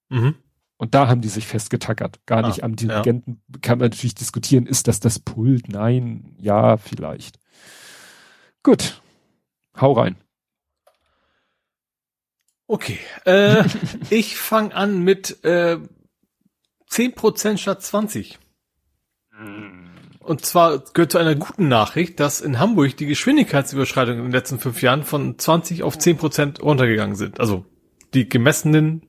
[0.10, 0.36] Mhm.
[0.78, 2.26] Und da haben die sich festgetackert.
[2.26, 3.60] Gar nicht ah, am Dirigenten ja.
[3.62, 5.68] kann man natürlich diskutieren, ist das das Pult?
[5.70, 7.38] Nein, ja, vielleicht.
[8.64, 9.02] Gut.
[9.80, 10.16] Hau rein.
[12.70, 13.64] Okay, äh,
[14.12, 15.78] ich fange an mit äh,
[16.92, 18.38] 10% statt 20.
[20.20, 24.60] Und zwar gehört zu einer guten Nachricht, dass in Hamburg die Geschwindigkeitsüberschreitungen in den letzten
[24.60, 27.40] fünf Jahren von 20 auf 10% runtergegangen sind.
[27.40, 27.66] Also
[28.14, 29.02] die gemessenen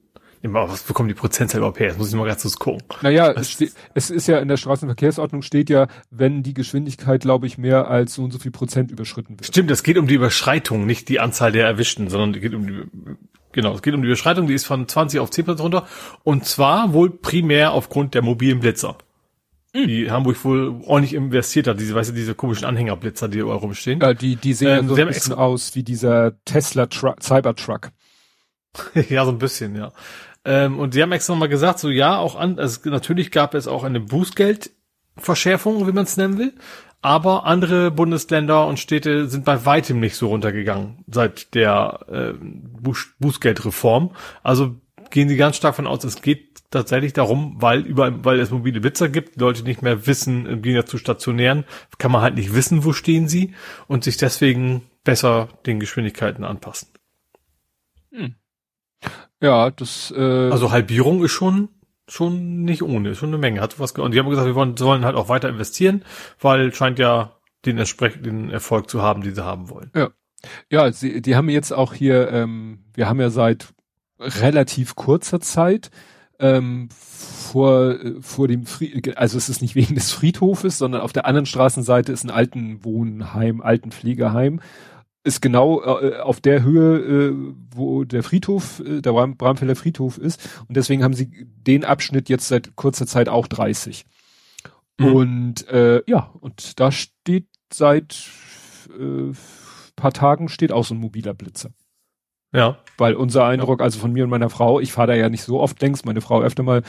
[0.43, 1.89] was bekommen die Prozentzahl überhaupt her?
[1.89, 2.83] Jetzt muss ich mal ganz kurz gucken.
[3.03, 7.47] Naja, es, steht, es ist ja in der Straßenverkehrsordnung steht ja, wenn die Geschwindigkeit, glaube
[7.47, 9.45] ich, mehr als so und so viel Prozent überschritten wird.
[9.45, 12.67] Stimmt, es geht um die Überschreitung, nicht die Anzahl der Erwischten, sondern es geht um
[12.67, 12.85] die,
[13.53, 15.87] genau, es geht um die Überschreitung, die ist von 20 auf 10 Prozent runter.
[16.23, 18.97] Und zwar wohl primär aufgrund der mobilen Blitzer.
[19.75, 19.87] Mhm.
[19.87, 24.01] Die Hamburg wohl ordentlich investiert hat, diese, weißt du, diese komischen Anhängerblitzer, die überall rumstehen.
[24.01, 27.91] Ja, die, die sehen ähm, so ein bisschen aus wie dieser Tesla Truck, Cybertruck.
[29.09, 29.93] ja, so ein bisschen, ja.
[30.45, 33.69] Ähm, und sie haben extra nochmal gesagt, so ja, auch an, also natürlich gab es
[33.69, 36.55] auch eine Bußgeldverschärfung, wie man es nennen will.
[37.03, 42.35] Aber andere Bundesländer und Städte sind bei weitem nicht so runtergegangen seit der äh,
[43.19, 44.15] Bußgeldreform.
[44.43, 44.77] Also
[45.11, 48.81] gehen sie ganz stark von aus, es geht tatsächlich darum, weil überall, weil es mobile
[48.81, 51.65] Blitzer gibt, die Leute nicht mehr wissen, im Gegensatz zu stationären,
[51.99, 53.55] kann man halt nicht wissen, wo stehen sie
[53.89, 56.89] und sich deswegen besser den Geschwindigkeiten anpassen.
[58.13, 58.35] Hm.
[59.41, 61.71] Ja, das äh also Halbierung ist schon
[62.11, 63.61] schon nicht ohne, schon eine Menge.
[63.61, 66.05] Hat was und die haben gesagt, wir wollen, sollen halt auch weiter investieren,
[66.41, 69.91] weil scheint ja den entsprechenden Erfolg zu haben, die sie haben wollen.
[69.95, 70.11] Ja.
[70.71, 73.75] Ja, sie, die haben jetzt auch hier, ähm, wir haben ja seit
[74.19, 75.91] relativ kurzer Zeit
[76.39, 81.27] ähm, vor, vor dem Fried, also es ist nicht wegen des Friedhofes, sondern auf der
[81.27, 84.61] anderen Straßenseite ist ein Altenwohnheim, Altenpflegeheim
[85.23, 90.49] ist genau äh, auf der Höhe, äh, wo der Friedhof, äh, der Bramfelder Friedhof ist.
[90.67, 94.07] Und deswegen haben sie den Abschnitt jetzt seit kurzer Zeit auch 30.
[94.99, 95.07] Mhm.
[95.07, 98.29] Und äh, ja, und da steht seit
[98.99, 99.33] äh,
[100.01, 101.71] paar Tagen steht auch so ein mobiler Blitzer.
[102.53, 102.79] Ja.
[102.99, 105.61] Weil unser Eindruck, also von mir und meiner Frau, ich fahre da ja nicht so
[105.61, 106.83] oft längs, meine Frau öfter mal,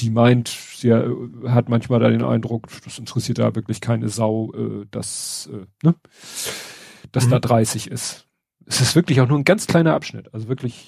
[0.00, 4.86] die meint, sie hat manchmal da den Eindruck, das interessiert da wirklich keine Sau, äh,
[4.90, 5.94] das, äh, ne?
[7.14, 7.30] Dass mhm.
[7.30, 8.26] da 30 ist.
[8.66, 10.86] Es ist wirklich auch nur ein ganz kleiner Abschnitt, also wirklich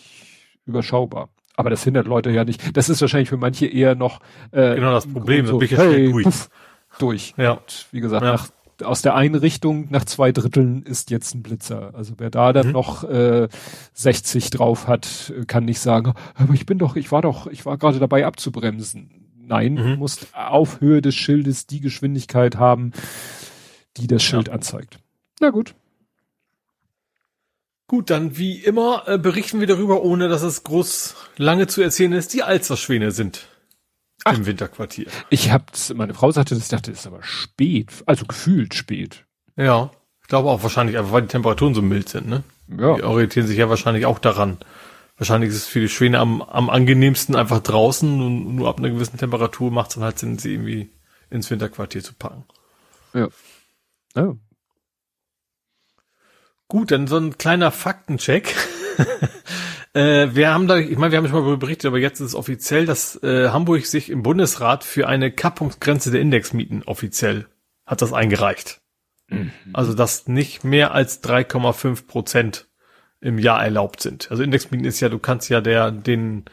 [0.67, 1.31] überschaubar.
[1.57, 2.77] Aber das hindert Leute ja nicht.
[2.77, 4.21] Das ist wahrscheinlich für manche eher noch
[4.51, 5.47] äh, genau das Problem.
[5.47, 6.25] So, hey, durch.
[6.25, 6.51] Puff,
[6.99, 7.35] durch.
[7.39, 7.53] Ja.
[7.53, 8.33] Und wie gesagt, ja.
[8.33, 8.49] nach,
[8.85, 11.95] aus der Einrichtung nach zwei Dritteln ist jetzt ein Blitzer.
[11.95, 12.73] Also wer da dann mhm.
[12.73, 13.49] noch äh,
[13.95, 17.79] 60 drauf hat, kann nicht sagen, aber ich bin doch, ich war doch, ich war
[17.79, 19.33] gerade dabei abzubremsen.
[19.39, 19.77] Nein, mhm.
[19.77, 22.93] du musst auf Höhe des Schildes die Geschwindigkeit haben,
[23.97, 24.55] die das Schild ja.
[24.55, 24.99] anzeigt.
[25.41, 25.75] Na gut.
[27.89, 32.13] Gut, dann wie immer äh, berichten wir darüber, ohne dass es groß lange zu erzählen
[32.13, 33.49] ist, die Alsterschwäne sind
[34.25, 35.07] Ach, im Winterquartier.
[35.31, 39.25] Ich hab's, meine Frau sagte, das ich dachte, das ist aber spät, also gefühlt spät.
[39.57, 42.43] Ja, ich glaube auch wahrscheinlich, einfach weil die Temperaturen so mild sind, ne?
[42.77, 42.97] Ja.
[42.97, 44.59] Die orientieren sich ja wahrscheinlich auch daran.
[45.17, 48.91] Wahrscheinlich ist es für die Schwäne am, am angenehmsten einfach draußen und nur ab einer
[48.91, 50.91] gewissen Temperatur macht es dann halt Sinn, sie irgendwie
[51.31, 52.45] ins Winterquartier zu packen.
[53.15, 53.29] Ja.
[54.17, 54.35] Ja,
[56.69, 58.55] Gut, dann so ein kleiner Faktencheck.
[59.95, 62.35] äh, wir haben da, ich meine, wir haben schon mal berichtet, aber jetzt ist es
[62.35, 67.47] offiziell, dass äh, Hamburg sich im Bundesrat für eine Kappungsgrenze der Indexmieten offiziell
[67.87, 68.81] hat das eingereicht.
[69.29, 69.53] Mhm.
[69.73, 72.69] Also dass nicht mehr als 3,5 Prozent
[73.21, 74.31] im Jahr erlaubt sind.
[74.31, 76.45] Also Indexmieten ist ja, du kannst ja der den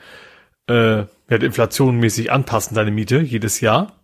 [0.68, 4.02] äh, ja, der Inflation mäßig anpassen, deine Miete jedes Jahr.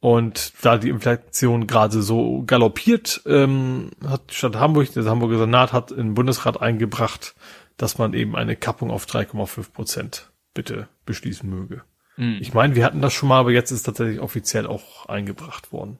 [0.00, 5.90] Und da die Inflation gerade so galoppiert, ähm, hat Stadt Hamburg, der Hamburger Senat hat
[5.90, 7.34] in den Bundesrat eingebracht,
[7.76, 11.82] dass man eben eine Kappung auf 3,5 Prozent bitte beschließen möge.
[12.16, 12.38] Mhm.
[12.40, 15.98] Ich meine, wir hatten das schon mal, aber jetzt ist tatsächlich offiziell auch eingebracht worden.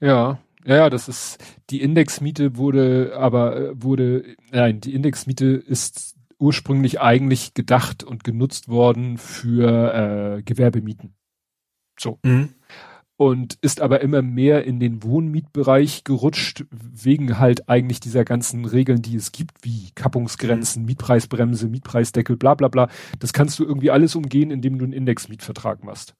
[0.00, 1.38] Ja, ja, das ist,
[1.70, 8.68] die Indexmiete wurde, aber äh, wurde, nein, die Indexmiete ist ursprünglich eigentlich gedacht und genutzt
[8.68, 11.14] worden für äh, Gewerbemieten.
[11.98, 12.18] So.
[12.22, 12.50] Mhm.
[13.16, 19.02] Und ist aber immer mehr in den Wohnmietbereich gerutscht, wegen halt eigentlich dieser ganzen Regeln,
[19.02, 20.86] die es gibt, wie Kappungsgrenzen, mhm.
[20.86, 22.88] Mietpreisbremse, Mietpreisdeckel, bla bla bla.
[23.18, 26.14] Das kannst du irgendwie alles umgehen, indem du einen Indexmietvertrag machst.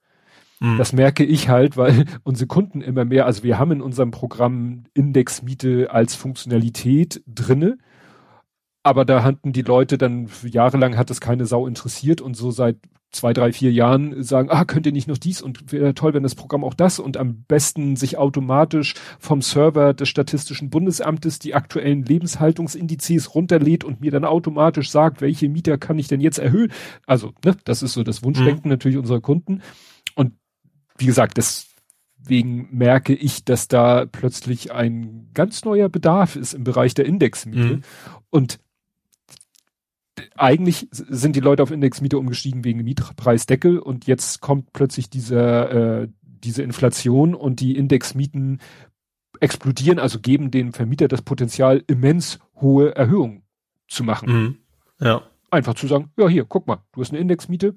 [0.59, 0.77] Mhm.
[0.77, 4.83] Das merke ich halt, weil unsere Kunden immer mehr, also wir haben in unserem Programm
[4.93, 7.77] Indexmiete als Funktionalität drinne,
[8.83, 12.77] aber da hatten die Leute dann jahrelang hat es keine Sau interessiert und so seit
[13.11, 16.23] zwei, drei, vier Jahren sagen, ah, könnt ihr nicht noch dies und wäre toll, wenn
[16.23, 21.55] das Programm auch das und am besten sich automatisch vom Server des Statistischen Bundesamtes die
[21.55, 26.71] aktuellen Lebenshaltungsindizes runterlädt und mir dann automatisch sagt, welche Mieter kann ich denn jetzt erhöhen.
[27.07, 28.71] Also, ne, das ist so das Wunschdenken mhm.
[28.71, 29.61] natürlich unserer Kunden.
[30.13, 30.33] Und
[30.97, 36.93] wie gesagt, deswegen merke ich, dass da plötzlich ein ganz neuer Bedarf ist im Bereich
[36.93, 37.77] der Indexmiete.
[37.77, 37.81] Mhm.
[38.29, 38.59] Und
[40.39, 46.07] eigentlich sind die Leute auf Indexmiete umgestiegen wegen Mietpreisdeckel und jetzt kommt plötzlich diese, äh,
[46.23, 48.59] diese Inflation und die Indexmieten
[49.39, 53.43] explodieren, also geben dem Vermieter das Potenzial, immens hohe Erhöhungen
[53.87, 54.31] zu machen.
[54.31, 54.57] Mhm.
[54.99, 55.23] Ja.
[55.51, 57.73] Einfach zu sagen, ja hier, guck mal, du hast eine Indexmiete,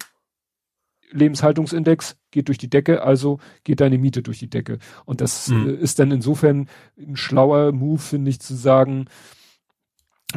[1.10, 4.78] Lebenshaltungsindex geht durch die Decke, also geht deine Miete durch die Decke.
[5.04, 5.68] Und das mhm.
[5.68, 6.68] äh, ist dann insofern
[6.98, 9.06] ein schlauer Move, finde ich, zu sagen,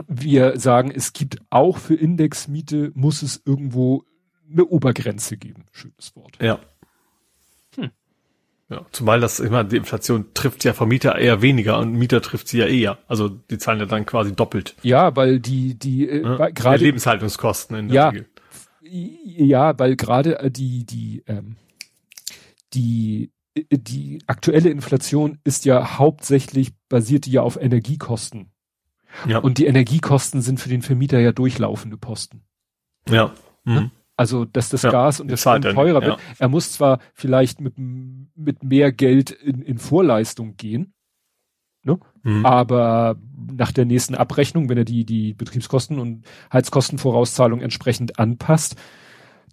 [0.07, 4.05] wir sagen, es gibt auch für Indexmiete muss es irgendwo
[4.51, 5.65] eine Obergrenze geben.
[5.71, 6.37] Schönes Wort.
[6.41, 6.59] Ja.
[7.75, 7.91] Hm.
[8.69, 12.59] Ja, zumal das immer die Inflation trifft ja Vermieter eher weniger und Mieter trifft sie
[12.59, 12.97] ja eher.
[13.07, 14.75] Also die zahlen ja dann quasi doppelt.
[14.81, 18.27] Ja, weil die die äh, ja, gerade Lebenshaltungskosten in der ja, Regel.
[18.81, 21.57] Ja, weil gerade äh, die die ähm,
[22.73, 23.31] die
[23.71, 28.51] die aktuelle Inflation ist ja hauptsächlich basiert ja auf Energiekosten.
[29.27, 29.39] Ja.
[29.39, 32.43] Und die Energiekosten sind für den Vermieter ja durchlaufende Posten.
[33.09, 33.33] Ja.
[33.63, 33.91] Mhm.
[34.17, 36.17] Also, dass das ja, Gas und das Strom teurer wird.
[36.17, 36.35] Ja.
[36.39, 40.93] Er muss zwar vielleicht mit, mit mehr Geld in, in Vorleistung gehen,
[41.83, 41.99] ne?
[42.23, 42.45] Mhm.
[42.45, 43.17] aber
[43.51, 48.75] nach der nächsten Abrechnung, wenn er die, die Betriebskosten und Heizkostenvorauszahlung entsprechend anpasst,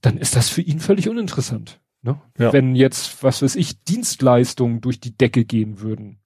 [0.00, 1.80] dann ist das für ihn völlig uninteressant.
[2.02, 2.20] Ne?
[2.38, 2.52] Ja.
[2.52, 6.18] Wenn jetzt, was weiß ich, Dienstleistungen durch die Decke gehen würden,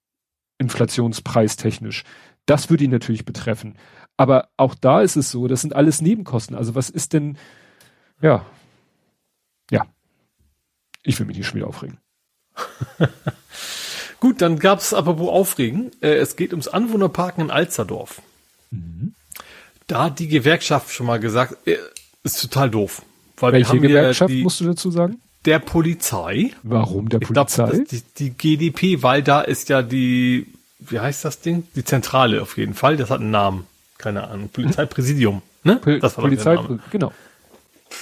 [0.59, 2.05] inflationspreistechnisch,
[2.47, 3.77] das würde ihn natürlich betreffen.
[4.17, 6.57] Aber auch da ist es so, das sind alles Nebenkosten.
[6.57, 7.37] Also was ist denn,
[8.23, 8.47] ja.
[9.71, 9.87] Ja.
[11.03, 11.99] Ich will mich nicht schon wieder aufregen.
[14.21, 15.91] Gut, dann gab es apropos Aufregen.
[16.01, 18.23] Äh, es geht ums Anwohnerparken in Alsterdorf.
[18.71, 19.15] Mhm.
[19.87, 21.77] Da hat die Gewerkschaft schon mal gesagt, äh,
[22.23, 23.03] ist total doof.
[23.37, 25.21] Weil Welche Gewerkschaft die, musst du dazu sagen?
[25.45, 26.53] Der Polizei.
[26.63, 27.67] Warum der Polizei?
[27.67, 30.47] Glaub, die, die GDP, weil da ist ja die,
[30.79, 31.67] wie heißt das Ding?
[31.75, 32.97] Die Zentrale auf jeden Fall.
[32.97, 33.67] Das hat einen Namen.
[33.99, 34.49] Keine Ahnung.
[34.51, 35.43] Polizeipräsidium.
[35.65, 35.81] Ne?
[36.01, 36.59] Das war Polizei,
[36.91, 37.13] genau.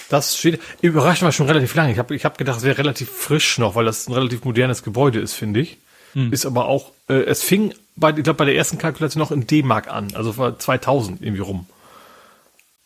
[0.08, 1.92] Das steht, überrascht mal schon relativ lange.
[1.92, 4.82] Ich habe ich hab gedacht, es wäre relativ frisch noch, weil das ein relativ modernes
[4.82, 5.78] Gebäude ist, finde ich.
[6.14, 6.32] Hm.
[6.32, 9.46] Ist aber auch, äh, es fing bei, ich glaube, bei der ersten Kalkulation noch in
[9.46, 11.66] D-Mark an, also war 2000 irgendwie rum.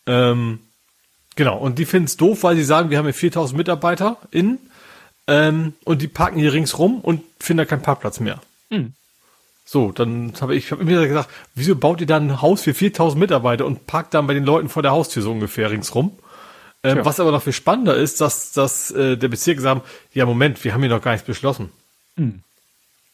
[0.07, 0.61] Ähm,
[1.35, 4.59] genau, und die finden es doof, weil sie sagen, wir haben hier 4000 Mitarbeiter in
[5.27, 8.41] ähm, und die parken hier ringsrum und finden da keinen Parkplatz mehr.
[8.71, 8.95] Hm.
[9.71, 13.21] So, dann habe ich hab immer gesagt, wieso baut ihr dann ein Haus für 4000
[13.21, 16.19] Mitarbeiter und parkt dann bei den Leuten vor der Haustür so ungefähr ringsrum?
[16.83, 19.83] Ähm, was aber noch viel spannender ist, dass, dass äh, der Bezirk sagen,
[20.15, 21.69] ja Moment, wir haben hier noch gar nichts beschlossen.
[22.17, 22.41] Hm.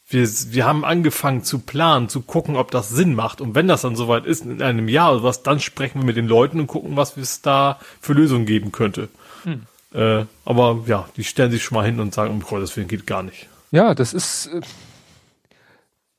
[0.08, 3.41] Wir, wir haben angefangen zu planen, zu gucken, ob das Sinn macht.
[3.41, 6.16] Und wenn das dann soweit ist, in einem Jahr oder was, dann sprechen wir mit
[6.16, 9.08] den Leuten und gucken, was es da für Lösungen geben könnte.
[9.42, 9.62] Hm.
[9.92, 13.08] Äh, aber ja, die stellen sich schon mal hin und sagen, um Gottes Willen geht
[13.08, 13.49] gar nicht.
[13.73, 14.60] Ja, das ist, äh,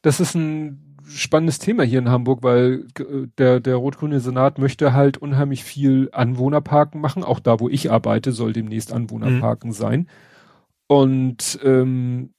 [0.05, 4.93] das ist ein spannendes Thema hier in Hamburg, weil äh, der, der rot-grüne Senat möchte
[4.93, 7.23] halt unheimlich viel Anwohnerparken machen.
[7.23, 9.73] Auch da, wo ich arbeite, soll demnächst Anwohnerparken mhm.
[9.73, 10.09] sein.
[10.87, 12.33] Und ähm,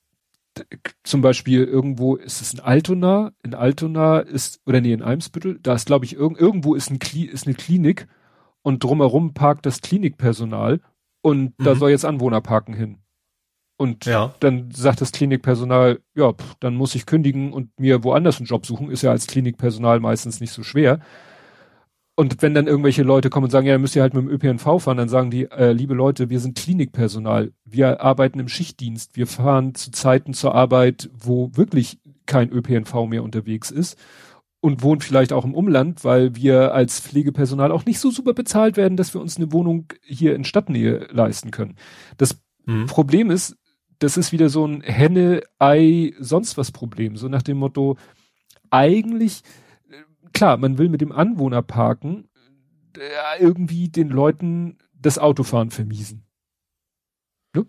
[1.03, 5.75] zum Beispiel irgendwo ist es in Altona, in Altona ist, oder nee, in Eimsbüttel, da
[5.75, 8.07] ist, glaube ich, irg irgendwo ist, ein Kli ist eine Klinik
[8.63, 10.81] und drumherum parkt das Klinikpersonal
[11.21, 11.65] und mhm.
[11.65, 12.99] da soll jetzt Anwohnerparken hin.
[13.79, 14.35] Und ja.
[14.41, 18.65] dann sagt das Klinikpersonal, ja, pff, dann muss ich kündigen und mir woanders einen Job
[18.65, 18.91] suchen.
[18.91, 21.01] Ist ja als Klinikpersonal meistens nicht so schwer.
[22.19, 24.83] Und wenn dann irgendwelche Leute kommen und sagen, ja, müsst ihr halt mit dem ÖPNV
[24.83, 27.53] fahren, dann sagen die, äh, liebe Leute, wir sind Klinikpersonal.
[27.67, 29.17] Wir arbeiten im Schichtdienst.
[29.17, 33.99] Wir fahren zu Zeiten zur Arbeit, wo wirklich kein ÖPNV mehr unterwegs ist
[34.61, 38.79] und wohnen vielleicht auch im Umland, weil wir als Pflegepersonal auch nicht so super bezahlt
[38.79, 41.77] werden, dass wir uns eine Wohnung hier in Stadtnähe leisten können.
[42.17, 42.87] Das mhm.
[42.87, 43.57] Problem ist,
[43.99, 47.17] das ist wieder so ein Henne, Ei, sonst was Problem.
[47.17, 47.97] So nach dem Motto,
[48.71, 49.43] eigentlich,
[50.33, 52.29] klar, man will mit dem Anwohnerparken
[52.97, 56.25] äh, irgendwie den Leuten das Autofahren vermiesen.
[57.55, 57.67] Ne?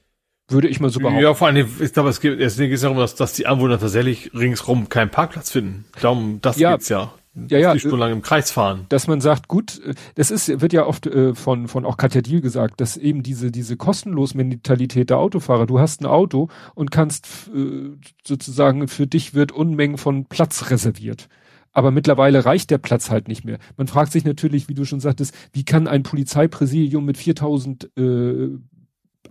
[0.50, 1.22] Würde ich mal so behaupten.
[1.22, 4.34] Ja, vor allem, ich glaube, es geht, es geht darum, dass, dass die Anwohner tatsächlich
[4.34, 5.86] ringsrum keinen Parkplatz finden.
[6.02, 7.14] Darum, das ja, geht's ja
[7.50, 8.86] ja, ja, die Stunden lang im Kreis fahren.
[8.90, 12.22] Dass man sagt, gut, äh, das ist, wird ja oft äh, von, von auch Katja
[12.22, 16.92] Diel gesagt, dass eben diese, diese kostenlos Mentalität der Autofahrer, du hast ein Auto und
[16.92, 17.92] kannst äh,
[18.26, 21.28] sozusagen, für dich wird Unmengen von Platz reserviert.
[21.72, 23.60] Aber mittlerweile reicht der Platz halt nicht mehr.
[23.78, 28.50] Man fragt sich natürlich, wie du schon sagtest, wie kann ein Polizeipräsidium mit 4000 äh,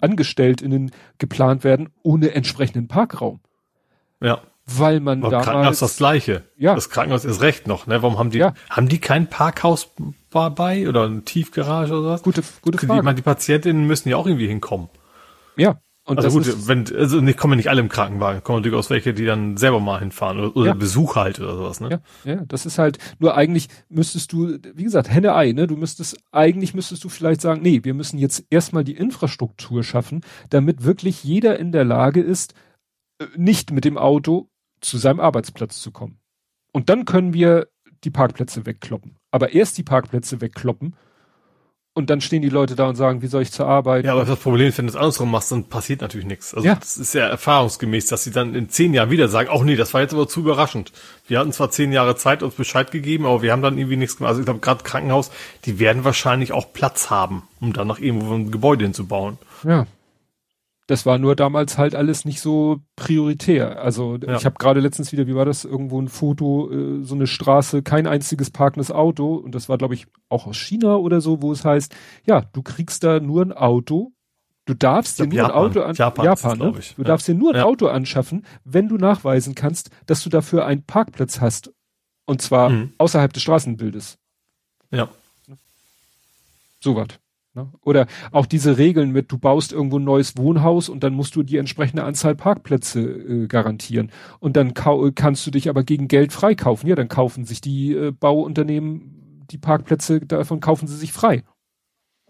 [0.01, 3.41] Angestellten geplant werden ohne entsprechenden Parkraum?
[4.21, 6.43] Ja weil man da Krankenhaus das gleiche.
[6.57, 6.75] Ja.
[6.75, 8.03] Das Krankenhaus ist recht noch, ne?
[8.03, 8.55] Warum haben die, ja.
[8.69, 9.93] haben die kein Parkhaus
[10.31, 12.23] bei oder eine Tiefgarage oder was?
[12.23, 13.01] Gute, gute Frage.
[13.01, 14.89] Die, meine, die Patientinnen müssen ja auch irgendwie hinkommen.
[15.57, 15.81] Ja.
[16.05, 19.13] Und also gut, ist, wenn, also nicht, kommen nicht alle im Krankenwagen, kommen durchaus welche,
[19.13, 20.75] die dann selber mal hinfahren oder, oder ja.
[20.75, 22.01] Besuch halt oder sowas, ne?
[22.25, 25.67] Ja, ja, das ist halt, nur eigentlich müsstest du, wie gesagt, Henne-Ei, ne?
[25.67, 30.21] Du müsstest, eigentlich müsstest du vielleicht sagen, nee, wir müssen jetzt erstmal die Infrastruktur schaffen,
[30.49, 32.55] damit wirklich jeder in der Lage ist,
[33.19, 34.49] äh, nicht mit dem Auto
[34.81, 36.19] zu seinem Arbeitsplatz zu kommen.
[36.73, 37.69] Und dann können wir
[38.05, 39.17] die Parkplätze wegkloppen.
[39.31, 40.95] Aber erst die Parkplätze wegkloppen
[41.97, 44.05] und dann stehen die Leute da und sagen, wie soll ich zur Arbeit?
[44.05, 46.53] Ja, aber das Problem ist, wenn du es andersrum machst, dann passiert natürlich nichts.
[46.53, 46.75] Also ja.
[46.75, 49.95] das ist ja erfahrungsgemäß, dass sie dann in zehn Jahren wieder sagen, ach nee, das
[49.95, 50.93] war jetzt aber zu überraschend.
[51.27, 54.19] Wir hatten zwar zehn Jahre Zeit, uns Bescheid gegeben, aber wir haben dann irgendwie nichts
[54.19, 54.29] gemacht.
[54.29, 55.31] Also ich glaube, gerade Krankenhaus,
[55.65, 59.39] die werden wahrscheinlich auch Platz haben, um dann noch irgendwo ein Gebäude hinzubauen.
[59.65, 59.87] Ja.
[60.89, 63.83] Das war nur damals halt alles nicht so prioritär.
[63.83, 64.37] Also ja.
[64.37, 67.83] ich habe gerade letztens wieder, wie war das, irgendwo ein Foto, äh, so eine Straße,
[67.83, 69.35] kein einziges parkendes Auto.
[69.35, 72.63] Und das war, glaube ich, auch aus China oder so, wo es heißt, ja, du
[72.63, 74.13] kriegst da nur ein Auto,
[74.67, 75.51] Du darfst dir nur Japan.
[75.53, 76.73] ein Auto an Japan, Japan ne?
[76.73, 77.05] Du ja.
[77.05, 77.65] darfst dir nur ein ja.
[77.65, 81.73] Auto anschaffen, wenn du nachweisen kannst, dass du dafür einen Parkplatz hast.
[82.27, 82.93] Und zwar mhm.
[82.99, 84.19] außerhalb des Straßenbildes.
[84.91, 85.09] Ja.
[86.81, 87.07] So was.
[87.57, 87.73] Ne?
[87.81, 91.43] Oder auch diese Regeln mit, du baust irgendwo ein neues Wohnhaus und dann musst du
[91.43, 94.13] die entsprechende Anzahl Parkplätze äh, garantieren.
[94.39, 96.89] Und dann kannst du dich aber gegen Geld freikaufen.
[96.89, 101.45] Ja, dann kaufen sich die äh, Bauunternehmen die Parkplätze, davon kaufen sie sich frei.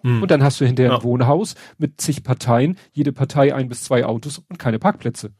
[0.02, 0.22] Hm.
[0.22, 0.98] Und dann hast du hinterher ja.
[0.98, 5.32] ein Wohnhaus mit zig Parteien, jede Partei ein bis zwei Autos und keine Parkplätze.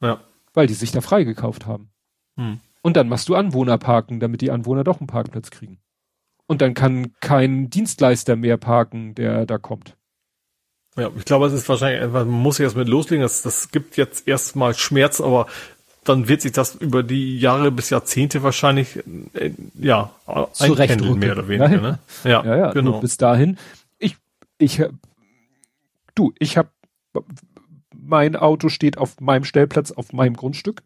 [0.00, 0.20] Ja.
[0.54, 1.90] Weil die sich da freigekauft haben.
[2.36, 2.60] Hm.
[2.82, 5.80] Und dann machst du Anwohner parken, damit die Anwohner doch einen Parkplatz kriegen.
[6.48, 9.96] Und dann kann kein Dienstleister mehr parken, der da kommt.
[10.96, 14.26] Ja, ich glaube, es ist wahrscheinlich, man muss jetzt mit loslegen, das, das gibt jetzt
[14.26, 15.46] erstmal Schmerz, aber
[16.02, 18.98] dann wird sich das über die Jahre bis Jahrzehnte wahrscheinlich,
[19.34, 20.10] äh, ja,
[20.58, 21.98] einpendeln, mehr oder weniger, ne?
[22.24, 22.98] Ja, ja, ja genau.
[22.98, 23.58] bis dahin
[24.58, 24.82] ich,
[26.14, 26.70] du, ich habe,
[27.96, 30.82] mein Auto steht auf meinem Stellplatz, auf meinem Grundstück,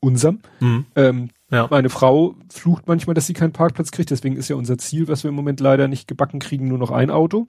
[0.00, 0.40] unserem.
[0.60, 0.86] Mhm.
[0.96, 1.68] Ähm, ja.
[1.70, 4.10] Meine Frau flucht manchmal, dass sie keinen Parkplatz kriegt.
[4.10, 6.90] Deswegen ist ja unser Ziel, was wir im Moment leider nicht gebacken kriegen, nur noch
[6.90, 7.46] ein Auto.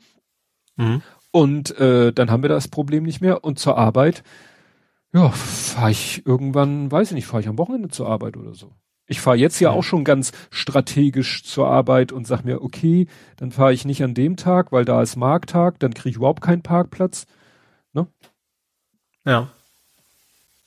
[0.76, 1.02] Mhm.
[1.32, 3.44] Und äh, dann haben wir das Problem nicht mehr.
[3.44, 4.24] Und zur Arbeit,
[5.14, 8.74] ja, fahre ich irgendwann, weiß ich nicht, fahre ich am Wochenende zur Arbeit oder so.
[9.08, 13.52] Ich fahre jetzt ja auch schon ganz strategisch zur Arbeit und sag mir, okay, dann
[13.52, 16.62] fahre ich nicht an dem Tag, weil da ist Markttag, dann kriege ich überhaupt keinen
[16.62, 17.26] Parkplatz.
[17.94, 18.08] Ne?
[19.26, 19.50] Ja.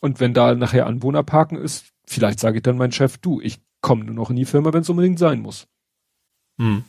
[0.05, 4.05] Und wenn da nachher Anwohnerparken ist, vielleicht sage ich dann mein Chef, du, ich komme
[4.05, 5.67] nur noch in die Firma, wenn es unbedingt sein muss.
[6.59, 6.85] Hm.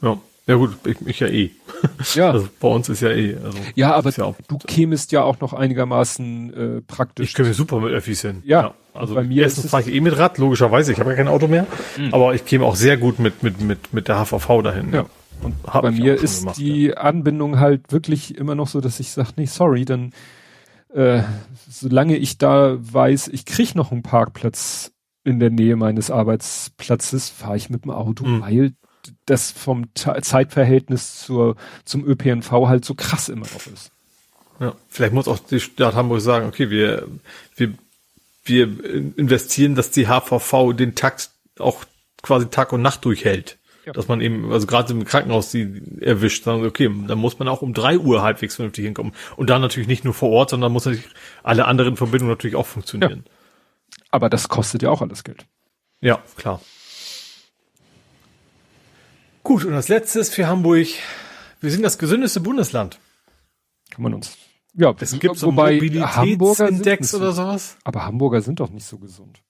[0.00, 0.18] Ja.
[0.46, 1.50] Ja gut, ich, ich ja eh.
[2.14, 2.30] Ja.
[2.32, 3.36] Also bei uns ist ja eh.
[3.44, 7.30] Also ja, aber ja du kämest ja auch noch einigermaßen äh, praktisch.
[7.30, 8.44] Ich käme super mit Öffis hin.
[8.44, 8.60] Ja.
[8.62, 8.74] ja.
[8.94, 10.92] Also bei mir erstens fahre ich eh mit Rad, logischerweise.
[10.92, 11.66] Ich habe ja kein Auto mehr.
[11.96, 12.14] Mhm.
[12.14, 14.92] Aber ich käme auch sehr gut mit mit mit mit der HVV dahin.
[14.92, 15.06] Ja.
[15.42, 16.98] Und bei mir ist gemacht, die ja.
[16.98, 20.12] Anbindung halt wirklich immer noch so, dass ich sage, nee, sorry, dann
[20.94, 21.22] äh,
[21.68, 24.92] solange ich da weiß, ich krieg noch einen Parkplatz
[25.24, 28.40] in der Nähe meines Arbeitsplatzes, fahre ich mit dem Auto, mhm.
[28.40, 28.72] weil
[29.26, 33.92] das vom Zeitverhältnis zur, zum ÖPNV halt so krass immer noch ist.
[34.58, 37.08] Ja, vielleicht muss auch die Stadt Hamburg sagen, okay, wir,
[37.56, 37.72] wir,
[38.44, 38.64] wir
[39.16, 41.84] investieren, dass die HVV den Takt auch
[42.22, 43.58] quasi Tag und Nacht durchhält.
[43.86, 43.92] Ja.
[43.92, 47.62] Dass man eben, also gerade im Krankenhaus die erwischt, sagen, okay, dann muss man auch
[47.62, 49.12] um drei Uhr halbwegs vernünftig hinkommen.
[49.36, 51.08] Und dann natürlich nicht nur vor Ort, sondern muss natürlich
[51.42, 53.24] alle anderen Verbindungen natürlich auch funktionieren.
[53.26, 53.32] Ja.
[54.10, 55.46] Aber das kostet ja auch alles Geld.
[56.00, 56.60] Ja, klar.
[59.42, 60.88] Gut, und als letztes für Hamburg,
[61.60, 62.98] wir sind das gesündeste Bundesland.
[63.90, 64.36] Kann man uns.
[64.74, 67.76] Ja, es gibt so Mobilitätsindex oder sowas.
[67.84, 69.42] Aber Hamburger sind doch nicht so gesund.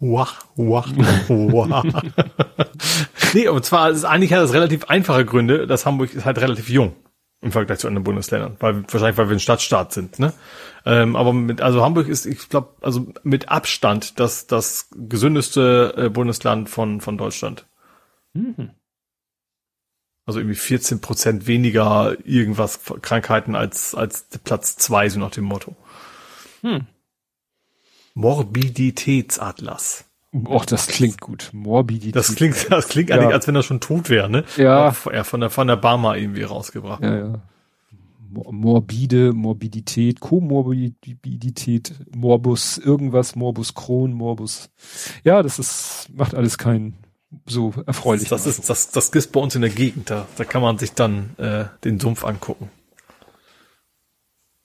[0.00, 1.84] Wach, wach, wach.
[3.34, 6.70] nee, und zwar ist eigentlich hat das relativ einfache Gründe, dass Hamburg ist halt relativ
[6.70, 6.96] jung
[7.42, 10.32] im Vergleich zu anderen Bundesländern, weil wahrscheinlich weil wir ein Stadtstaat sind, ne?
[10.86, 16.08] Ähm, aber mit also Hamburg ist, ich glaube, also mit Abstand das das gesündeste äh,
[16.08, 17.66] Bundesland von von Deutschland.
[18.32, 18.70] Mhm.
[20.30, 25.76] Also irgendwie 14 Prozent weniger irgendwas Krankheiten als, als Platz zwei so nach dem Motto.
[26.60, 26.86] Hm.
[28.14, 30.04] Morbiditätsatlas.
[30.32, 31.50] Och, das klingt gut.
[31.52, 32.14] Morbidität.
[32.14, 33.16] Das klingt, das klingt ja.
[33.16, 34.44] eigentlich, als wenn er schon tot wäre, ne?
[34.56, 34.94] Ja.
[35.10, 37.02] Er von der, von der Barma irgendwie rausgebracht.
[37.02, 37.42] Ja, ja.
[38.30, 44.70] Morbide, Morbidität, Komorbidität, Morbus, irgendwas, Morbus Crohn, Morbus.
[45.24, 46.94] Ja, das ist, macht alles keinen
[47.46, 48.28] so erfreulich.
[48.28, 50.92] Das, ist, das, das ist bei uns in der Gegend, da, da kann man sich
[50.92, 52.70] dann äh, den Sumpf angucken.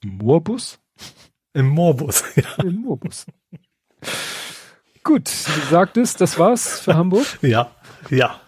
[0.04, 0.78] Moorbus?
[1.56, 2.64] Im Moorbus, ja.
[2.64, 3.24] Im Moorbus.
[5.02, 7.24] Gut, du sagtest, das war's für Hamburg?
[7.40, 7.70] Ja,
[8.10, 8.38] ja.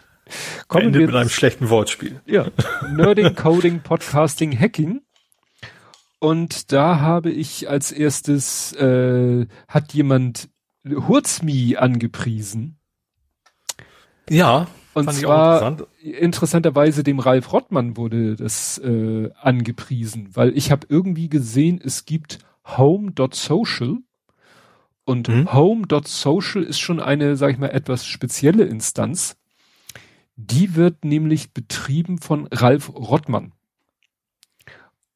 [0.67, 2.21] Kommen wir mit einem schlechten Wortspiel.
[2.27, 2.49] Ja.
[2.95, 5.01] Nerding, Coding, Podcasting, Hacking.
[6.19, 10.51] Und da habe ich als erstes, äh, hat jemand
[10.87, 12.79] Hurzmi angepriesen.
[14.29, 14.67] Ja.
[14.93, 15.89] Und zwar interessant.
[16.03, 22.41] interessanterweise dem Ralf Rottmann wurde das äh, angepriesen, weil ich habe irgendwie gesehen, es gibt
[22.77, 23.99] Home.social
[25.05, 25.53] und mhm.
[25.53, 29.37] Home.social ist schon eine, sag ich mal, etwas spezielle Instanz.
[30.37, 33.53] Die wird nämlich betrieben von Ralf Rottmann.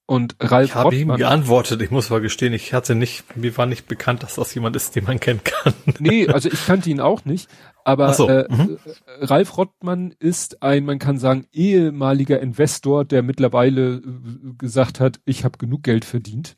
[0.07, 3.57] Und Ralf ich habe Rottmann, ihm geantwortet, ich muss mal gestehen, ich hatte nicht, mir
[3.57, 5.75] war nicht bekannt, dass das jemand ist, den man kennen kann.
[5.99, 7.49] Nee, also ich kannte ihn auch nicht.
[7.85, 8.79] Aber so, äh, mhm.
[9.21, 15.45] Ralf Rottmann ist ein, man kann sagen, ehemaliger Investor, der mittlerweile äh, gesagt hat, ich
[15.45, 16.57] habe genug Geld verdient.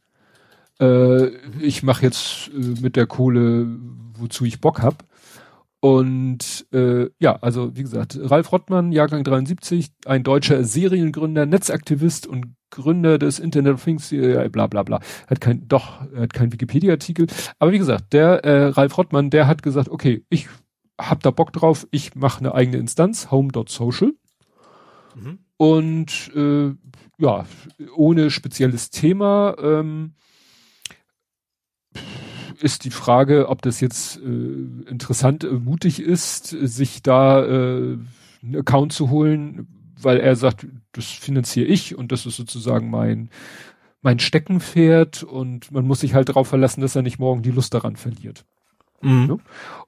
[0.85, 1.31] Äh,
[1.61, 3.67] ich mache jetzt äh, mit der Kohle,
[4.19, 5.05] wozu ich Bock hab.
[5.81, 12.55] Und äh, ja, also wie gesagt, Ralf Rottmann, Jahrgang 73, ein deutscher Seriengründer, Netzaktivist und
[12.71, 15.01] Gründer des Internet of Things, äh, bla bla bla.
[15.29, 17.27] Hat kein, doch, hat kein Wikipedia-Artikel.
[17.59, 20.49] Aber wie gesagt, der äh, Ralf Rottmann, der hat gesagt, okay, ich
[20.99, 24.15] hab da Bock drauf, ich mache eine eigene Instanz, home.social.
[25.15, 25.39] Mhm.
[25.59, 26.73] Und äh,
[27.19, 27.45] ja,
[27.95, 29.55] ohne spezielles Thema.
[29.61, 30.15] Ähm,
[32.61, 37.99] ist die Frage, ob das jetzt äh, interessant, äh, mutig ist, sich da äh,
[38.43, 39.69] einen Account zu holen,
[40.01, 43.31] weil er sagt, das finanziere ich und das ist sozusagen mein
[44.03, 47.73] mein Steckenpferd und man muss sich halt darauf verlassen, dass er nicht morgen die Lust
[47.73, 48.45] daran verliert.
[49.01, 49.27] Mhm.
[49.27, 49.39] Ne?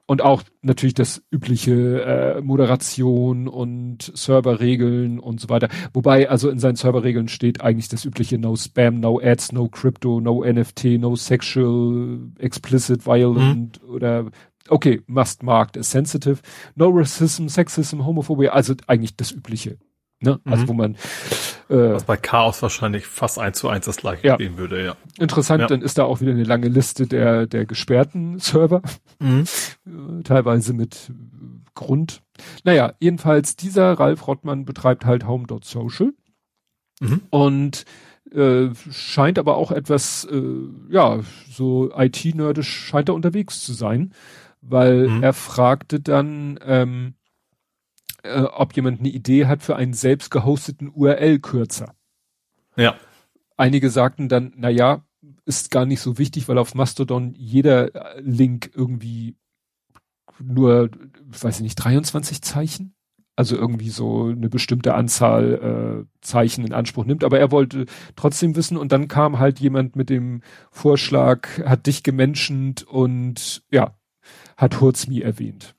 [0.05, 5.67] Und auch natürlich das übliche äh, Moderation und Serverregeln und so weiter.
[5.93, 10.21] Wobei also in seinen Serverregeln steht eigentlich das übliche No Spam, No Ads, No Crypto,
[10.21, 13.89] No NFT, No Sexual, Explicit, Violent mhm.
[13.89, 14.25] oder
[14.69, 16.39] okay, must marked as sensitive,
[16.75, 19.77] No Racism, Sexism, Homophobia, also eigentlich das übliche.
[20.19, 20.39] Ne?
[20.45, 20.67] Also mhm.
[20.67, 20.95] wo man
[21.69, 24.35] äh, Was bei Chaos wahrscheinlich fast eins zu eins das gleiche ja.
[24.35, 24.95] stehen würde, ja.
[25.19, 25.67] Interessant, ja.
[25.67, 28.81] dann ist da auch wieder eine lange Liste der, der gesperrten Server.
[29.19, 29.45] Mhm.
[29.85, 31.11] Äh, teilweise mit
[31.75, 32.23] Grund.
[32.63, 36.13] Naja, jedenfalls dieser Ralf Rottmann betreibt halt Home.social.
[36.99, 37.21] Mhm.
[37.29, 37.85] Und
[38.33, 40.41] äh, scheint aber auch etwas, äh,
[40.89, 44.13] ja, so IT-nerdisch scheint er unterwegs zu sein,
[44.61, 45.23] weil mhm.
[45.23, 47.13] er fragte dann, ähm,
[48.27, 51.95] äh, ob jemand eine Idee hat für einen selbst gehosteten URL-Kürzer.
[52.75, 52.95] Ja.
[53.55, 55.03] Einige sagten dann, na ja,
[55.45, 59.35] ist gar nicht so wichtig, weil auf Mastodon jeder äh, Link irgendwie
[60.39, 60.89] nur,
[61.25, 62.93] weiß ich nicht, 23 Zeichen?
[63.35, 67.23] Also irgendwie so eine bestimmte Anzahl äh, Zeichen in Anspruch nimmt.
[67.23, 70.41] Aber er wollte trotzdem wissen und dann kam halt jemand mit dem
[70.71, 73.95] Vorschlag, hat dich gemenschent und ja,
[74.57, 75.75] hat Hurzmi erwähnt.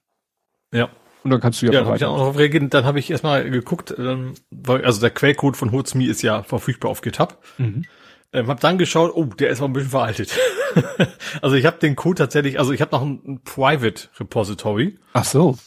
[0.73, 0.89] Ja.
[1.29, 2.71] Und dann kannst du ja, ja dann auch noch reagieren.
[2.71, 6.91] Dann habe ich erstmal geguckt, ähm, weil, also der Quellcode von Hutzmi ist ja verfügbar
[6.91, 7.37] auf GitHub.
[7.59, 7.85] Mhm.
[8.33, 10.35] Ähm, hab dann geschaut, oh, der ist mal ein bisschen veraltet.
[11.43, 14.99] also ich habe den Code tatsächlich, also ich habe noch ein, ein, Private Repository.
[15.13, 15.59] Ach so.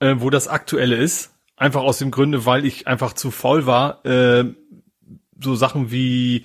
[0.00, 1.32] Äh, wo das aktuelle ist.
[1.56, 4.44] Einfach aus dem Grunde, weil ich einfach zu faul war, äh,
[5.40, 6.44] so Sachen wie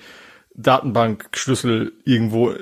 [0.54, 2.54] Datenbankschlüssel irgendwo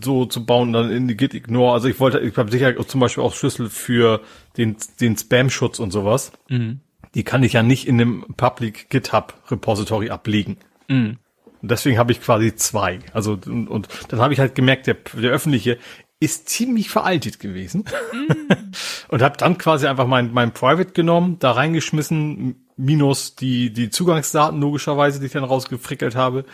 [0.00, 1.72] so zu bauen, dann in die Git Ignore.
[1.72, 4.20] Also ich wollte, ich habe sicher zum Beispiel auch Schlüssel für
[4.56, 6.32] den, den Spam-Schutz und sowas.
[6.48, 6.80] Mhm.
[7.14, 10.56] Die kann ich ja nicht in einem Public GitHub Repository ablegen.
[10.88, 11.18] Mhm.
[11.62, 12.98] Und deswegen habe ich quasi zwei.
[13.12, 15.78] Also und, und dann habe ich halt gemerkt, der, der öffentliche
[16.20, 17.84] ist ziemlich veraltet gewesen.
[18.12, 18.48] Mhm.
[19.08, 24.60] und habe dann quasi einfach mein, mein Private genommen, da reingeschmissen, minus die, die Zugangsdaten
[24.60, 26.44] logischerweise, die ich dann rausgefrickelt habe.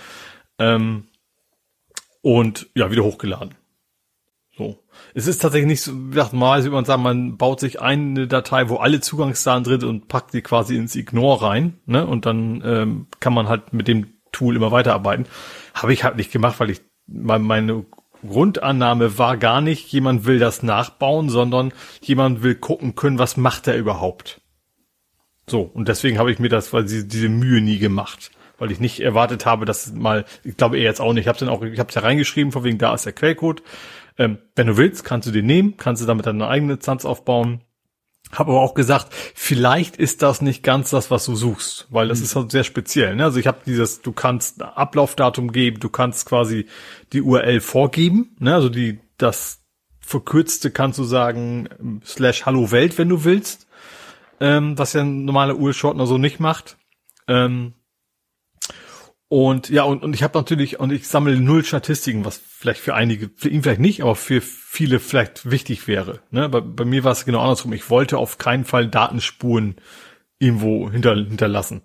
[0.59, 1.05] Ähm,
[2.23, 3.55] und ja, wieder hochgeladen.
[4.57, 4.78] So.
[5.15, 8.26] Es ist tatsächlich nicht so, wie gesagt, mal würde man sagen, man baut sich eine
[8.26, 12.07] Datei, wo alle Zugangsdaten drin und packt die quasi ins Ignore rein, ne?
[12.07, 15.26] Und dann ähm, kann man halt mit dem Tool immer weiterarbeiten.
[15.73, 17.86] Habe ich halt nicht gemacht, weil ich meine
[18.26, 23.66] Grundannahme war gar nicht, jemand will das nachbauen, sondern jemand will gucken können, was macht
[23.66, 24.42] er überhaupt.
[25.49, 28.31] So, und deswegen habe ich mir das, weil sie diese Mühe nie gemacht
[28.61, 31.39] weil ich nicht erwartet habe, dass mal, ich glaube er jetzt auch nicht, ich habe
[31.39, 33.63] dann auch, ich habe es ja reingeschrieben, von wegen da ist der Quellcode.
[34.19, 37.63] Ähm, wenn du willst, kannst du den nehmen, kannst du damit deine eigene Instanz aufbauen.
[38.33, 42.19] Habe aber auch gesagt, vielleicht ist das nicht ganz das, was du suchst, weil das
[42.19, 42.25] mhm.
[42.25, 43.17] ist halt sehr speziell.
[43.17, 43.25] Ne?
[43.25, 46.67] Also ich habe dieses, du kannst Ablaufdatum geben, du kannst quasi
[47.13, 48.55] die URL vorgeben, ne?
[48.55, 49.65] also die das
[50.01, 53.67] verkürzte kannst du sagen ähm, slash Hallo Welt, wenn du willst,
[54.41, 56.77] ähm, was ja ein normaler URL-Shortener so nicht macht.
[57.27, 57.75] Ähm,
[59.31, 62.97] und ja, und, und ich habe natürlich, und ich sammle null Statistiken, was vielleicht für
[62.97, 66.18] einige, für ihn vielleicht nicht, aber für viele vielleicht wichtig wäre.
[66.33, 66.49] Ne?
[66.49, 67.73] Bei, bei mir war es genau andersrum.
[67.73, 69.76] Ich wollte auf keinen Fall Datenspuren
[70.41, 71.83] irgendwo hinter, hinterlassen.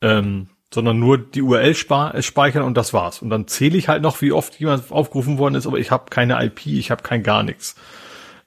[0.00, 3.20] Ähm, sondern nur die URL speichern und das war's.
[3.20, 6.04] Und dann zähle ich halt noch, wie oft jemand aufgerufen worden ist, aber ich habe
[6.08, 7.74] keine IP, ich habe kein gar nichts.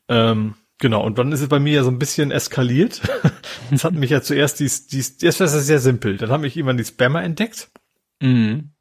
[0.08, 3.02] Ähm, genau, und dann ist es bei mir ja so ein bisschen eskaliert.
[3.70, 6.16] das hat mich ja zuerst dies, dies, erst war es sehr simpel.
[6.16, 7.70] Dann habe ich irgendwann die Spammer entdeckt.
[8.22, 8.72] Mhm.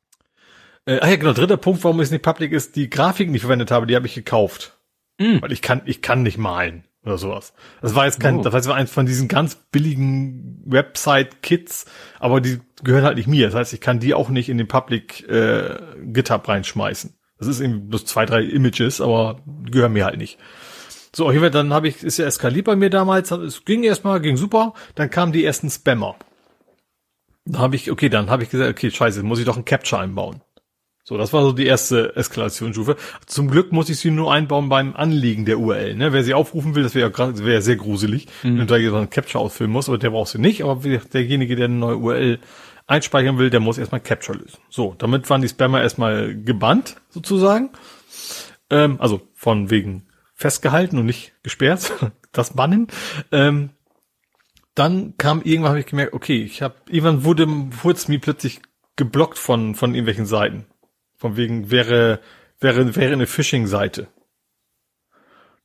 [0.87, 3.43] Äh, ach ja, genau, dritter Punkt, warum es nicht public ist, die Grafiken, die ich
[3.43, 4.79] verwendet habe, die habe ich gekauft.
[5.19, 5.43] Mhm.
[5.43, 7.53] Weil ich kann, ich kann nicht malen oder sowas.
[7.81, 8.43] Das war jetzt kein, oh.
[8.43, 11.87] das war eins von diesen ganz billigen Website-Kits,
[12.19, 13.47] aber die gehören halt nicht mir.
[13.47, 17.15] Das heißt, ich kann die auch nicht in den Public äh, GitHub reinschmeißen.
[17.39, 20.39] Das ist irgendwie bloß zwei, drei Images, aber die gehören mir halt nicht.
[21.15, 24.37] So, Fall, dann habe ich, ist ja eskaliert bei mir damals, es ging erstmal, ging
[24.37, 26.17] super, dann kamen die ersten Spammer.
[27.49, 30.01] Dann habe ich, okay, dann habe ich gesagt, okay, scheiße, muss ich doch ein Capture
[30.01, 30.43] einbauen.
[31.03, 32.97] So, das war so die erste Eskalationsstufe.
[33.25, 35.95] Zum Glück muss ich sie nur einbauen beim Anlegen der URL.
[35.95, 36.13] Ne?
[36.13, 38.59] Wer sie aufrufen will, das wäre ja gerade, wäre sehr gruselig, mhm.
[38.59, 40.63] wenn du da so einen Capture ausfüllen musst, aber der brauchst du nicht.
[40.65, 42.39] Aber derjenige, der eine neue URL
[42.87, 44.59] einspeichern will, der muss erstmal Capture lösen.
[44.69, 47.71] So, damit waren die Spammer erstmal gebannt, sozusagen.
[48.69, 51.91] Ähm, also von wegen festgehalten und nicht gesperrt,
[52.33, 52.89] das Bannen.
[53.33, 53.71] Ähm,
[54.79, 58.61] dann kam irgendwann, habe ich gemerkt, okay, ich habe irgendwann wurde mir plötzlich
[58.97, 60.67] geblockt von von irgendwelchen Seiten.
[61.17, 62.21] Von wegen wäre
[62.61, 64.09] wäre wäre eine Phishing-Seite.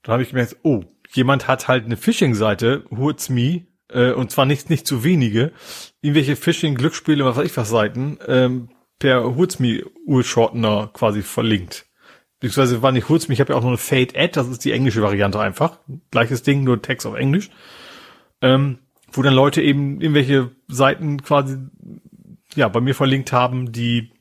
[0.02, 4.46] Dann habe ich gemerkt, oh, jemand hat halt eine Phishing-Seite, What's Me, äh, und zwar
[4.46, 5.52] nicht nicht zu wenige,
[6.02, 8.70] irgendwelche Phishing-Glücksspiele, was weiß ich was Seiten, ähm,
[9.00, 11.86] per What's Me Urshortener quasi verlinkt.
[12.40, 14.72] Beziehungsweise war nicht Me, ich habe ja auch noch eine Fade Ad, das ist die
[14.72, 15.80] englische Variante einfach.
[16.12, 17.50] Gleiches Ding, nur Text auf Englisch.
[18.42, 18.80] Ähm,
[19.14, 21.58] wo dann Leute eben irgendwelche Seiten quasi
[22.56, 24.12] ja bei mir verlinkt haben, die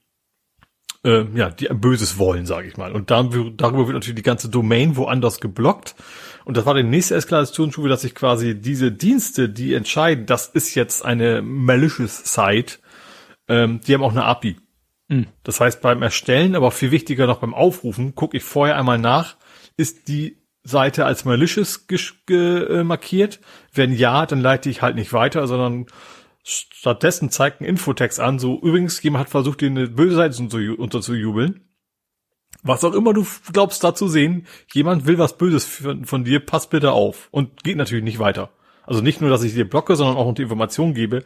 [1.05, 2.93] äh, ja die ein Böses wollen, sage ich mal.
[2.93, 5.95] Und dann, darüber wird natürlich die ganze Domain woanders geblockt.
[6.45, 10.75] Und das war die nächste Eskalationsstufe, dass ich quasi diese Dienste, die entscheiden, das ist
[10.75, 12.79] jetzt eine malicious Site,
[13.49, 14.57] ähm, die haben auch eine API.
[15.09, 15.27] Mhm.
[15.45, 19.37] Das heißt, beim Erstellen, aber viel wichtiger noch beim Aufrufen, gucke ich vorher einmal nach,
[19.77, 21.87] ist die Seite als malicious
[22.31, 23.41] äh, markiert?
[23.73, 25.87] Wenn ja, dann leite ich halt nicht weiter, sondern
[26.45, 31.69] stattdessen zeigt ein Infotext an, so übrigens, jemand hat versucht, dir eine böse Seite unterzujubeln.
[32.63, 36.41] Was auch immer du glaubst da zu sehen, jemand will was Böses von, von dir,
[36.41, 37.29] pass bitte auf.
[37.31, 38.51] Und geht natürlich nicht weiter.
[38.85, 41.25] Also nicht nur, dass ich dir blocke, sondern auch noch die Information gebe,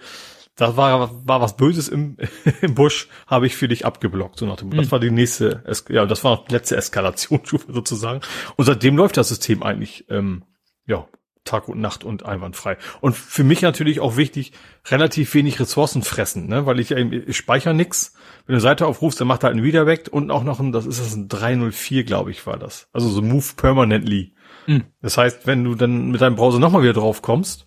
[0.56, 2.16] das war, war was Böses im,
[2.62, 4.38] im Busch, habe ich für dich abgeblockt.
[4.38, 4.76] So nach dem, mhm.
[4.76, 8.20] Das war die nächste, ja, das war die letzte Eskalationsstufe sozusagen.
[8.56, 10.44] Und seitdem läuft das System eigentlich, ähm,
[10.86, 11.06] ja,
[11.44, 12.76] Tag und Nacht und einwandfrei.
[13.00, 14.52] Und für mich natürlich auch wichtig,
[14.86, 16.66] relativ wenig Ressourcen fressen, ne?
[16.66, 18.14] weil ich, ich speichere nix.
[18.46, 20.72] Wenn du eine Seite aufrufst, dann macht er halt ein Redirect und auch noch ein,
[20.72, 22.88] das ist das ein 304, glaube ich, war das.
[22.92, 24.34] Also so Move Permanently.
[24.66, 24.84] Mhm.
[25.00, 27.65] Das heißt, wenn du dann mit deinem Browser nochmal wieder drauf kommst,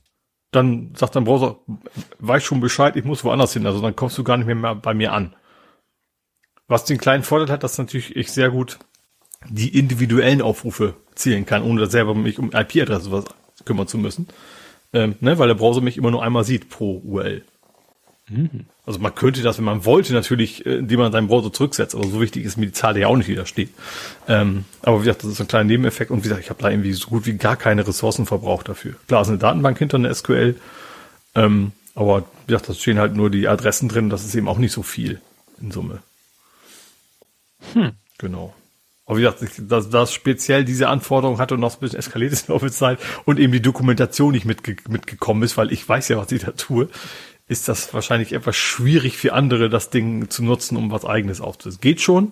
[0.52, 1.60] dann sagt dein Browser,
[2.20, 3.66] weiß schon Bescheid, ich muss woanders hin.
[3.66, 5.36] Also dann kommst du gar nicht mehr bei mir an.
[6.68, 8.80] Was den kleinen Vorteil hat, dass natürlich ich sehr gut
[9.48, 13.26] die individuellen Aufrufe zielen kann, ohne selber mich um IP-Adresse was
[13.66, 14.28] kümmern zu müssen.
[14.92, 17.44] Ähm, ne, weil der Browser mich immer nur einmal sieht pro URL.
[18.30, 18.66] Mhm.
[18.86, 22.08] Also man könnte das, wenn man wollte, natürlich, äh, indem man seinen Browser zurücksetzt, aber
[22.08, 23.70] so wichtig ist mir die Zahl, die ja auch nicht wieder steht.
[24.28, 26.70] Ähm, aber wie gesagt, das ist ein kleiner Nebeneffekt und wie gesagt, ich habe da
[26.70, 28.96] irgendwie so gut wie gar keine Ressourcen verbraucht dafür.
[29.08, 30.56] Klar, ist eine Datenbank hinter einer SQL,
[31.36, 34.58] ähm, aber wie gesagt, da stehen halt nur die Adressen drin, das ist eben auch
[34.58, 35.20] nicht so viel
[35.62, 36.00] in Summe.
[37.74, 37.92] Hm.
[38.18, 38.54] Genau.
[39.10, 42.48] Aber wie gesagt, dass das speziell diese Anforderung hatte und noch ein bisschen eskaliert ist
[42.48, 46.18] in der Zeit und eben die Dokumentation nicht mitge mitgekommen ist, weil ich weiß ja,
[46.18, 46.90] was ich da tue,
[47.50, 51.82] ist das wahrscheinlich etwas schwierig für andere, das Ding zu nutzen, um was eigenes aufzusetzen.
[51.82, 52.32] Geht schon,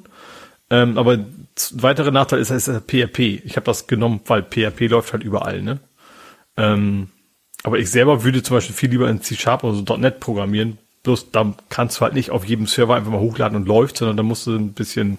[0.70, 1.26] ähm, aber
[1.74, 3.42] weitere Nachteil ist, ist PHP.
[3.44, 5.80] Ich habe das genommen, weil PHP läuft halt überall, ne?
[6.56, 7.10] Ähm,
[7.64, 10.78] aber ich selber würde zum Beispiel viel lieber in C-Sharp oder so .NET programmieren.
[11.04, 14.18] Bloß da kannst du halt nicht auf jedem Server einfach mal hochladen und läuft, sondern
[14.18, 15.18] da musst du ein bisschen,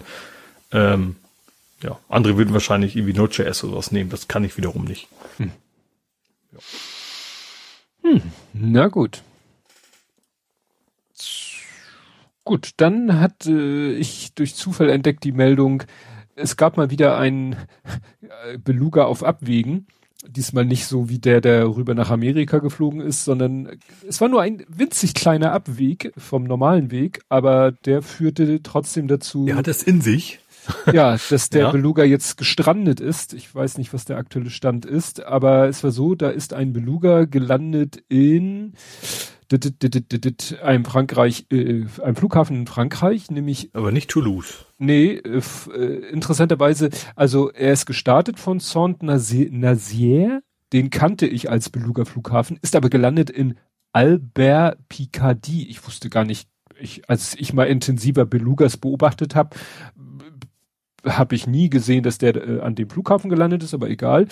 [0.71, 1.17] ähm,
[1.83, 4.09] ja, andere würden wahrscheinlich irgendwie Node.js oder was nehmen.
[4.09, 5.07] Das kann ich wiederum nicht.
[5.37, 5.51] Hm.
[6.53, 6.59] Ja.
[8.03, 8.21] Hm,
[8.53, 9.23] na gut.
[12.49, 15.83] Gut, dann hat äh, ich durch Zufall entdeckt die Meldung,
[16.35, 17.53] es gab mal wieder einen
[18.23, 19.85] äh, Beluga auf Abwägen.
[20.27, 24.41] Diesmal nicht so wie der, der rüber nach Amerika geflogen ist, sondern es war nur
[24.41, 29.47] ein winzig kleiner Abweg vom normalen Weg, aber der führte trotzdem dazu.
[29.47, 30.39] Er hat es in sich.
[30.91, 31.71] Ja, dass der ja.
[31.71, 33.33] Beluga jetzt gestrandet ist.
[33.33, 36.73] Ich weiß nicht, was der aktuelle Stand ist, aber es war so, da ist ein
[36.73, 38.73] Beluga gelandet in
[40.61, 43.69] einem Frankreich, äh, einem Flughafen in Frankreich, nämlich.
[43.73, 44.65] Aber nicht Toulouse.
[44.77, 45.41] Nee, äh,
[45.73, 52.75] äh, interessanterweise, also er ist gestartet von Saint-Nazaire, den kannte ich als Beluga Flughafen, ist
[52.75, 53.55] aber gelandet in
[53.91, 55.67] Albert Picardie.
[55.67, 56.47] Ich wusste gar nicht,
[56.79, 59.57] ich, als ich mal intensiver Belugas beobachtet habe,
[61.05, 64.27] habe ich nie gesehen, dass der äh, an dem Flughafen gelandet ist, aber egal.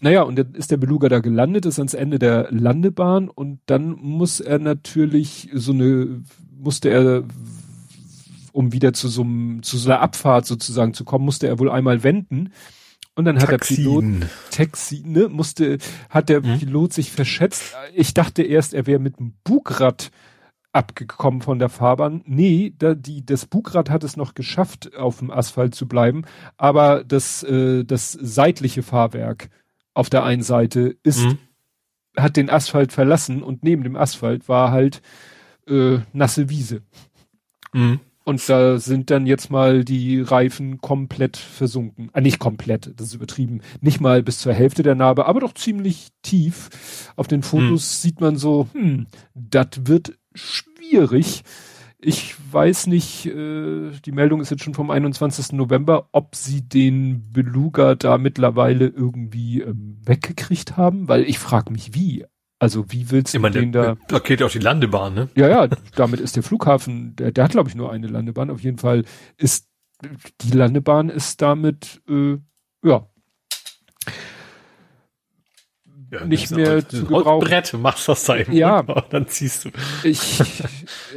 [0.00, 3.92] Naja, und dann ist der Beluga da gelandet, ist ans Ende der Landebahn und dann
[3.92, 6.22] muss er natürlich so eine,
[6.56, 7.24] musste er,
[8.52, 11.70] um wieder zu so, einem, zu so einer Abfahrt sozusagen zu kommen, musste er wohl
[11.70, 12.50] einmal wenden.
[13.14, 13.76] Und dann hat Taxin.
[13.76, 16.58] der Pilot Taxi, ne, musste, hat der hm?
[16.58, 17.74] Pilot sich verschätzt.
[17.94, 20.10] Ich dachte erst, er wäre mit dem Bugrad
[20.72, 22.22] abgekommen von der Fahrbahn.
[22.24, 26.22] Nee, da, die, das Bugrad hat es noch geschafft, auf dem Asphalt zu bleiben,
[26.56, 29.50] aber das, äh, das seitliche Fahrwerk
[30.00, 31.38] auf der einen Seite ist, mhm.
[32.16, 35.02] hat den Asphalt verlassen und neben dem Asphalt war halt
[35.68, 36.80] äh, nasse Wiese.
[37.74, 38.00] Mhm.
[38.24, 42.08] Und da sind dann jetzt mal die Reifen komplett versunken.
[42.14, 43.60] Ah, nicht komplett, das ist übertrieben.
[43.82, 47.12] Nicht mal bis zur Hälfte der Narbe, aber doch ziemlich tief.
[47.16, 47.78] Auf den Fotos hm.
[47.78, 51.42] sieht man so, hm, das wird schwierig.
[52.02, 55.52] Ich weiß nicht, äh, die Meldung ist jetzt schon vom 21.
[55.52, 61.94] November, ob sie den Beluga da mittlerweile irgendwie ähm, weggekriegt haben, weil ich frage mich,
[61.94, 62.24] wie.
[62.58, 63.94] Also wie willst du ich meine, den da?
[64.08, 65.28] Blockiert ja auch die Landebahn, ne?
[65.34, 68.50] Ja, ja, damit ist der Flughafen, der, der hat glaube ich nur eine Landebahn.
[68.50, 69.04] Auf jeden Fall
[69.38, 69.66] ist
[70.40, 72.38] die Landebahn ist damit, äh,
[72.82, 73.06] ja,
[76.10, 77.46] ja, nicht mehr zu gebrauchen.
[77.46, 78.52] Brett, machst das da eben.
[78.52, 78.82] Ja.
[79.10, 79.70] dann ziehst du.
[80.02, 80.40] Ich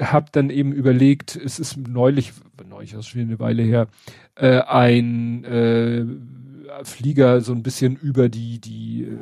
[0.02, 2.34] habe dann eben überlegt, es ist neulich,
[2.68, 3.88] neulich, das ist schon eine Weile her,
[4.36, 6.06] äh, ein äh,
[6.84, 9.18] Flieger so ein bisschen über die, die äh,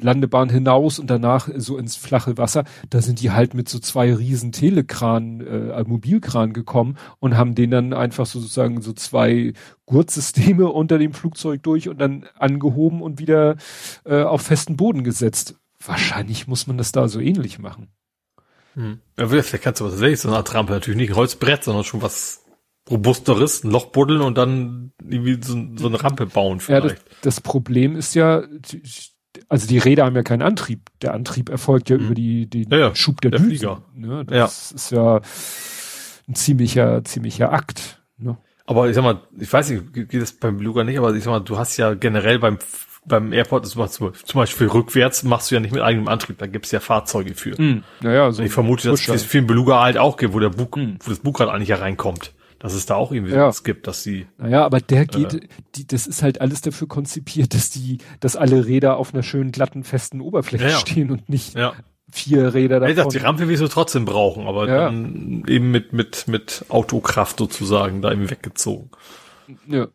[0.00, 2.64] Landebahn hinaus und danach so ins flache Wasser.
[2.88, 7.70] Da sind die halt mit so zwei riesen Telekran, äh, Mobilkran gekommen und haben den
[7.70, 9.52] dann einfach sozusagen so zwei
[9.86, 13.56] Gurtsysteme unter dem Flugzeug durch und dann angehoben und wieder
[14.04, 15.56] äh, auf festen Boden gesetzt.
[15.84, 17.88] Wahrscheinlich muss man das da so ähnlich machen.
[18.74, 19.00] Hm.
[19.18, 21.84] Ja, vielleicht kannst du was sehen, so eine Art Rampe, natürlich nicht ein Holzbrett, sondern
[21.84, 22.44] schon was
[22.88, 26.84] robusteres, ein Loch buddeln und dann irgendwie so, so eine Rampe bauen vielleicht.
[26.84, 28.42] Ja, das, das Problem ist ja,
[29.48, 30.90] also die Räder haben ja keinen Antrieb.
[31.02, 32.04] Der Antrieb erfolgt ja mhm.
[32.04, 32.94] über die, den ja, ja.
[32.94, 33.50] Schub der, der Düsen.
[33.50, 33.82] Flieger.
[33.94, 34.24] Ne?
[34.24, 34.76] Das ja.
[34.76, 35.20] ist ja
[36.28, 38.02] ein ziemlicher, ziemlicher Akt.
[38.18, 38.36] Ne?
[38.66, 41.30] Aber ich sag mal, ich weiß nicht, geht das beim Beluga nicht, aber ich sag
[41.30, 42.58] mal, du hast ja generell beim
[43.06, 46.80] beim Airport zum Beispiel rückwärts machst du ja nicht mit eigenem Antrieb, da gibt's ja
[46.80, 47.60] Fahrzeuge für.
[47.60, 50.50] Mm, naja, so ich vermute, dass es für den Beluga halt auch gibt, wo der
[50.50, 50.96] Bug, mm.
[51.00, 53.48] wo das Bugrad eigentlich ja reinkommt dass es da auch irgendwie ja.
[53.48, 54.28] was gibt, dass sie.
[54.36, 58.36] Naja, aber der geht, äh, die, das ist halt alles dafür konzipiert, dass die, dass
[58.36, 61.72] alle Räder auf einer schönen glatten, festen Oberfläche ja, stehen und nicht ja.
[62.12, 62.88] vier Räder da.
[62.88, 68.02] Ja, die Rampe wirst du trotzdem brauchen, aber dann eben mit, mit, mit Autokraft sozusagen
[68.02, 68.90] da eben weggezogen.
[69.66, 69.88] Ja.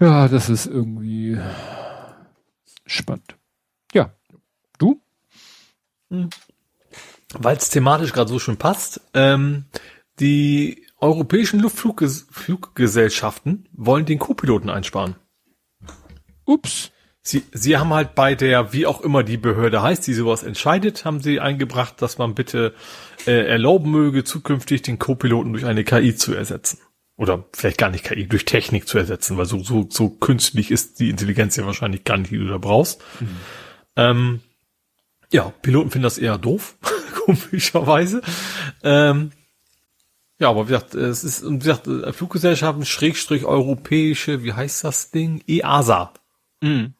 [0.00, 1.38] Ja, das ist irgendwie
[2.84, 3.36] spannend.
[3.92, 4.12] Ja.
[4.78, 5.00] Du?
[6.10, 6.30] Hm.
[7.34, 9.66] Weil es thematisch gerade so schön passt, ähm,
[10.20, 15.14] die europäischen Luftfluggesellschaften wollen den Co-Piloten einsparen.
[16.44, 16.90] Ups.
[17.20, 21.04] Sie, sie haben halt bei der, wie auch immer die Behörde heißt, die sowas entscheidet,
[21.04, 22.74] haben sie eingebracht, dass man bitte
[23.26, 26.78] äh, erlauben möge, zukünftig den Co-Piloten durch eine KI zu ersetzen.
[27.16, 31.00] Oder vielleicht gar nicht KI, durch Technik zu ersetzen, weil so, so, so künstlich ist
[31.00, 33.02] die Intelligenz ja wahrscheinlich gar nicht, die du da brauchst.
[33.20, 33.36] Mhm.
[33.96, 34.40] Ähm,
[35.30, 36.78] ja, Piloten finden das eher doof,
[37.26, 38.22] komischerweise.
[38.82, 39.32] Ähm,
[40.38, 45.10] ja, aber wie gesagt, es ist, wie gesagt, äh, Fluggesellschaften, Schrägstrich europäische, wie heißt das
[45.10, 45.42] Ding?
[45.46, 46.12] EASA.
[46.60, 46.94] Mhm.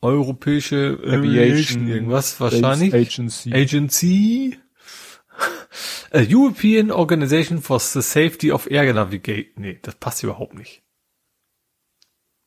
[0.00, 2.94] Europäische Aviation, irgendwas wahrscheinlich.
[2.94, 3.52] Agency.
[3.52, 4.58] Agency.
[6.10, 9.52] A European Organization for the Safety of Air Navigation.
[9.56, 10.82] Nee, das passt überhaupt nicht.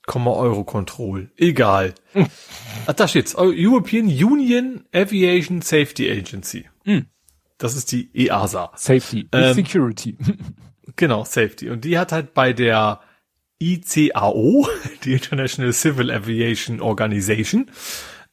[0.08, 1.30] Komma Eurocontrol.
[1.38, 1.94] Egal.
[2.88, 3.36] Ach, da steht's.
[3.36, 6.66] European Union Aviation Safety Agency.
[6.86, 7.06] Mhm.
[7.62, 8.72] Das ist die EASA.
[8.76, 10.18] Safety, ähm, Security.
[10.98, 11.70] Genau, Safety.
[11.70, 13.00] Und die hat halt bei der
[13.60, 14.68] ICAO,
[15.06, 17.72] die International Civil Aviation Organization,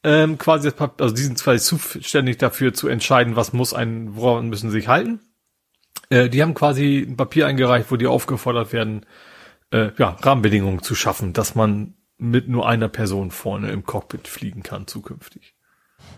[0.03, 4.71] ähm, quasi, also die sind quasi zuständig dafür zu entscheiden, was muss ein, woran müssen
[4.71, 5.21] sie sich halten.
[6.09, 9.05] Äh, die haben quasi ein Papier eingereicht, wo die aufgefordert werden,
[9.71, 14.63] äh, ja, Rahmenbedingungen zu schaffen, dass man mit nur einer Person vorne im Cockpit fliegen
[14.63, 15.53] kann zukünftig.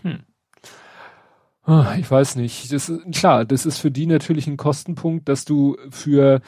[0.02, 0.24] Hm.
[1.64, 2.72] Ah, ich weiß nicht.
[2.72, 6.40] Das ist, klar, das ist für die natürlich ein Kostenpunkt, dass du für,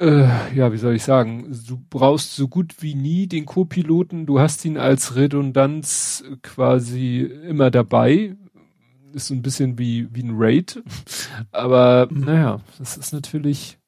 [0.00, 4.26] äh, ja, wie soll ich sagen, du brauchst so gut wie nie den Co-Piloten.
[4.26, 8.36] Du hast ihn als Redundanz quasi immer dabei.
[9.12, 10.82] Ist so ein bisschen wie, wie ein Raid.
[11.52, 12.24] Aber, mhm.
[12.24, 13.78] naja, das ist natürlich,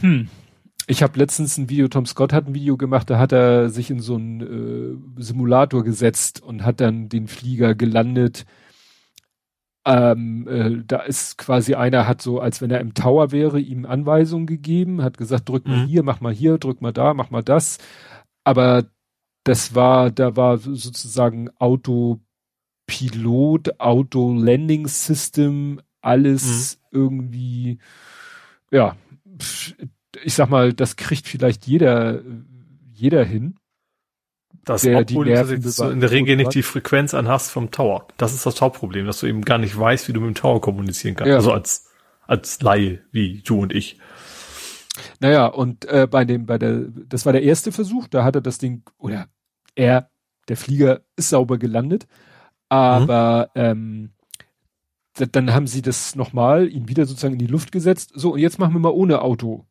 [0.00, 0.28] hm.
[0.86, 3.88] Ich habe letztens ein Video, Tom Scott hat ein Video gemacht, da hat er sich
[3.88, 8.44] in so einen äh, Simulator gesetzt und hat dann den Flieger gelandet
[9.86, 13.84] ähm, äh, da ist quasi einer hat so, als wenn er im Tower wäre, ihm
[13.84, 15.86] Anweisungen gegeben, hat gesagt, drück mal mhm.
[15.86, 17.78] hier, mach mal hier, drück mal da, mach mal das.
[18.44, 18.84] Aber
[19.44, 22.20] das war, da war sozusagen Autopilot,
[23.78, 26.98] Auto-Landing System, alles mhm.
[26.98, 27.78] irgendwie,
[28.70, 28.96] ja,
[30.22, 32.22] ich sag mal, das kriegt vielleicht jeder,
[32.92, 33.56] jeder hin.
[34.64, 38.06] Das der, obwohl die du in der Regel nicht die Frequenz anhast vom Tower.
[38.16, 40.60] Das ist das Hauptproblem, dass du eben gar nicht weißt, wie du mit dem Tower
[40.60, 41.28] kommunizieren kannst.
[41.28, 41.36] Ja.
[41.36, 41.90] Also als,
[42.26, 43.98] als Laie, wie du und ich.
[45.20, 48.40] Naja, und äh, bei dem, bei der, das war der erste Versuch, da hat er
[48.40, 49.26] das Ding, oder
[49.74, 50.08] er,
[50.48, 52.06] der Flieger ist sauber gelandet,
[52.68, 53.60] aber mhm.
[53.60, 54.10] ähm,
[55.32, 58.12] dann haben sie das nochmal, ihn wieder sozusagen in die Luft gesetzt.
[58.14, 59.66] So, und jetzt machen wir mal ohne Auto,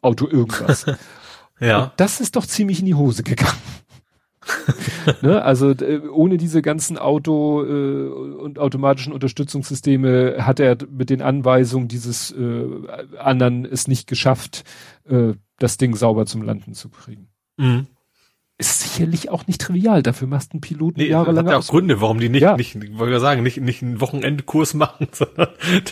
[0.00, 0.86] Auto irgendwas.
[1.60, 1.84] ja.
[1.84, 3.58] Und das ist doch ziemlich in die Hose gegangen.
[5.22, 5.42] ne?
[5.42, 5.74] Also
[6.12, 12.66] ohne diese ganzen Auto- äh, und automatischen Unterstützungssysteme hat er mit den Anweisungen dieses äh,
[13.18, 14.64] anderen es nicht geschafft,
[15.08, 17.28] äh, das Ding sauber zum Landen zu kriegen.
[17.56, 17.86] Mhm
[18.58, 20.02] ist sicherlich auch nicht trivial.
[20.02, 21.46] Dafür machst du einen Piloten nee, jahrelang.
[21.46, 22.56] Hat ja auch Gründe, warum die nicht, ja.
[22.56, 25.48] nicht, wollte ich sagen, nicht, nicht einen Wochenendkurs machen, sondern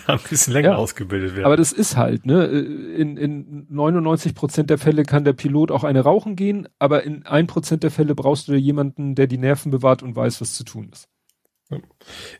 [0.06, 0.76] da ein bisschen länger ja.
[0.76, 1.46] ausgebildet werden.
[1.46, 5.84] Aber das ist halt, ne, in, in 99 Prozent der Fälle kann der Pilot auch
[5.84, 9.70] eine rauchen gehen, aber in ein Prozent der Fälle brauchst du jemanden, der die Nerven
[9.70, 11.08] bewahrt und weiß, was zu tun ist.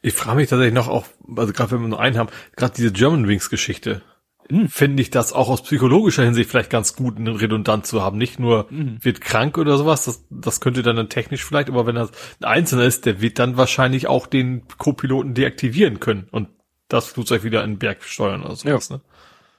[0.03, 1.07] Ich frage mich tatsächlich noch auch,
[1.37, 4.03] also gerade wenn wir nur einen haben, gerade diese German Wings Geschichte
[4.51, 4.69] mhm.
[4.69, 8.19] finde ich das auch aus psychologischer Hinsicht vielleicht ganz gut, einen Redundant zu haben.
[8.19, 8.99] Nicht nur mhm.
[9.01, 12.11] wird krank oder sowas, das, das könnte dann technisch vielleicht, aber wenn das
[12.41, 16.49] ein Einzelner ist, der wird dann wahrscheinlich auch den Co-Piloten deaktivieren können und
[16.89, 18.89] das Flugzeug wieder in den Berg steuern oder sowas.
[18.89, 19.03] Ja, ne?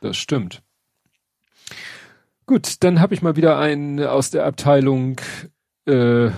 [0.02, 0.62] Das stimmt.
[2.46, 5.20] Gut, dann habe ich mal wieder einen aus der Abteilung
[5.86, 6.30] äh,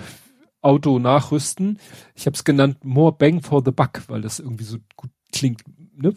[0.61, 1.79] Auto nachrüsten.
[2.15, 5.61] Ich habe es genannt More Bang for the Buck, weil das irgendwie so gut klingt.
[5.95, 6.15] Ne?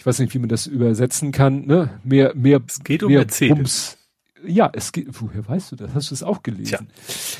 [0.00, 2.00] Ich weiß nicht, wie man das übersetzen kann, ne?
[2.04, 3.54] Mehr, mehr, es geht um mehr Mercedes.
[3.54, 3.98] Bums.
[4.46, 5.92] Ja, es geht, woher weißt du das?
[5.92, 6.88] Hast du es auch gelesen?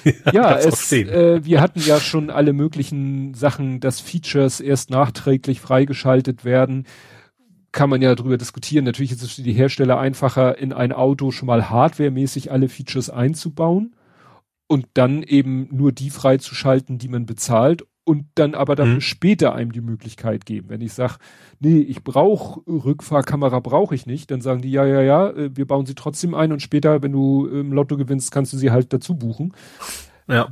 [0.02, 0.12] Tja.
[0.34, 6.44] ja, es, äh, wir hatten ja schon alle möglichen Sachen, dass Features erst nachträglich freigeschaltet
[6.44, 6.84] werden.
[7.72, 8.84] Kann man ja darüber diskutieren.
[8.84, 13.08] Natürlich ist es für die Hersteller einfacher, in ein Auto schon mal hardwaremäßig alle Features
[13.08, 13.97] einzubauen
[14.66, 19.00] und dann eben nur die freizuschalten, die man bezahlt und dann aber dafür mhm.
[19.02, 20.68] später einem die Möglichkeit geben.
[20.68, 21.14] Wenn ich sage,
[21.60, 25.64] nee, ich brauche Rückfahrkamera, brauche ich nicht, dann sagen die, ja, ja, ja, äh, wir
[25.64, 28.92] bauen sie trotzdem ein und später, wenn du im Lotto gewinnst, kannst du sie halt
[28.92, 29.55] dazu buchen.
[30.26, 30.48] Ja.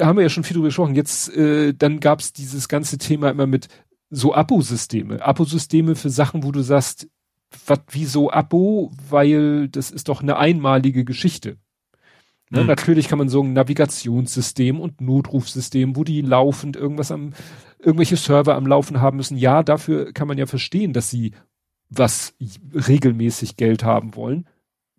[0.00, 0.94] Haben wir ja schon viel drüber gesprochen.
[0.94, 3.68] Jetzt, äh, dann gab's dieses ganze Thema immer mit
[4.08, 5.22] so Abo-Systeme.
[5.22, 7.10] Abo-Systeme für Sachen, wo du sagst,
[7.66, 8.90] was, wieso Abo?
[9.10, 11.58] Weil das ist doch eine einmalige Geschichte.
[12.52, 12.66] Ne, mhm.
[12.66, 17.32] Natürlich kann man so ein Navigationssystem und Notrufsystem, wo die laufend irgendwas am,
[17.78, 19.38] irgendwelche Server am Laufen haben müssen.
[19.38, 21.32] Ja, dafür kann man ja verstehen, dass sie
[21.88, 22.34] was
[22.74, 24.46] regelmäßig Geld haben wollen.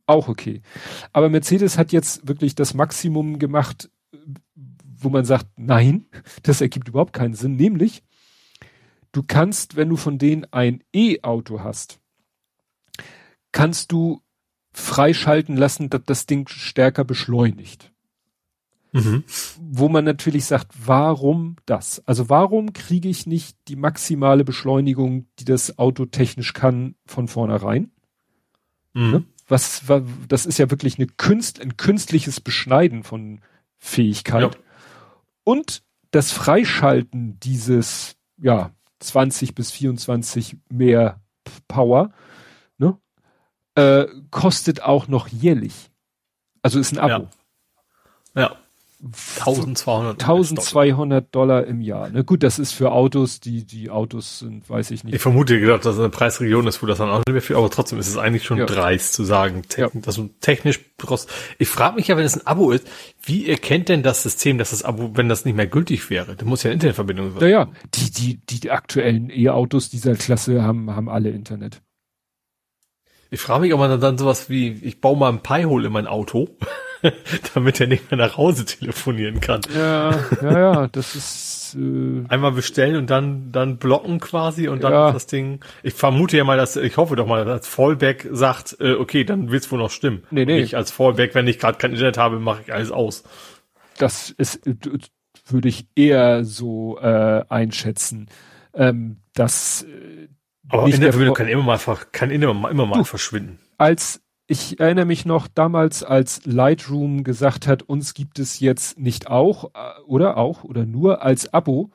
[0.07, 0.63] Auch okay.
[1.11, 3.91] Aber Mercedes hat jetzt wirklich das Maximum gemacht,
[4.97, 6.07] wo man sagt, nein,
[6.41, 7.55] das ergibt überhaupt keinen Sinn.
[7.55, 8.01] Nämlich,
[9.11, 11.99] du kannst, wenn du von denen ein E-Auto hast,
[13.51, 14.23] kannst du
[14.73, 17.91] freischalten lassen, dass das Ding stärker beschleunigt.
[18.93, 19.23] Mhm.
[19.59, 22.03] Wo man natürlich sagt, warum das?
[22.05, 27.91] Also warum kriege ich nicht die maximale Beschleunigung, die das Auto technisch kann, von vornherein?
[28.93, 29.11] Mhm.
[29.11, 29.23] Ne?
[29.47, 33.41] Was, was, das ist ja wirklich eine Künst, ein künstliches Beschneiden von
[33.77, 34.53] Fähigkeit.
[34.55, 34.61] Ja.
[35.43, 41.19] Und das Freischalten dieses, ja, 20 bis 24 mehr
[41.67, 42.11] Power
[43.75, 45.91] äh, kostet auch noch jährlich.
[46.61, 47.27] Also ist ein Abo.
[48.35, 48.41] Ja.
[48.41, 48.55] ja.
[49.05, 52.09] 1200 1200 Dollar im Jahr.
[52.09, 55.13] Ne, gut, das ist für Autos, die die Autos sind, weiß ich nicht.
[55.13, 57.57] Ich vermute gedacht, dass es eine Preisregion ist, wo das dann auch nicht mehr viel,
[57.57, 58.65] aber trotzdem ist es eigentlich schon ja.
[58.65, 59.89] dreist zu sagen, te ja.
[59.93, 61.29] dass du technisch brauchst.
[61.59, 62.87] Ich frage mich ja, wenn es ein Abo ist,
[63.23, 66.37] wie erkennt denn das System, dass das Abo, wenn das nicht mehr gültig wäre?
[66.37, 67.41] Da muss ja Internetverbindung sein.
[67.41, 67.69] Ja, ja.
[67.93, 71.81] Die die die aktuellen E-Autos dieser Klasse haben haben alle Internet.
[73.33, 76.05] Ich frage mich, ob man dann sowas wie, ich baue mal ein Pi-Hole in mein
[76.05, 76.49] Auto,
[77.55, 79.61] damit er nicht mehr nach Hause telefonieren kann.
[79.75, 84.93] Ja, ja, ja, das ist äh, einmal bestellen und dann dann blocken quasi und dann
[84.93, 85.11] ja.
[85.11, 85.61] das Ding.
[85.81, 89.49] Ich vermute ja mal, dass ich hoffe doch mal, dass Fallback sagt, äh, okay, dann
[89.49, 90.21] wird's wohl noch stimmen.
[90.29, 90.59] Nee, nee.
[90.59, 93.23] Ich als Fallback, wenn ich gerade kein Internet habe, mache ich alles aus.
[93.97, 94.61] Das ist
[95.47, 98.29] würde ich eher so äh, einschätzen,
[98.75, 99.87] ähm, dass
[100.69, 101.79] aber Internetverbindung kann immer mal,
[102.11, 103.59] kann immer mal, immer mal du, verschwinden.
[103.77, 109.27] Als ich erinnere mich noch damals, als Lightroom gesagt hat, uns gibt es jetzt nicht
[109.27, 111.91] auch, äh, oder auch, oder nur als Abo,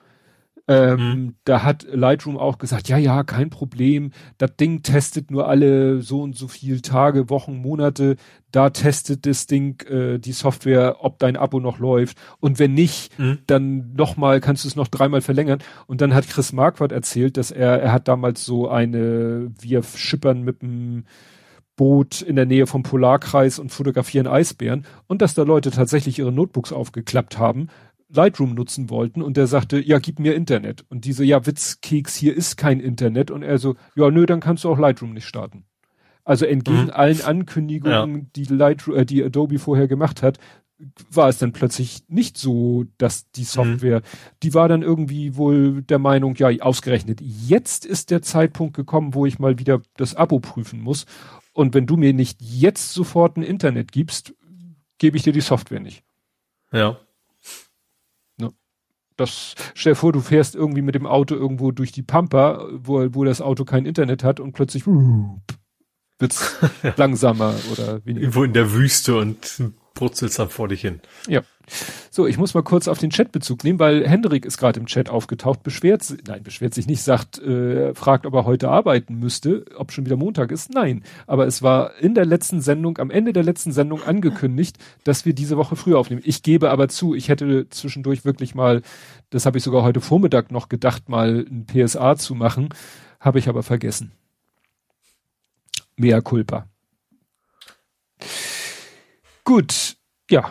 [0.69, 1.35] ähm, mhm.
[1.45, 4.13] Da hat Lightroom auch gesagt, ja, ja, kein Problem.
[4.37, 8.17] Das Ding testet nur alle so und so viel Tage, Wochen, Monate.
[8.53, 12.19] Da testet das Ding äh, die Software, ob dein Abo noch läuft.
[12.39, 13.39] Und wenn nicht, mhm.
[13.47, 15.61] dann nochmal, kannst du es noch dreimal verlängern.
[15.87, 20.43] Und dann hat Chris Marquardt erzählt, dass er, er hat damals so eine, wir schippern
[20.43, 21.05] mit dem
[21.77, 26.33] Boot in der Nähe vom Polarkreis und fotografieren Eisbären und dass da Leute tatsächlich ihre
[26.33, 27.69] Notebooks aufgeklappt haben,
[28.11, 30.85] Lightroom nutzen wollten und der sagte, ja, gib mir Internet.
[30.89, 33.31] Und diese, ja, Witzkeks, hier ist kein Internet.
[33.31, 35.65] Und er so, ja, nö, dann kannst du auch Lightroom nicht starten.
[36.25, 36.91] Also entgegen mhm.
[36.91, 38.27] allen Ankündigungen, ja.
[38.37, 40.39] die Lightroom, äh, die Adobe vorher gemacht hat,
[41.11, 44.05] war es dann plötzlich nicht so, dass die Software, mhm.
[44.43, 49.27] die war dann irgendwie wohl der Meinung, ja, ausgerechnet, jetzt ist der Zeitpunkt gekommen, wo
[49.27, 51.07] ich mal wieder das Abo prüfen muss.
[51.53, 54.35] Und wenn du mir nicht jetzt sofort ein Internet gibst,
[54.99, 56.05] gebe ich dir die Software nicht.
[56.73, 56.99] Ja.
[59.19, 63.05] Das, stell dir vor, du fährst irgendwie mit dem Auto irgendwo durch die Pampa, wo,
[63.13, 64.87] wo das Auto kein Internet hat und plötzlich
[66.19, 66.95] wird's ja.
[66.97, 68.23] langsamer oder weniger.
[68.23, 69.61] Irgendwo in der Wüste und
[69.99, 71.01] brutzelst vor dich hin.
[71.27, 71.43] Ja.
[72.11, 74.87] So, ich muss mal kurz auf den Chat Bezug nehmen, weil Hendrik ist gerade im
[74.87, 79.19] Chat aufgetaucht, beschwert sich, nein, beschwert sich nicht, sagt, äh, fragt, ob er heute arbeiten
[79.19, 80.73] müsste, ob schon wieder Montag ist.
[80.73, 85.27] Nein, aber es war in der letzten Sendung, am Ende der letzten Sendung angekündigt, dass
[85.27, 86.23] wir diese Woche früher aufnehmen.
[86.25, 88.83] Ich gebe aber zu, ich hätte zwischendurch wirklich mal,
[89.31, 92.71] das habe ich sogar heute Vormittag noch gedacht, mal ein PSA zu machen,
[93.21, 94.13] habe ich aber vergessen.
[95.97, 96.67] Mea culpa.
[99.49, 99.97] Gut,
[100.31, 100.51] ja.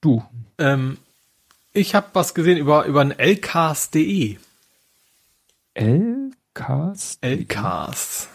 [0.00, 0.24] Du.
[0.58, 0.98] Ähm,
[1.72, 4.36] ich habe was gesehen über über ein lcast.de.
[5.74, 7.24] Lcast?
[7.24, 8.28] Lcast.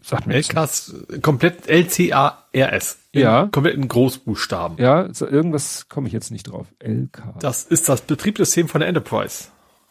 [0.00, 2.98] Sagt mir Lcast, komplett L-C-A-R-S.
[3.10, 3.48] Ja.
[3.48, 4.78] Komplett in Großbuchstaben.
[4.78, 6.68] Ja, so, irgendwas komme ich jetzt nicht drauf.
[6.78, 7.42] Lcast.
[7.42, 9.48] Das ist das Betriebssystem von der Enterprise.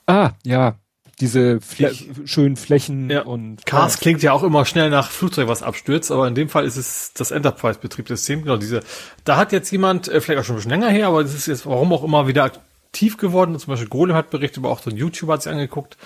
[0.07, 0.77] Ah, ja
[1.19, 3.21] diese Fle ich, schönen Flächen ja.
[3.21, 4.01] und Cars ja.
[4.01, 7.13] klingt ja auch immer schnell nach Flugzeug, was abstürzt, aber in dem Fall ist es
[7.13, 8.43] das Enterprise-Betriebssystem.
[8.43, 8.81] Genau, diese.
[9.23, 11.47] Da hat jetzt jemand, äh, vielleicht auch schon ein bisschen länger her, aber das ist
[11.47, 13.57] jetzt warum auch immer wieder aktiv geworden.
[13.59, 15.97] Zum Beispiel Golem hat berichtet, aber auch so ein YouTuber hat sich angeguckt.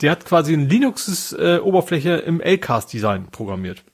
[0.00, 3.84] Der hat quasi ein Linux-Oberfläche äh, im L-Cast-Design programmiert.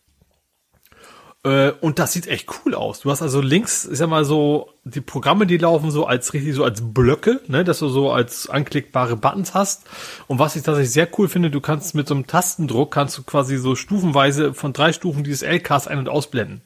[1.44, 3.00] Äh, und das sieht echt cool aus.
[3.00, 6.54] Du hast also links, ich sag mal so, die Programme, die laufen so als richtig
[6.54, 9.84] so als Blöcke, ne, dass du so als anklickbare Buttons hast.
[10.26, 13.22] Und was ich tatsächlich sehr cool finde, du kannst mit so einem Tastendruck kannst du
[13.22, 16.62] quasi so stufenweise von drei Stufen dieses L-Cast ein- und ausblenden.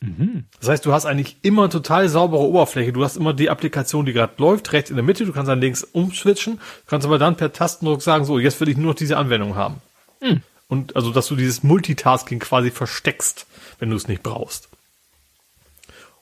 [0.00, 0.44] Mhm.
[0.60, 2.92] Das heißt, du hast eigentlich immer total saubere Oberfläche.
[2.92, 5.24] Du hast immer die Applikation, die gerade läuft, rechts in der Mitte.
[5.24, 6.54] Du kannst dann links umswitchen.
[6.54, 9.56] Du kannst aber dann per Tastendruck sagen, so, jetzt will ich nur noch diese Anwendung
[9.56, 9.76] haben.
[10.20, 10.42] Mhm.
[10.72, 13.46] Und also, dass du dieses Multitasking quasi versteckst
[13.82, 14.68] wenn du es nicht brauchst.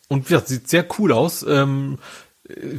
[0.09, 1.45] Und ja, sieht sehr cool aus.
[1.47, 1.99] Ähm,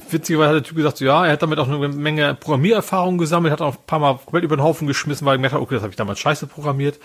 [0.09, 3.61] witzigerweise hat der Typ gesagt, ja, er hat damit auch eine Menge Programmiererfahrung gesammelt, hat
[3.61, 5.83] auch ein paar Mal komplett über den Haufen geschmissen, weil er gemerkt hat, okay, das
[5.83, 6.99] habe ich damals scheiße programmiert.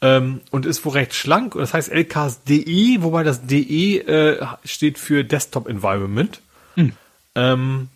[0.00, 1.54] Ähm, und ist wohl recht schlank.
[1.54, 6.40] Und das heißt LKS.de, wobei das DE äh, steht für Desktop Environment.
[6.76, 6.92] Hm.
[7.34, 7.88] Ähm,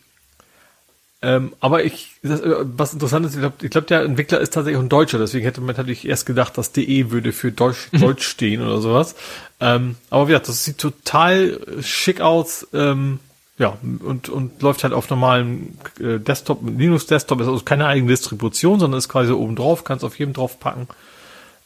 [1.23, 4.78] ähm, aber ich, das, äh, was interessant ist, ich glaube, glaub, der Entwickler ist tatsächlich
[4.78, 8.01] auch ein Deutscher, deswegen hätte man natürlich erst gedacht, dass DE würde für Deutsch, mhm.
[8.01, 9.15] Deutsch stehen oder sowas.
[9.60, 13.20] Ähm, aber wie gesagt, das sieht total schick aus, ähm,
[13.57, 18.10] ja, und, und läuft halt auf normalen äh, Desktop, Linux Desktop, ist also keine eigene
[18.10, 20.89] Distribution, sondern ist quasi oben drauf, kannst auf jedem drauf packen.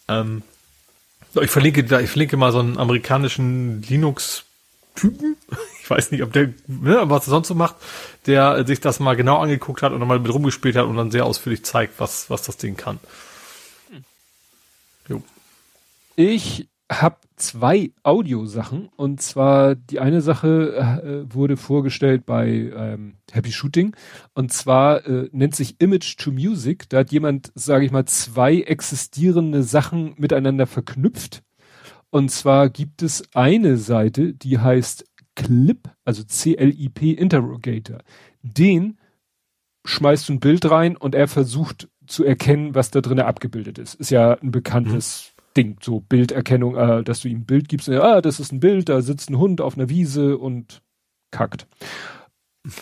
[0.07, 0.43] Ähm,
[1.41, 5.37] ich verlinke da, ich verlinke mal so einen amerikanischen Linux-Typen,
[5.87, 7.77] ich weiß nicht, ob der, ne, was er sonst so macht,
[8.27, 11.25] der sich das mal genau angeguckt hat und mal mit rumgespielt hat und dann sehr
[11.25, 12.99] ausführlich zeigt, was, was das Ding kann.
[15.09, 15.23] Jo.
[16.17, 23.53] Ich habe zwei Audiosachen und zwar die eine Sache äh, wurde vorgestellt bei ähm, Happy
[23.53, 23.95] Shooting
[24.35, 26.89] und zwar äh, nennt sich Image to Music.
[26.89, 31.45] Da hat jemand, sage ich mal, zwei existierende Sachen miteinander verknüpft.
[32.11, 35.05] Und zwar gibt es eine Seite, die heißt
[35.37, 37.99] Clip, also C-L-I-P Interrogator,
[38.43, 38.99] den
[39.85, 43.95] schmeißt du ein Bild rein und er versucht zu erkennen, was da drin abgebildet ist.
[43.95, 45.53] Ist ja ein bekanntes mhm.
[45.57, 48.61] Ding, so Bilderkennung, äh, dass du ihm ein Bild gibst, und, ah, das ist ein
[48.61, 50.83] Bild, da sitzt ein Hund auf einer Wiese und
[51.31, 51.69] kackt.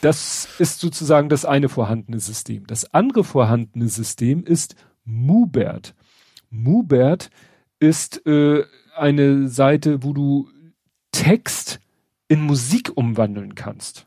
[0.00, 2.66] Das ist sozusagen das eine vorhandene System.
[2.66, 5.94] Das andere vorhandene System ist Mubert.
[6.48, 7.30] Mubert
[7.80, 8.64] ist äh,
[8.96, 10.48] eine Seite, wo du
[11.12, 11.80] Text
[12.28, 14.06] in Musik umwandeln kannst.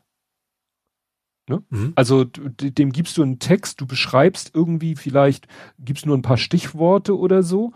[1.48, 1.62] Ne?
[1.68, 1.92] Mhm.
[1.94, 5.46] Also dem gibst du einen Text, du beschreibst irgendwie vielleicht,
[5.78, 7.72] gibst nur ein paar Stichworte oder so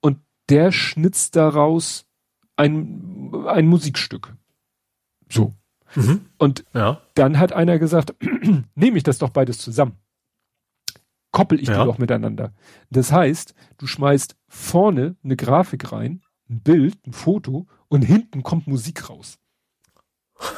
[0.00, 2.06] und der schnitzt daraus
[2.56, 4.36] ein, ein Musikstück.
[5.28, 5.52] So.
[5.94, 6.26] Mhm.
[6.38, 7.00] Und ja.
[7.14, 8.14] dann hat einer gesagt,
[8.74, 9.96] nehme ich das doch beides zusammen.
[11.32, 11.80] Koppel ich ja.
[11.80, 12.52] die doch miteinander.
[12.90, 18.66] Das heißt, du schmeißt vorne eine Grafik rein, ein Bild, ein Foto und hinten kommt
[18.66, 19.38] Musik raus.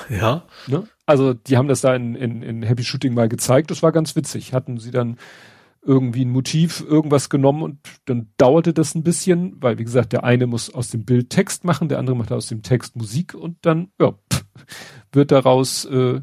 [0.08, 0.46] Ja.
[0.66, 0.86] Ne?
[1.06, 4.14] Also die haben das da in, in, in Happy Shooting mal gezeigt, das war ganz
[4.16, 4.52] witzig.
[4.52, 5.16] Hatten sie dann
[5.82, 10.24] irgendwie ein Motiv, irgendwas genommen und dann dauerte das ein bisschen, weil wie gesagt, der
[10.24, 13.56] eine muss aus dem Bild Text machen, der andere macht aus dem Text Musik und
[13.62, 14.14] dann ja,
[15.12, 16.20] wird daraus äh,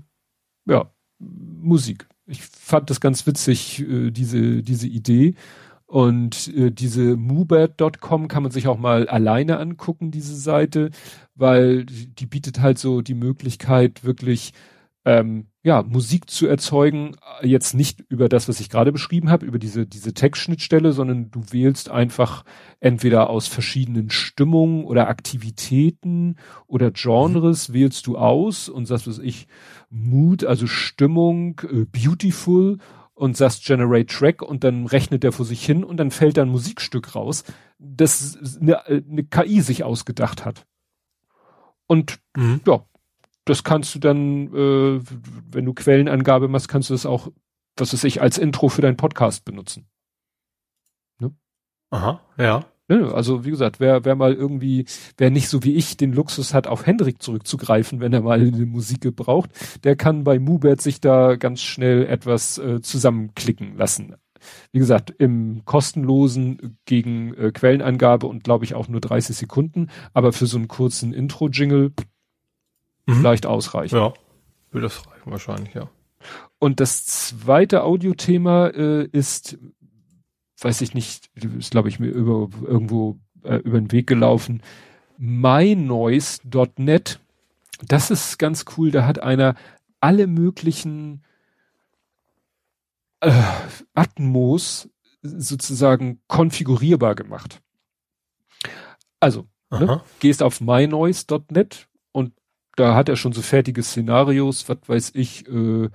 [0.65, 2.07] ja Musik.
[2.27, 5.35] Ich fand das ganz witzig, äh, diese, diese Idee.
[5.87, 10.91] Und äh, diese Moobert.com kann man sich auch mal alleine angucken, diese Seite,
[11.33, 14.53] weil die bietet halt so die Möglichkeit, wirklich
[15.05, 19.57] ähm, ja, Musik zu erzeugen, jetzt nicht über das, was ich gerade beschrieben habe, über
[19.57, 22.43] diese, diese Textschnittstelle, sondern du wählst einfach
[22.81, 26.35] entweder aus verschiedenen Stimmungen oder Aktivitäten
[26.67, 27.73] oder Genres mhm.
[27.73, 29.47] wählst du aus und sagst, was ich,
[29.89, 32.77] Mood, also Stimmung, äh, Beautiful
[33.17, 36.43] und sagst Generate Track und dann rechnet der vor sich hin und dann fällt da
[36.43, 37.43] ein Musikstück raus,
[37.79, 40.65] das eine, eine KI sich ausgedacht hat.
[41.87, 42.61] Und mhm.
[42.67, 42.85] ja,
[43.45, 45.01] das kannst du dann, äh,
[45.49, 47.31] wenn du Quellenangabe machst, kannst du das auch,
[47.75, 49.87] was weiß ich, als Intro für deinen Podcast benutzen.
[51.19, 51.33] Ne?
[51.89, 52.65] Aha, ja.
[52.89, 54.85] Ne, also wie gesagt, wer, wer mal irgendwie,
[55.17, 58.65] wer nicht so wie ich den Luxus hat, auf Hendrik zurückzugreifen, wenn er mal eine
[58.65, 59.49] Musik gebraucht,
[59.83, 64.15] der kann bei Mubert sich da ganz schnell etwas äh, zusammenklicken lassen.
[64.71, 70.31] Wie gesagt, im kostenlosen gegen äh, Quellenangabe und glaube ich auch nur 30 Sekunden, aber
[70.31, 71.91] für so einen kurzen Intro-Jingle
[73.05, 73.13] mhm.
[73.13, 73.95] vielleicht ausreichen.
[73.95, 74.13] Ja,
[74.71, 75.89] würde das reichen wahrscheinlich, ja.
[76.59, 79.57] Und das zweite Audiothema äh, ist
[80.63, 84.61] weiß ich nicht, ist glaube ich mir über, irgendwo äh, über den Weg gelaufen,
[85.17, 87.19] mynoise.net.
[87.87, 89.55] Das ist ganz cool, da hat einer
[89.99, 91.23] alle möglichen
[93.19, 93.31] äh,
[93.93, 94.89] Atmos
[95.21, 97.61] sozusagen konfigurierbar gemacht.
[99.19, 102.33] Also, ne, gehst auf mynoise.net und
[102.75, 105.89] da hat er schon so fertige Szenarios, was weiß ich, äh,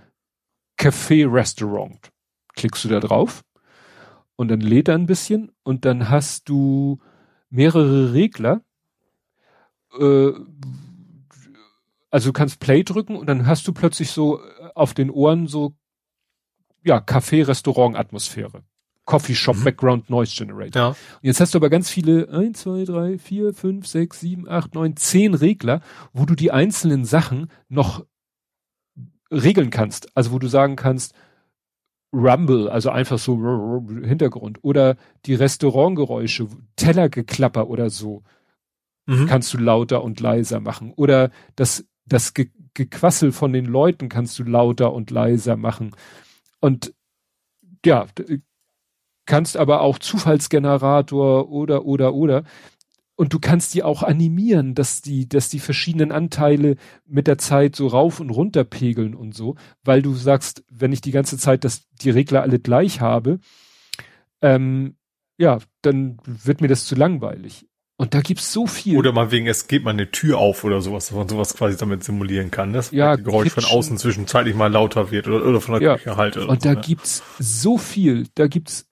[0.79, 2.11] Café Restaurant.
[2.55, 3.45] Klickst du da drauf
[4.37, 6.99] und dann lädt er ein bisschen und dann hast du
[7.51, 8.63] mehrere Regler.
[9.99, 10.33] Äh,
[12.11, 15.47] also du kannst Play drücken und dann hast du plötzlich so äh, auf den Ohren
[15.47, 15.75] so
[16.85, 18.63] ja Café-Restaurant-Atmosphäre.
[19.05, 19.65] Coffee Shop mhm.
[19.65, 20.83] Background Noise Generator.
[20.83, 20.89] Ja.
[20.89, 24.75] Und jetzt hast du aber ganz viele 1, 2, 3, 4, 5, 6, 7, 8,
[24.75, 25.81] 9, 10 Regler,
[26.13, 28.07] wo du die einzelnen Sachen noch
[29.31, 30.17] regeln kannst.
[30.17, 31.15] Also wo du sagen kannst,
[32.13, 34.59] Rumble, also einfach so Hintergrund.
[34.63, 38.23] Oder die Restaurantgeräusche, Tellergeklapper oder so,
[39.07, 39.27] mhm.
[39.27, 40.93] kannst du lauter und leiser machen.
[40.95, 45.95] Oder das das Ge Gequassel von den Leuten kannst du lauter und leiser machen.
[46.59, 46.95] Und
[47.85, 48.07] ja,
[49.27, 52.45] kannst aber auch Zufallsgenerator oder oder oder
[53.17, 56.77] und du kannst die auch animieren, dass die, dass die verschiedenen Anteile
[57.07, 61.01] mit der Zeit so rauf und runter pegeln und so, weil du sagst, wenn ich
[61.01, 63.39] die ganze Zeit das, die Regler alle gleich habe,
[64.41, 64.97] ähm,
[65.39, 67.67] ja, dann wird mir das zu langweilig.
[67.97, 68.97] Und da gibt's so viel.
[68.97, 71.77] Oder mal wegen, es geht mal eine Tür auf oder sowas, dass man sowas quasi
[71.77, 75.61] damit simulieren kann, dass ja, das Geräusch von außen zwischenzeitlich mal lauter wird oder, oder
[75.61, 75.97] von der ja.
[75.97, 76.37] Küche halt.
[76.37, 76.81] Oder und so, da ne?
[76.81, 78.92] gibt's so viel, da gibt's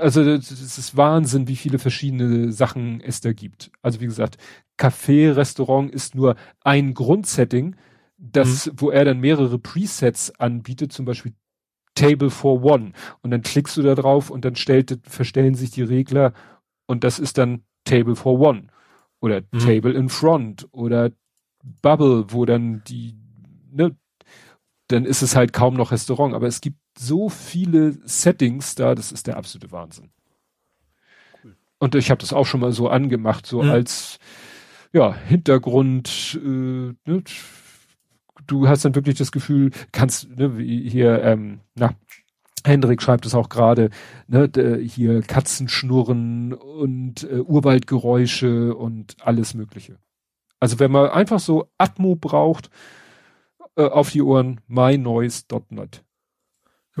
[0.00, 3.70] also es ist Wahnsinn, wie viele verschiedene Sachen es da gibt.
[3.82, 4.36] Also wie gesagt,
[4.78, 7.76] Café, Restaurant ist nur ein Grundsetting,
[8.18, 8.72] das, mhm.
[8.76, 11.32] wo er dann mehrere Presets anbietet, zum Beispiel
[11.94, 12.92] Table for One.
[13.22, 16.32] Und dann klickst du da drauf und dann stellt, verstellen sich die Regler
[16.86, 18.68] und das ist dann Table for One.
[19.20, 19.58] Oder mhm.
[19.58, 21.12] Table in Front oder
[21.82, 23.14] Bubble, wo dann die,
[23.70, 23.96] ne,
[24.88, 26.34] dann ist es halt kaum noch Restaurant.
[26.34, 30.10] Aber es gibt so viele Settings da, das ist der absolute Wahnsinn.
[31.42, 31.56] Cool.
[31.78, 33.70] Und ich habe das auch schon mal so angemacht, so mhm.
[33.70, 34.18] als
[34.92, 36.48] ja, Hintergrund, äh,
[37.04, 37.22] ne,
[38.46, 41.94] du hast dann wirklich das Gefühl, kannst, ne, wie hier, ähm, na,
[42.64, 43.90] Hendrik schreibt es auch gerade,
[44.26, 44.50] ne,
[44.82, 49.96] hier Katzenschnurren und äh, Urwaldgeräusche und alles Mögliche.
[50.58, 52.70] Also wenn man einfach so Atmo braucht,
[53.76, 56.04] äh, auf die Ohren, mynoise.net.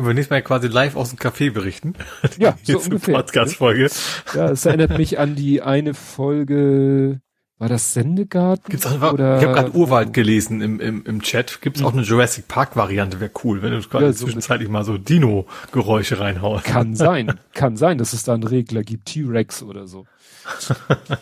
[0.00, 1.92] Können wir nächstes Mal quasi live aus dem Café berichten?
[2.38, 3.16] Ja, so ungefähr.
[3.16, 3.90] Podcast-Folge.
[4.34, 7.20] Ja, es erinnert mich an die eine Folge,
[7.58, 8.70] war das Sendegarten?
[8.70, 9.36] Gibt's auch, oder?
[9.36, 11.60] Ich habe gerade Urwald gelesen im, im, im Chat.
[11.60, 13.20] Gibt es auch eine Jurassic Park Variante?
[13.20, 16.64] Wäre cool, wenn du quasi ja, so zwischenzeitlich mal so Dino-Geräusche reinhaust.
[16.64, 20.06] Kann sein, kann sein, dass es da einen Regler gibt, T-Rex oder so.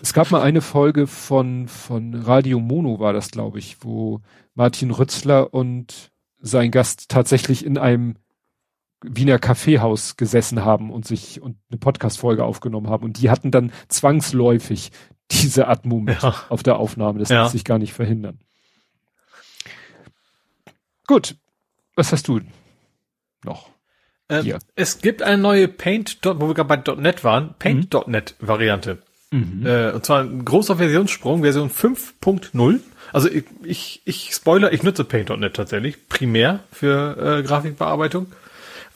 [0.00, 4.20] es gab mal eine Folge von von Radio Mono war das, glaube ich, wo
[4.54, 8.14] Martin Rützler und sein Gast tatsächlich in einem
[9.02, 13.04] Wiener Kaffeehaus gesessen haben und sich und eine Podcast-Folge aufgenommen haben.
[13.04, 14.90] Und die hatten dann zwangsläufig
[15.30, 16.34] diese Atmo mit ja.
[16.48, 17.18] auf der Aufnahme.
[17.18, 17.42] Das ja.
[17.42, 18.40] lässt sich gar nicht verhindern.
[21.06, 21.36] Gut.
[21.94, 22.40] Was hast du
[23.44, 23.70] noch?
[24.28, 28.98] Ähm, es gibt eine neue Paint, wo wir gerade bei .NET waren, Paint.NET Variante.
[29.30, 29.66] Mhm.
[29.66, 32.80] Äh, und zwar ein großer Versionssprung, Version 5.0.
[33.12, 38.26] Also ich, ich, ich spoiler, ich nutze Paint.NET tatsächlich, primär für äh, Grafikbearbeitung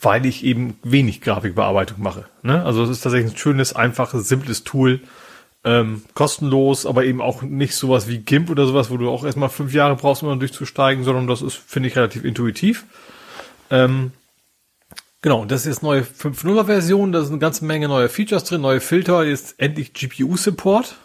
[0.02, 2.24] weil ich eben wenig Grafikbearbeitung mache.
[2.42, 2.62] Ne?
[2.64, 5.00] Also es ist tatsächlich ein schönes, einfaches, simples Tool,
[5.64, 9.48] ähm, kostenlos, aber eben auch nicht sowas wie GIMP oder sowas, wo du auch erstmal
[9.48, 12.84] fünf Jahre brauchst, um dann durchzusteigen, sondern das ist, finde ich, relativ intuitiv.
[13.70, 14.10] Ähm,
[15.20, 18.60] genau, das ist jetzt neue 5.0er Version, da ist eine ganze Menge neue Features drin,
[18.60, 20.96] neue Filter, jetzt endlich GPU-Support.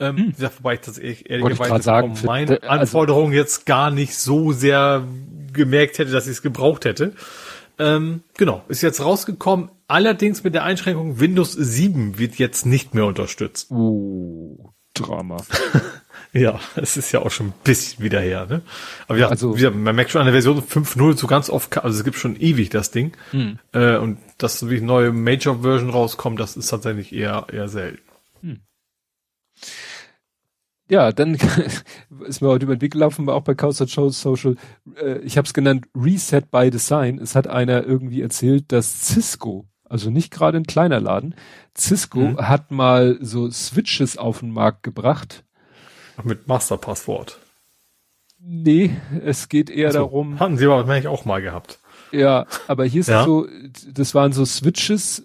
[0.00, 0.34] Ähm, hm.
[0.38, 4.52] ja, wobei ich das ehrlich, ehrlicherweise sagen, von meinen also, Anforderungen jetzt gar nicht so
[4.52, 5.02] sehr
[5.52, 7.14] gemerkt hätte, dass ich es gebraucht hätte.
[7.78, 9.70] Ähm, genau, ist jetzt rausgekommen.
[9.86, 13.70] Allerdings mit der Einschränkung, Windows 7 wird jetzt nicht mehr unterstützt.
[13.70, 15.38] Oh, Drama.
[16.32, 18.62] ja, es ist ja auch schon ein bisschen wieder her, ne?
[19.06, 21.98] Aber ja, also, wieder, man merkt schon an der Version 5.0 so ganz oft, also
[21.98, 23.16] es gibt schon ewig das Ding.
[23.30, 23.58] Hm.
[23.72, 28.02] Äh, und dass so wie neue Major-Version rauskommt, das ist tatsächlich eher, eher selten.
[28.42, 28.60] Hm.
[30.90, 31.34] Ja, dann
[32.26, 34.56] ist mir heute über den Weg gelaufen, auch bei Chaos Social.
[35.00, 37.18] Äh, ich habe es genannt Reset by Design.
[37.18, 41.34] Es hat einer irgendwie erzählt, dass Cisco, also nicht gerade ein kleiner Laden,
[41.76, 42.38] Cisco mhm.
[42.38, 45.44] hat mal so Switches auf den Markt gebracht.
[46.24, 47.38] Mit Masterpasswort.
[48.40, 50.40] Nee, es geht eher also, darum.
[50.40, 51.80] Hatten sie aber wahrscheinlich auch mal gehabt.
[52.12, 53.24] Ja, aber hier ist ja.
[53.24, 53.46] so,
[53.92, 55.22] das waren so Switches,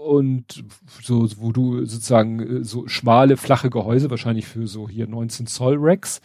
[0.00, 0.64] und
[1.02, 5.76] so, wo du sozusagen äh, so schmale, flache Gehäuse, wahrscheinlich für so hier 19 Zoll
[5.78, 6.20] Racks.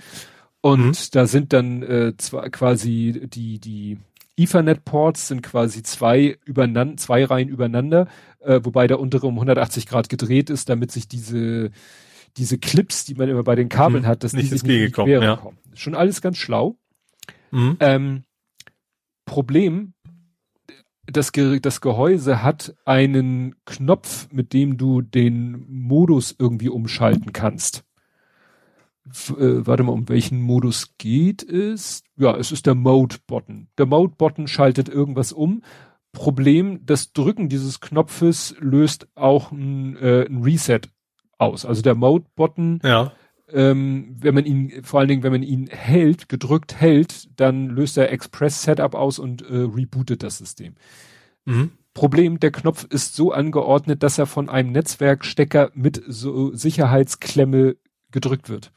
[0.62, 1.12] Und mhm.
[1.12, 4.00] da sind dann äh, zwar quasi die, die
[4.38, 8.08] Ethernet-Ports sind quasi zwei übereinander, zwei Reihen übereinander,
[8.40, 11.72] äh, wobei der untere um 180 Grad gedreht ist, damit sich diese,
[12.38, 14.08] diese Clips, die man immer bei den Kabeln mhm.
[14.08, 15.36] hat, dass nicht die sich nicht kommen, ja.
[15.36, 15.58] kommen.
[15.74, 16.78] Schon alles ganz schlau.
[17.52, 17.78] Mhm.
[17.80, 18.24] Ähm,
[19.26, 19.94] Problem,
[21.08, 27.84] das, Ge das Gehäuse hat einen Knopf, mit dem du den Modus irgendwie umschalten kannst.
[29.09, 32.03] F äh, warte mal, um welchen Modus geht es?
[32.17, 33.67] Ja, es ist der Mode-Button.
[33.77, 35.61] Der Mode-Button schaltet irgendwas um.
[36.11, 40.82] Problem, das Drücken dieses Knopfes löst auch ein, äh, ein Reset
[41.38, 41.66] aus.
[41.66, 43.11] Also der Mode-Button ja
[43.52, 47.98] ähm, wenn man ihn, vor allen Dingen, wenn man ihn hält, gedrückt hält, dann löst
[47.98, 50.76] er Express Setup aus und äh, rebootet das System.
[51.46, 51.72] Mhm.
[51.94, 57.78] Problem, der Knopf ist so angeordnet, dass er von einem Netzwerkstecker mit so Sicherheitsklemme
[58.12, 58.72] gedrückt wird.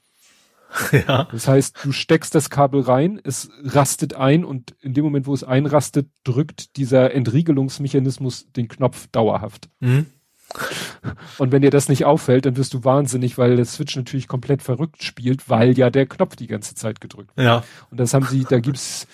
[0.92, 1.26] Ja.
[1.32, 5.32] Das heißt, du steckst das Kabel rein, es rastet ein und in dem Moment, wo
[5.32, 9.70] es einrastet, drückt dieser Entriegelungsmechanismus den Knopf dauerhaft.
[9.80, 10.06] Mhm.
[11.38, 14.62] Und wenn dir das nicht auffällt, dann wirst du wahnsinnig, weil der Switch natürlich komplett
[14.62, 17.46] verrückt spielt, weil ja der Knopf die ganze Zeit gedrückt wird.
[17.46, 17.64] Ja.
[17.90, 19.06] Und das haben sie, da gibt's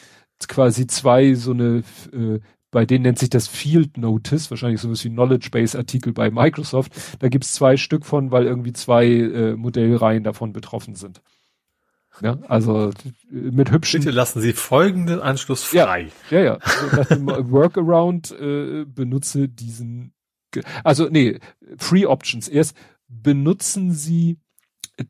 [0.48, 1.82] quasi zwei so eine,
[2.12, 2.40] äh,
[2.70, 6.92] bei denen nennt sich das Field Notice, wahrscheinlich sowas wie Knowledge Base Artikel bei Microsoft.
[7.20, 11.20] Da gibt's zwei Stück von, weil irgendwie zwei äh, Modellreihen davon betroffen sind.
[12.20, 12.92] Ja, also
[13.30, 14.00] mit hübschen.
[14.00, 16.12] Bitte lassen Sie folgenden Anschluss frei.
[16.30, 16.44] Ja, ja.
[16.44, 16.58] ja.
[16.96, 20.12] Also, Workaround äh, benutze diesen
[20.83, 21.39] also nee,
[21.76, 22.49] Free Options.
[22.49, 22.76] Erst
[23.08, 24.39] benutzen Sie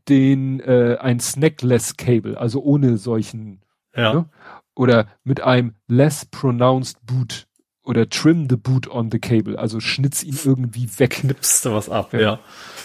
[0.08, 3.60] den äh, ein Snackless Cable, also ohne solchen
[3.94, 4.14] ja.
[4.14, 4.28] Ne?
[4.74, 7.46] oder mit einem less pronounced boot
[7.84, 11.10] oder trim the boot on the cable, also schnitz ihn irgendwie weg.
[11.10, 12.20] Knipst was ab, ja.
[12.20, 12.38] ja.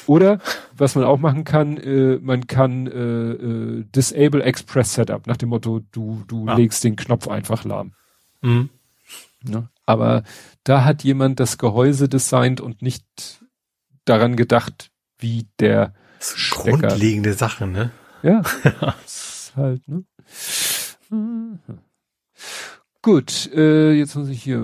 [0.08, 0.40] Oder
[0.76, 5.50] was man auch machen kann, äh, man kann äh, äh, disable Express Setup nach dem
[5.50, 6.56] Motto, du du ah.
[6.56, 7.94] legst den Knopf einfach lahm.
[8.42, 8.70] Mhm.
[9.44, 9.70] Ne?
[9.90, 10.22] Aber
[10.64, 13.04] da hat jemand das Gehäuse designt und nicht
[14.06, 16.78] daran gedacht, wie der Stecker.
[16.78, 17.90] Grundlegende Sachen, ne?
[18.22, 18.44] Ja.
[19.56, 20.04] halt, ne?
[23.02, 24.62] Gut, äh, jetzt muss ich hier.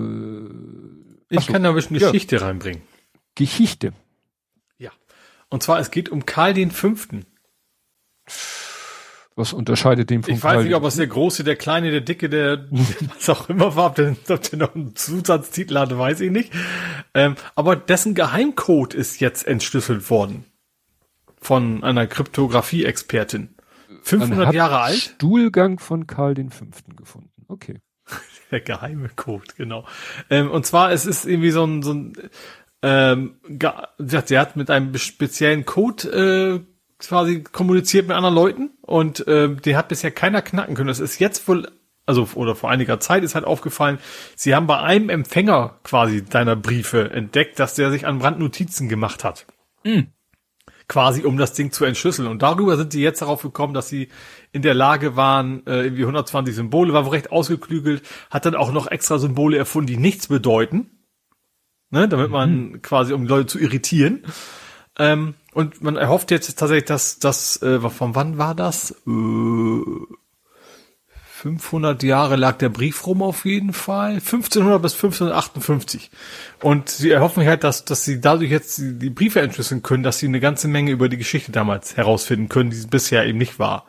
[1.28, 2.42] Ich so, kann da ein bisschen Geschichte ja.
[2.42, 2.82] reinbringen.
[3.34, 3.94] Geschichte.
[4.78, 4.92] Ja.
[5.48, 7.26] Und zwar, es geht um Karl den Fünften.
[9.36, 12.30] Was unterscheidet den von Ich weiß nicht, ob es der Große, der Kleine, der Dicke,
[12.30, 16.30] der was auch immer war, ob der, ob der noch einen Zusatztitel hatte, weiß ich
[16.30, 16.52] nicht.
[17.12, 20.46] Ähm, aber dessen Geheimcode ist jetzt entschlüsselt worden.
[21.38, 23.54] Von einer Kryptographie-Expertin.
[24.02, 24.96] 500 Jahre alt.
[24.96, 27.44] Stuhlgang von Karl den Fünften gefunden.
[27.46, 27.80] Okay.
[28.50, 29.84] Der geheime Code, genau.
[30.30, 32.14] Ähm, und zwar, es ist irgendwie so ein, so ein
[32.82, 39.54] ähm, der hat mit einem speziellen Code äh, quasi kommuniziert mit anderen Leuten und äh,
[39.54, 40.88] den hat bisher keiner knacken können.
[40.88, 41.70] Das ist jetzt wohl,
[42.06, 43.98] also oder vor einiger Zeit ist halt aufgefallen,
[44.34, 49.24] sie haben bei einem Empfänger quasi deiner Briefe entdeckt, dass der sich an Brandnotizen gemacht
[49.24, 49.46] hat.
[49.84, 50.08] Mhm.
[50.88, 52.28] Quasi um das Ding zu entschlüsseln.
[52.28, 54.08] Und darüber sind sie jetzt darauf gekommen, dass sie
[54.52, 58.72] in der Lage waren, äh, irgendwie 120 Symbole, war wohl recht ausgeklügelt, hat dann auch
[58.72, 60.90] noch extra Symbole erfunden, die nichts bedeuten.
[61.90, 62.82] Ne, damit man mhm.
[62.82, 64.24] quasi, um Leute zu irritieren.
[64.98, 68.90] Ähm, und man erhofft jetzt tatsächlich, dass das, äh, von wann war das?
[69.06, 69.80] Äh,
[71.14, 74.16] 500 Jahre lag der Brief rum auf jeden Fall.
[74.16, 76.10] 1500 bis 1558.
[76.60, 80.26] Und sie erhoffen halt, dass, dass sie dadurch jetzt die Briefe entschlüsseln können, dass sie
[80.26, 83.86] eine ganze Menge über die Geschichte damals herausfinden können, die bisher eben nicht war.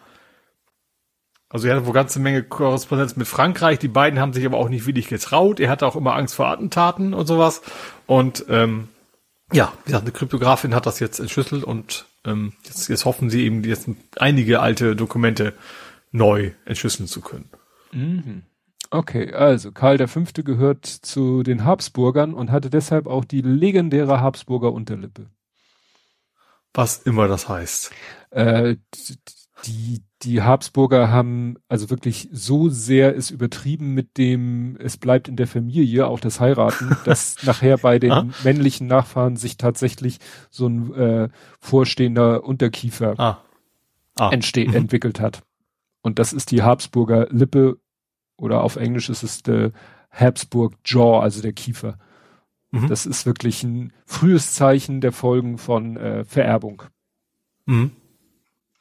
[1.49, 3.77] Also er hatte wohl ganze Menge Korrespondenz mit Frankreich.
[3.77, 5.59] Die beiden haben sich aber auch nicht willig getraut.
[5.59, 7.61] Er hatte auch immer Angst vor Attentaten und sowas.
[8.05, 8.87] Und ähm,
[9.53, 13.45] ja, wie gesagt, eine Kryptografin hat das jetzt entschlüsselt und ähm, jetzt, jetzt hoffen sie
[13.45, 15.53] eben, jetzt einige alte Dokumente
[16.11, 17.49] neu entschlüsseln zu können.
[17.91, 18.43] Mhm.
[18.89, 20.23] Okay, also Karl V.
[20.43, 25.29] gehört zu den Habsburgern und hatte deshalb auch die legendäre Habsburger Unterlippe.
[26.73, 27.91] Was immer das heißt.
[28.29, 28.77] Äh,
[29.65, 35.35] die, die Habsburger haben also wirklich so sehr es übertrieben mit dem, es bleibt in
[35.35, 38.27] der Familie, auch das Heiraten, dass nachher bei den ah?
[38.43, 40.19] männlichen Nachfahren sich tatsächlich
[40.49, 41.29] so ein äh,
[41.59, 43.41] vorstehender Unterkiefer ah.
[44.15, 44.29] Ah.
[44.31, 44.75] Entste mhm.
[44.75, 45.41] entwickelt hat.
[46.01, 47.77] Und das ist die Habsburger Lippe
[48.37, 49.71] oder auf Englisch ist es der
[50.11, 51.97] Habsburg Jaw, also der Kiefer.
[52.71, 52.87] Mhm.
[52.87, 56.83] Das ist wirklich ein frühes Zeichen der Folgen von äh, Vererbung.
[57.65, 57.91] Mhm.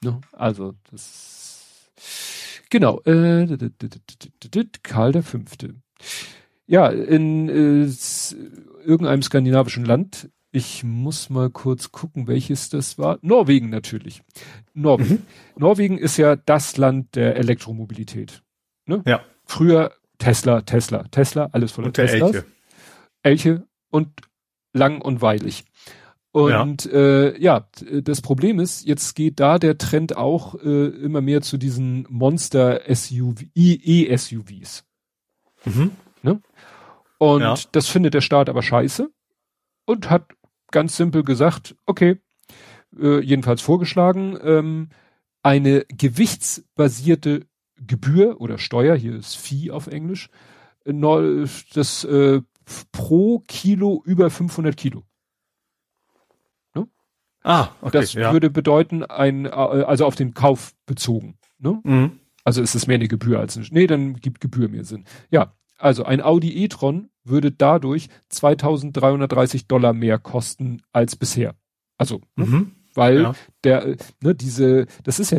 [0.06, 0.20] Ne?
[0.32, 1.90] Also das
[2.70, 3.00] genau.
[3.02, 3.46] Äh,
[4.82, 5.74] Karl der Fünfte.
[6.66, 7.88] Ja, in äh,
[8.84, 10.30] irgendeinem skandinavischen Land.
[10.52, 13.18] Ich muss mal kurz gucken, welches das war.
[13.20, 14.22] Norwegen natürlich.
[14.74, 15.14] Norwegen.
[15.14, 15.22] Mhm.
[15.56, 18.42] Norwegen ist ja das Land der Elektromobilität.
[18.86, 19.02] Ne?
[19.06, 19.22] Ja.
[19.44, 22.26] Früher Tesla, Tesla, Tesla, alles voller Tesla.
[22.28, 22.44] Elche.
[23.22, 24.08] Elche und
[24.72, 25.64] lang und weilig.
[26.36, 26.92] Und ja.
[26.92, 27.66] Äh, ja,
[28.02, 33.46] das Problem ist, jetzt geht da der Trend auch äh, immer mehr zu diesen Monster-SUV,
[33.54, 34.84] E-SUVs.
[35.64, 35.92] Mhm.
[36.20, 36.42] Ne?
[37.16, 37.54] Und ja.
[37.72, 39.08] das findet der Staat aber scheiße
[39.86, 40.26] und hat
[40.70, 42.20] ganz simpel gesagt, okay,
[43.00, 44.90] äh, jedenfalls vorgeschlagen, ähm,
[45.42, 47.46] eine gewichtsbasierte
[47.78, 50.28] Gebühr oder Steuer, hier ist Fee auf Englisch,
[50.84, 50.92] äh,
[51.72, 52.42] das äh,
[52.92, 55.06] pro Kilo über 500 Kilo.
[57.46, 58.32] Ah, okay, das ja.
[58.32, 61.38] würde bedeuten, ein, äh, also auf den Kauf bezogen.
[61.60, 61.80] Ne?
[61.84, 62.18] Mhm.
[62.42, 65.04] Also ist es mehr eine Gebühr als eine, nee, dann gibt Gebühr mehr Sinn.
[65.30, 71.54] Ja, also ein Audi e-tron würde dadurch 2330 Dollar mehr kosten als bisher.
[71.98, 72.46] Also, ne?
[72.46, 72.72] mhm.
[72.94, 73.34] weil ja.
[73.62, 75.38] der, äh, ne, diese, das ist ja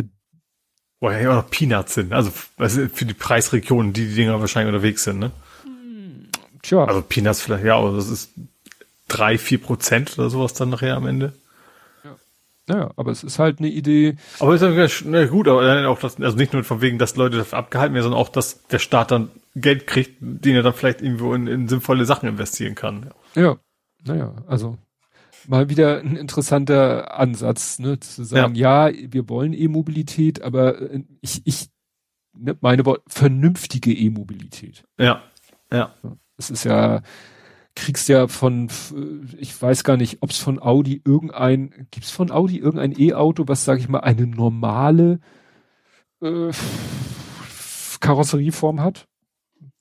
[1.02, 2.14] Boah, ja immer noch Peanuts sind.
[2.14, 5.32] Also für die Preisregionen, die die Dinger wahrscheinlich unterwegs sind, ne?
[6.64, 6.86] Tja.
[6.86, 8.32] Also Peanuts vielleicht, ja, aber das ist
[9.10, 11.34] drei, vier Prozent oder sowas dann nachher am Ende.
[12.68, 14.18] Naja, aber es ist halt eine Idee.
[14.40, 17.60] Aber ist ja gut, aber auch das, also nicht nur von wegen, dass Leute dafür
[17.60, 21.34] abgehalten werden, sondern auch, dass der Staat dann Geld kriegt, den er dann vielleicht irgendwo
[21.34, 23.12] in, in sinnvolle Sachen investieren kann.
[23.36, 23.58] Ja,
[24.06, 24.78] naja, also
[25.48, 31.04] mal wieder ein interessanter Ansatz, ne, zu sagen, ja, ja wir wollen E-Mobilität, aber äh,
[31.22, 31.70] ich, ich,
[32.38, 34.84] ne, meine Wort, vernünftige E-Mobilität.
[35.00, 35.24] Ja,
[35.72, 35.94] ja.
[36.38, 37.02] Es ist ja,
[37.78, 38.70] kriegst ja von,
[39.38, 43.66] ich weiß gar nicht, ob es von Audi irgendein, gibt's von Audi irgendein E-Auto, was
[43.66, 45.20] sage ich mal eine normale
[46.22, 46.52] äh,
[48.00, 49.08] Karosserieform hat?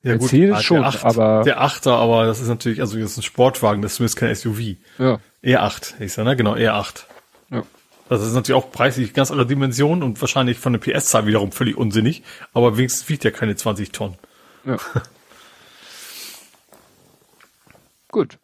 [0.03, 3.19] Ja, Mercedes gut, schon, Acht, aber der Achter, aber das ist natürlich, also das ist
[3.19, 4.77] ein Sportwagen, das ist kein SUV.
[4.99, 5.19] Ja.
[5.43, 6.37] E8 hieß er, ne?
[6.37, 7.05] Genau, E8.
[7.51, 7.63] Ja.
[8.09, 11.77] Das ist natürlich auch preislich ganz andere Dimension und wahrscheinlich von der PS-Zahl wiederum völlig
[11.77, 14.17] unsinnig, aber wenigstens wiegt ja keine 20 Tonnen.
[14.65, 14.77] Ja.
[18.09, 18.39] Gut.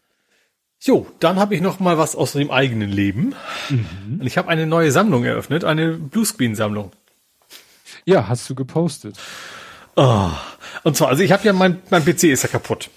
[0.80, 3.34] Jo, dann habe ich noch mal was aus dem eigenen Leben.
[3.68, 4.18] Mhm.
[4.20, 6.90] Und ich habe eine neue Sammlung eröffnet, eine Bluescreen-Sammlung.
[8.04, 9.16] Ja, hast du gepostet.
[9.94, 10.30] Oh.
[10.82, 12.90] Und zwar, also ich habe ja mein, mein PC ist ja kaputt.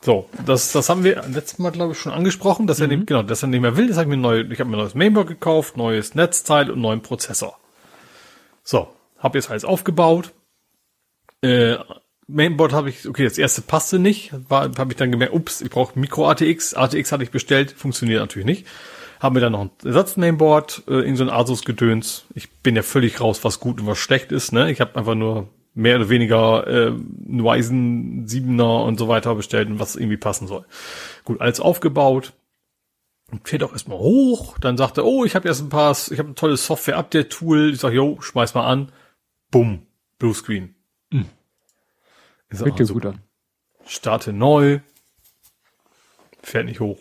[0.00, 2.84] So, das, das haben wir letztes Mal, glaube ich, schon angesprochen, dass mhm.
[2.84, 3.88] er nicht, genau, dass er nicht mehr will.
[3.88, 6.80] Das habe ich mir neu, ich habe mir ein neues Mainboard gekauft, neues Netzteil und
[6.80, 7.58] neuen Prozessor.
[8.62, 10.32] So, habe jetzt alles aufgebaut.
[11.42, 11.78] Äh,
[12.28, 15.98] Mainboard habe ich, okay, das erste passte nicht, habe ich dann gemerkt, ups, ich brauche
[15.98, 16.76] Micro ATX.
[16.76, 18.66] Hatte ich bestellt, funktioniert natürlich nicht.
[19.18, 22.26] Haben wir dann noch ein Ersatz-Mainboard, äh, in so ein Asus-Gedöns.
[22.34, 24.52] Ich bin ja völlig raus, was gut und was schlecht ist.
[24.52, 24.70] Ne?
[24.70, 26.92] Ich habe einfach nur mehr oder weniger äh,
[27.28, 30.66] Ryzen 7er und so weiter bestellt und was irgendwie passen soll.
[31.24, 32.34] Gut, alles aufgebaut.
[33.44, 34.58] Fährt auch erstmal hoch.
[34.58, 37.72] Dann sagt er, oh, ich habe jetzt ein paar, ich habe ein tolles Software-Update-Tool.
[37.72, 38.92] Ich sag, yo, schmeiß mal an.
[39.50, 39.86] Bumm,
[40.18, 40.77] Bluescreen.
[42.50, 43.20] Ist Hört dir gut an.
[43.86, 44.80] Starte neu.
[46.42, 46.98] Fährt nicht hoch.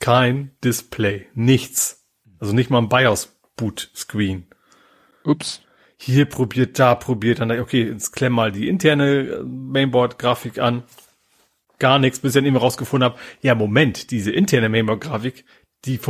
[0.00, 1.26] Kein Display.
[1.34, 2.04] Nichts.
[2.38, 4.46] Also nicht mal ein BIOS Boot Screen.
[5.24, 5.62] Ups.
[5.96, 10.82] Hier probiert, da probiert, dann okay, jetzt klemm mal die interne äh, Mainboard Grafik an.
[11.78, 15.44] Gar nichts, bis ich dann eben rausgefunden habe, ja Moment, diese interne Mainboard Grafik,
[15.84, 16.00] die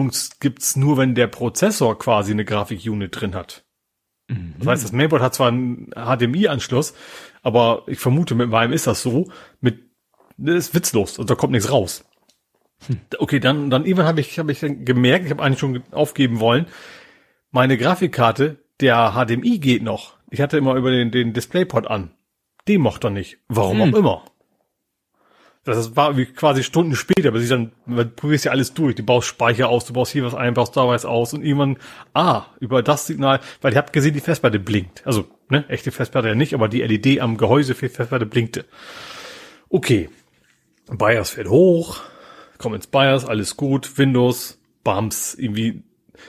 [0.41, 3.65] gibt's nur, wenn der Prozessor quasi eine Grafikunit drin hat.
[4.29, 4.55] Mhm.
[4.59, 6.95] Das heißt, das Mainboard hat zwar einen HDMI-Anschluss,
[7.43, 9.81] aber ich vermute, mit meinem ist das so, mit,
[10.37, 12.05] das ist witzlos, also da kommt nichts raus.
[12.87, 13.01] Hm.
[13.19, 16.67] Okay, dann, dann irgendwann habe ich, habe ich gemerkt, ich habe eigentlich schon aufgeben wollen,
[17.51, 20.17] meine Grafikkarte, der HDMI geht noch.
[20.31, 22.11] Ich hatte immer über den, den Displayport an.
[22.67, 23.39] Den mochte er nicht.
[23.49, 23.95] Warum hm.
[23.95, 24.25] auch immer.
[25.65, 28.97] Das war wie quasi Stunden später, aber sie dann, du probierst ja alles durch.
[28.97, 31.77] Du baust Speicher aus, du baust hier was ein, baust da was aus und irgendwann,
[32.15, 35.07] ah, über das Signal, weil ich habe gesehen, die Festplatte blinkt.
[35.07, 38.65] Also, ne, echte Festplatte ja nicht, aber die LED am Gehäuse für die Festplatte blinkte.
[39.69, 40.11] Okay.
[40.91, 42.01] BIOS fährt hoch,
[42.59, 45.85] komm ins BIOS, alles gut, Windows, Bums, irgendwie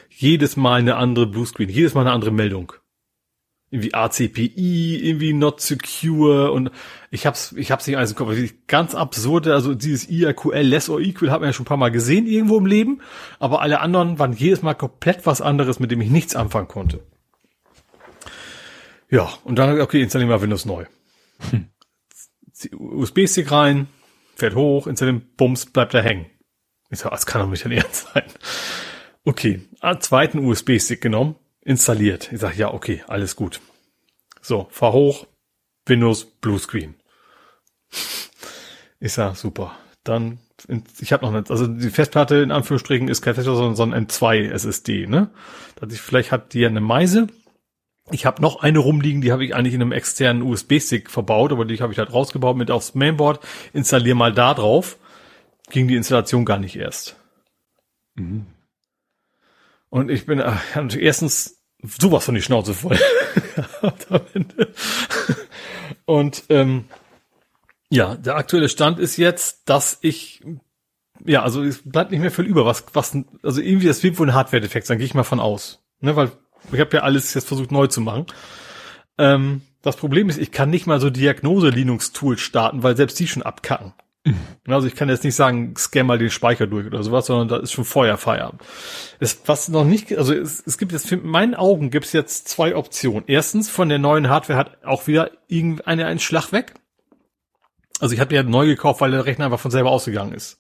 [0.10, 2.74] jedes Mal eine andere Bluescreen, jedes Mal eine andere Meldung
[3.74, 6.70] irgendwie ACPI, irgendwie not secure und
[7.10, 8.32] ich hab's, ich hab's nicht alles im Kopf.
[8.68, 11.90] Ganz absurde, also dieses IRQL, less or equal, hat man ja schon ein paar Mal
[11.90, 13.02] gesehen irgendwo im Leben,
[13.40, 17.04] aber alle anderen waren jedes Mal komplett was anderes, mit dem ich nichts anfangen konnte.
[19.10, 20.86] Ja, und dann, okay, installieren wir Windows neu.
[21.50, 21.70] Hm.
[22.78, 23.88] USB-Stick rein,
[24.36, 26.28] fährt hoch, installieren, bums, bleibt er hängen.
[26.92, 28.24] Ich sag, das kann doch nicht dein Ernst sein.
[29.26, 29.62] Okay,
[30.00, 32.32] zweiten USB-Stick genommen, installiert.
[32.32, 33.62] Ich sage, ja, okay, alles gut.
[34.42, 35.28] So, fahr hoch,
[35.86, 36.96] Windows Bluescreen.
[39.00, 39.78] Ich sag, super.
[40.04, 40.40] Dann,
[41.00, 44.50] ich habe noch nicht, also die Festplatte in Anführungsstrichen ist kein Festplatte, sondern ein M2
[44.50, 45.30] SSD, ne?
[45.76, 47.28] Dass ich, vielleicht hat die ja eine Meise.
[48.12, 51.64] Ich habe noch eine rumliegen, die habe ich eigentlich in einem externen USB-Stick verbaut, aber
[51.64, 53.46] die habe ich halt rausgebaut mit aufs Mainboard.
[53.72, 54.98] Installier mal da drauf.
[55.70, 57.16] Ging die Installation gar nicht erst.
[58.16, 58.46] Mhm.
[59.94, 60.60] Und ich bin ach,
[60.98, 62.98] erstens sowas von die Schnauze voll.
[66.06, 66.86] und ähm,
[67.92, 70.42] ja, der aktuelle Stand ist jetzt, dass ich
[71.24, 74.30] ja, also es bleibt nicht mehr viel über, was, was, also irgendwie das wird wohl
[74.30, 75.86] ein Hardware-Defekt sein, gehe ich mal von aus.
[76.00, 76.32] Ne, weil
[76.72, 78.26] ich habe ja alles jetzt versucht neu zu machen.
[79.20, 83.44] Ähm, das Problem ist, ich kann nicht mal so Diagnose-Linux-Tools starten, weil selbst die schon
[83.44, 83.94] abkacken.
[84.66, 87.58] Also ich kann jetzt nicht sagen, scan mal den Speicher durch oder sowas, sondern da
[87.58, 88.62] ist schon vorher Feierabend.
[89.20, 92.48] Es, was noch nicht, also es, es gibt jetzt, in meinen Augen gibt es jetzt
[92.48, 93.26] zwei Optionen.
[93.28, 96.74] Erstens, von der neuen Hardware hat auch wieder irgendeine einen Schlag weg.
[98.00, 100.60] Also ich habe ja neu gekauft, weil der Rechner einfach von selber ausgegangen ist.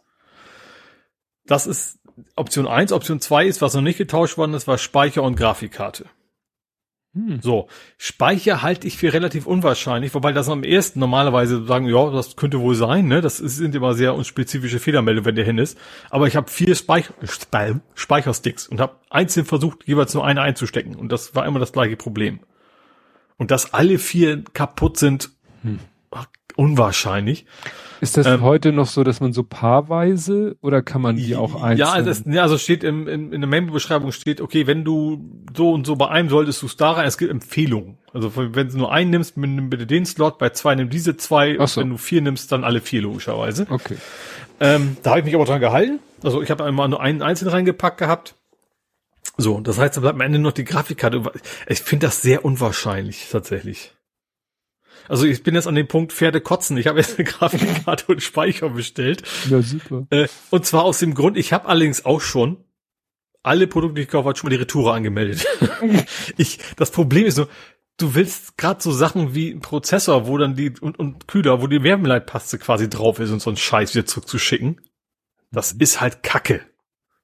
[1.45, 1.99] Das ist
[2.35, 2.91] Option eins.
[2.91, 6.05] Option zwei ist, was noch nicht getauscht worden ist, war Speicher und Grafikkarte.
[7.15, 7.39] Hm.
[7.41, 7.67] So,
[7.97, 12.59] Speicher halte ich für relativ unwahrscheinlich, wobei das am ersten normalerweise sagen, ja, das könnte
[12.59, 13.21] wohl sein, ne?
[13.21, 15.77] Das sind immer sehr unspezifische Fehlermeldungen, wenn der hin ist.
[16.09, 17.13] Aber ich habe vier Speicher,
[17.93, 20.95] Speichersticks und habe einzeln versucht, jeweils nur eine einzustecken.
[20.95, 22.39] Und das war immer das gleiche Problem.
[23.37, 25.29] Und dass alle vier kaputt sind,
[25.61, 25.79] hm.
[26.55, 27.45] Unwahrscheinlich.
[28.03, 31.55] Ist das ähm, heute noch so, dass man so paarweise oder kann man die auch
[31.55, 31.77] einzeln?
[31.77, 35.23] Ja, also, es, ja, also steht im, in, in der Member-Beschreibung steht, okay, wenn du
[35.55, 37.97] so und so bei einem solltest du es da rein, es gibt Empfehlungen.
[38.11, 41.57] Also wenn du nur einen nimmst, nimm bitte den Slot, bei zwei nimm diese zwei,
[41.65, 41.79] so.
[41.79, 43.67] wenn du vier nimmst, dann alle vier logischerweise.
[43.69, 43.95] Okay.
[44.59, 45.99] Ähm, da habe ich mich aber dran gehalten.
[46.23, 48.35] Also ich habe einmal nur einen einzeln reingepackt gehabt.
[49.37, 51.23] So, das heißt, da bleibt am Ende noch die Grafikkarte.
[51.67, 53.92] Ich finde das sehr unwahrscheinlich tatsächlich.
[55.07, 56.77] Also ich bin jetzt an dem Punkt Pferde kotzen.
[56.77, 59.23] Ich habe jetzt eine Grafikkarte und Speicher bestellt.
[59.49, 60.07] Ja, super.
[60.09, 62.57] Äh, und zwar aus dem Grund, ich habe allerdings auch schon
[63.43, 65.45] alle Produkte, die ich kaufe, hat schon mal die Retour angemeldet.
[66.37, 67.47] ich, das Problem ist so,
[67.97, 71.67] du willst gerade so Sachen wie ein Prozessor, wo dann die und, und Kühler, wo
[71.67, 74.81] die Wärmeleitpaste quasi drauf ist und so einen Scheiß wieder zurückzuschicken.
[75.51, 76.61] Das ist halt Kacke.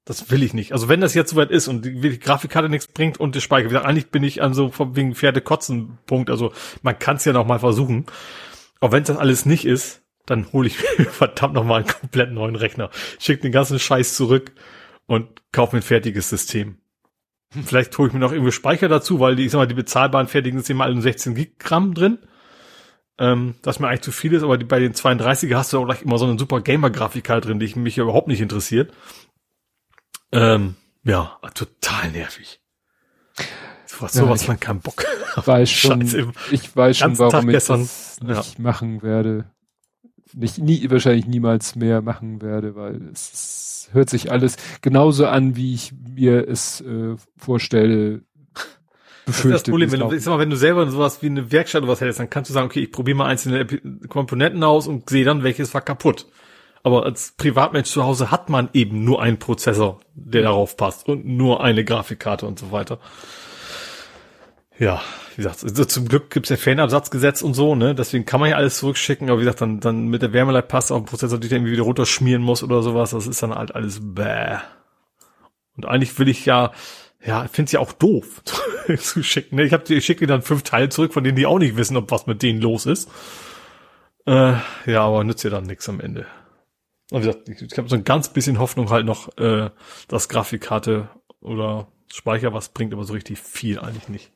[0.09, 0.71] Das will ich nicht.
[0.73, 3.77] Also wenn das jetzt soweit ist und die, Grafikkarte nichts bringt und der Speicher, wie
[3.77, 6.31] eigentlich bin ich an so wegen Pferde kotzen Punkt.
[6.31, 8.07] Also man kann es ja noch mal versuchen.
[8.79, 12.31] Auch wenn das alles nicht ist, dann hole ich mir verdammt noch mal einen komplett
[12.31, 12.89] neuen Rechner.
[13.19, 14.51] Schick den ganzen Scheiß zurück
[15.05, 16.79] und kaufe mir ein fertiges System.
[17.63, 20.27] Vielleicht hole ich mir noch irgendwie Speicher dazu, weil die, ich sag mal, die bezahlbaren
[20.27, 22.17] fertigen immer alle 16 Gigramm drin.
[23.19, 25.85] Ähm, das mir eigentlich zu viel ist, aber die, bei den 32er hast du auch
[25.85, 28.91] gleich immer so eine super Gamer-Grafikkarte drin, die mich überhaupt nicht interessiert.
[30.31, 32.59] Ähm, ja, total nervig.
[33.85, 35.03] Sowas, ja, sowas man keinen Bock.
[35.35, 36.01] Weiß schon,
[36.51, 38.61] ich weiß schon, warum Tag ich gestern, das nicht ja.
[38.61, 39.51] machen werde.
[40.33, 45.73] Nicht, nie, wahrscheinlich niemals mehr machen werde, weil es hört sich alles genauso an, wie
[45.73, 48.21] ich mir es äh, vorstelle.
[49.25, 51.51] Das ist das Problem, wenn du, ich sag mal, wenn du selber sowas wie eine
[51.51, 53.63] Werkstatt oder was hättest, dann kannst du sagen, okay, ich probiere mal einzelne
[54.07, 56.25] Komponenten aus und sehe dann, welches war kaputt.
[56.83, 61.25] Aber als Privatmensch zu Hause hat man eben nur einen Prozessor, der darauf passt und
[61.25, 62.99] nur eine Grafikkarte und so weiter.
[64.77, 65.01] Ja,
[65.35, 67.93] wie gesagt, also zum Glück gibt's ja Fanabsatzgesetz und so, ne?
[67.93, 71.01] Deswegen kann man ja alles zurückschicken, aber wie gesagt, dann, dann mit der Wärmeleitpaste auf
[71.01, 73.75] den Prozessor, die ich dann irgendwie wieder runterschmieren muss oder sowas, das ist dann halt
[73.75, 74.57] alles bäh.
[75.75, 76.71] Und eigentlich will ich ja
[77.25, 78.43] ja, find's ja auch doof
[78.97, 79.57] zu schicken.
[79.57, 79.63] Ne?
[79.63, 82.11] Ich, hab, ich schicke dann fünf Teile zurück, von denen die auch nicht wissen, ob
[82.11, 83.09] was mit denen los ist.
[84.25, 84.53] Äh,
[84.85, 86.25] ja, aber nützt ja dann nichts am Ende.
[87.11, 89.69] Wie gesagt, ich, ich habe so ein ganz bisschen Hoffnung halt noch, äh,
[90.07, 91.09] dass Grafikkarte
[91.41, 94.31] oder Speicher was bringt, aber so richtig viel eigentlich nicht.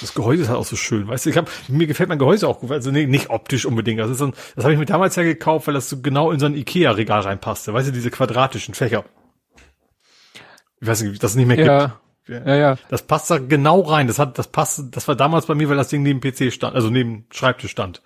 [0.00, 2.48] Das Gehäuse ist halt auch so schön, weißt du, ich hab, mir gefällt mein Gehäuse
[2.48, 4.00] auch gut, also nee, nicht optisch unbedingt.
[4.00, 6.32] Das, ist so ein, das habe ich mir damals ja gekauft, weil das so genau
[6.32, 7.72] in so ein Ikea-Regal reinpasste.
[7.72, 9.04] Weißt du, diese quadratischen Fächer.
[10.80, 11.86] Ich weiß nicht, das nicht mehr ja.
[12.26, 12.46] gibt.
[12.46, 12.78] Ja, ja.
[12.88, 14.08] Das passt da genau rein.
[14.08, 16.74] Das hat, das passt, das war damals bei mir, weil das Ding neben PC stand,
[16.74, 18.02] also neben Schreibtisch stand.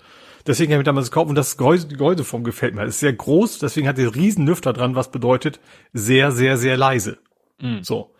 [0.47, 2.83] Deswegen habe ich damals gekauft und das Gehäuse, die Gehäuseform gefällt mir.
[2.83, 5.61] Es ist sehr groß, deswegen hat der riesen Lüfter dran, was bedeutet
[5.93, 7.19] sehr, sehr, sehr leise.
[7.61, 7.83] Mhm.
[7.83, 8.13] So.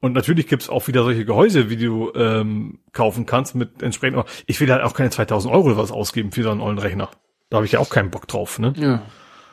[0.00, 4.24] Und natürlich gibt's auch wieder solche Gehäuse, wie du ähm, kaufen kannst mit entsprechend.
[4.46, 7.10] Ich will halt auch keine 2000 Euro oder was ausgeben für so einen neuen Rechner.
[7.50, 8.72] Da habe ich ja auch keinen Bock drauf, ne?
[8.76, 9.02] Ja.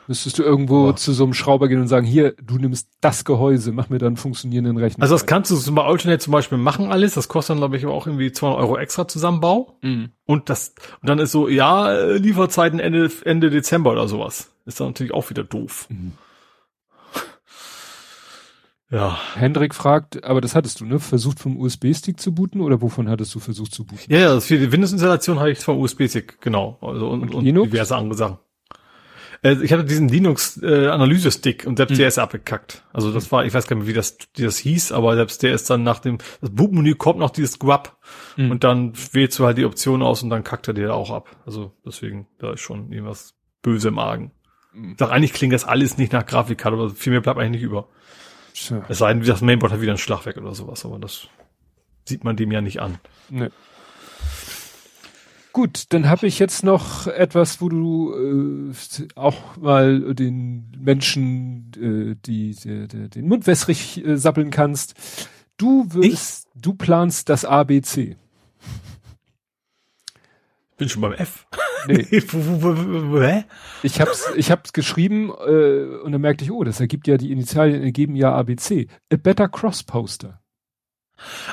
[0.06, 0.96] Müsstest du irgendwo ja.
[0.96, 4.08] zu so einem Schrauber gehen und sagen, hier, du nimmst das Gehäuse, mach mir dann
[4.08, 5.02] einen funktionierenden Rechner.
[5.02, 7.14] Also das kannst du bei Alternate zum Beispiel machen alles.
[7.14, 9.78] Das kostet dann, glaube ich, auch irgendwie 200 Euro extra Zusammenbau.
[9.82, 10.10] Mhm.
[10.26, 14.50] Und das, und dann ist so, ja, Lieferzeiten Ende, Ende Dezember oder sowas.
[14.66, 15.86] Ist dann natürlich auch wieder doof.
[15.88, 16.12] Mhm.
[18.90, 19.18] Ja.
[19.34, 21.00] Hendrik fragt, aber das hattest du, ne?
[21.00, 24.12] Versucht vom USB-Stick zu booten oder wovon hattest du versucht zu booten?
[24.12, 26.78] Ja, ja, für die Windows-Installation habe ich vom USB-Stick, genau.
[26.80, 28.38] Also und, und, und diverse andere Sachen.
[29.44, 31.98] Äh, ich hatte diesen Linux-Analyse-Stick äh, und selbst hm.
[31.98, 32.82] der ist abgekackt.
[32.92, 35.52] Also das war, ich weiß gar nicht, wie das, wie das hieß, aber selbst der
[35.52, 37.96] ist dann nach dem, das Bootmenü kommt noch dieses Grub
[38.36, 38.50] hm.
[38.50, 41.36] und dann wählst du halt die Option aus und dann kackt er dir auch ab.
[41.46, 44.32] Also deswegen, da ist schon irgendwas böse im Argen.
[44.74, 47.70] Ich sag, eigentlich klingt das alles nicht nach Grafikkarte, aber viel mehr bleibt eigentlich nicht
[47.70, 47.86] über.
[48.54, 48.84] Tja.
[48.88, 51.28] Es sei denn, das Mainboard hat wieder ein Schlagwerk oder sowas, aber das
[52.04, 52.98] sieht man dem ja nicht an.
[53.30, 53.50] Nee.
[55.54, 62.16] Gut, dann habe ich jetzt noch etwas, wo du äh, auch mal den Menschen äh,
[62.26, 64.96] die, die, die, den Mund wässrig äh, sappeln kannst.
[65.56, 66.60] Du wirst, ich?
[66.60, 68.16] du planst das ABC.
[70.76, 71.46] Bin schon beim F.
[71.86, 72.04] Nee.
[73.84, 77.30] ich hab's, ich hab's geschrieben äh, und dann merkte ich, oh, das ergibt ja die
[77.30, 78.88] Initialien ergeben ja ABC.
[79.12, 80.40] A better cross poster.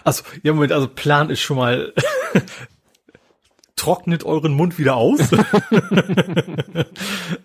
[0.03, 1.93] Also, ja, Moment, also Plan ist schon mal
[3.81, 5.19] trocknet euren Mund wieder aus.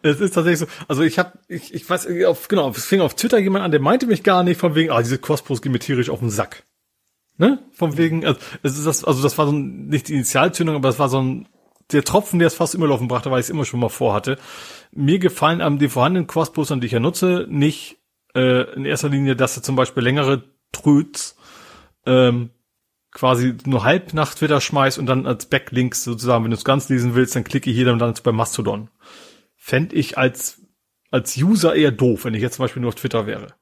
[0.03, 3.15] es ist tatsächlich so, also ich habe, ich, ich weiß, auf, genau, es fing auf
[3.15, 5.79] Twitter jemand an, der meinte mich gar nicht, von wegen, ah, diese Crosspost gehen mir
[5.79, 6.65] tierisch auf den Sack.
[7.39, 7.59] Ne?
[7.73, 10.91] Von wegen, also, es ist das, also das war so ein, nicht die Initialzündung, aber
[10.91, 11.49] es war so ein
[11.93, 14.39] der Tropfen, der es fast immer laufen brachte, weil ich es immer schon mal vorhatte.
[14.91, 17.99] Mir gefallen an den vorhandenen Quastbustern, die ich ja nutze, nicht
[18.35, 20.43] äh, in erster Linie, dass er zum Beispiel längere
[20.73, 21.37] Tröts
[22.05, 22.51] ähm,
[23.17, 26.91] quasi nur halb nach Twitter schmeißt und dann als Backlinks sozusagen, wenn du es ganz
[26.91, 28.91] lesen willst, dann klicke ich hier dann bei Mastodon.
[29.57, 30.61] Fände ich als,
[31.11, 33.55] als User eher doof, wenn ich jetzt zum Beispiel nur auf Twitter wäre.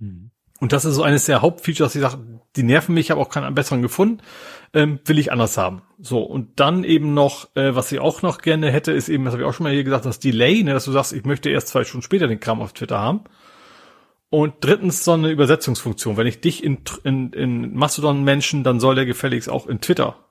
[0.00, 0.32] Mhm.
[0.58, 3.28] Und das ist so eines der Hauptfeatures, die Sachen, die nerven mich, ich habe auch
[3.28, 4.22] keinen besseren gefunden,
[4.74, 5.82] ähm, will ich anders haben.
[6.00, 9.34] So, und dann eben noch, äh, was ich auch noch gerne hätte, ist eben, das
[9.34, 11.48] habe ich auch schon mal hier gesagt, das Delay, ne, dass du sagst, ich möchte
[11.48, 13.20] erst zwei Stunden später den Kram auf Twitter haben.
[14.28, 16.16] Und drittens so eine Übersetzungsfunktion.
[16.16, 20.30] Wenn ich dich in, in, in Mastodon Menschen, dann soll der gefälligst auch in Twitter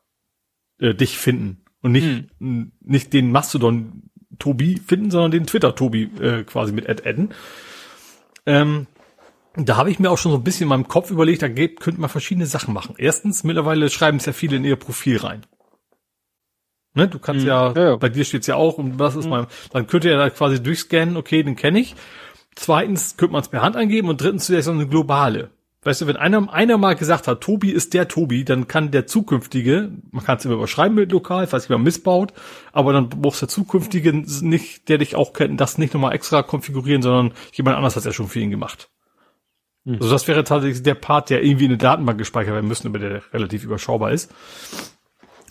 [0.79, 1.63] äh, dich finden.
[1.81, 2.71] Und nicht, hm.
[2.81, 4.09] nicht den Mastodon
[4.39, 7.33] Tobi finden, sondern den Twitter Tobi äh, quasi mit Ad adden.
[8.45, 8.87] Ähm,
[9.55, 11.79] da habe ich mir auch schon so ein bisschen in meinem Kopf überlegt, da geht,
[11.79, 12.95] könnte man verschiedene Sachen machen.
[12.97, 15.45] Erstens, mittlerweile schreiben es ja viele in ihr Profil rein.
[16.93, 17.49] Ne, du kannst mhm.
[17.49, 19.31] ja, ja, ja, bei dir steht's ja auch, und was ist mhm.
[19.31, 21.95] mein, dann könnt ihr da quasi durchscannen, okay, den kenne ich.
[22.55, 25.49] Zweitens könnte man es per Hand eingeben und drittens wäre so eine globale.
[25.85, 29.05] Weißt du, wenn einer, einer mal gesagt hat, Tobi ist der Tobi, dann kann der
[29.05, 32.33] zukünftige, man kann es immer überschreiben mit lokal, falls jemand missbaut,
[32.71, 37.03] aber dann brauchst der zukünftige nicht, der dich auch kennt, das nicht nochmal extra konfigurieren,
[37.03, 38.89] sondern jemand anders hat ja schon für ihn gemacht.
[39.83, 39.97] Mhm.
[39.97, 42.97] Also das wäre tatsächlich der Part, der irgendwie in eine Datenbank gespeichert werden müsste, aber
[42.97, 44.33] der relativ überschaubar ist.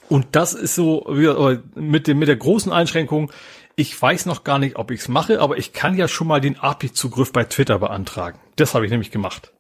[0.09, 1.07] Und das ist so
[1.77, 3.31] mit dem mit der großen Einschränkung.
[3.77, 6.41] Ich weiß noch gar nicht, ob ich es mache, aber ich kann ja schon mal
[6.41, 8.39] den API-Zugriff bei Twitter beantragen.
[8.57, 9.53] Das habe ich nämlich gemacht.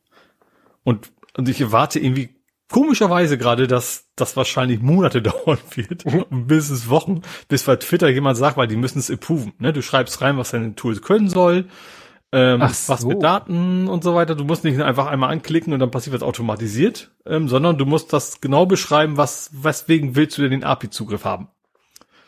[0.84, 2.36] Und, und ich erwarte irgendwie
[2.70, 8.36] komischerweise gerade, dass das wahrscheinlich Monate dauern wird, bis es Wochen, bis bei Twitter jemand
[8.36, 9.52] sagt, weil die müssen es approven.
[9.58, 9.72] Ne?
[9.72, 11.66] Du schreibst rein, was deine Tools können soll
[12.34, 12.92] ähm, so.
[12.92, 14.34] was mit Daten und so weiter.
[14.34, 18.12] Du musst nicht einfach einmal anklicken und dann passiert was automatisiert, ähm, sondern du musst
[18.12, 21.48] das genau beschreiben, was, weswegen willst du denn den API-Zugriff haben.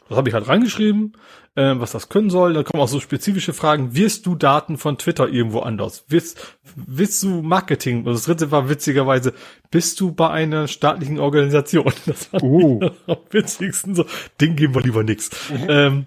[0.09, 1.17] Das habe ich halt reingeschrieben,
[1.57, 2.53] äh, was das können soll.
[2.55, 3.95] Da kommen auch so spezifische Fragen.
[3.95, 6.05] Wirst du Daten von Twitter irgendwo anders?
[6.09, 8.05] Wirst, wirst du Marketing?
[8.05, 9.35] Und das dritte war witzigerweise,
[9.71, 11.93] bist du bei einer staatlichen Organisation?
[12.07, 12.81] Das war uh.
[13.07, 14.07] am witzigsten so.
[14.41, 15.31] Ding geben wir lieber nix.
[15.51, 15.67] Mhm.
[15.69, 16.07] Ähm,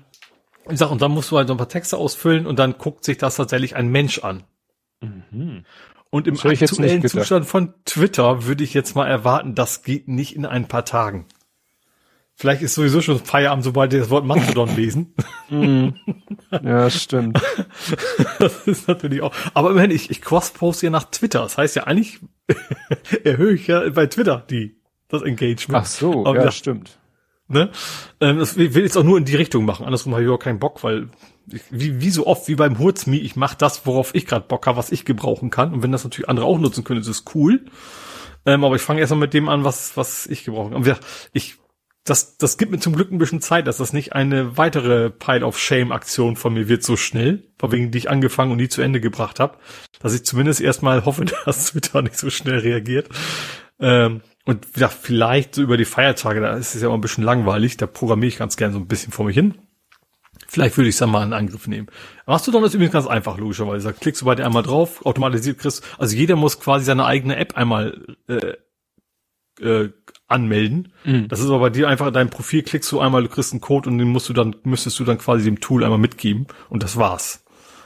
[0.70, 3.04] ich sag, und dann musst du halt so ein paar Texte ausfüllen und dann guckt
[3.04, 4.44] sich das tatsächlich ein Mensch an.
[5.02, 5.66] Mhm.
[6.12, 10.46] Und im aktuellen Zustand von Twitter würde ich jetzt mal erwarten, das geht nicht in
[10.46, 11.26] ein paar Tagen.
[12.40, 15.14] Vielleicht ist sowieso schon Feierabend, sobald die das Wort Mastodon lesen.
[15.50, 15.90] Mm.
[16.64, 17.38] Ja, stimmt.
[18.40, 19.36] das ist natürlich auch.
[19.54, 21.42] Aber immerhin, ich, ich cross-poste ja nach Twitter.
[21.42, 22.22] Das heißt ja eigentlich
[23.26, 25.84] erhöhe ich ja bei Twitter die, das Engagement.
[25.84, 26.98] Ach so, Aber ja, das stimmt.
[27.50, 27.72] Ne?
[28.22, 29.86] Ähm, das will ich jetzt auch nur in die Richtung machen.
[29.86, 31.10] Andersrum habe ich auch keinen Bock, weil
[31.52, 34.66] ich, wie, wie so oft wie beim Hurzmi, ich mache das, worauf ich gerade Bock
[34.66, 35.74] habe, was ich gebrauchen kann.
[35.74, 37.66] Und wenn das natürlich andere auch nutzen können, ist es cool.
[38.46, 40.98] Ähm, aber ich fange erstmal mit dem an, was, was ich gebrauchen kann.
[41.34, 41.58] Ich
[42.04, 45.46] das, das gibt mir zum Glück ein bisschen Zeit, dass das nicht eine weitere Pile
[45.46, 48.82] of Shame Aktion von mir wird so schnell, wegen die ich angefangen und nie zu
[48.82, 49.58] Ende gebracht habe,
[50.00, 53.10] dass ich zumindest erstmal hoffe, dass Twitter nicht so schnell reagiert.
[53.80, 57.24] Ähm, und ja, vielleicht so über die Feiertage, da ist es ja immer ein bisschen
[57.24, 59.56] langweilig, da programmiere ich ganz gern so ein bisschen vor mich hin.
[60.48, 61.88] Vielleicht würde ich es dann mal in Angriff nehmen.
[62.26, 63.90] Mastodon ist übrigens ganz einfach, logischerweise.
[63.90, 67.36] Da klickst du bei dir einmal drauf, automatisiert kriegst, also jeder muss quasi seine eigene
[67.36, 68.56] App einmal äh,
[69.62, 69.90] äh,
[70.30, 70.94] anmelden.
[71.04, 71.28] Mhm.
[71.28, 73.90] Das ist aber bei dir einfach dein Profil, klickst du einmal, du kriegst einen Code
[73.90, 76.98] und den musst du dann, müsstest du dann quasi dem Tool einmal mitgeben und das
[76.98, 77.44] war's.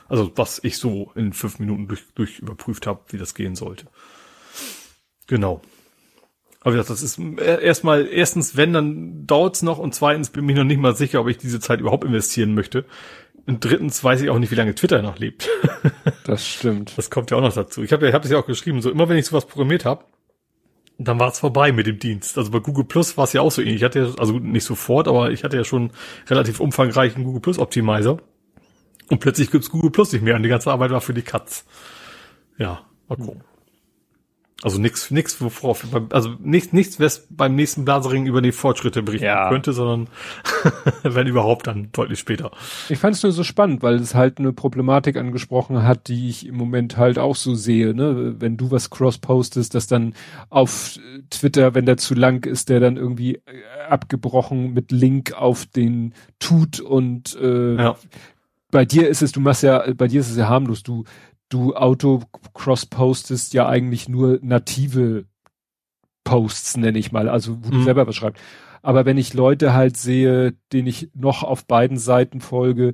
[0.07, 3.87] Also was ich so in fünf Minuten durch, durch überprüft habe, wie das gehen sollte.
[5.27, 5.61] Genau.
[6.61, 10.79] Aber das ist erstmal, erstens, wenn, dann dauert's noch und zweitens bin ich noch nicht
[10.79, 12.85] mal sicher, ob ich diese Zeit überhaupt investieren möchte.
[13.45, 15.49] Und drittens weiß ich auch nicht, wie lange Twitter noch lebt.
[16.25, 16.97] das stimmt.
[16.97, 17.83] Das kommt ja auch noch dazu.
[17.83, 19.83] Ich habe ja, ich hab das ja auch geschrieben, so immer wenn ich sowas programmiert
[19.83, 20.05] habe,
[20.97, 22.37] dann war es vorbei mit dem Dienst.
[22.37, 23.77] Also bei Google Plus war es ja auch so ähnlich.
[23.77, 25.91] Ich hatte ja, also nicht sofort, aber ich hatte ja schon
[26.27, 28.17] relativ umfangreichen Google Plus Optimizer.
[29.09, 31.65] Und plötzlich gibt's Google Plus nicht mehr und die ganze Arbeit war für die Katz.
[32.57, 33.43] Ja, mal gucken.
[34.63, 39.25] Also nichts, nichts, worauf, also nichts, nichts, was beim nächsten Blasering über die Fortschritte berichten
[39.25, 39.49] ja.
[39.49, 40.07] könnte, sondern
[41.03, 42.51] wenn überhaupt dann deutlich später.
[42.87, 46.47] Ich fand es nur so spannend, weil es halt eine Problematik angesprochen hat, die ich
[46.47, 48.35] im Moment halt auch so sehe, ne?
[48.39, 50.13] Wenn du was cross-postest, dass dann
[50.49, 50.97] auf
[51.29, 53.41] Twitter, wenn der zu lang ist, der dann irgendwie äh,
[53.89, 57.95] abgebrochen mit Link auf den tut und äh, ja.
[58.71, 61.03] bei dir ist es, du machst ja, bei dir ist es ja harmlos, du
[61.53, 65.25] du Auto-Cross-postest ja eigentlich nur native
[66.23, 67.71] Posts, nenne ich mal, also wo mhm.
[67.71, 68.41] du selber was schreibst.
[68.81, 72.93] Aber wenn ich Leute halt sehe, denen ich noch auf beiden Seiten folge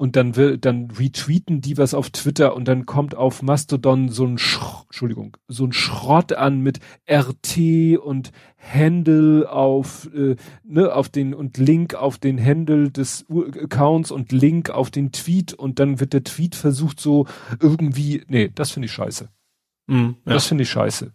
[0.00, 4.24] und dann will, dann retweeten die was auf Twitter und dann kommt auf Mastodon so
[4.24, 11.10] ein Sch Entschuldigung, so ein Schrott an mit RT und Handle auf, äh, ne, auf
[11.10, 16.00] den und Link auf den Handle des Accounts und Link auf den Tweet und dann
[16.00, 17.26] wird der Tweet versucht so
[17.60, 19.28] irgendwie, nee, das finde ich scheiße.
[19.86, 20.12] Mm, ja.
[20.24, 21.12] Das finde ich scheiße.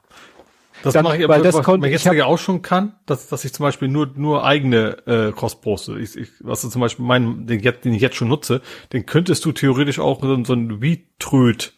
[0.85, 3.43] Das dann, mache ich aber, das was man jetzt ja auch schon kann, dass, dass
[3.43, 5.97] ich zum Beispiel nur, nur eigene äh, Cross poste.
[5.97, 8.61] Ich, ich, was du zum Beispiel meinen, den, den ich jetzt schon nutze,
[8.93, 11.73] den könntest du theoretisch auch so, so ein Retröd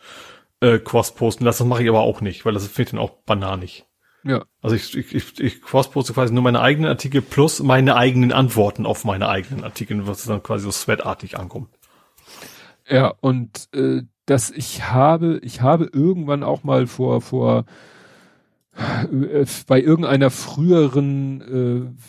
[0.60, 1.64] äh, Cross posten lassen.
[1.64, 3.86] Das mache ich aber auch nicht, weil das finde ich dann auch bananig.
[4.26, 4.44] Ja.
[4.62, 8.34] Also ich, ich, ich, ich cross poste quasi nur meine eigenen Artikel plus meine eigenen
[8.34, 11.70] Antworten auf meine eigenen Artikel, was dann quasi so sweatartig ankommt.
[12.90, 17.64] Ja, und äh, dass ich habe, ich habe irgendwann auch mal vor, vor
[19.68, 22.02] bei irgendeiner früheren äh,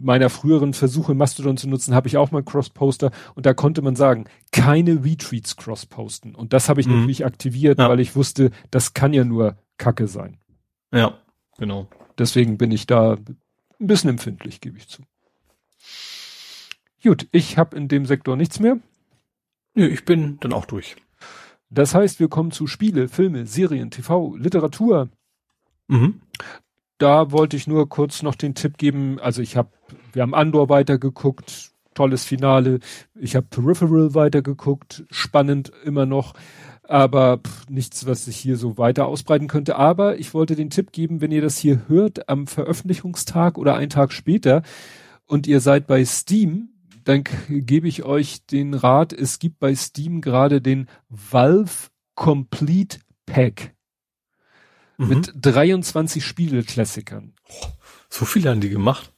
[0.00, 3.96] meiner früheren Versuche Mastodon zu nutzen, habe ich auch mal Cross-Poster und da konnte man
[3.96, 6.34] sagen, keine Retweets cross-posten.
[6.34, 7.00] Und das habe ich mhm.
[7.00, 7.88] natürlich aktiviert, ja.
[7.88, 10.38] weil ich wusste, das kann ja nur Kacke sein.
[10.92, 11.18] Ja,
[11.58, 11.88] genau.
[12.16, 15.02] Deswegen bin ich da ein bisschen empfindlich, gebe ich zu.
[17.02, 18.78] Gut, ich habe in dem Sektor nichts mehr.
[19.74, 20.96] Nö, ich bin dann auch durch.
[21.70, 25.08] Das heißt, wir kommen zu Spiele, Filme, Serien, TV, Literatur.
[25.88, 26.20] Mhm.
[26.98, 29.20] Da wollte ich nur kurz noch den Tipp geben.
[29.20, 29.70] Also ich habe,
[30.12, 32.80] wir haben Andor weitergeguckt, tolles Finale.
[33.14, 36.34] Ich habe Peripheral weitergeguckt, spannend immer noch,
[36.82, 39.76] aber pff, nichts, was sich hier so weiter ausbreiten könnte.
[39.76, 43.90] Aber ich wollte den Tipp geben, wenn ihr das hier hört am Veröffentlichungstag oder einen
[43.90, 44.62] Tag später
[45.26, 46.70] und ihr seid bei Steam,
[47.08, 53.74] dann gebe ich euch den Rat, es gibt bei Steam gerade den Valve Complete Pack
[54.98, 55.08] mhm.
[55.08, 57.32] mit 23 Spieleklassikern.
[58.10, 59.14] So viele haben die gemacht.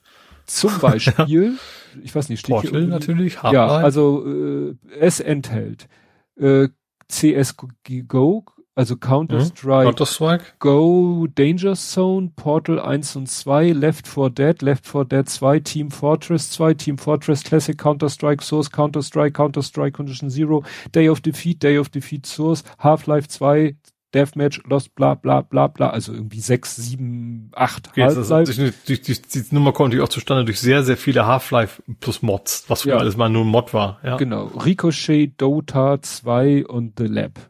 [0.46, 1.58] Zum Beispiel,
[2.00, 5.88] ich weiß nicht, steht Portal hier natürlich, Half ja, also äh, es enthält
[6.36, 6.68] äh,
[7.08, 8.44] CSGO,
[8.74, 9.96] also Counter-Strike, mhm.
[9.96, 15.60] Counter Go, Danger Zone, Portal 1 und 2, Left 4 Dead, Left 4 Dead 2,
[15.60, 21.62] Team Fortress 2, Team Fortress Classic, Counter-Strike Source, Counter-Strike, Counter-Strike Condition Zero, Day of Defeat,
[21.62, 23.76] Day of Defeat Source, Half-Life 2,
[24.14, 28.34] Deathmatch, Lost, bla bla bla bla, also irgendwie sechs, sieben, acht okay, Half-Life.
[28.34, 32.22] Also, die, die, die, Nummer kommt natürlich auch zustande durch sehr, sehr viele Half-Life plus
[32.22, 32.98] Mods, was früher ja.
[32.98, 34.00] alles mal nur ein Mod war.
[34.02, 34.16] Ja.
[34.16, 37.49] Genau, Ricochet, Dota 2 und The Lab.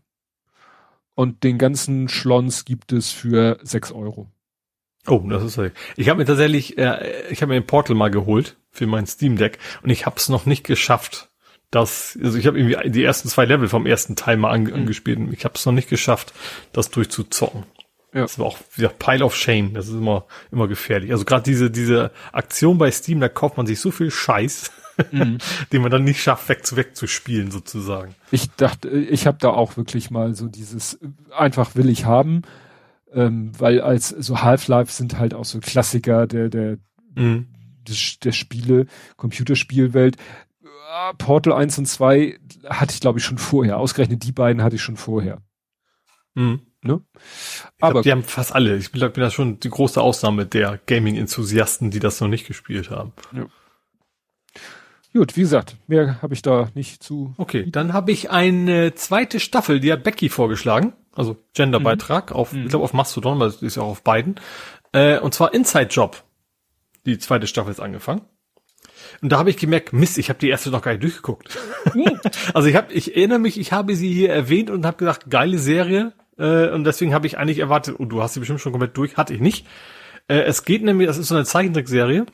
[1.21, 4.31] Und den ganzen Schlons gibt es für sechs Euro.
[5.07, 5.75] Oh, das ist halt.
[5.99, 9.37] Ich habe mir tatsächlich, äh, ich habe mir den Portal mal geholt für mein Steam
[9.37, 11.29] Deck und ich habe es noch nicht geschafft.
[11.71, 14.77] Das, also ich habe irgendwie die ersten zwei Level vom ersten Teil mal ange mhm.
[14.77, 16.33] angespielt und ich habe es noch nicht geschafft,
[16.73, 17.65] das durchzuzocken.
[18.15, 18.23] Ja.
[18.23, 19.75] Das war auch wieder Pile of Shame.
[19.75, 21.13] Das ist immer immer gefährlich.
[21.13, 24.71] Also gerade diese diese Aktion bei Steam, da kauft man sich so viel Scheiß,
[25.11, 25.39] mhm.
[25.73, 28.15] den man dann nicht schafft, weg zu weg zu spielen sozusagen.
[28.31, 30.99] Ich dachte, ich habe da auch wirklich mal so dieses
[31.31, 32.43] einfach will ich haben
[33.13, 36.79] ähm, weil als so Half-Life sind halt auch so Klassiker der, der,
[37.15, 37.49] mhm.
[37.87, 40.17] des, der Spiele, Computerspielwelt.
[40.17, 42.39] Äh, Portal 1 und 2
[42.69, 43.79] hatte ich, glaube ich, schon vorher.
[43.79, 45.43] Ausgerechnet die beiden hatte ich schon vorher.
[46.35, 46.61] Mhm.
[46.83, 47.03] Ne?
[47.81, 48.77] Aber glaub, die haben fast alle.
[48.77, 52.91] Ich bin, bin da schon die große Ausnahme der Gaming-Enthusiasten, die das noch nicht gespielt
[52.91, 53.13] haben.
[53.33, 53.47] Ja.
[55.13, 57.35] Gut, wie gesagt, mehr habe ich da nicht zu.
[57.37, 62.37] Okay, dann habe ich eine zweite Staffel, die hat Becky vorgeschlagen also Genderbeitrag mhm.
[62.37, 64.37] auf, ich glaube auf Mastodon, weil es ist ja auch auf beiden.
[64.93, 66.23] Äh, und zwar Inside Job.
[67.07, 68.23] Die zweite Staffel ist angefangen.
[69.23, 71.59] Und da habe ich gemerkt, Mist, ich habe die erste noch gar nicht durchgeguckt.
[71.95, 72.21] Mhm.
[72.55, 75.59] also ich habe, ich erinnere mich, ich habe sie hier erwähnt und habe gedacht, geile
[75.59, 76.13] Serie.
[76.39, 79.17] Äh, und deswegen habe ich eigentlich erwartet, oh, du hast sie bestimmt schon komplett durch,
[79.17, 79.67] hatte ich nicht.
[80.29, 82.27] Äh, es geht nämlich, das ist so eine Zeichentrickserie.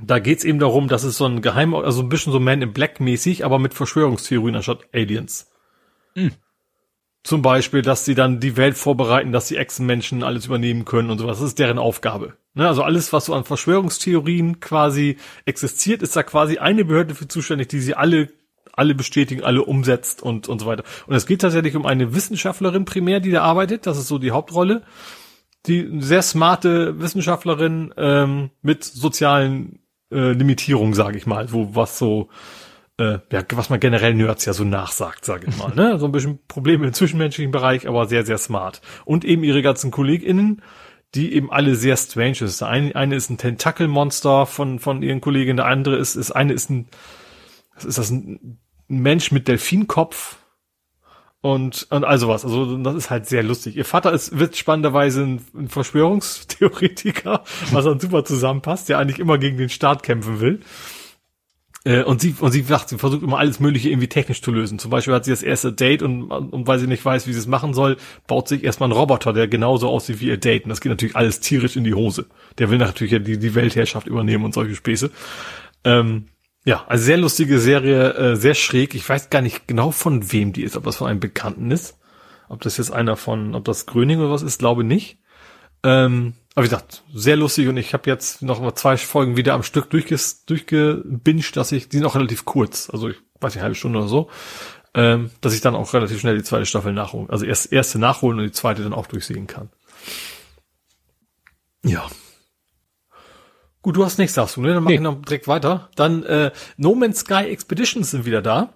[0.00, 2.72] Da geht's eben darum, dass es so ein Geheim, also ein bisschen so Man in
[2.72, 5.50] Black mäßig, aber mit Verschwörungstheorien anstatt Aliens.
[6.14, 6.32] Mhm.
[7.24, 11.18] Zum Beispiel, dass sie dann die Welt vorbereiten, dass die Echsenmenschen alles übernehmen können und
[11.18, 11.38] sowas.
[11.38, 12.34] Das ist deren Aufgabe.
[12.54, 12.66] Ne?
[12.66, 17.68] Also alles, was so an Verschwörungstheorien quasi existiert, ist da quasi eine Behörde für zuständig,
[17.68, 18.30] die sie alle
[18.78, 20.84] alle bestätigen, alle umsetzt und, und so weiter.
[21.08, 23.86] Und es geht tatsächlich um eine Wissenschaftlerin primär, die da arbeitet.
[23.86, 24.82] Das ist so die Hauptrolle.
[25.66, 29.80] Die sehr smarte Wissenschaftlerin ähm, mit sozialen
[30.10, 32.28] äh, Limitierungen, sage ich mal, wo was so
[32.98, 35.72] äh, ja, was man generell Nerds ja so nachsagt, sage ich mal.
[35.74, 35.98] Ne?
[35.98, 38.82] So ein bisschen Probleme im zwischenmenschlichen Bereich, aber sehr, sehr smart.
[39.04, 40.62] Und eben ihre ganzen KollegInnen,
[41.14, 42.62] die eben alle sehr strange ist.
[42.62, 46.70] Eine, eine ist ein Tentakelmonster von, von ihren Kolleginnen, der andere ist, ist eine ist
[46.70, 46.88] ein,
[47.76, 50.37] ist das, ein Mensch mit Delfinkopf
[51.40, 52.44] und, und also was.
[52.44, 53.76] Also das ist halt sehr lustig.
[53.76, 59.38] Ihr Vater ist, wird spannenderweise ein, ein Verschwörungstheoretiker, was dann super zusammenpasst, der eigentlich immer
[59.38, 60.60] gegen den Staat kämpfen will.
[61.84, 64.80] Äh, und sie, und sie sagt, sie versucht immer alles Mögliche irgendwie technisch zu lösen.
[64.80, 67.38] Zum Beispiel hat sie das erste Date und, und weil sie nicht weiß, wie sie
[67.38, 70.64] es machen soll, baut sich erstmal ein Roboter, der genauso aussieht wie ihr Date.
[70.64, 72.26] Und das geht natürlich alles tierisch in die Hose.
[72.58, 75.12] Der will natürlich die, die Weltherrschaft übernehmen und solche Späße.
[75.84, 76.26] Ähm,
[76.68, 78.94] ja, also sehr lustige Serie, äh, sehr schräg.
[78.94, 81.96] Ich weiß gar nicht genau von wem die ist, ob das von einem Bekannten ist.
[82.50, 85.16] Ob das jetzt einer von, ob das Gröning oder was ist, glaube nicht.
[85.82, 89.54] Ähm, aber wie gesagt, sehr lustig und ich habe jetzt noch mal zwei Folgen wieder
[89.54, 93.60] am Stück durchges durchgebinged, dass ich, die sind auch relativ kurz, also ich weiß nicht,
[93.60, 94.28] eine halbe Stunde oder so,
[94.92, 98.40] ähm, dass ich dann auch relativ schnell die zweite Staffel nachholen, also erst erste nachholen
[98.40, 99.70] und die zweite dann auch durchsehen kann.
[101.82, 102.06] Ja.
[103.88, 104.74] Gut, du hast nichts, sagst du, ne?
[104.74, 104.96] Dann mach nee.
[104.96, 105.88] ich noch direkt weiter.
[105.96, 108.74] Dann äh, No Man's Sky Expeditions sind wieder da.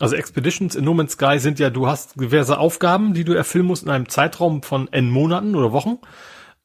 [0.00, 3.64] Also Expeditions in No Man's Sky sind ja, du hast diverse Aufgaben, die du erfüllen
[3.64, 5.98] musst in einem Zeitraum von n Monaten oder Wochen.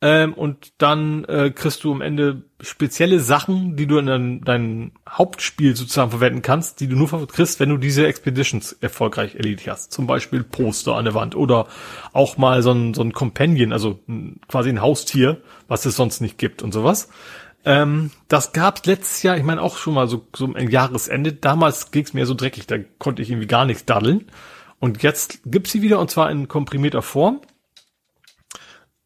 [0.01, 4.91] Ähm, und dann äh, kriegst du am Ende spezielle Sachen, die du in dein, dein
[5.07, 9.91] Hauptspiel sozusagen verwenden kannst, die du nur kriegst, wenn du diese Expeditions erfolgreich erledigt hast.
[9.91, 11.67] Zum Beispiel Poster an der Wand oder
[12.13, 13.99] auch mal so ein, so ein Companion, also
[14.47, 17.09] quasi ein Haustier, was es sonst nicht gibt und sowas.
[17.65, 21.33] Ähm, das gab's letztes Jahr, ich meine auch schon mal so, so ein Jahresende.
[21.33, 24.25] Damals ging's mir so dreckig, da konnte ich irgendwie gar nichts daddeln.
[24.79, 27.41] Und jetzt gibt's sie wieder und zwar in komprimierter Form.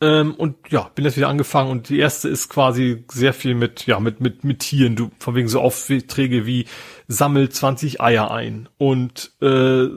[0.01, 3.85] Ähm, und ja, bin jetzt wieder angefangen und die erste ist quasi sehr viel mit,
[3.85, 4.95] ja, mit, mit, mit Tieren.
[4.95, 6.65] Du, von wegen so Aufträge wie
[7.07, 9.87] sammel 20 Eier ein und, äh,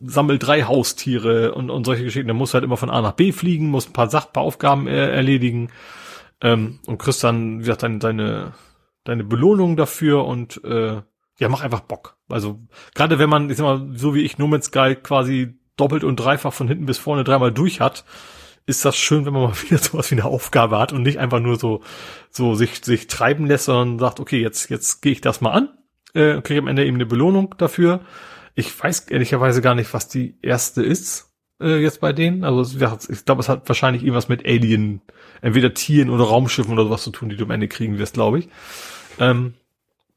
[0.00, 2.28] sammel drei Haustiere und, und solche Geschichten.
[2.28, 5.10] Da musst du halt immer von A nach B fliegen, musst ein paar Sachbeaufgaben äh,
[5.10, 5.68] erledigen,
[6.44, 8.52] ähm, und kriegst dann, wie gesagt, deine, deine,
[9.02, 11.00] deine Belohnung dafür und, äh,
[11.38, 12.16] ja, mach einfach Bock.
[12.28, 12.60] Also,
[12.94, 16.16] gerade wenn man, ich sag mal, so wie ich No Man's Sky quasi doppelt und
[16.16, 18.04] dreifach von hinten bis vorne dreimal durch hat,
[18.66, 21.40] ist das schön, wenn man mal wieder sowas wie eine Aufgabe hat und nicht einfach
[21.40, 21.82] nur so,
[22.30, 25.70] so sich, sich treiben lässt, sondern sagt, okay, jetzt, jetzt gehe ich das mal an,
[26.12, 28.00] äh, kriege am Ende eben eine Belohnung dafür.
[28.54, 32.44] Ich weiß ehrlicherweise gar nicht, was die erste ist, äh, jetzt bei denen.
[32.44, 35.00] Also ich glaube, es hat wahrscheinlich irgendwas mit Alien,
[35.40, 38.40] entweder Tieren oder Raumschiffen oder sowas zu tun, die du am Ende kriegen wirst, glaube
[38.40, 38.48] ich.
[39.18, 39.54] Ähm,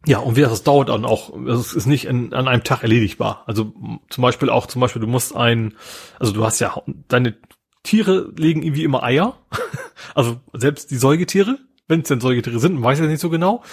[0.05, 3.43] ja, und wie das dauert dann auch, es ist nicht in, an einem Tag erledigbar.
[3.45, 3.73] Also
[4.09, 5.73] zum Beispiel auch, zum Beispiel, du musst ein,
[6.19, 7.35] also du hast ja deine
[7.83, 9.37] Tiere legen irgendwie immer Eier.
[10.15, 11.57] also selbst die Säugetiere,
[11.87, 13.63] wenn es denn Säugetiere sind, man weiß ja nicht so genau.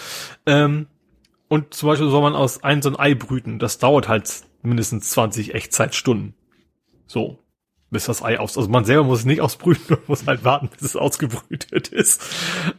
[0.47, 0.86] Ähm,
[1.49, 3.59] und zum Beispiel soll man aus einem so ein Ei brüten.
[3.59, 4.28] Das dauert halt
[4.62, 6.34] mindestens 20 Echtzeitstunden.
[7.07, 7.43] So.
[7.94, 8.58] Bis das Ei aus.
[8.58, 12.23] Also man selber muss es nicht ausbrüten, man muss halt warten, bis es ausgebrütet ist.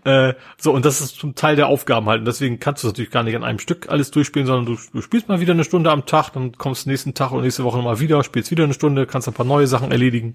[0.03, 2.19] Äh, so, und das ist zum Teil der Aufgaben halt.
[2.19, 5.01] Und deswegen kannst du natürlich gar nicht an einem Stück alles durchspielen, sondern du, du
[5.01, 7.77] spielst mal wieder eine Stunde am Tag, dann kommst du nächsten Tag oder nächste Woche
[7.77, 10.33] nochmal wieder, spielst wieder eine Stunde, kannst ein paar neue Sachen erledigen.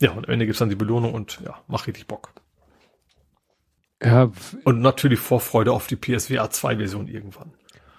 [0.00, 2.32] Ja, und am Ende gibt's dann die Belohnung und ja, mach richtig Bock.
[4.02, 4.30] Ja.
[4.64, 7.52] Und natürlich Vorfreude auf die PSVR 2 Version irgendwann.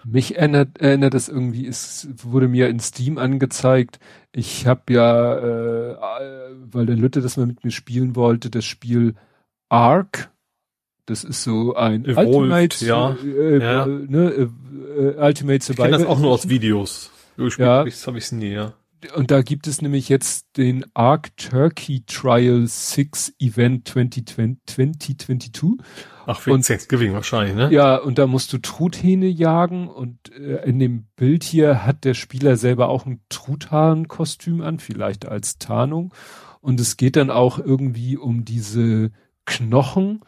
[0.10, 4.00] Mich erinnert, erinnert es irgendwie, es wurde mir in Steam angezeigt.
[4.32, 5.98] Ich habe ja, äh,
[6.72, 9.16] weil der Lütte das mal mit mir spielen wollte, das Spiel
[9.68, 10.32] Ark.
[11.08, 13.18] Das ist so ein Evolved, Ultimate, ja.
[13.24, 13.86] Äh, ja.
[13.86, 14.50] Ne,
[14.98, 15.88] äh, Ultimate Survival.
[15.88, 17.12] Ich kenne das auch nur aus Videos.
[17.36, 17.84] Gespielt ja.
[17.84, 18.74] das habe ich nie, ja.
[19.16, 25.86] Und da gibt es nämlich jetzt den Ark Turkey Trial 6 Event 2020, 2022.
[26.26, 27.72] Ach, für Thanksgiving wahrscheinlich, ne?
[27.72, 32.16] Ja, und da musst du Truthähne jagen und äh, in dem Bild hier hat der
[32.16, 36.14] Spieler selber auch ein Truthahn-Kostüm an, vielleicht als Tarnung.
[36.60, 39.12] Und es geht dann auch irgendwie um diese
[39.46, 40.22] Knochen,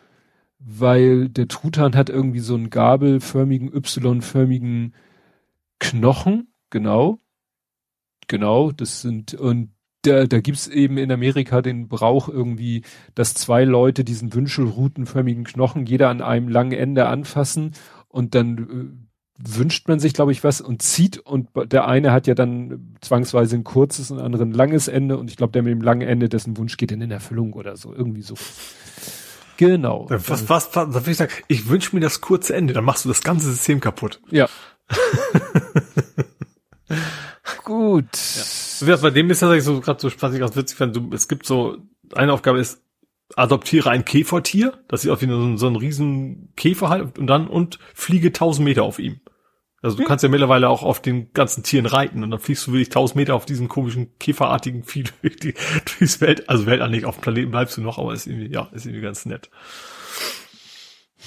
[0.59, 4.93] weil der Truthahn hat irgendwie so einen gabelförmigen, Y-förmigen
[5.79, 7.19] Knochen, genau.
[8.29, 9.71] Genau, das sind, und
[10.03, 12.83] da, da gibt's eben in Amerika den Brauch irgendwie,
[13.15, 17.73] dass zwei Leute diesen wünschelrutenförmigen Knochen jeder an einem langen Ende anfassen
[18.07, 22.27] und dann äh, wünscht man sich, glaube ich, was und zieht und der eine hat
[22.27, 25.63] ja dann zwangsweise ein kurzes und der andere ein langes Ende und ich glaube, der
[25.63, 28.35] mit dem langen Ende, dessen Wunsch geht dann in Erfüllung oder so, irgendwie so.
[29.57, 30.05] Genau.
[30.09, 31.31] Was, was, was, was ich sagen?
[31.47, 34.21] Ich wünsche mir das kurze Ende, dann machst du das ganze System kaputt.
[34.29, 34.47] Ja.
[37.69, 38.07] Gut.
[38.81, 38.95] Ja.
[38.97, 41.77] Bei dem ist das so gerade so spaßig, ganz witzig, wenn du, es gibt so,
[42.15, 42.81] eine Aufgabe ist,
[43.35, 47.47] adoptiere ein Käfertier, das sieht aus wie so, so ein riesen Käfer halt, und dann,
[47.47, 49.19] und fliege tausend Meter auf ihm.
[49.83, 50.07] Also du hm.
[50.07, 53.17] kannst ja mittlerweile auch auf den ganzen Tieren reiten und dann fliegst du wirklich tausend
[53.17, 55.53] Meter auf diesen komischen käferartigen Vieh durch die,
[55.99, 58.67] durchs Welt, also Weltall nicht, auf dem Planeten bleibst du noch, aber ist irgendwie, ja,
[58.71, 59.51] ist irgendwie ganz nett.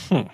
[0.08, 0.28] Hm.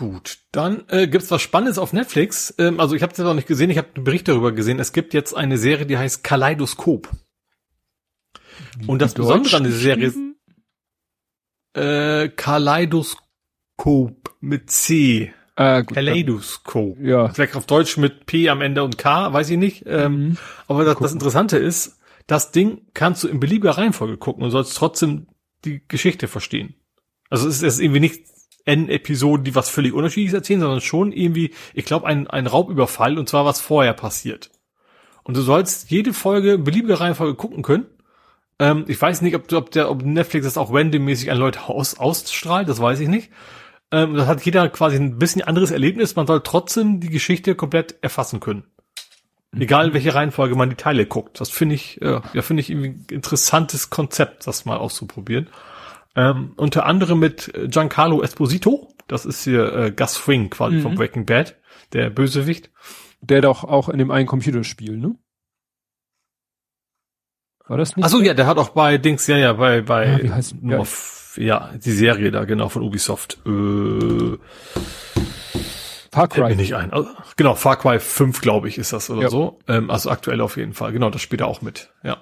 [0.00, 2.54] Gut, dann äh, gibt's was Spannendes auf Netflix.
[2.56, 4.78] Ähm, also ich habe es noch nicht gesehen, ich habe einen Bericht darüber gesehen.
[4.78, 7.10] Es gibt jetzt eine Serie, die heißt Kaleidoskop.
[8.86, 10.18] Und das Besondere an der Serie ist
[11.74, 15.34] äh, Kaleidoskop mit C.
[15.56, 16.98] Äh, gut, Kaleidoskop.
[17.02, 17.28] Ja.
[17.28, 19.82] Vielleicht auf Deutsch mit P am Ende und K, weiß ich nicht.
[19.84, 20.38] Ähm, mhm.
[20.66, 24.74] Aber das, das Interessante ist, das Ding kannst du in beliebiger Reihenfolge gucken und sollst
[24.78, 25.26] trotzdem
[25.66, 26.74] die Geschichte verstehen.
[27.28, 28.29] Also es ist irgendwie nicht
[28.64, 33.28] N-Episoden, die was völlig unterschiedliches erzählen, sondern schon irgendwie, ich glaube, ein, ein Raubüberfall und
[33.28, 34.50] zwar was vorher passiert.
[35.22, 37.86] Und du sollst jede Folge, beliebige Reihenfolge gucken können.
[38.58, 41.98] Ähm, ich weiß nicht, ob, ob, der, ob Netflix das auch randommäßig an Leute aus,
[41.98, 43.30] ausstrahlt, das weiß ich nicht.
[43.92, 46.16] Ähm, das hat jeder quasi ein bisschen anderes Erlebnis.
[46.16, 48.64] Man soll trotzdem die Geschichte komplett erfassen können.
[49.52, 51.40] Egal in welche Reihenfolge man die Teile guckt.
[51.40, 55.48] Das finde ich, äh, ja, finde ich irgendwie ein interessantes Konzept, das mal auszuprobieren.
[56.16, 58.88] Ähm, unter anderem mit Giancarlo Esposito.
[59.06, 60.82] Das ist hier äh, Gus Fring quasi mhm.
[60.82, 61.56] von Breaking Bad,
[61.92, 62.70] der Bösewicht.
[63.20, 65.16] Der doch auch in dem einen Computerspiel, ne?
[67.66, 68.04] War das nicht?
[68.04, 70.84] Achso, ja, der hat auch bei Dings, ja, ja, bei, bei, ja, wie heißt, ja.
[71.36, 73.38] ja, die Serie da, genau, von Ubisoft.
[73.46, 74.38] Äh,
[76.12, 76.56] Far Cry.
[76.56, 76.92] nicht ein.
[76.92, 79.28] Also, genau, Far Cry 5, glaube ich, ist das oder ja.
[79.28, 79.60] so.
[79.68, 80.92] Ähm, also aktuell auf jeden Fall.
[80.92, 81.92] Genau, das spielt er auch mit.
[82.02, 82.18] Ja.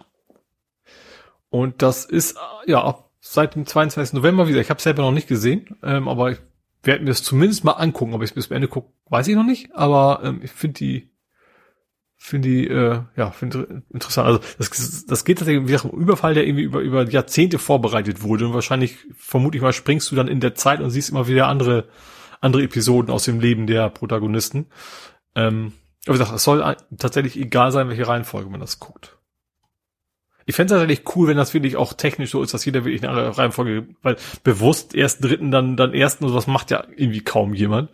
[1.48, 2.36] Und das ist,
[2.66, 4.14] ja, seit dem 22.
[4.14, 4.60] November wieder.
[4.60, 6.38] Ich habe selber noch nicht gesehen, ähm, aber ich
[6.82, 8.14] werde mir das zumindest mal angucken.
[8.14, 9.74] Ob ich es bis zum Ende gucke, weiß ich noch nicht.
[9.74, 11.10] Aber ähm, ich finde die,
[12.16, 14.26] finde die, äh, ja, finde interessant.
[14.26, 18.22] Also das, das geht tatsächlich wie gesagt, um Überfall, der irgendwie über über Jahrzehnte vorbereitet
[18.22, 21.48] wurde und wahrscheinlich vermutlich mal springst du dann in der Zeit und siehst immer wieder
[21.48, 21.88] andere
[22.40, 24.66] andere Episoden aus dem Leben der Protagonisten.
[25.34, 25.72] Ähm,
[26.06, 29.17] aber wie gesagt, es soll tatsächlich egal sein, welche Reihenfolge man das guckt.
[30.48, 33.06] Ich fände es tatsächlich cool, wenn das wirklich auch technisch so ist, dass jeder wirklich
[33.06, 37.52] eine Reihenfolge, weil bewusst ersten, dritten, dann, dann ersten und sowas macht ja irgendwie kaum
[37.52, 37.90] jemand.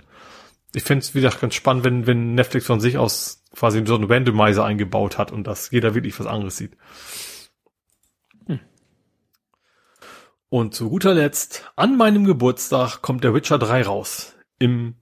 [0.73, 3.97] Ich fände es, wie gesagt, ganz spannend, wenn, wenn Netflix von sich aus quasi so
[3.97, 6.77] einen Randomizer eingebaut hat und dass jeder wirklich was anderes sieht.
[8.47, 8.61] Hm.
[10.49, 14.37] Und zu guter Letzt, an meinem Geburtstag kommt der Witcher 3 raus.
[14.61, 14.95] Im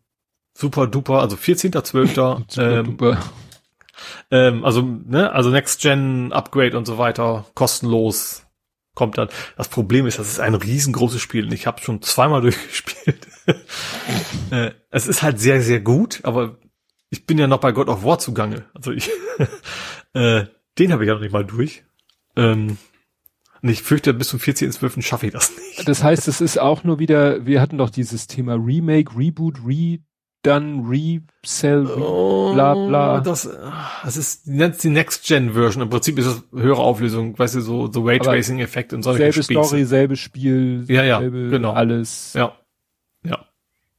[0.55, 2.57] super duper, also 14.12.
[2.59, 2.97] ähm,
[4.31, 8.47] ähm, also, ne, also Next Gen Upgrade und so weiter, kostenlos
[8.95, 9.29] kommt dann.
[9.57, 13.27] Das Problem ist, das ist ein riesengroßes Spiel und ich habe schon zweimal durchgespielt.
[14.51, 16.59] äh, es ist halt sehr, sehr gut, aber
[17.11, 18.65] ich bin ja noch bei God of War zugange.
[18.75, 19.11] Also ich,
[20.15, 20.47] äh,
[20.79, 21.85] den habe ich ja noch nicht mal durch.
[22.37, 22.79] Ähm,
[23.63, 25.03] und ich fürchte, bis zum 14.12.
[25.03, 25.89] schaffe ich das nicht.
[25.89, 29.99] Das heißt, es ist auch nur wieder, wir hatten doch dieses Thema Remake, Reboot, Re
[30.43, 33.19] dann Resell, bla bla.
[33.19, 33.49] Oh, das,
[34.05, 35.83] das ist die Next-Gen-Version.
[35.83, 39.65] Im Prinzip ist das höhere Auflösung, weißt du, so, so Raytracing-Effekt und solche Selbe Spieße.
[39.65, 41.73] Story, selbes Spiel, ja, ja, selbe genau.
[41.73, 42.33] alles.
[42.35, 42.57] Ja.
[43.25, 43.47] Ja.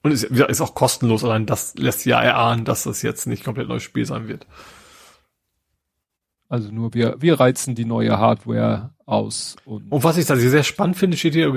[0.01, 3.69] Und ist, ist auch kostenlos, allein das lässt ja erahnen, dass das jetzt nicht komplett
[3.69, 4.45] neues Spiel sein wird.
[6.53, 9.55] Also nur wir, wir reizen die neue Hardware aus.
[9.65, 11.51] Und, und was ich da sehr spannend finde, steht hier,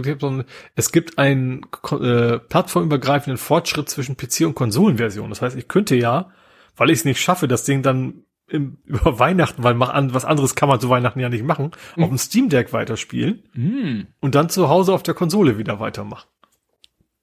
[0.75, 5.28] es gibt einen äh, plattformübergreifenden Fortschritt zwischen PC und Konsolenversion.
[5.28, 6.31] Das heißt, ich könnte ja,
[6.76, 10.25] weil ich es nicht schaffe, das Ding dann im, über Weihnachten, weil mach an, was
[10.25, 12.02] anderes kann man zu Weihnachten ja nicht machen, mhm.
[12.02, 14.07] auf dem Steam Deck weiterspielen mhm.
[14.20, 16.31] und dann zu Hause auf der Konsole wieder weitermachen.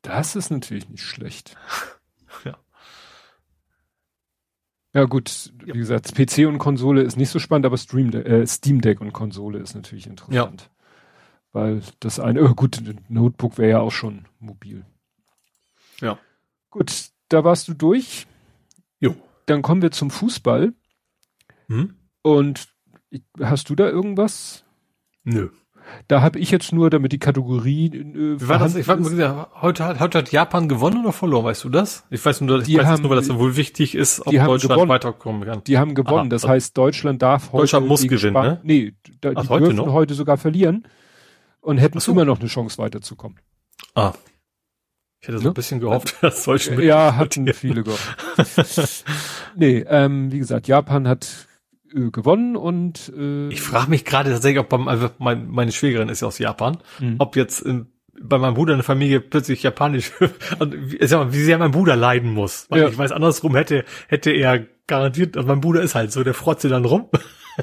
[0.03, 1.57] Das ist natürlich nicht schlecht.
[4.93, 8.45] Ja gut, wie gesagt, PC und Konsole ist nicht so spannend, aber Stream De äh,
[8.45, 10.61] Steam Deck und Konsole ist natürlich interessant.
[10.61, 10.67] Ja.
[11.51, 14.85] Weil das eine, oh gut, Notebook wäre ja auch schon mobil.
[15.99, 16.19] Ja.
[16.69, 18.27] Gut, da warst du durch.
[18.99, 19.15] Jo.
[19.47, 20.73] Dann kommen wir zum Fußball.
[21.67, 21.95] Hm?
[22.21, 22.67] Und
[23.39, 24.63] hast du da irgendwas?
[25.23, 25.49] Nö.
[26.07, 27.87] Da habe ich jetzt nur, damit die Kategorie.
[27.87, 28.75] Äh, Wie war das?
[28.75, 28.99] Ich weiß,
[29.61, 32.05] heute, hat, heute hat Japan gewonnen oder verloren, weißt du das?
[32.09, 34.61] Ich weiß nur, ich die weiß haben, nur, weil das wohl wichtig ist, ob Deutschland
[34.61, 34.89] gewonnen.
[34.89, 35.63] weiterkommen kann.
[35.63, 36.21] Die haben gewonnen.
[36.21, 36.29] Aha.
[36.29, 37.63] Das heißt, Deutschland darf heute.
[37.63, 38.59] Deutschland muss gewinnen, Span ne?
[38.63, 39.93] Nee, da, Ach, die heute dürfen noch?
[39.93, 40.87] heute sogar verlieren
[41.61, 42.11] und hätten so.
[42.11, 43.39] immer noch eine Chance weiterzukommen.
[43.95, 44.13] Ah.
[45.21, 45.51] Ich hätte so ne?
[45.51, 46.81] ein bisschen gehofft, dass Deutschland.
[46.81, 48.17] Ja, hatten viele gehofft.
[49.55, 51.47] nee, ähm, wie gesagt, Japan hat
[51.95, 56.09] äh, gewonnen und äh, ich frage mich gerade tatsächlich, ob beim, also mein, meine Schwägerin
[56.09, 57.15] ist ja aus Japan, mhm.
[57.19, 57.87] ob jetzt in,
[58.21, 62.33] bei meinem Bruder in der Familie plötzlich japanisch, sag mal, wie sehr mein Bruder leiden
[62.33, 62.67] muss.
[62.69, 62.87] Weil ja.
[62.89, 66.65] ich weiß, andersrum hätte, hätte er garantiert, also mein Bruder ist halt so, der frotzt
[66.65, 67.09] dann rum.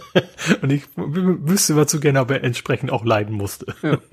[0.63, 3.75] und ich wüsste immer zu gerne, ob er entsprechend auch leiden musste.
[3.83, 3.99] Ja.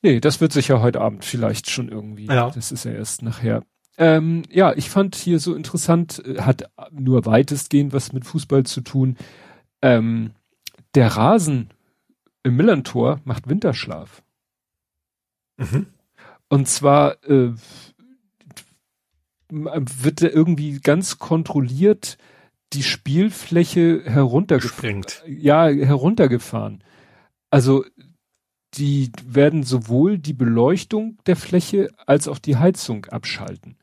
[0.00, 2.26] Nee, das wird sicher heute Abend vielleicht schon irgendwie.
[2.26, 2.50] Ja.
[2.50, 3.64] Das ist ja erst nachher.
[3.98, 8.80] Ähm, ja, ich fand hier so interessant, äh, hat nur weitestgehend was mit Fußball zu
[8.80, 9.16] tun.
[9.82, 10.30] Ähm,
[10.94, 11.70] der Rasen
[12.44, 14.22] im Millantor macht Winterschlaf.
[15.56, 15.86] Mhm.
[16.48, 17.52] Und zwar äh,
[19.50, 22.18] wird er irgendwie ganz kontrolliert
[22.72, 25.04] die Spielfläche heruntergefahren.
[25.26, 26.84] Ja, heruntergefahren.
[27.50, 27.84] Also
[28.74, 33.76] die werden sowohl die Beleuchtung der Fläche als auch die Heizung abschalten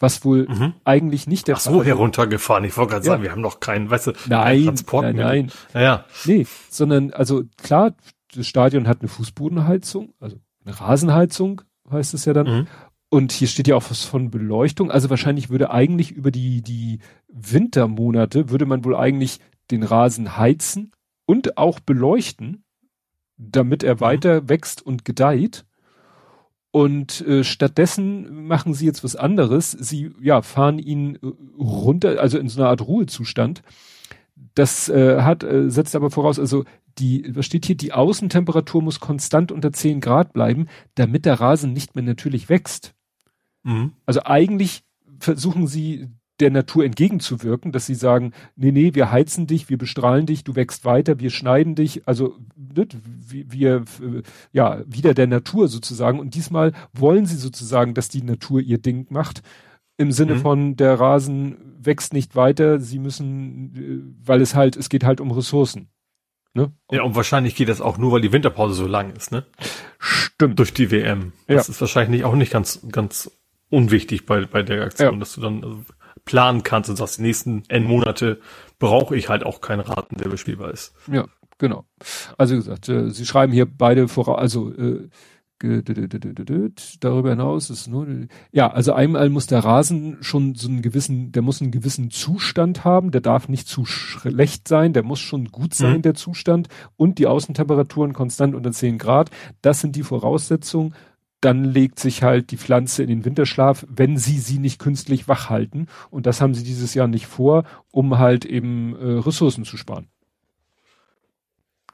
[0.00, 0.72] was wohl mhm.
[0.84, 2.64] eigentlich nicht der Ach so, Fall heruntergefahren.
[2.64, 3.12] Ich wollte gerade ja.
[3.12, 5.52] sagen, wir haben noch keinen, weißt du, nein, Transport nein, nein.
[5.74, 6.04] Naja.
[6.24, 7.94] Nee, sondern, also klar,
[8.34, 12.46] das Stadion hat eine Fußbodenheizung, also eine Rasenheizung, heißt es ja dann.
[12.46, 12.66] Mhm.
[13.10, 14.90] Und hier steht ja auch was von Beleuchtung.
[14.90, 20.92] Also wahrscheinlich würde eigentlich über die, die Wintermonate würde man wohl eigentlich den Rasen heizen
[21.26, 22.64] und auch beleuchten,
[23.36, 24.00] damit er mhm.
[24.00, 25.66] weiter wächst und gedeiht.
[26.72, 29.72] Und äh, stattdessen machen sie jetzt was anderes.
[29.72, 31.26] Sie ja fahren ihn äh,
[31.58, 33.62] runter, also in so einer Art Ruhezustand.
[34.54, 36.64] Das äh, hat äh, setzt aber voraus, also
[36.98, 37.76] die, was steht hier?
[37.76, 42.94] Die Außentemperatur muss konstant unter 10 Grad bleiben, damit der Rasen nicht mehr natürlich wächst.
[43.62, 43.92] Mhm.
[44.06, 44.82] Also eigentlich
[45.18, 46.08] versuchen sie
[46.40, 50.56] der Natur entgegenzuwirken, dass sie sagen, nee, nee, wir heizen dich, wir bestrahlen dich, du
[50.56, 52.86] wächst weiter, wir schneiden dich, also ne,
[53.28, 53.84] wir,
[54.52, 56.18] ja, wieder der Natur sozusagen.
[56.18, 59.42] Und diesmal wollen sie sozusagen, dass die Natur ihr Ding macht.
[59.96, 60.40] Im Sinne mhm.
[60.40, 65.20] von, der Rasen wächst nicht weiter, sie müssen, äh, weil es halt, es geht halt
[65.20, 65.88] um Ressourcen.
[66.52, 66.72] Ne?
[66.90, 69.44] Ja, und wahrscheinlich geht das auch nur, weil die Winterpause so lang ist, ne?
[69.98, 70.58] Stimmt.
[70.58, 71.32] Durch die WM.
[71.46, 71.72] Das ja.
[71.72, 73.30] ist wahrscheinlich auch nicht ganz, ganz
[73.68, 75.18] unwichtig bei, bei der Aktion, ja.
[75.18, 75.84] dass du dann also
[76.24, 78.40] planen kannst und sagst, die nächsten N Monate
[78.78, 80.94] brauche ich halt auch keinen Raten, der bespielbar ist.
[81.10, 81.26] Ja,
[81.58, 81.84] genau.
[82.38, 85.08] Also wie gesagt, äh, sie schreiben hier beide voraus, also äh,
[87.00, 88.06] darüber hinaus ist nur
[88.50, 92.84] ja also einmal muss der Rasen schon so einen gewissen der muss einen gewissen Zustand
[92.84, 96.02] haben der darf nicht zu schlecht sein der muss schon gut sein mhm.
[96.02, 100.94] der Zustand und die Außentemperaturen konstant unter 10 Grad das sind die Voraussetzungen
[101.40, 105.48] dann legt sich halt die Pflanze in den Winterschlaf, wenn sie sie nicht künstlich wach
[105.48, 105.86] halten.
[106.10, 110.08] Und das haben sie dieses Jahr nicht vor, um halt eben äh, Ressourcen zu sparen.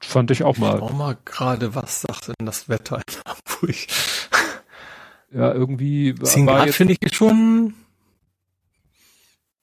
[0.01, 0.75] Fand ich auch mal.
[0.75, 3.75] Ich auch mal gerade, was sagt denn das Wetter in Hamburg?
[5.31, 6.15] Ja, irgendwie.
[6.15, 7.73] 10 Grad finde ich schon.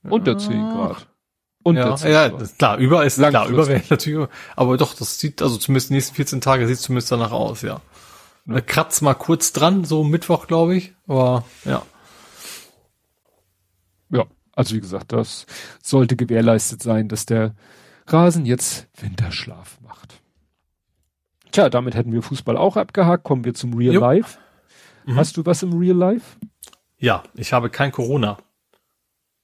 [0.02, 1.08] Unter 10 Grad.
[1.62, 2.58] Unter ja, 10 ja, Grad.
[2.58, 6.40] klar, überall ist klar, überall natürlich, aber doch, das sieht, also zumindest die nächsten 14
[6.42, 7.80] Tage sieht zumindest danach aus, ja.
[8.44, 8.62] Ne?
[8.62, 10.94] Kratz mal kurz dran, so Mittwoch, glaube ich.
[11.06, 11.82] Aber ja.
[14.10, 15.46] Ja, also wie gesagt, das
[15.82, 17.54] sollte gewährleistet sein, dass der
[18.06, 20.20] Rasen jetzt Winterschlaf macht.
[21.52, 23.24] Tja, damit hätten wir Fußball auch abgehakt.
[23.24, 24.00] Kommen wir zum Real jo.
[24.00, 24.38] Life.
[25.06, 25.16] Mhm.
[25.16, 26.36] Hast du was im Real Life?
[26.98, 28.38] Ja, ich habe kein Corona.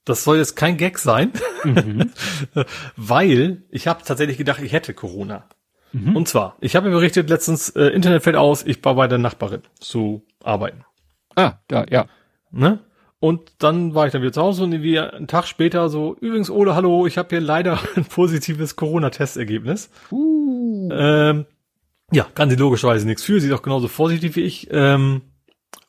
[0.03, 1.31] Das soll jetzt kein Gag sein,
[1.63, 2.11] mhm.
[2.95, 5.47] weil ich habe tatsächlich gedacht, ich hätte Corona.
[5.93, 6.15] Mhm.
[6.15, 9.61] Und zwar, ich habe berichtet letztens, äh, Internet fällt aus, ich war bei der Nachbarin
[9.79, 10.85] zu arbeiten.
[11.35, 12.07] Ah, da, ja.
[12.51, 12.79] Ne?
[13.19, 16.49] Und dann war ich dann wieder zu Hause und irgendwie einen Tag später so, übrigens,
[16.49, 19.91] Ole, hallo, ich habe hier leider ein positives Corona-Testergebnis.
[20.11, 20.89] Uh.
[20.91, 21.45] Ähm,
[22.11, 24.69] ja, kann sie logischerweise nichts für, sie ist auch genauso vorsichtig wie ich.
[24.71, 25.21] Ähm,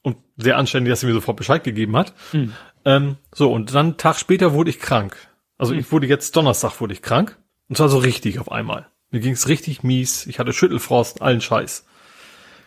[0.03, 2.13] und sehr anständig, dass sie mir sofort Bescheid gegeben hat.
[2.33, 2.53] Mhm.
[2.85, 5.17] Ähm, so, und dann einen Tag später wurde ich krank.
[5.57, 5.81] Also mhm.
[5.81, 7.39] ich wurde jetzt Donnerstag wurde ich krank.
[7.69, 8.89] Und zwar so richtig auf einmal.
[9.13, 10.27] Mir ging's richtig mies.
[10.27, 11.87] Ich hatte Schüttelfrost, allen Scheiß.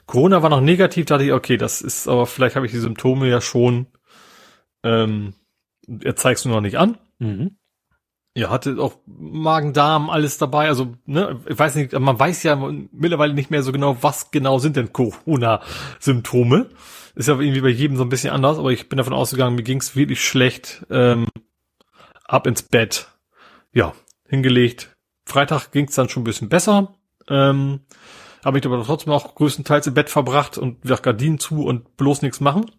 [0.05, 3.27] Corona war noch negativ, dachte ich, okay, das ist, aber vielleicht habe ich die Symptome
[3.27, 3.87] ja schon.
[4.83, 5.33] Ähm,
[6.03, 6.97] er zeigst du noch nicht an.
[7.17, 7.57] Mhm.
[8.37, 10.67] Ja, hatte auch Magen-Darm, alles dabei.
[10.67, 12.55] Also, ne, ich weiß nicht, man weiß ja
[12.91, 16.69] mittlerweile nicht mehr so genau, was genau sind denn Corona-Symptome.
[17.15, 19.63] Ist ja irgendwie bei jedem so ein bisschen anders, aber ich bin davon ausgegangen, mir
[19.63, 20.85] ging's wirklich schlecht.
[20.91, 21.27] Ähm,
[22.25, 23.07] ab ins Bett.
[23.73, 23.93] Ja,
[24.27, 24.94] hingelegt.
[25.25, 26.95] Freitag ging's dann schon ein bisschen besser.
[27.27, 27.81] Ähm,
[28.43, 32.21] habe ich aber trotzdem auch größtenteils im Bett verbracht und wieder Gardinen zu und bloß
[32.21, 32.69] nichts machen.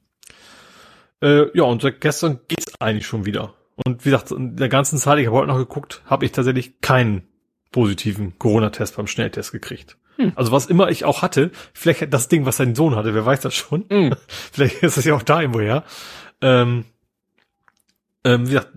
[1.20, 3.54] Äh, ja, und seit gestern geht's eigentlich schon wieder.
[3.84, 6.80] Und wie gesagt, in der ganzen Zeit, ich habe heute noch geguckt, habe ich tatsächlich
[6.80, 7.28] keinen
[7.72, 9.98] positiven Corona-Test beim Schnelltest gekriegt.
[10.16, 10.32] Hm.
[10.34, 13.40] Also was immer ich auch hatte, vielleicht das Ding, was sein Sohn hatte, wer weiß
[13.40, 13.84] das schon.
[13.90, 14.14] Hm.
[14.28, 15.84] vielleicht ist es ja auch da irgendwoher.
[16.40, 16.84] Ähm,
[18.24, 18.72] ähm, wie gesagt,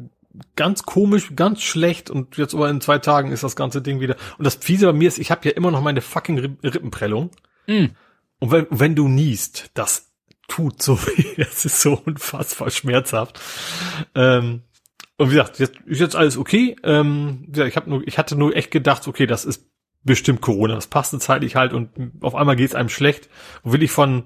[0.56, 4.16] ganz komisch, ganz schlecht und jetzt aber in zwei Tagen ist das ganze Ding wieder.
[4.38, 7.32] Und das Fiese bei mir ist, ich habe ja immer noch meine fucking Rippenprellung.
[7.66, 7.92] Hm.
[8.40, 10.12] Und wenn, wenn du niest, das
[10.48, 13.40] tut so weh, das ist so unfassbar schmerzhaft.
[14.16, 14.64] Ähm,
[15.18, 16.76] und wie gesagt, jetzt ist jetzt alles okay.
[16.84, 19.70] Ähm, ich habe nur, ich hatte nur echt gedacht, okay, das ist
[20.04, 20.76] bestimmt Corona.
[20.76, 21.90] Das passte zeitlich halt und
[22.22, 23.30] auf einmal geht's einem schlecht.
[23.64, 24.24] Und will ich von,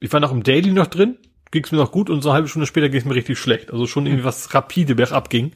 [0.00, 1.18] ich war noch im Daily noch drin,
[1.50, 3.72] ging's mir noch gut und so eine halbe Stunde später ging's mir richtig schlecht.
[3.72, 5.52] Also schon irgendwie was rapide bergab ging.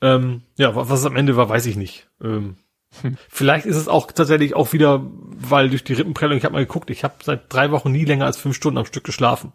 [0.00, 2.08] Ähm, ja, was es am Ende war, weiß ich nicht.
[2.22, 2.56] Ähm,
[3.02, 3.16] hm.
[3.28, 6.90] Vielleicht ist es auch tatsächlich auch wieder, weil durch die Rippenprellung, ich habe mal geguckt,
[6.90, 9.52] ich habe seit drei Wochen nie länger als fünf Stunden am Stück geschlafen.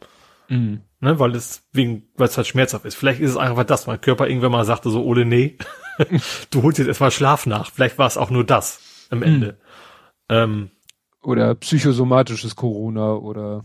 [0.50, 0.82] Mhm.
[1.00, 2.96] Ne, weil es wegen, weil es halt schmerzhaft ist.
[2.96, 5.58] Vielleicht ist es einfach das, mein Körper irgendwann mal sagte so, Ole, nee,
[6.52, 7.72] du holst jetzt erstmal Schlaf nach.
[7.72, 9.54] Vielleicht war es auch nur das am Ende.
[9.54, 10.36] Mhm.
[10.36, 10.72] Ähm,
[11.22, 13.64] oder psychosomatisches Corona oder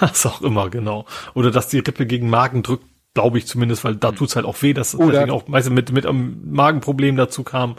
[0.00, 1.04] was auch immer, genau.
[1.34, 2.84] Oder dass die Rippe gegen Magen drückt,
[3.14, 4.16] glaube ich zumindest, weil da mhm.
[4.16, 7.76] tut's halt auch weh, dass oder auch meistens mit, mit einem Magenproblem dazu kam.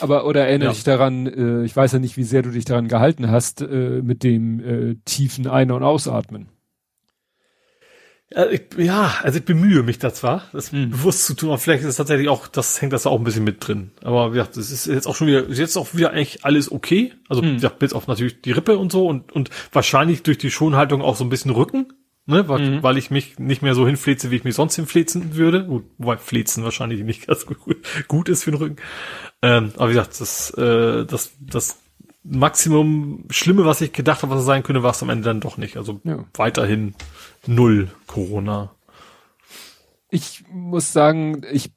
[0.00, 0.74] Aber oder erinnere ja.
[0.74, 4.00] dich daran, äh, ich weiß ja nicht, wie sehr du dich daran gehalten hast, äh,
[4.02, 6.48] mit dem äh, tiefen Ein- und Ausatmen.
[8.30, 10.90] Ja, also ich bemühe mich da zwar, das mhm.
[10.90, 13.44] bewusst zu tun, aber vielleicht ist es tatsächlich auch, das hängt das auch ein bisschen
[13.44, 13.90] mit drin.
[14.02, 17.14] Aber gesagt, es ist jetzt auch schon wieder, ist jetzt auch wieder eigentlich alles okay.
[17.30, 17.54] Also mhm.
[17.54, 21.16] gesagt, bis auf natürlich die Rippe und so und, und wahrscheinlich durch die Schonhaltung auch
[21.16, 21.86] so ein bisschen Rücken,
[22.26, 22.82] ne, weil, mhm.
[22.82, 25.64] weil ich mich nicht mehr so hinfleze, wie ich mich sonst hinflezen würde.
[25.64, 27.56] Gut, wobei Flezen wahrscheinlich nicht ganz gut,
[28.08, 28.76] gut ist für den Rücken.
[29.40, 31.78] Ähm, aber wie gesagt, das, äh, das, das
[32.24, 35.40] Maximum Schlimme, was ich gedacht habe, was es sein könnte, war es am Ende dann
[35.40, 35.78] doch nicht.
[35.78, 36.24] Also ja.
[36.34, 36.94] weiterhin
[37.48, 38.70] null Corona.
[40.10, 41.72] Ich muss sagen, ich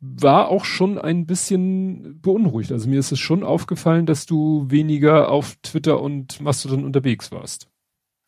[0.00, 2.72] war auch schon ein bisschen beunruhigt.
[2.72, 7.68] Also mir ist es schon aufgefallen, dass du weniger auf Twitter und Mastodon unterwegs warst.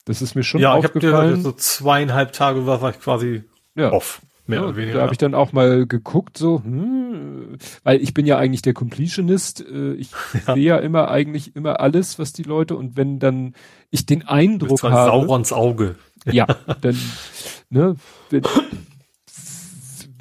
[0.06, 1.12] Das ist mir schon ja, aufgefallen.
[1.12, 3.44] Ja, ich habe so zweieinhalb Tage war, ich quasi
[3.74, 3.92] ja.
[3.92, 4.22] off.
[4.46, 4.94] Mehr ja, oder weniger.
[4.98, 8.74] Da habe ich dann auch mal geguckt, so, hm, weil ich bin ja eigentlich der
[8.74, 9.60] Completionist.
[9.60, 10.10] Äh, ich
[10.46, 10.54] ja.
[10.54, 13.54] sehe ja immer eigentlich immer alles, was die Leute und wenn dann
[13.90, 14.94] ich den Eindruck habe.
[14.94, 15.96] Saurons Auge.
[16.30, 16.46] Ja,
[16.80, 16.96] dann,
[17.70, 17.96] ne,
[18.30, 18.42] wenn,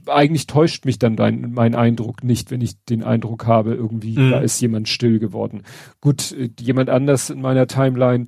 [0.08, 4.32] eigentlich täuscht mich dann dein, mein Eindruck nicht, wenn ich den Eindruck habe, irgendwie, mhm.
[4.32, 5.64] da ist jemand still geworden.
[6.01, 8.27] Gut, jemand anders in meiner Timeline,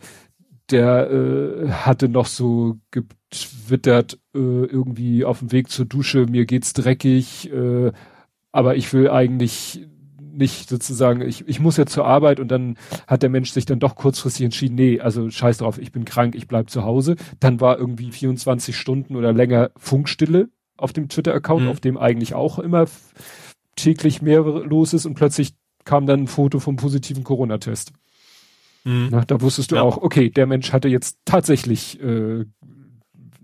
[0.72, 6.74] der äh, hatte noch so getwittert, äh, irgendwie auf dem Weg zur Dusche, mir geht's
[6.74, 7.92] dreckig, äh,
[8.52, 9.88] aber ich will eigentlich
[10.38, 13.80] nicht sozusagen, ich, ich muss ja zur Arbeit und dann hat der Mensch sich dann
[13.80, 17.16] doch kurzfristig entschieden, nee, also scheiß drauf, ich bin krank, ich bleib zu Hause.
[17.40, 21.70] Dann war irgendwie 24 Stunden oder länger Funkstille auf dem Twitter-Account, mhm.
[21.70, 22.86] auf dem eigentlich auch immer
[23.76, 25.54] täglich mehr los ist und plötzlich
[25.86, 27.94] kam dann ein Foto vom positiven Corona-Test.
[28.84, 29.10] Mhm.
[29.12, 29.82] Na, da wusstest du ja.
[29.82, 32.46] auch, okay, der Mensch hatte jetzt tatsächlich äh,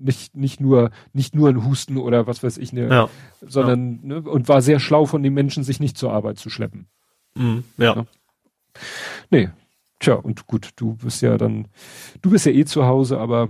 [0.03, 3.09] nicht nicht nur nicht nur ein Husten oder was weiß ich, ne, ja.
[3.41, 4.19] sondern ja.
[4.19, 6.87] Ne, und war sehr schlau von den Menschen, sich nicht zur Arbeit zu schleppen.
[7.35, 7.63] Mhm.
[7.77, 7.95] Ja.
[7.95, 8.05] ja.
[9.29, 9.49] Nee,
[9.99, 11.67] tja und gut, du bist ja dann,
[12.21, 13.49] du bist ja eh zu Hause, aber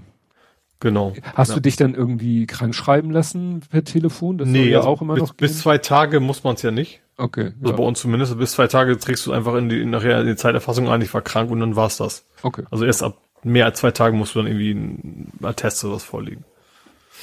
[0.80, 1.14] Genau.
[1.34, 1.56] Hast ja.
[1.56, 4.38] du dich dann irgendwie krank schreiben lassen per Telefon?
[4.38, 5.34] Das nee, ja also auch immer bis, noch.
[5.34, 7.00] Bis zwei Tage muss man es ja nicht.
[7.16, 7.54] Okay.
[7.62, 7.78] Also ja.
[7.78, 10.90] bei uns zumindest bis zwei Tage trägst du einfach in die nachher in die Zeiterfassung
[10.90, 12.26] ein, ich war krank und dann war's das.
[12.42, 12.64] Okay.
[12.70, 16.04] Also erst ab mehr als zwei Tagen musst du dann irgendwie ein Attest oder was
[16.04, 16.44] vorlegen.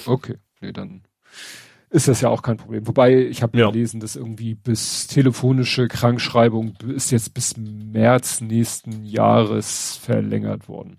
[0.06, 0.36] Okay.
[0.60, 1.02] nee, dann
[1.90, 2.86] ist das ja auch kein Problem.
[2.86, 3.70] Wobei, ich habe ja.
[3.70, 10.98] gelesen, dass irgendwie bis telefonische Krankschreibung ist jetzt bis März nächsten Jahres verlängert worden.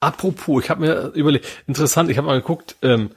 [0.00, 3.10] Apropos, ich habe mir überlegt, interessant, ich habe mal geguckt, ähm,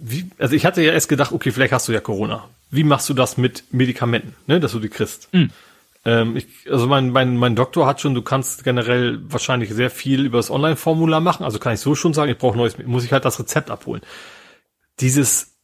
[0.00, 2.48] wie, also ich hatte ja erst gedacht, okay, vielleicht hast du ja Corona.
[2.70, 5.32] Wie machst du das mit Medikamenten, ne, dass du die kriegst?
[5.32, 5.50] Mhm.
[6.04, 10.24] Ähm, ich, also mein, mein, mein Doktor hat schon, du kannst generell wahrscheinlich sehr viel
[10.24, 13.12] über das Online-Formular machen, also kann ich so schon sagen, ich brauche neues, muss ich
[13.12, 14.00] halt das Rezept abholen.
[15.00, 15.58] Dieses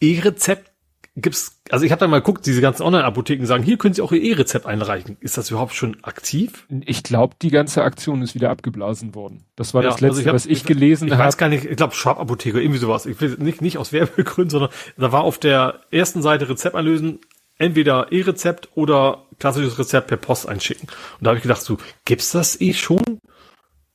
[0.00, 0.70] E-Rezept
[1.16, 4.12] gibt's, also ich habe da mal geguckt, diese ganzen Online-Apotheken sagen, hier können Sie auch
[4.12, 5.16] Ihr E-Rezept einreichen.
[5.20, 6.66] Ist das überhaupt schon aktiv?
[6.84, 9.44] Ich glaube, die ganze Aktion ist wieder abgeblasen worden.
[9.56, 11.20] Das war ja, das letzte, also ich hab, was ich gelesen habe.
[11.20, 13.06] Ich weiß gar nicht, ich glaube Schwab-Apotheke, irgendwie sowas.
[13.06, 17.20] Ich will nicht, nicht aus Werbegründen, sondern da war auf der ersten Seite Rezept einlösen,
[17.58, 20.88] entweder E-Rezept oder klassisches Rezept per Post einschicken.
[20.88, 23.20] Und da habe ich gedacht, so, gibt's das eh schon?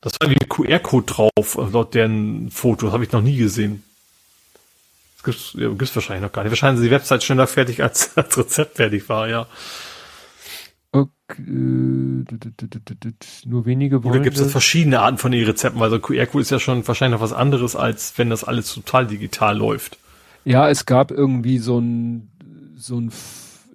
[0.01, 3.83] Das war wie ein QR-Code drauf, laut deren Fotos, habe ich noch nie gesehen
[5.25, 6.51] gibt's, ja, gibt's wahrscheinlich noch gar nicht.
[6.51, 9.47] Wahrscheinlich ist die Website schneller fertig, als, als Rezept fertig war, ja.
[10.91, 11.41] Okay.
[13.45, 14.13] Nur wenige wollen.
[14.13, 17.23] Oder gibt es verschiedene Arten von E-Rezepten, weil so QR-Code ist ja schon wahrscheinlich noch
[17.23, 19.97] was anderes, als wenn das alles total digital läuft.
[20.45, 22.31] Ja, es gab irgendwie so ein,
[22.77, 23.11] so ein,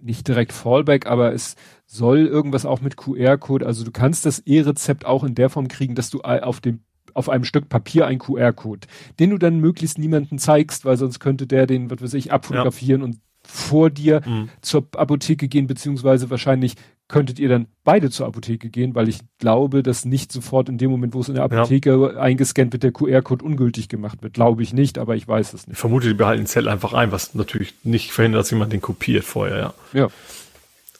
[0.03, 1.57] nicht direkt Fallback, aber es
[1.87, 5.95] soll irgendwas auch mit QR-Code, also du kannst das E-Rezept auch in der Form kriegen,
[5.95, 6.81] dass du auf dem
[7.13, 8.87] auf einem Stück Papier ein QR-Code,
[9.19, 13.01] den du dann möglichst niemanden zeigst, weil sonst könnte der den, was weiß ich, abfotografieren
[13.01, 13.07] ja.
[13.07, 14.49] und vor dir mhm.
[14.61, 16.77] zur Apotheke gehen, beziehungsweise wahrscheinlich
[17.11, 20.91] könntet ihr dann beide zur Apotheke gehen, weil ich glaube, dass nicht sofort in dem
[20.91, 22.21] Moment, wo es in der Apotheke ja.
[22.21, 24.35] eingescannt wird, der QR-Code ungültig gemacht wird.
[24.35, 25.75] Glaube ich nicht, aber ich weiß es nicht.
[25.75, 28.81] Ich vermute, die behalten den Zettel einfach ein, was natürlich nicht verhindert, dass jemand den
[28.81, 29.75] kopiert vorher, ja.
[29.93, 30.09] Ja.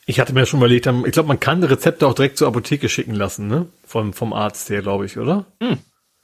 [0.07, 3.15] Ich hatte mir schon überlegt, ich glaube, man kann Rezepte auch direkt zur Apotheke schicken
[3.15, 3.67] lassen, ne?
[3.87, 5.47] Vom, vom Arzt her, glaube ich, oder?
[5.63, 5.79] Hm.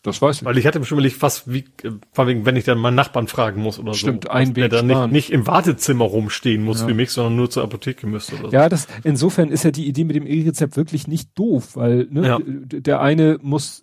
[0.06, 0.44] Das weiß ich.
[0.44, 1.64] Weil ich hatte schon überlegt, was, wie,
[2.12, 4.30] vor allem, wenn ich dann meinen Nachbarn fragen muss oder Stimmt, so.
[4.30, 6.86] ein Weg der dann nicht, nicht im Wartezimmer rumstehen muss ja.
[6.86, 8.54] für mich, sondern nur zur Apotheke müsste oder so.
[8.54, 12.24] Ja, das, insofern ist ja die Idee mit dem E-Rezept wirklich nicht doof, weil, ne,
[12.24, 12.38] ja.
[12.44, 13.82] der eine muss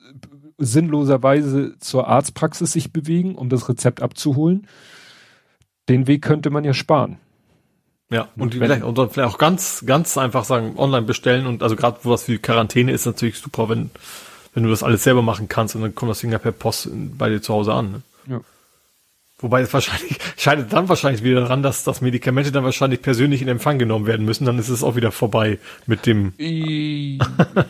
[0.57, 4.67] sinnloserweise zur Arztpraxis sich bewegen, um das Rezept abzuholen.
[5.89, 7.17] Den Weg könnte man ja sparen.
[8.09, 11.75] Ja, und, vielleicht, und dann vielleicht auch ganz, ganz einfach sagen, online bestellen und also
[11.75, 13.89] gerade was wie Quarantäne ist natürlich super, wenn
[14.53, 16.89] wenn du das alles selber machen kannst und dann kommt das Ding ja per Post
[17.17, 17.91] bei dir zu Hause an.
[17.91, 18.01] Ne?
[18.27, 18.41] Ja.
[19.39, 23.47] Wobei es wahrscheinlich, scheidet dann wahrscheinlich wieder daran, dass, dass Medikamente dann wahrscheinlich persönlich in
[23.47, 26.33] Empfang genommen werden müssen, dann ist es auch wieder vorbei mit dem.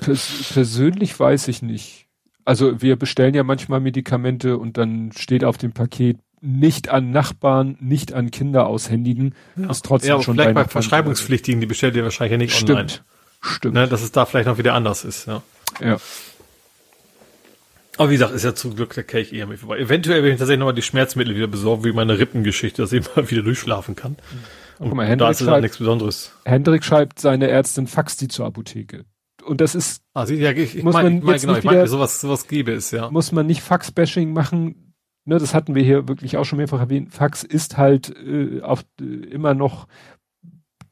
[0.02, 2.08] Pers persönlich weiß ich nicht.
[2.46, 7.78] Also wir bestellen ja manchmal Medikamente und dann steht auf dem Paket nicht an Nachbarn,
[7.80, 9.34] nicht an Kinder aushändigen.
[9.56, 9.72] Ja.
[9.72, 12.70] Ist trotzdem ja, schon vielleicht bei Verschreibungspflichtigen, die bestellt ihr wahrscheinlich ja nicht Stimmt.
[12.70, 12.92] online.
[13.42, 13.74] Stimmt.
[13.76, 15.42] Ne, dass es da vielleicht noch wieder anders ist, ja.
[15.82, 15.98] Ja.
[17.98, 19.78] Aber wie gesagt, ist ja zum Glück der Kelch eher mit vorbei.
[19.78, 23.30] Eventuell werde ich tatsächlich nochmal die Schmerzmittel wieder besorgen, wie meine Rippengeschichte, dass ich mal
[23.30, 24.18] wieder durchschlafen kann.
[24.80, 26.32] Und guck mal, Hendrik da ist schreibt, nichts Besonderes.
[26.46, 29.06] Hendrik schreibt, seine Ärztin faxt die zur Apotheke.
[29.46, 31.88] Und das ist, ah, sie, ja, ich, ich muss mein, man jetzt genau, ich meine,
[31.88, 33.12] sowas, sowas gäbe es, ja.
[33.12, 34.94] Muss man nicht Fax-Bashing machen.
[35.26, 37.14] Ne, das hatten wir hier wirklich auch schon mehrfach erwähnt.
[37.14, 39.88] Fax ist halt äh, auf, äh, immer noch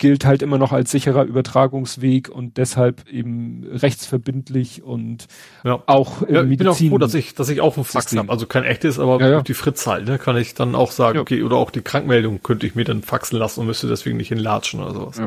[0.02, 5.28] gilt halt immer noch als sicherer Übertragungsweg und deshalb eben rechtsverbindlich und
[5.64, 5.84] ja.
[5.86, 8.32] auch im ja, ich bin auch froh, dass ich, dass ich auch ein Fax habe.
[8.32, 9.42] Also kein echtes, aber ja, ja.
[9.44, 12.66] die Fritz halt, ne, kann ich dann auch sagen, okay, oder auch die Krankmeldung könnte
[12.66, 15.22] ich mir dann faxen lassen und müsste deswegen nicht hinlatschen oder sowas.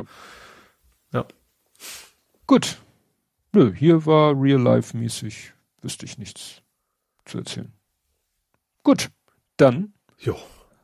[1.13, 1.25] Ja.
[2.49, 2.79] Gut.
[3.53, 6.63] Nö, hier war real life mäßig, wüsste ich nichts
[7.27, 7.73] zu erzählen.
[8.83, 9.11] Gut,
[9.57, 9.93] dann.
[10.19, 10.37] Jo.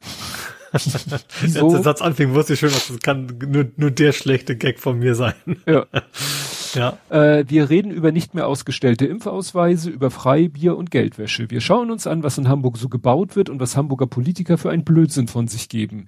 [1.40, 1.64] Wieso?
[1.64, 4.78] Als der Satz anfing, wusste ich schon, was das kann nur, nur der schlechte Gag
[4.78, 5.34] von mir sein.
[5.66, 5.86] Ja.
[6.74, 6.98] ja.
[7.08, 11.50] Äh, wir reden über nicht mehr ausgestellte Impfausweise, über Freibier und Geldwäsche.
[11.50, 14.70] Wir schauen uns an, was in Hamburg so gebaut wird und was Hamburger Politiker für
[14.70, 16.06] einen Blödsinn von sich geben.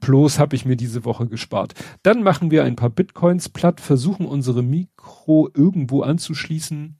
[0.00, 1.74] Bloß habe ich mir diese Woche gespart.
[2.02, 6.98] Dann machen wir ein paar Bitcoins platt, versuchen unsere Mikro irgendwo anzuschließen.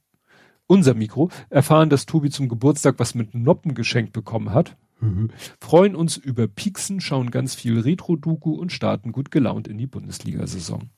[0.66, 4.76] Unser Mikro, erfahren, dass Tobi zum Geburtstag was mit Noppen geschenkt bekommen hat.
[5.60, 10.90] Freuen uns über Pieksen, schauen ganz viel Retro-Doku und starten gut gelaunt in die Bundesliga-Saison.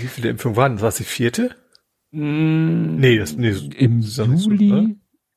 [0.00, 0.82] Wie viele Impfungen waren das?
[0.82, 1.54] War die vierte?
[2.10, 4.96] Mm, nee, das, nee, im Juli, so,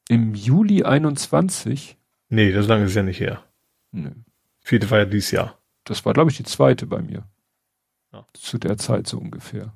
[0.09, 1.97] im Juli 21.
[2.29, 3.43] Nee, das lange ist ja nicht her.
[3.91, 4.09] Nö.
[4.61, 5.60] Vierte war ja dieses Jahr.
[5.83, 7.23] Das war, glaube ich, die zweite bei mir.
[8.13, 8.25] Ja.
[8.33, 9.73] Zu der Zeit so ungefähr.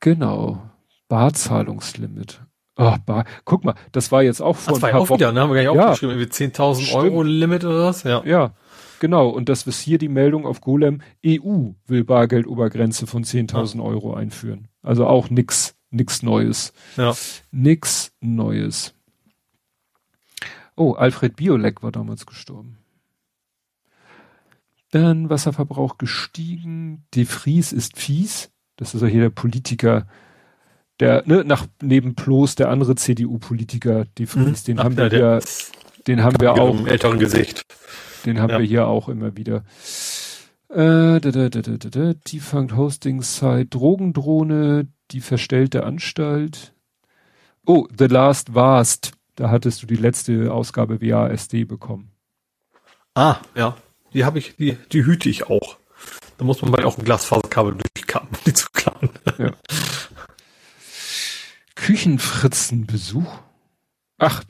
[0.00, 0.62] Genau.
[1.08, 2.42] Barzahlungslimit.
[2.76, 3.24] Ach, Bar.
[3.44, 5.18] Guck mal, das war jetzt auch vor das ein war paar ja auch Wochen.
[5.18, 5.40] wieder, ne?
[5.40, 5.88] Haben wir gar nicht ja.
[5.90, 8.02] aufgeschrieben, irgendwie 10.000 Euro Limit oder was?
[8.02, 8.22] Ja.
[8.24, 8.54] Ja.
[9.00, 14.14] Genau, und das ist hier die Meldung auf Golem, EU will Bargeldobergrenze von 10.000 Euro
[14.14, 14.68] einführen.
[14.82, 16.72] Also auch nix, nix Neues.
[16.96, 17.14] Ja.
[17.50, 18.94] Nix Neues.
[20.76, 22.78] Oh, Alfred Biolek war damals gestorben.
[25.02, 27.04] Dann Wasserverbrauch gestiegen.
[27.14, 28.50] De Vries ist fies.
[28.76, 30.06] Das ist ja hier der Politiker,
[31.00, 34.66] der, ne, nach, neben Ploß, der andere CDU-Politiker, De Vries, mhm.
[34.66, 35.40] den Ach, haben wir ja,
[36.06, 36.86] den haben wir auch.
[36.86, 37.62] Älteren Gesicht.
[38.24, 38.58] Den haben ja.
[38.58, 39.64] wir hier auch immer wieder.
[40.68, 46.74] Äh, da, da, da, da, da, Defunct Hosting Site, Drogendrohne, die verstellte Anstalt.
[47.64, 49.12] Oh, The Last Vast.
[49.36, 52.10] Da hattest du die letzte Ausgabe WASD bekommen.
[53.14, 53.76] Ah, ja.
[54.12, 55.76] Die habe ich, die, die hüte ich auch.
[56.38, 59.10] Da muss man bei auch ein Glasfaserkabel durchkappen, um die zu klauen.
[59.38, 59.52] Ja.
[61.74, 63.38] Küchenfritzenbesuch?
[64.18, 64.42] Ach,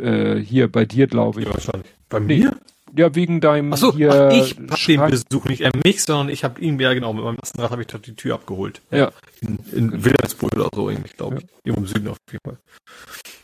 [0.00, 1.46] äh, hier bei dir, glaube ich.
[1.46, 1.90] Ja, wahrscheinlich.
[2.08, 2.56] Bei mir?
[2.94, 4.58] Ja, wegen deinem ach so, hier ach, ich
[4.98, 7.80] hab den Besuch nicht mich, sondern ich habe ihn, ja genau, mit meinem Lastenrad habe
[7.82, 8.82] ich dort die Tür abgeholt.
[8.90, 9.10] Ja.
[9.40, 11.46] In, in Wilhelmsburg oder so, irgendwie, glaube ich.
[11.64, 11.74] Ja.
[11.74, 12.58] Im Süden auf jeden Fall.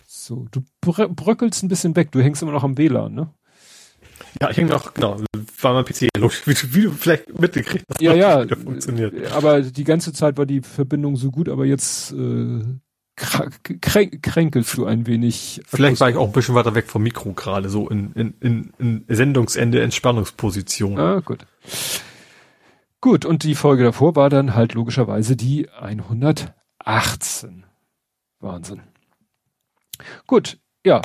[0.07, 3.33] So, du bröckelst ein bisschen weg, du hängst immer noch am WLAN, ne?
[4.41, 5.17] Ja, ich hänge noch, genau,
[5.61, 8.01] war mein PC los, wie, wie du vielleicht mitgekriegt hast.
[8.01, 8.15] Ja,
[8.47, 9.33] ja, funktioniert.
[9.33, 12.63] aber die ganze Zeit war die Verbindung so gut, aber jetzt äh,
[13.17, 15.61] kränk, kränkelst du ein wenig.
[15.67, 18.73] Vielleicht war ich auch ein bisschen weiter weg vom Mikro gerade, so in, in, in,
[18.79, 20.99] in Sendungsende Entspannungsposition.
[20.99, 21.47] Ah, gut.
[23.01, 27.65] Gut, und die Folge davor war dann halt logischerweise die 118.
[28.41, 28.83] Wahnsinn.
[30.27, 31.03] Gut, ja.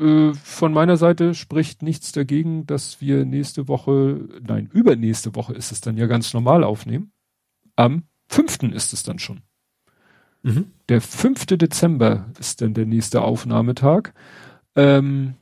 [0.00, 5.72] Äh, von meiner Seite spricht nichts dagegen, dass wir nächste Woche, nein, übernächste Woche ist
[5.72, 7.12] es dann ja ganz normal aufnehmen.
[7.76, 9.42] Am fünften ist es dann schon.
[10.42, 10.72] Mhm.
[10.88, 11.46] Der 5.
[11.46, 14.14] Dezember ist dann der nächste Aufnahmetag.
[14.74, 15.34] Ähm,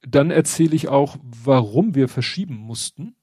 [0.00, 3.16] dann erzähle ich auch, warum wir verschieben mussten.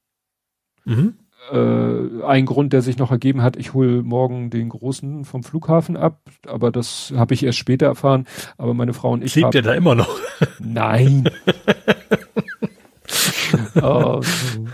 [0.83, 1.15] Mhm.
[1.49, 5.97] Äh, ein Grund, der sich noch ergeben hat, ich hole morgen den Großen vom Flughafen
[5.97, 8.27] ab, aber das habe ich erst später erfahren.
[8.57, 9.35] Aber meine Frau und ich.
[9.35, 10.19] Lebt der da immer noch?
[10.59, 11.29] Nein.
[13.81, 14.65] oh, so.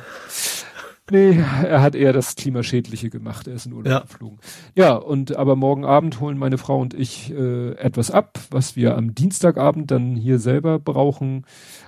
[1.10, 3.48] Nee, er hat eher das Klimaschädliche gemacht.
[3.48, 4.00] Er ist in Urlaub ja.
[4.02, 4.40] geflogen.
[4.76, 8.98] Ja, und aber morgen Abend holen meine Frau und ich äh, etwas ab, was wir
[8.98, 11.46] am Dienstagabend dann hier selber brauchen.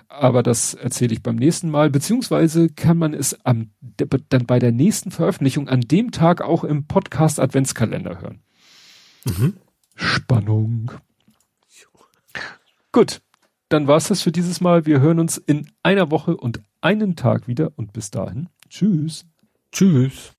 [0.08, 1.90] Aber das erzähle ich beim nächsten Mal.
[1.90, 3.72] Beziehungsweise kann man es am,
[4.30, 8.42] dann bei der nächsten Veröffentlichung an dem Tag auch im Podcast Adventskalender hören.
[9.26, 9.58] Mhm.
[9.96, 10.92] Spannung.
[12.92, 13.22] Gut,
[13.68, 14.86] dann war's das für dieses Mal.
[14.86, 18.50] Wir hören uns in einer Woche und einen Tag wieder und bis dahin.
[18.70, 19.26] Tschüss.
[19.72, 20.34] Tschüss.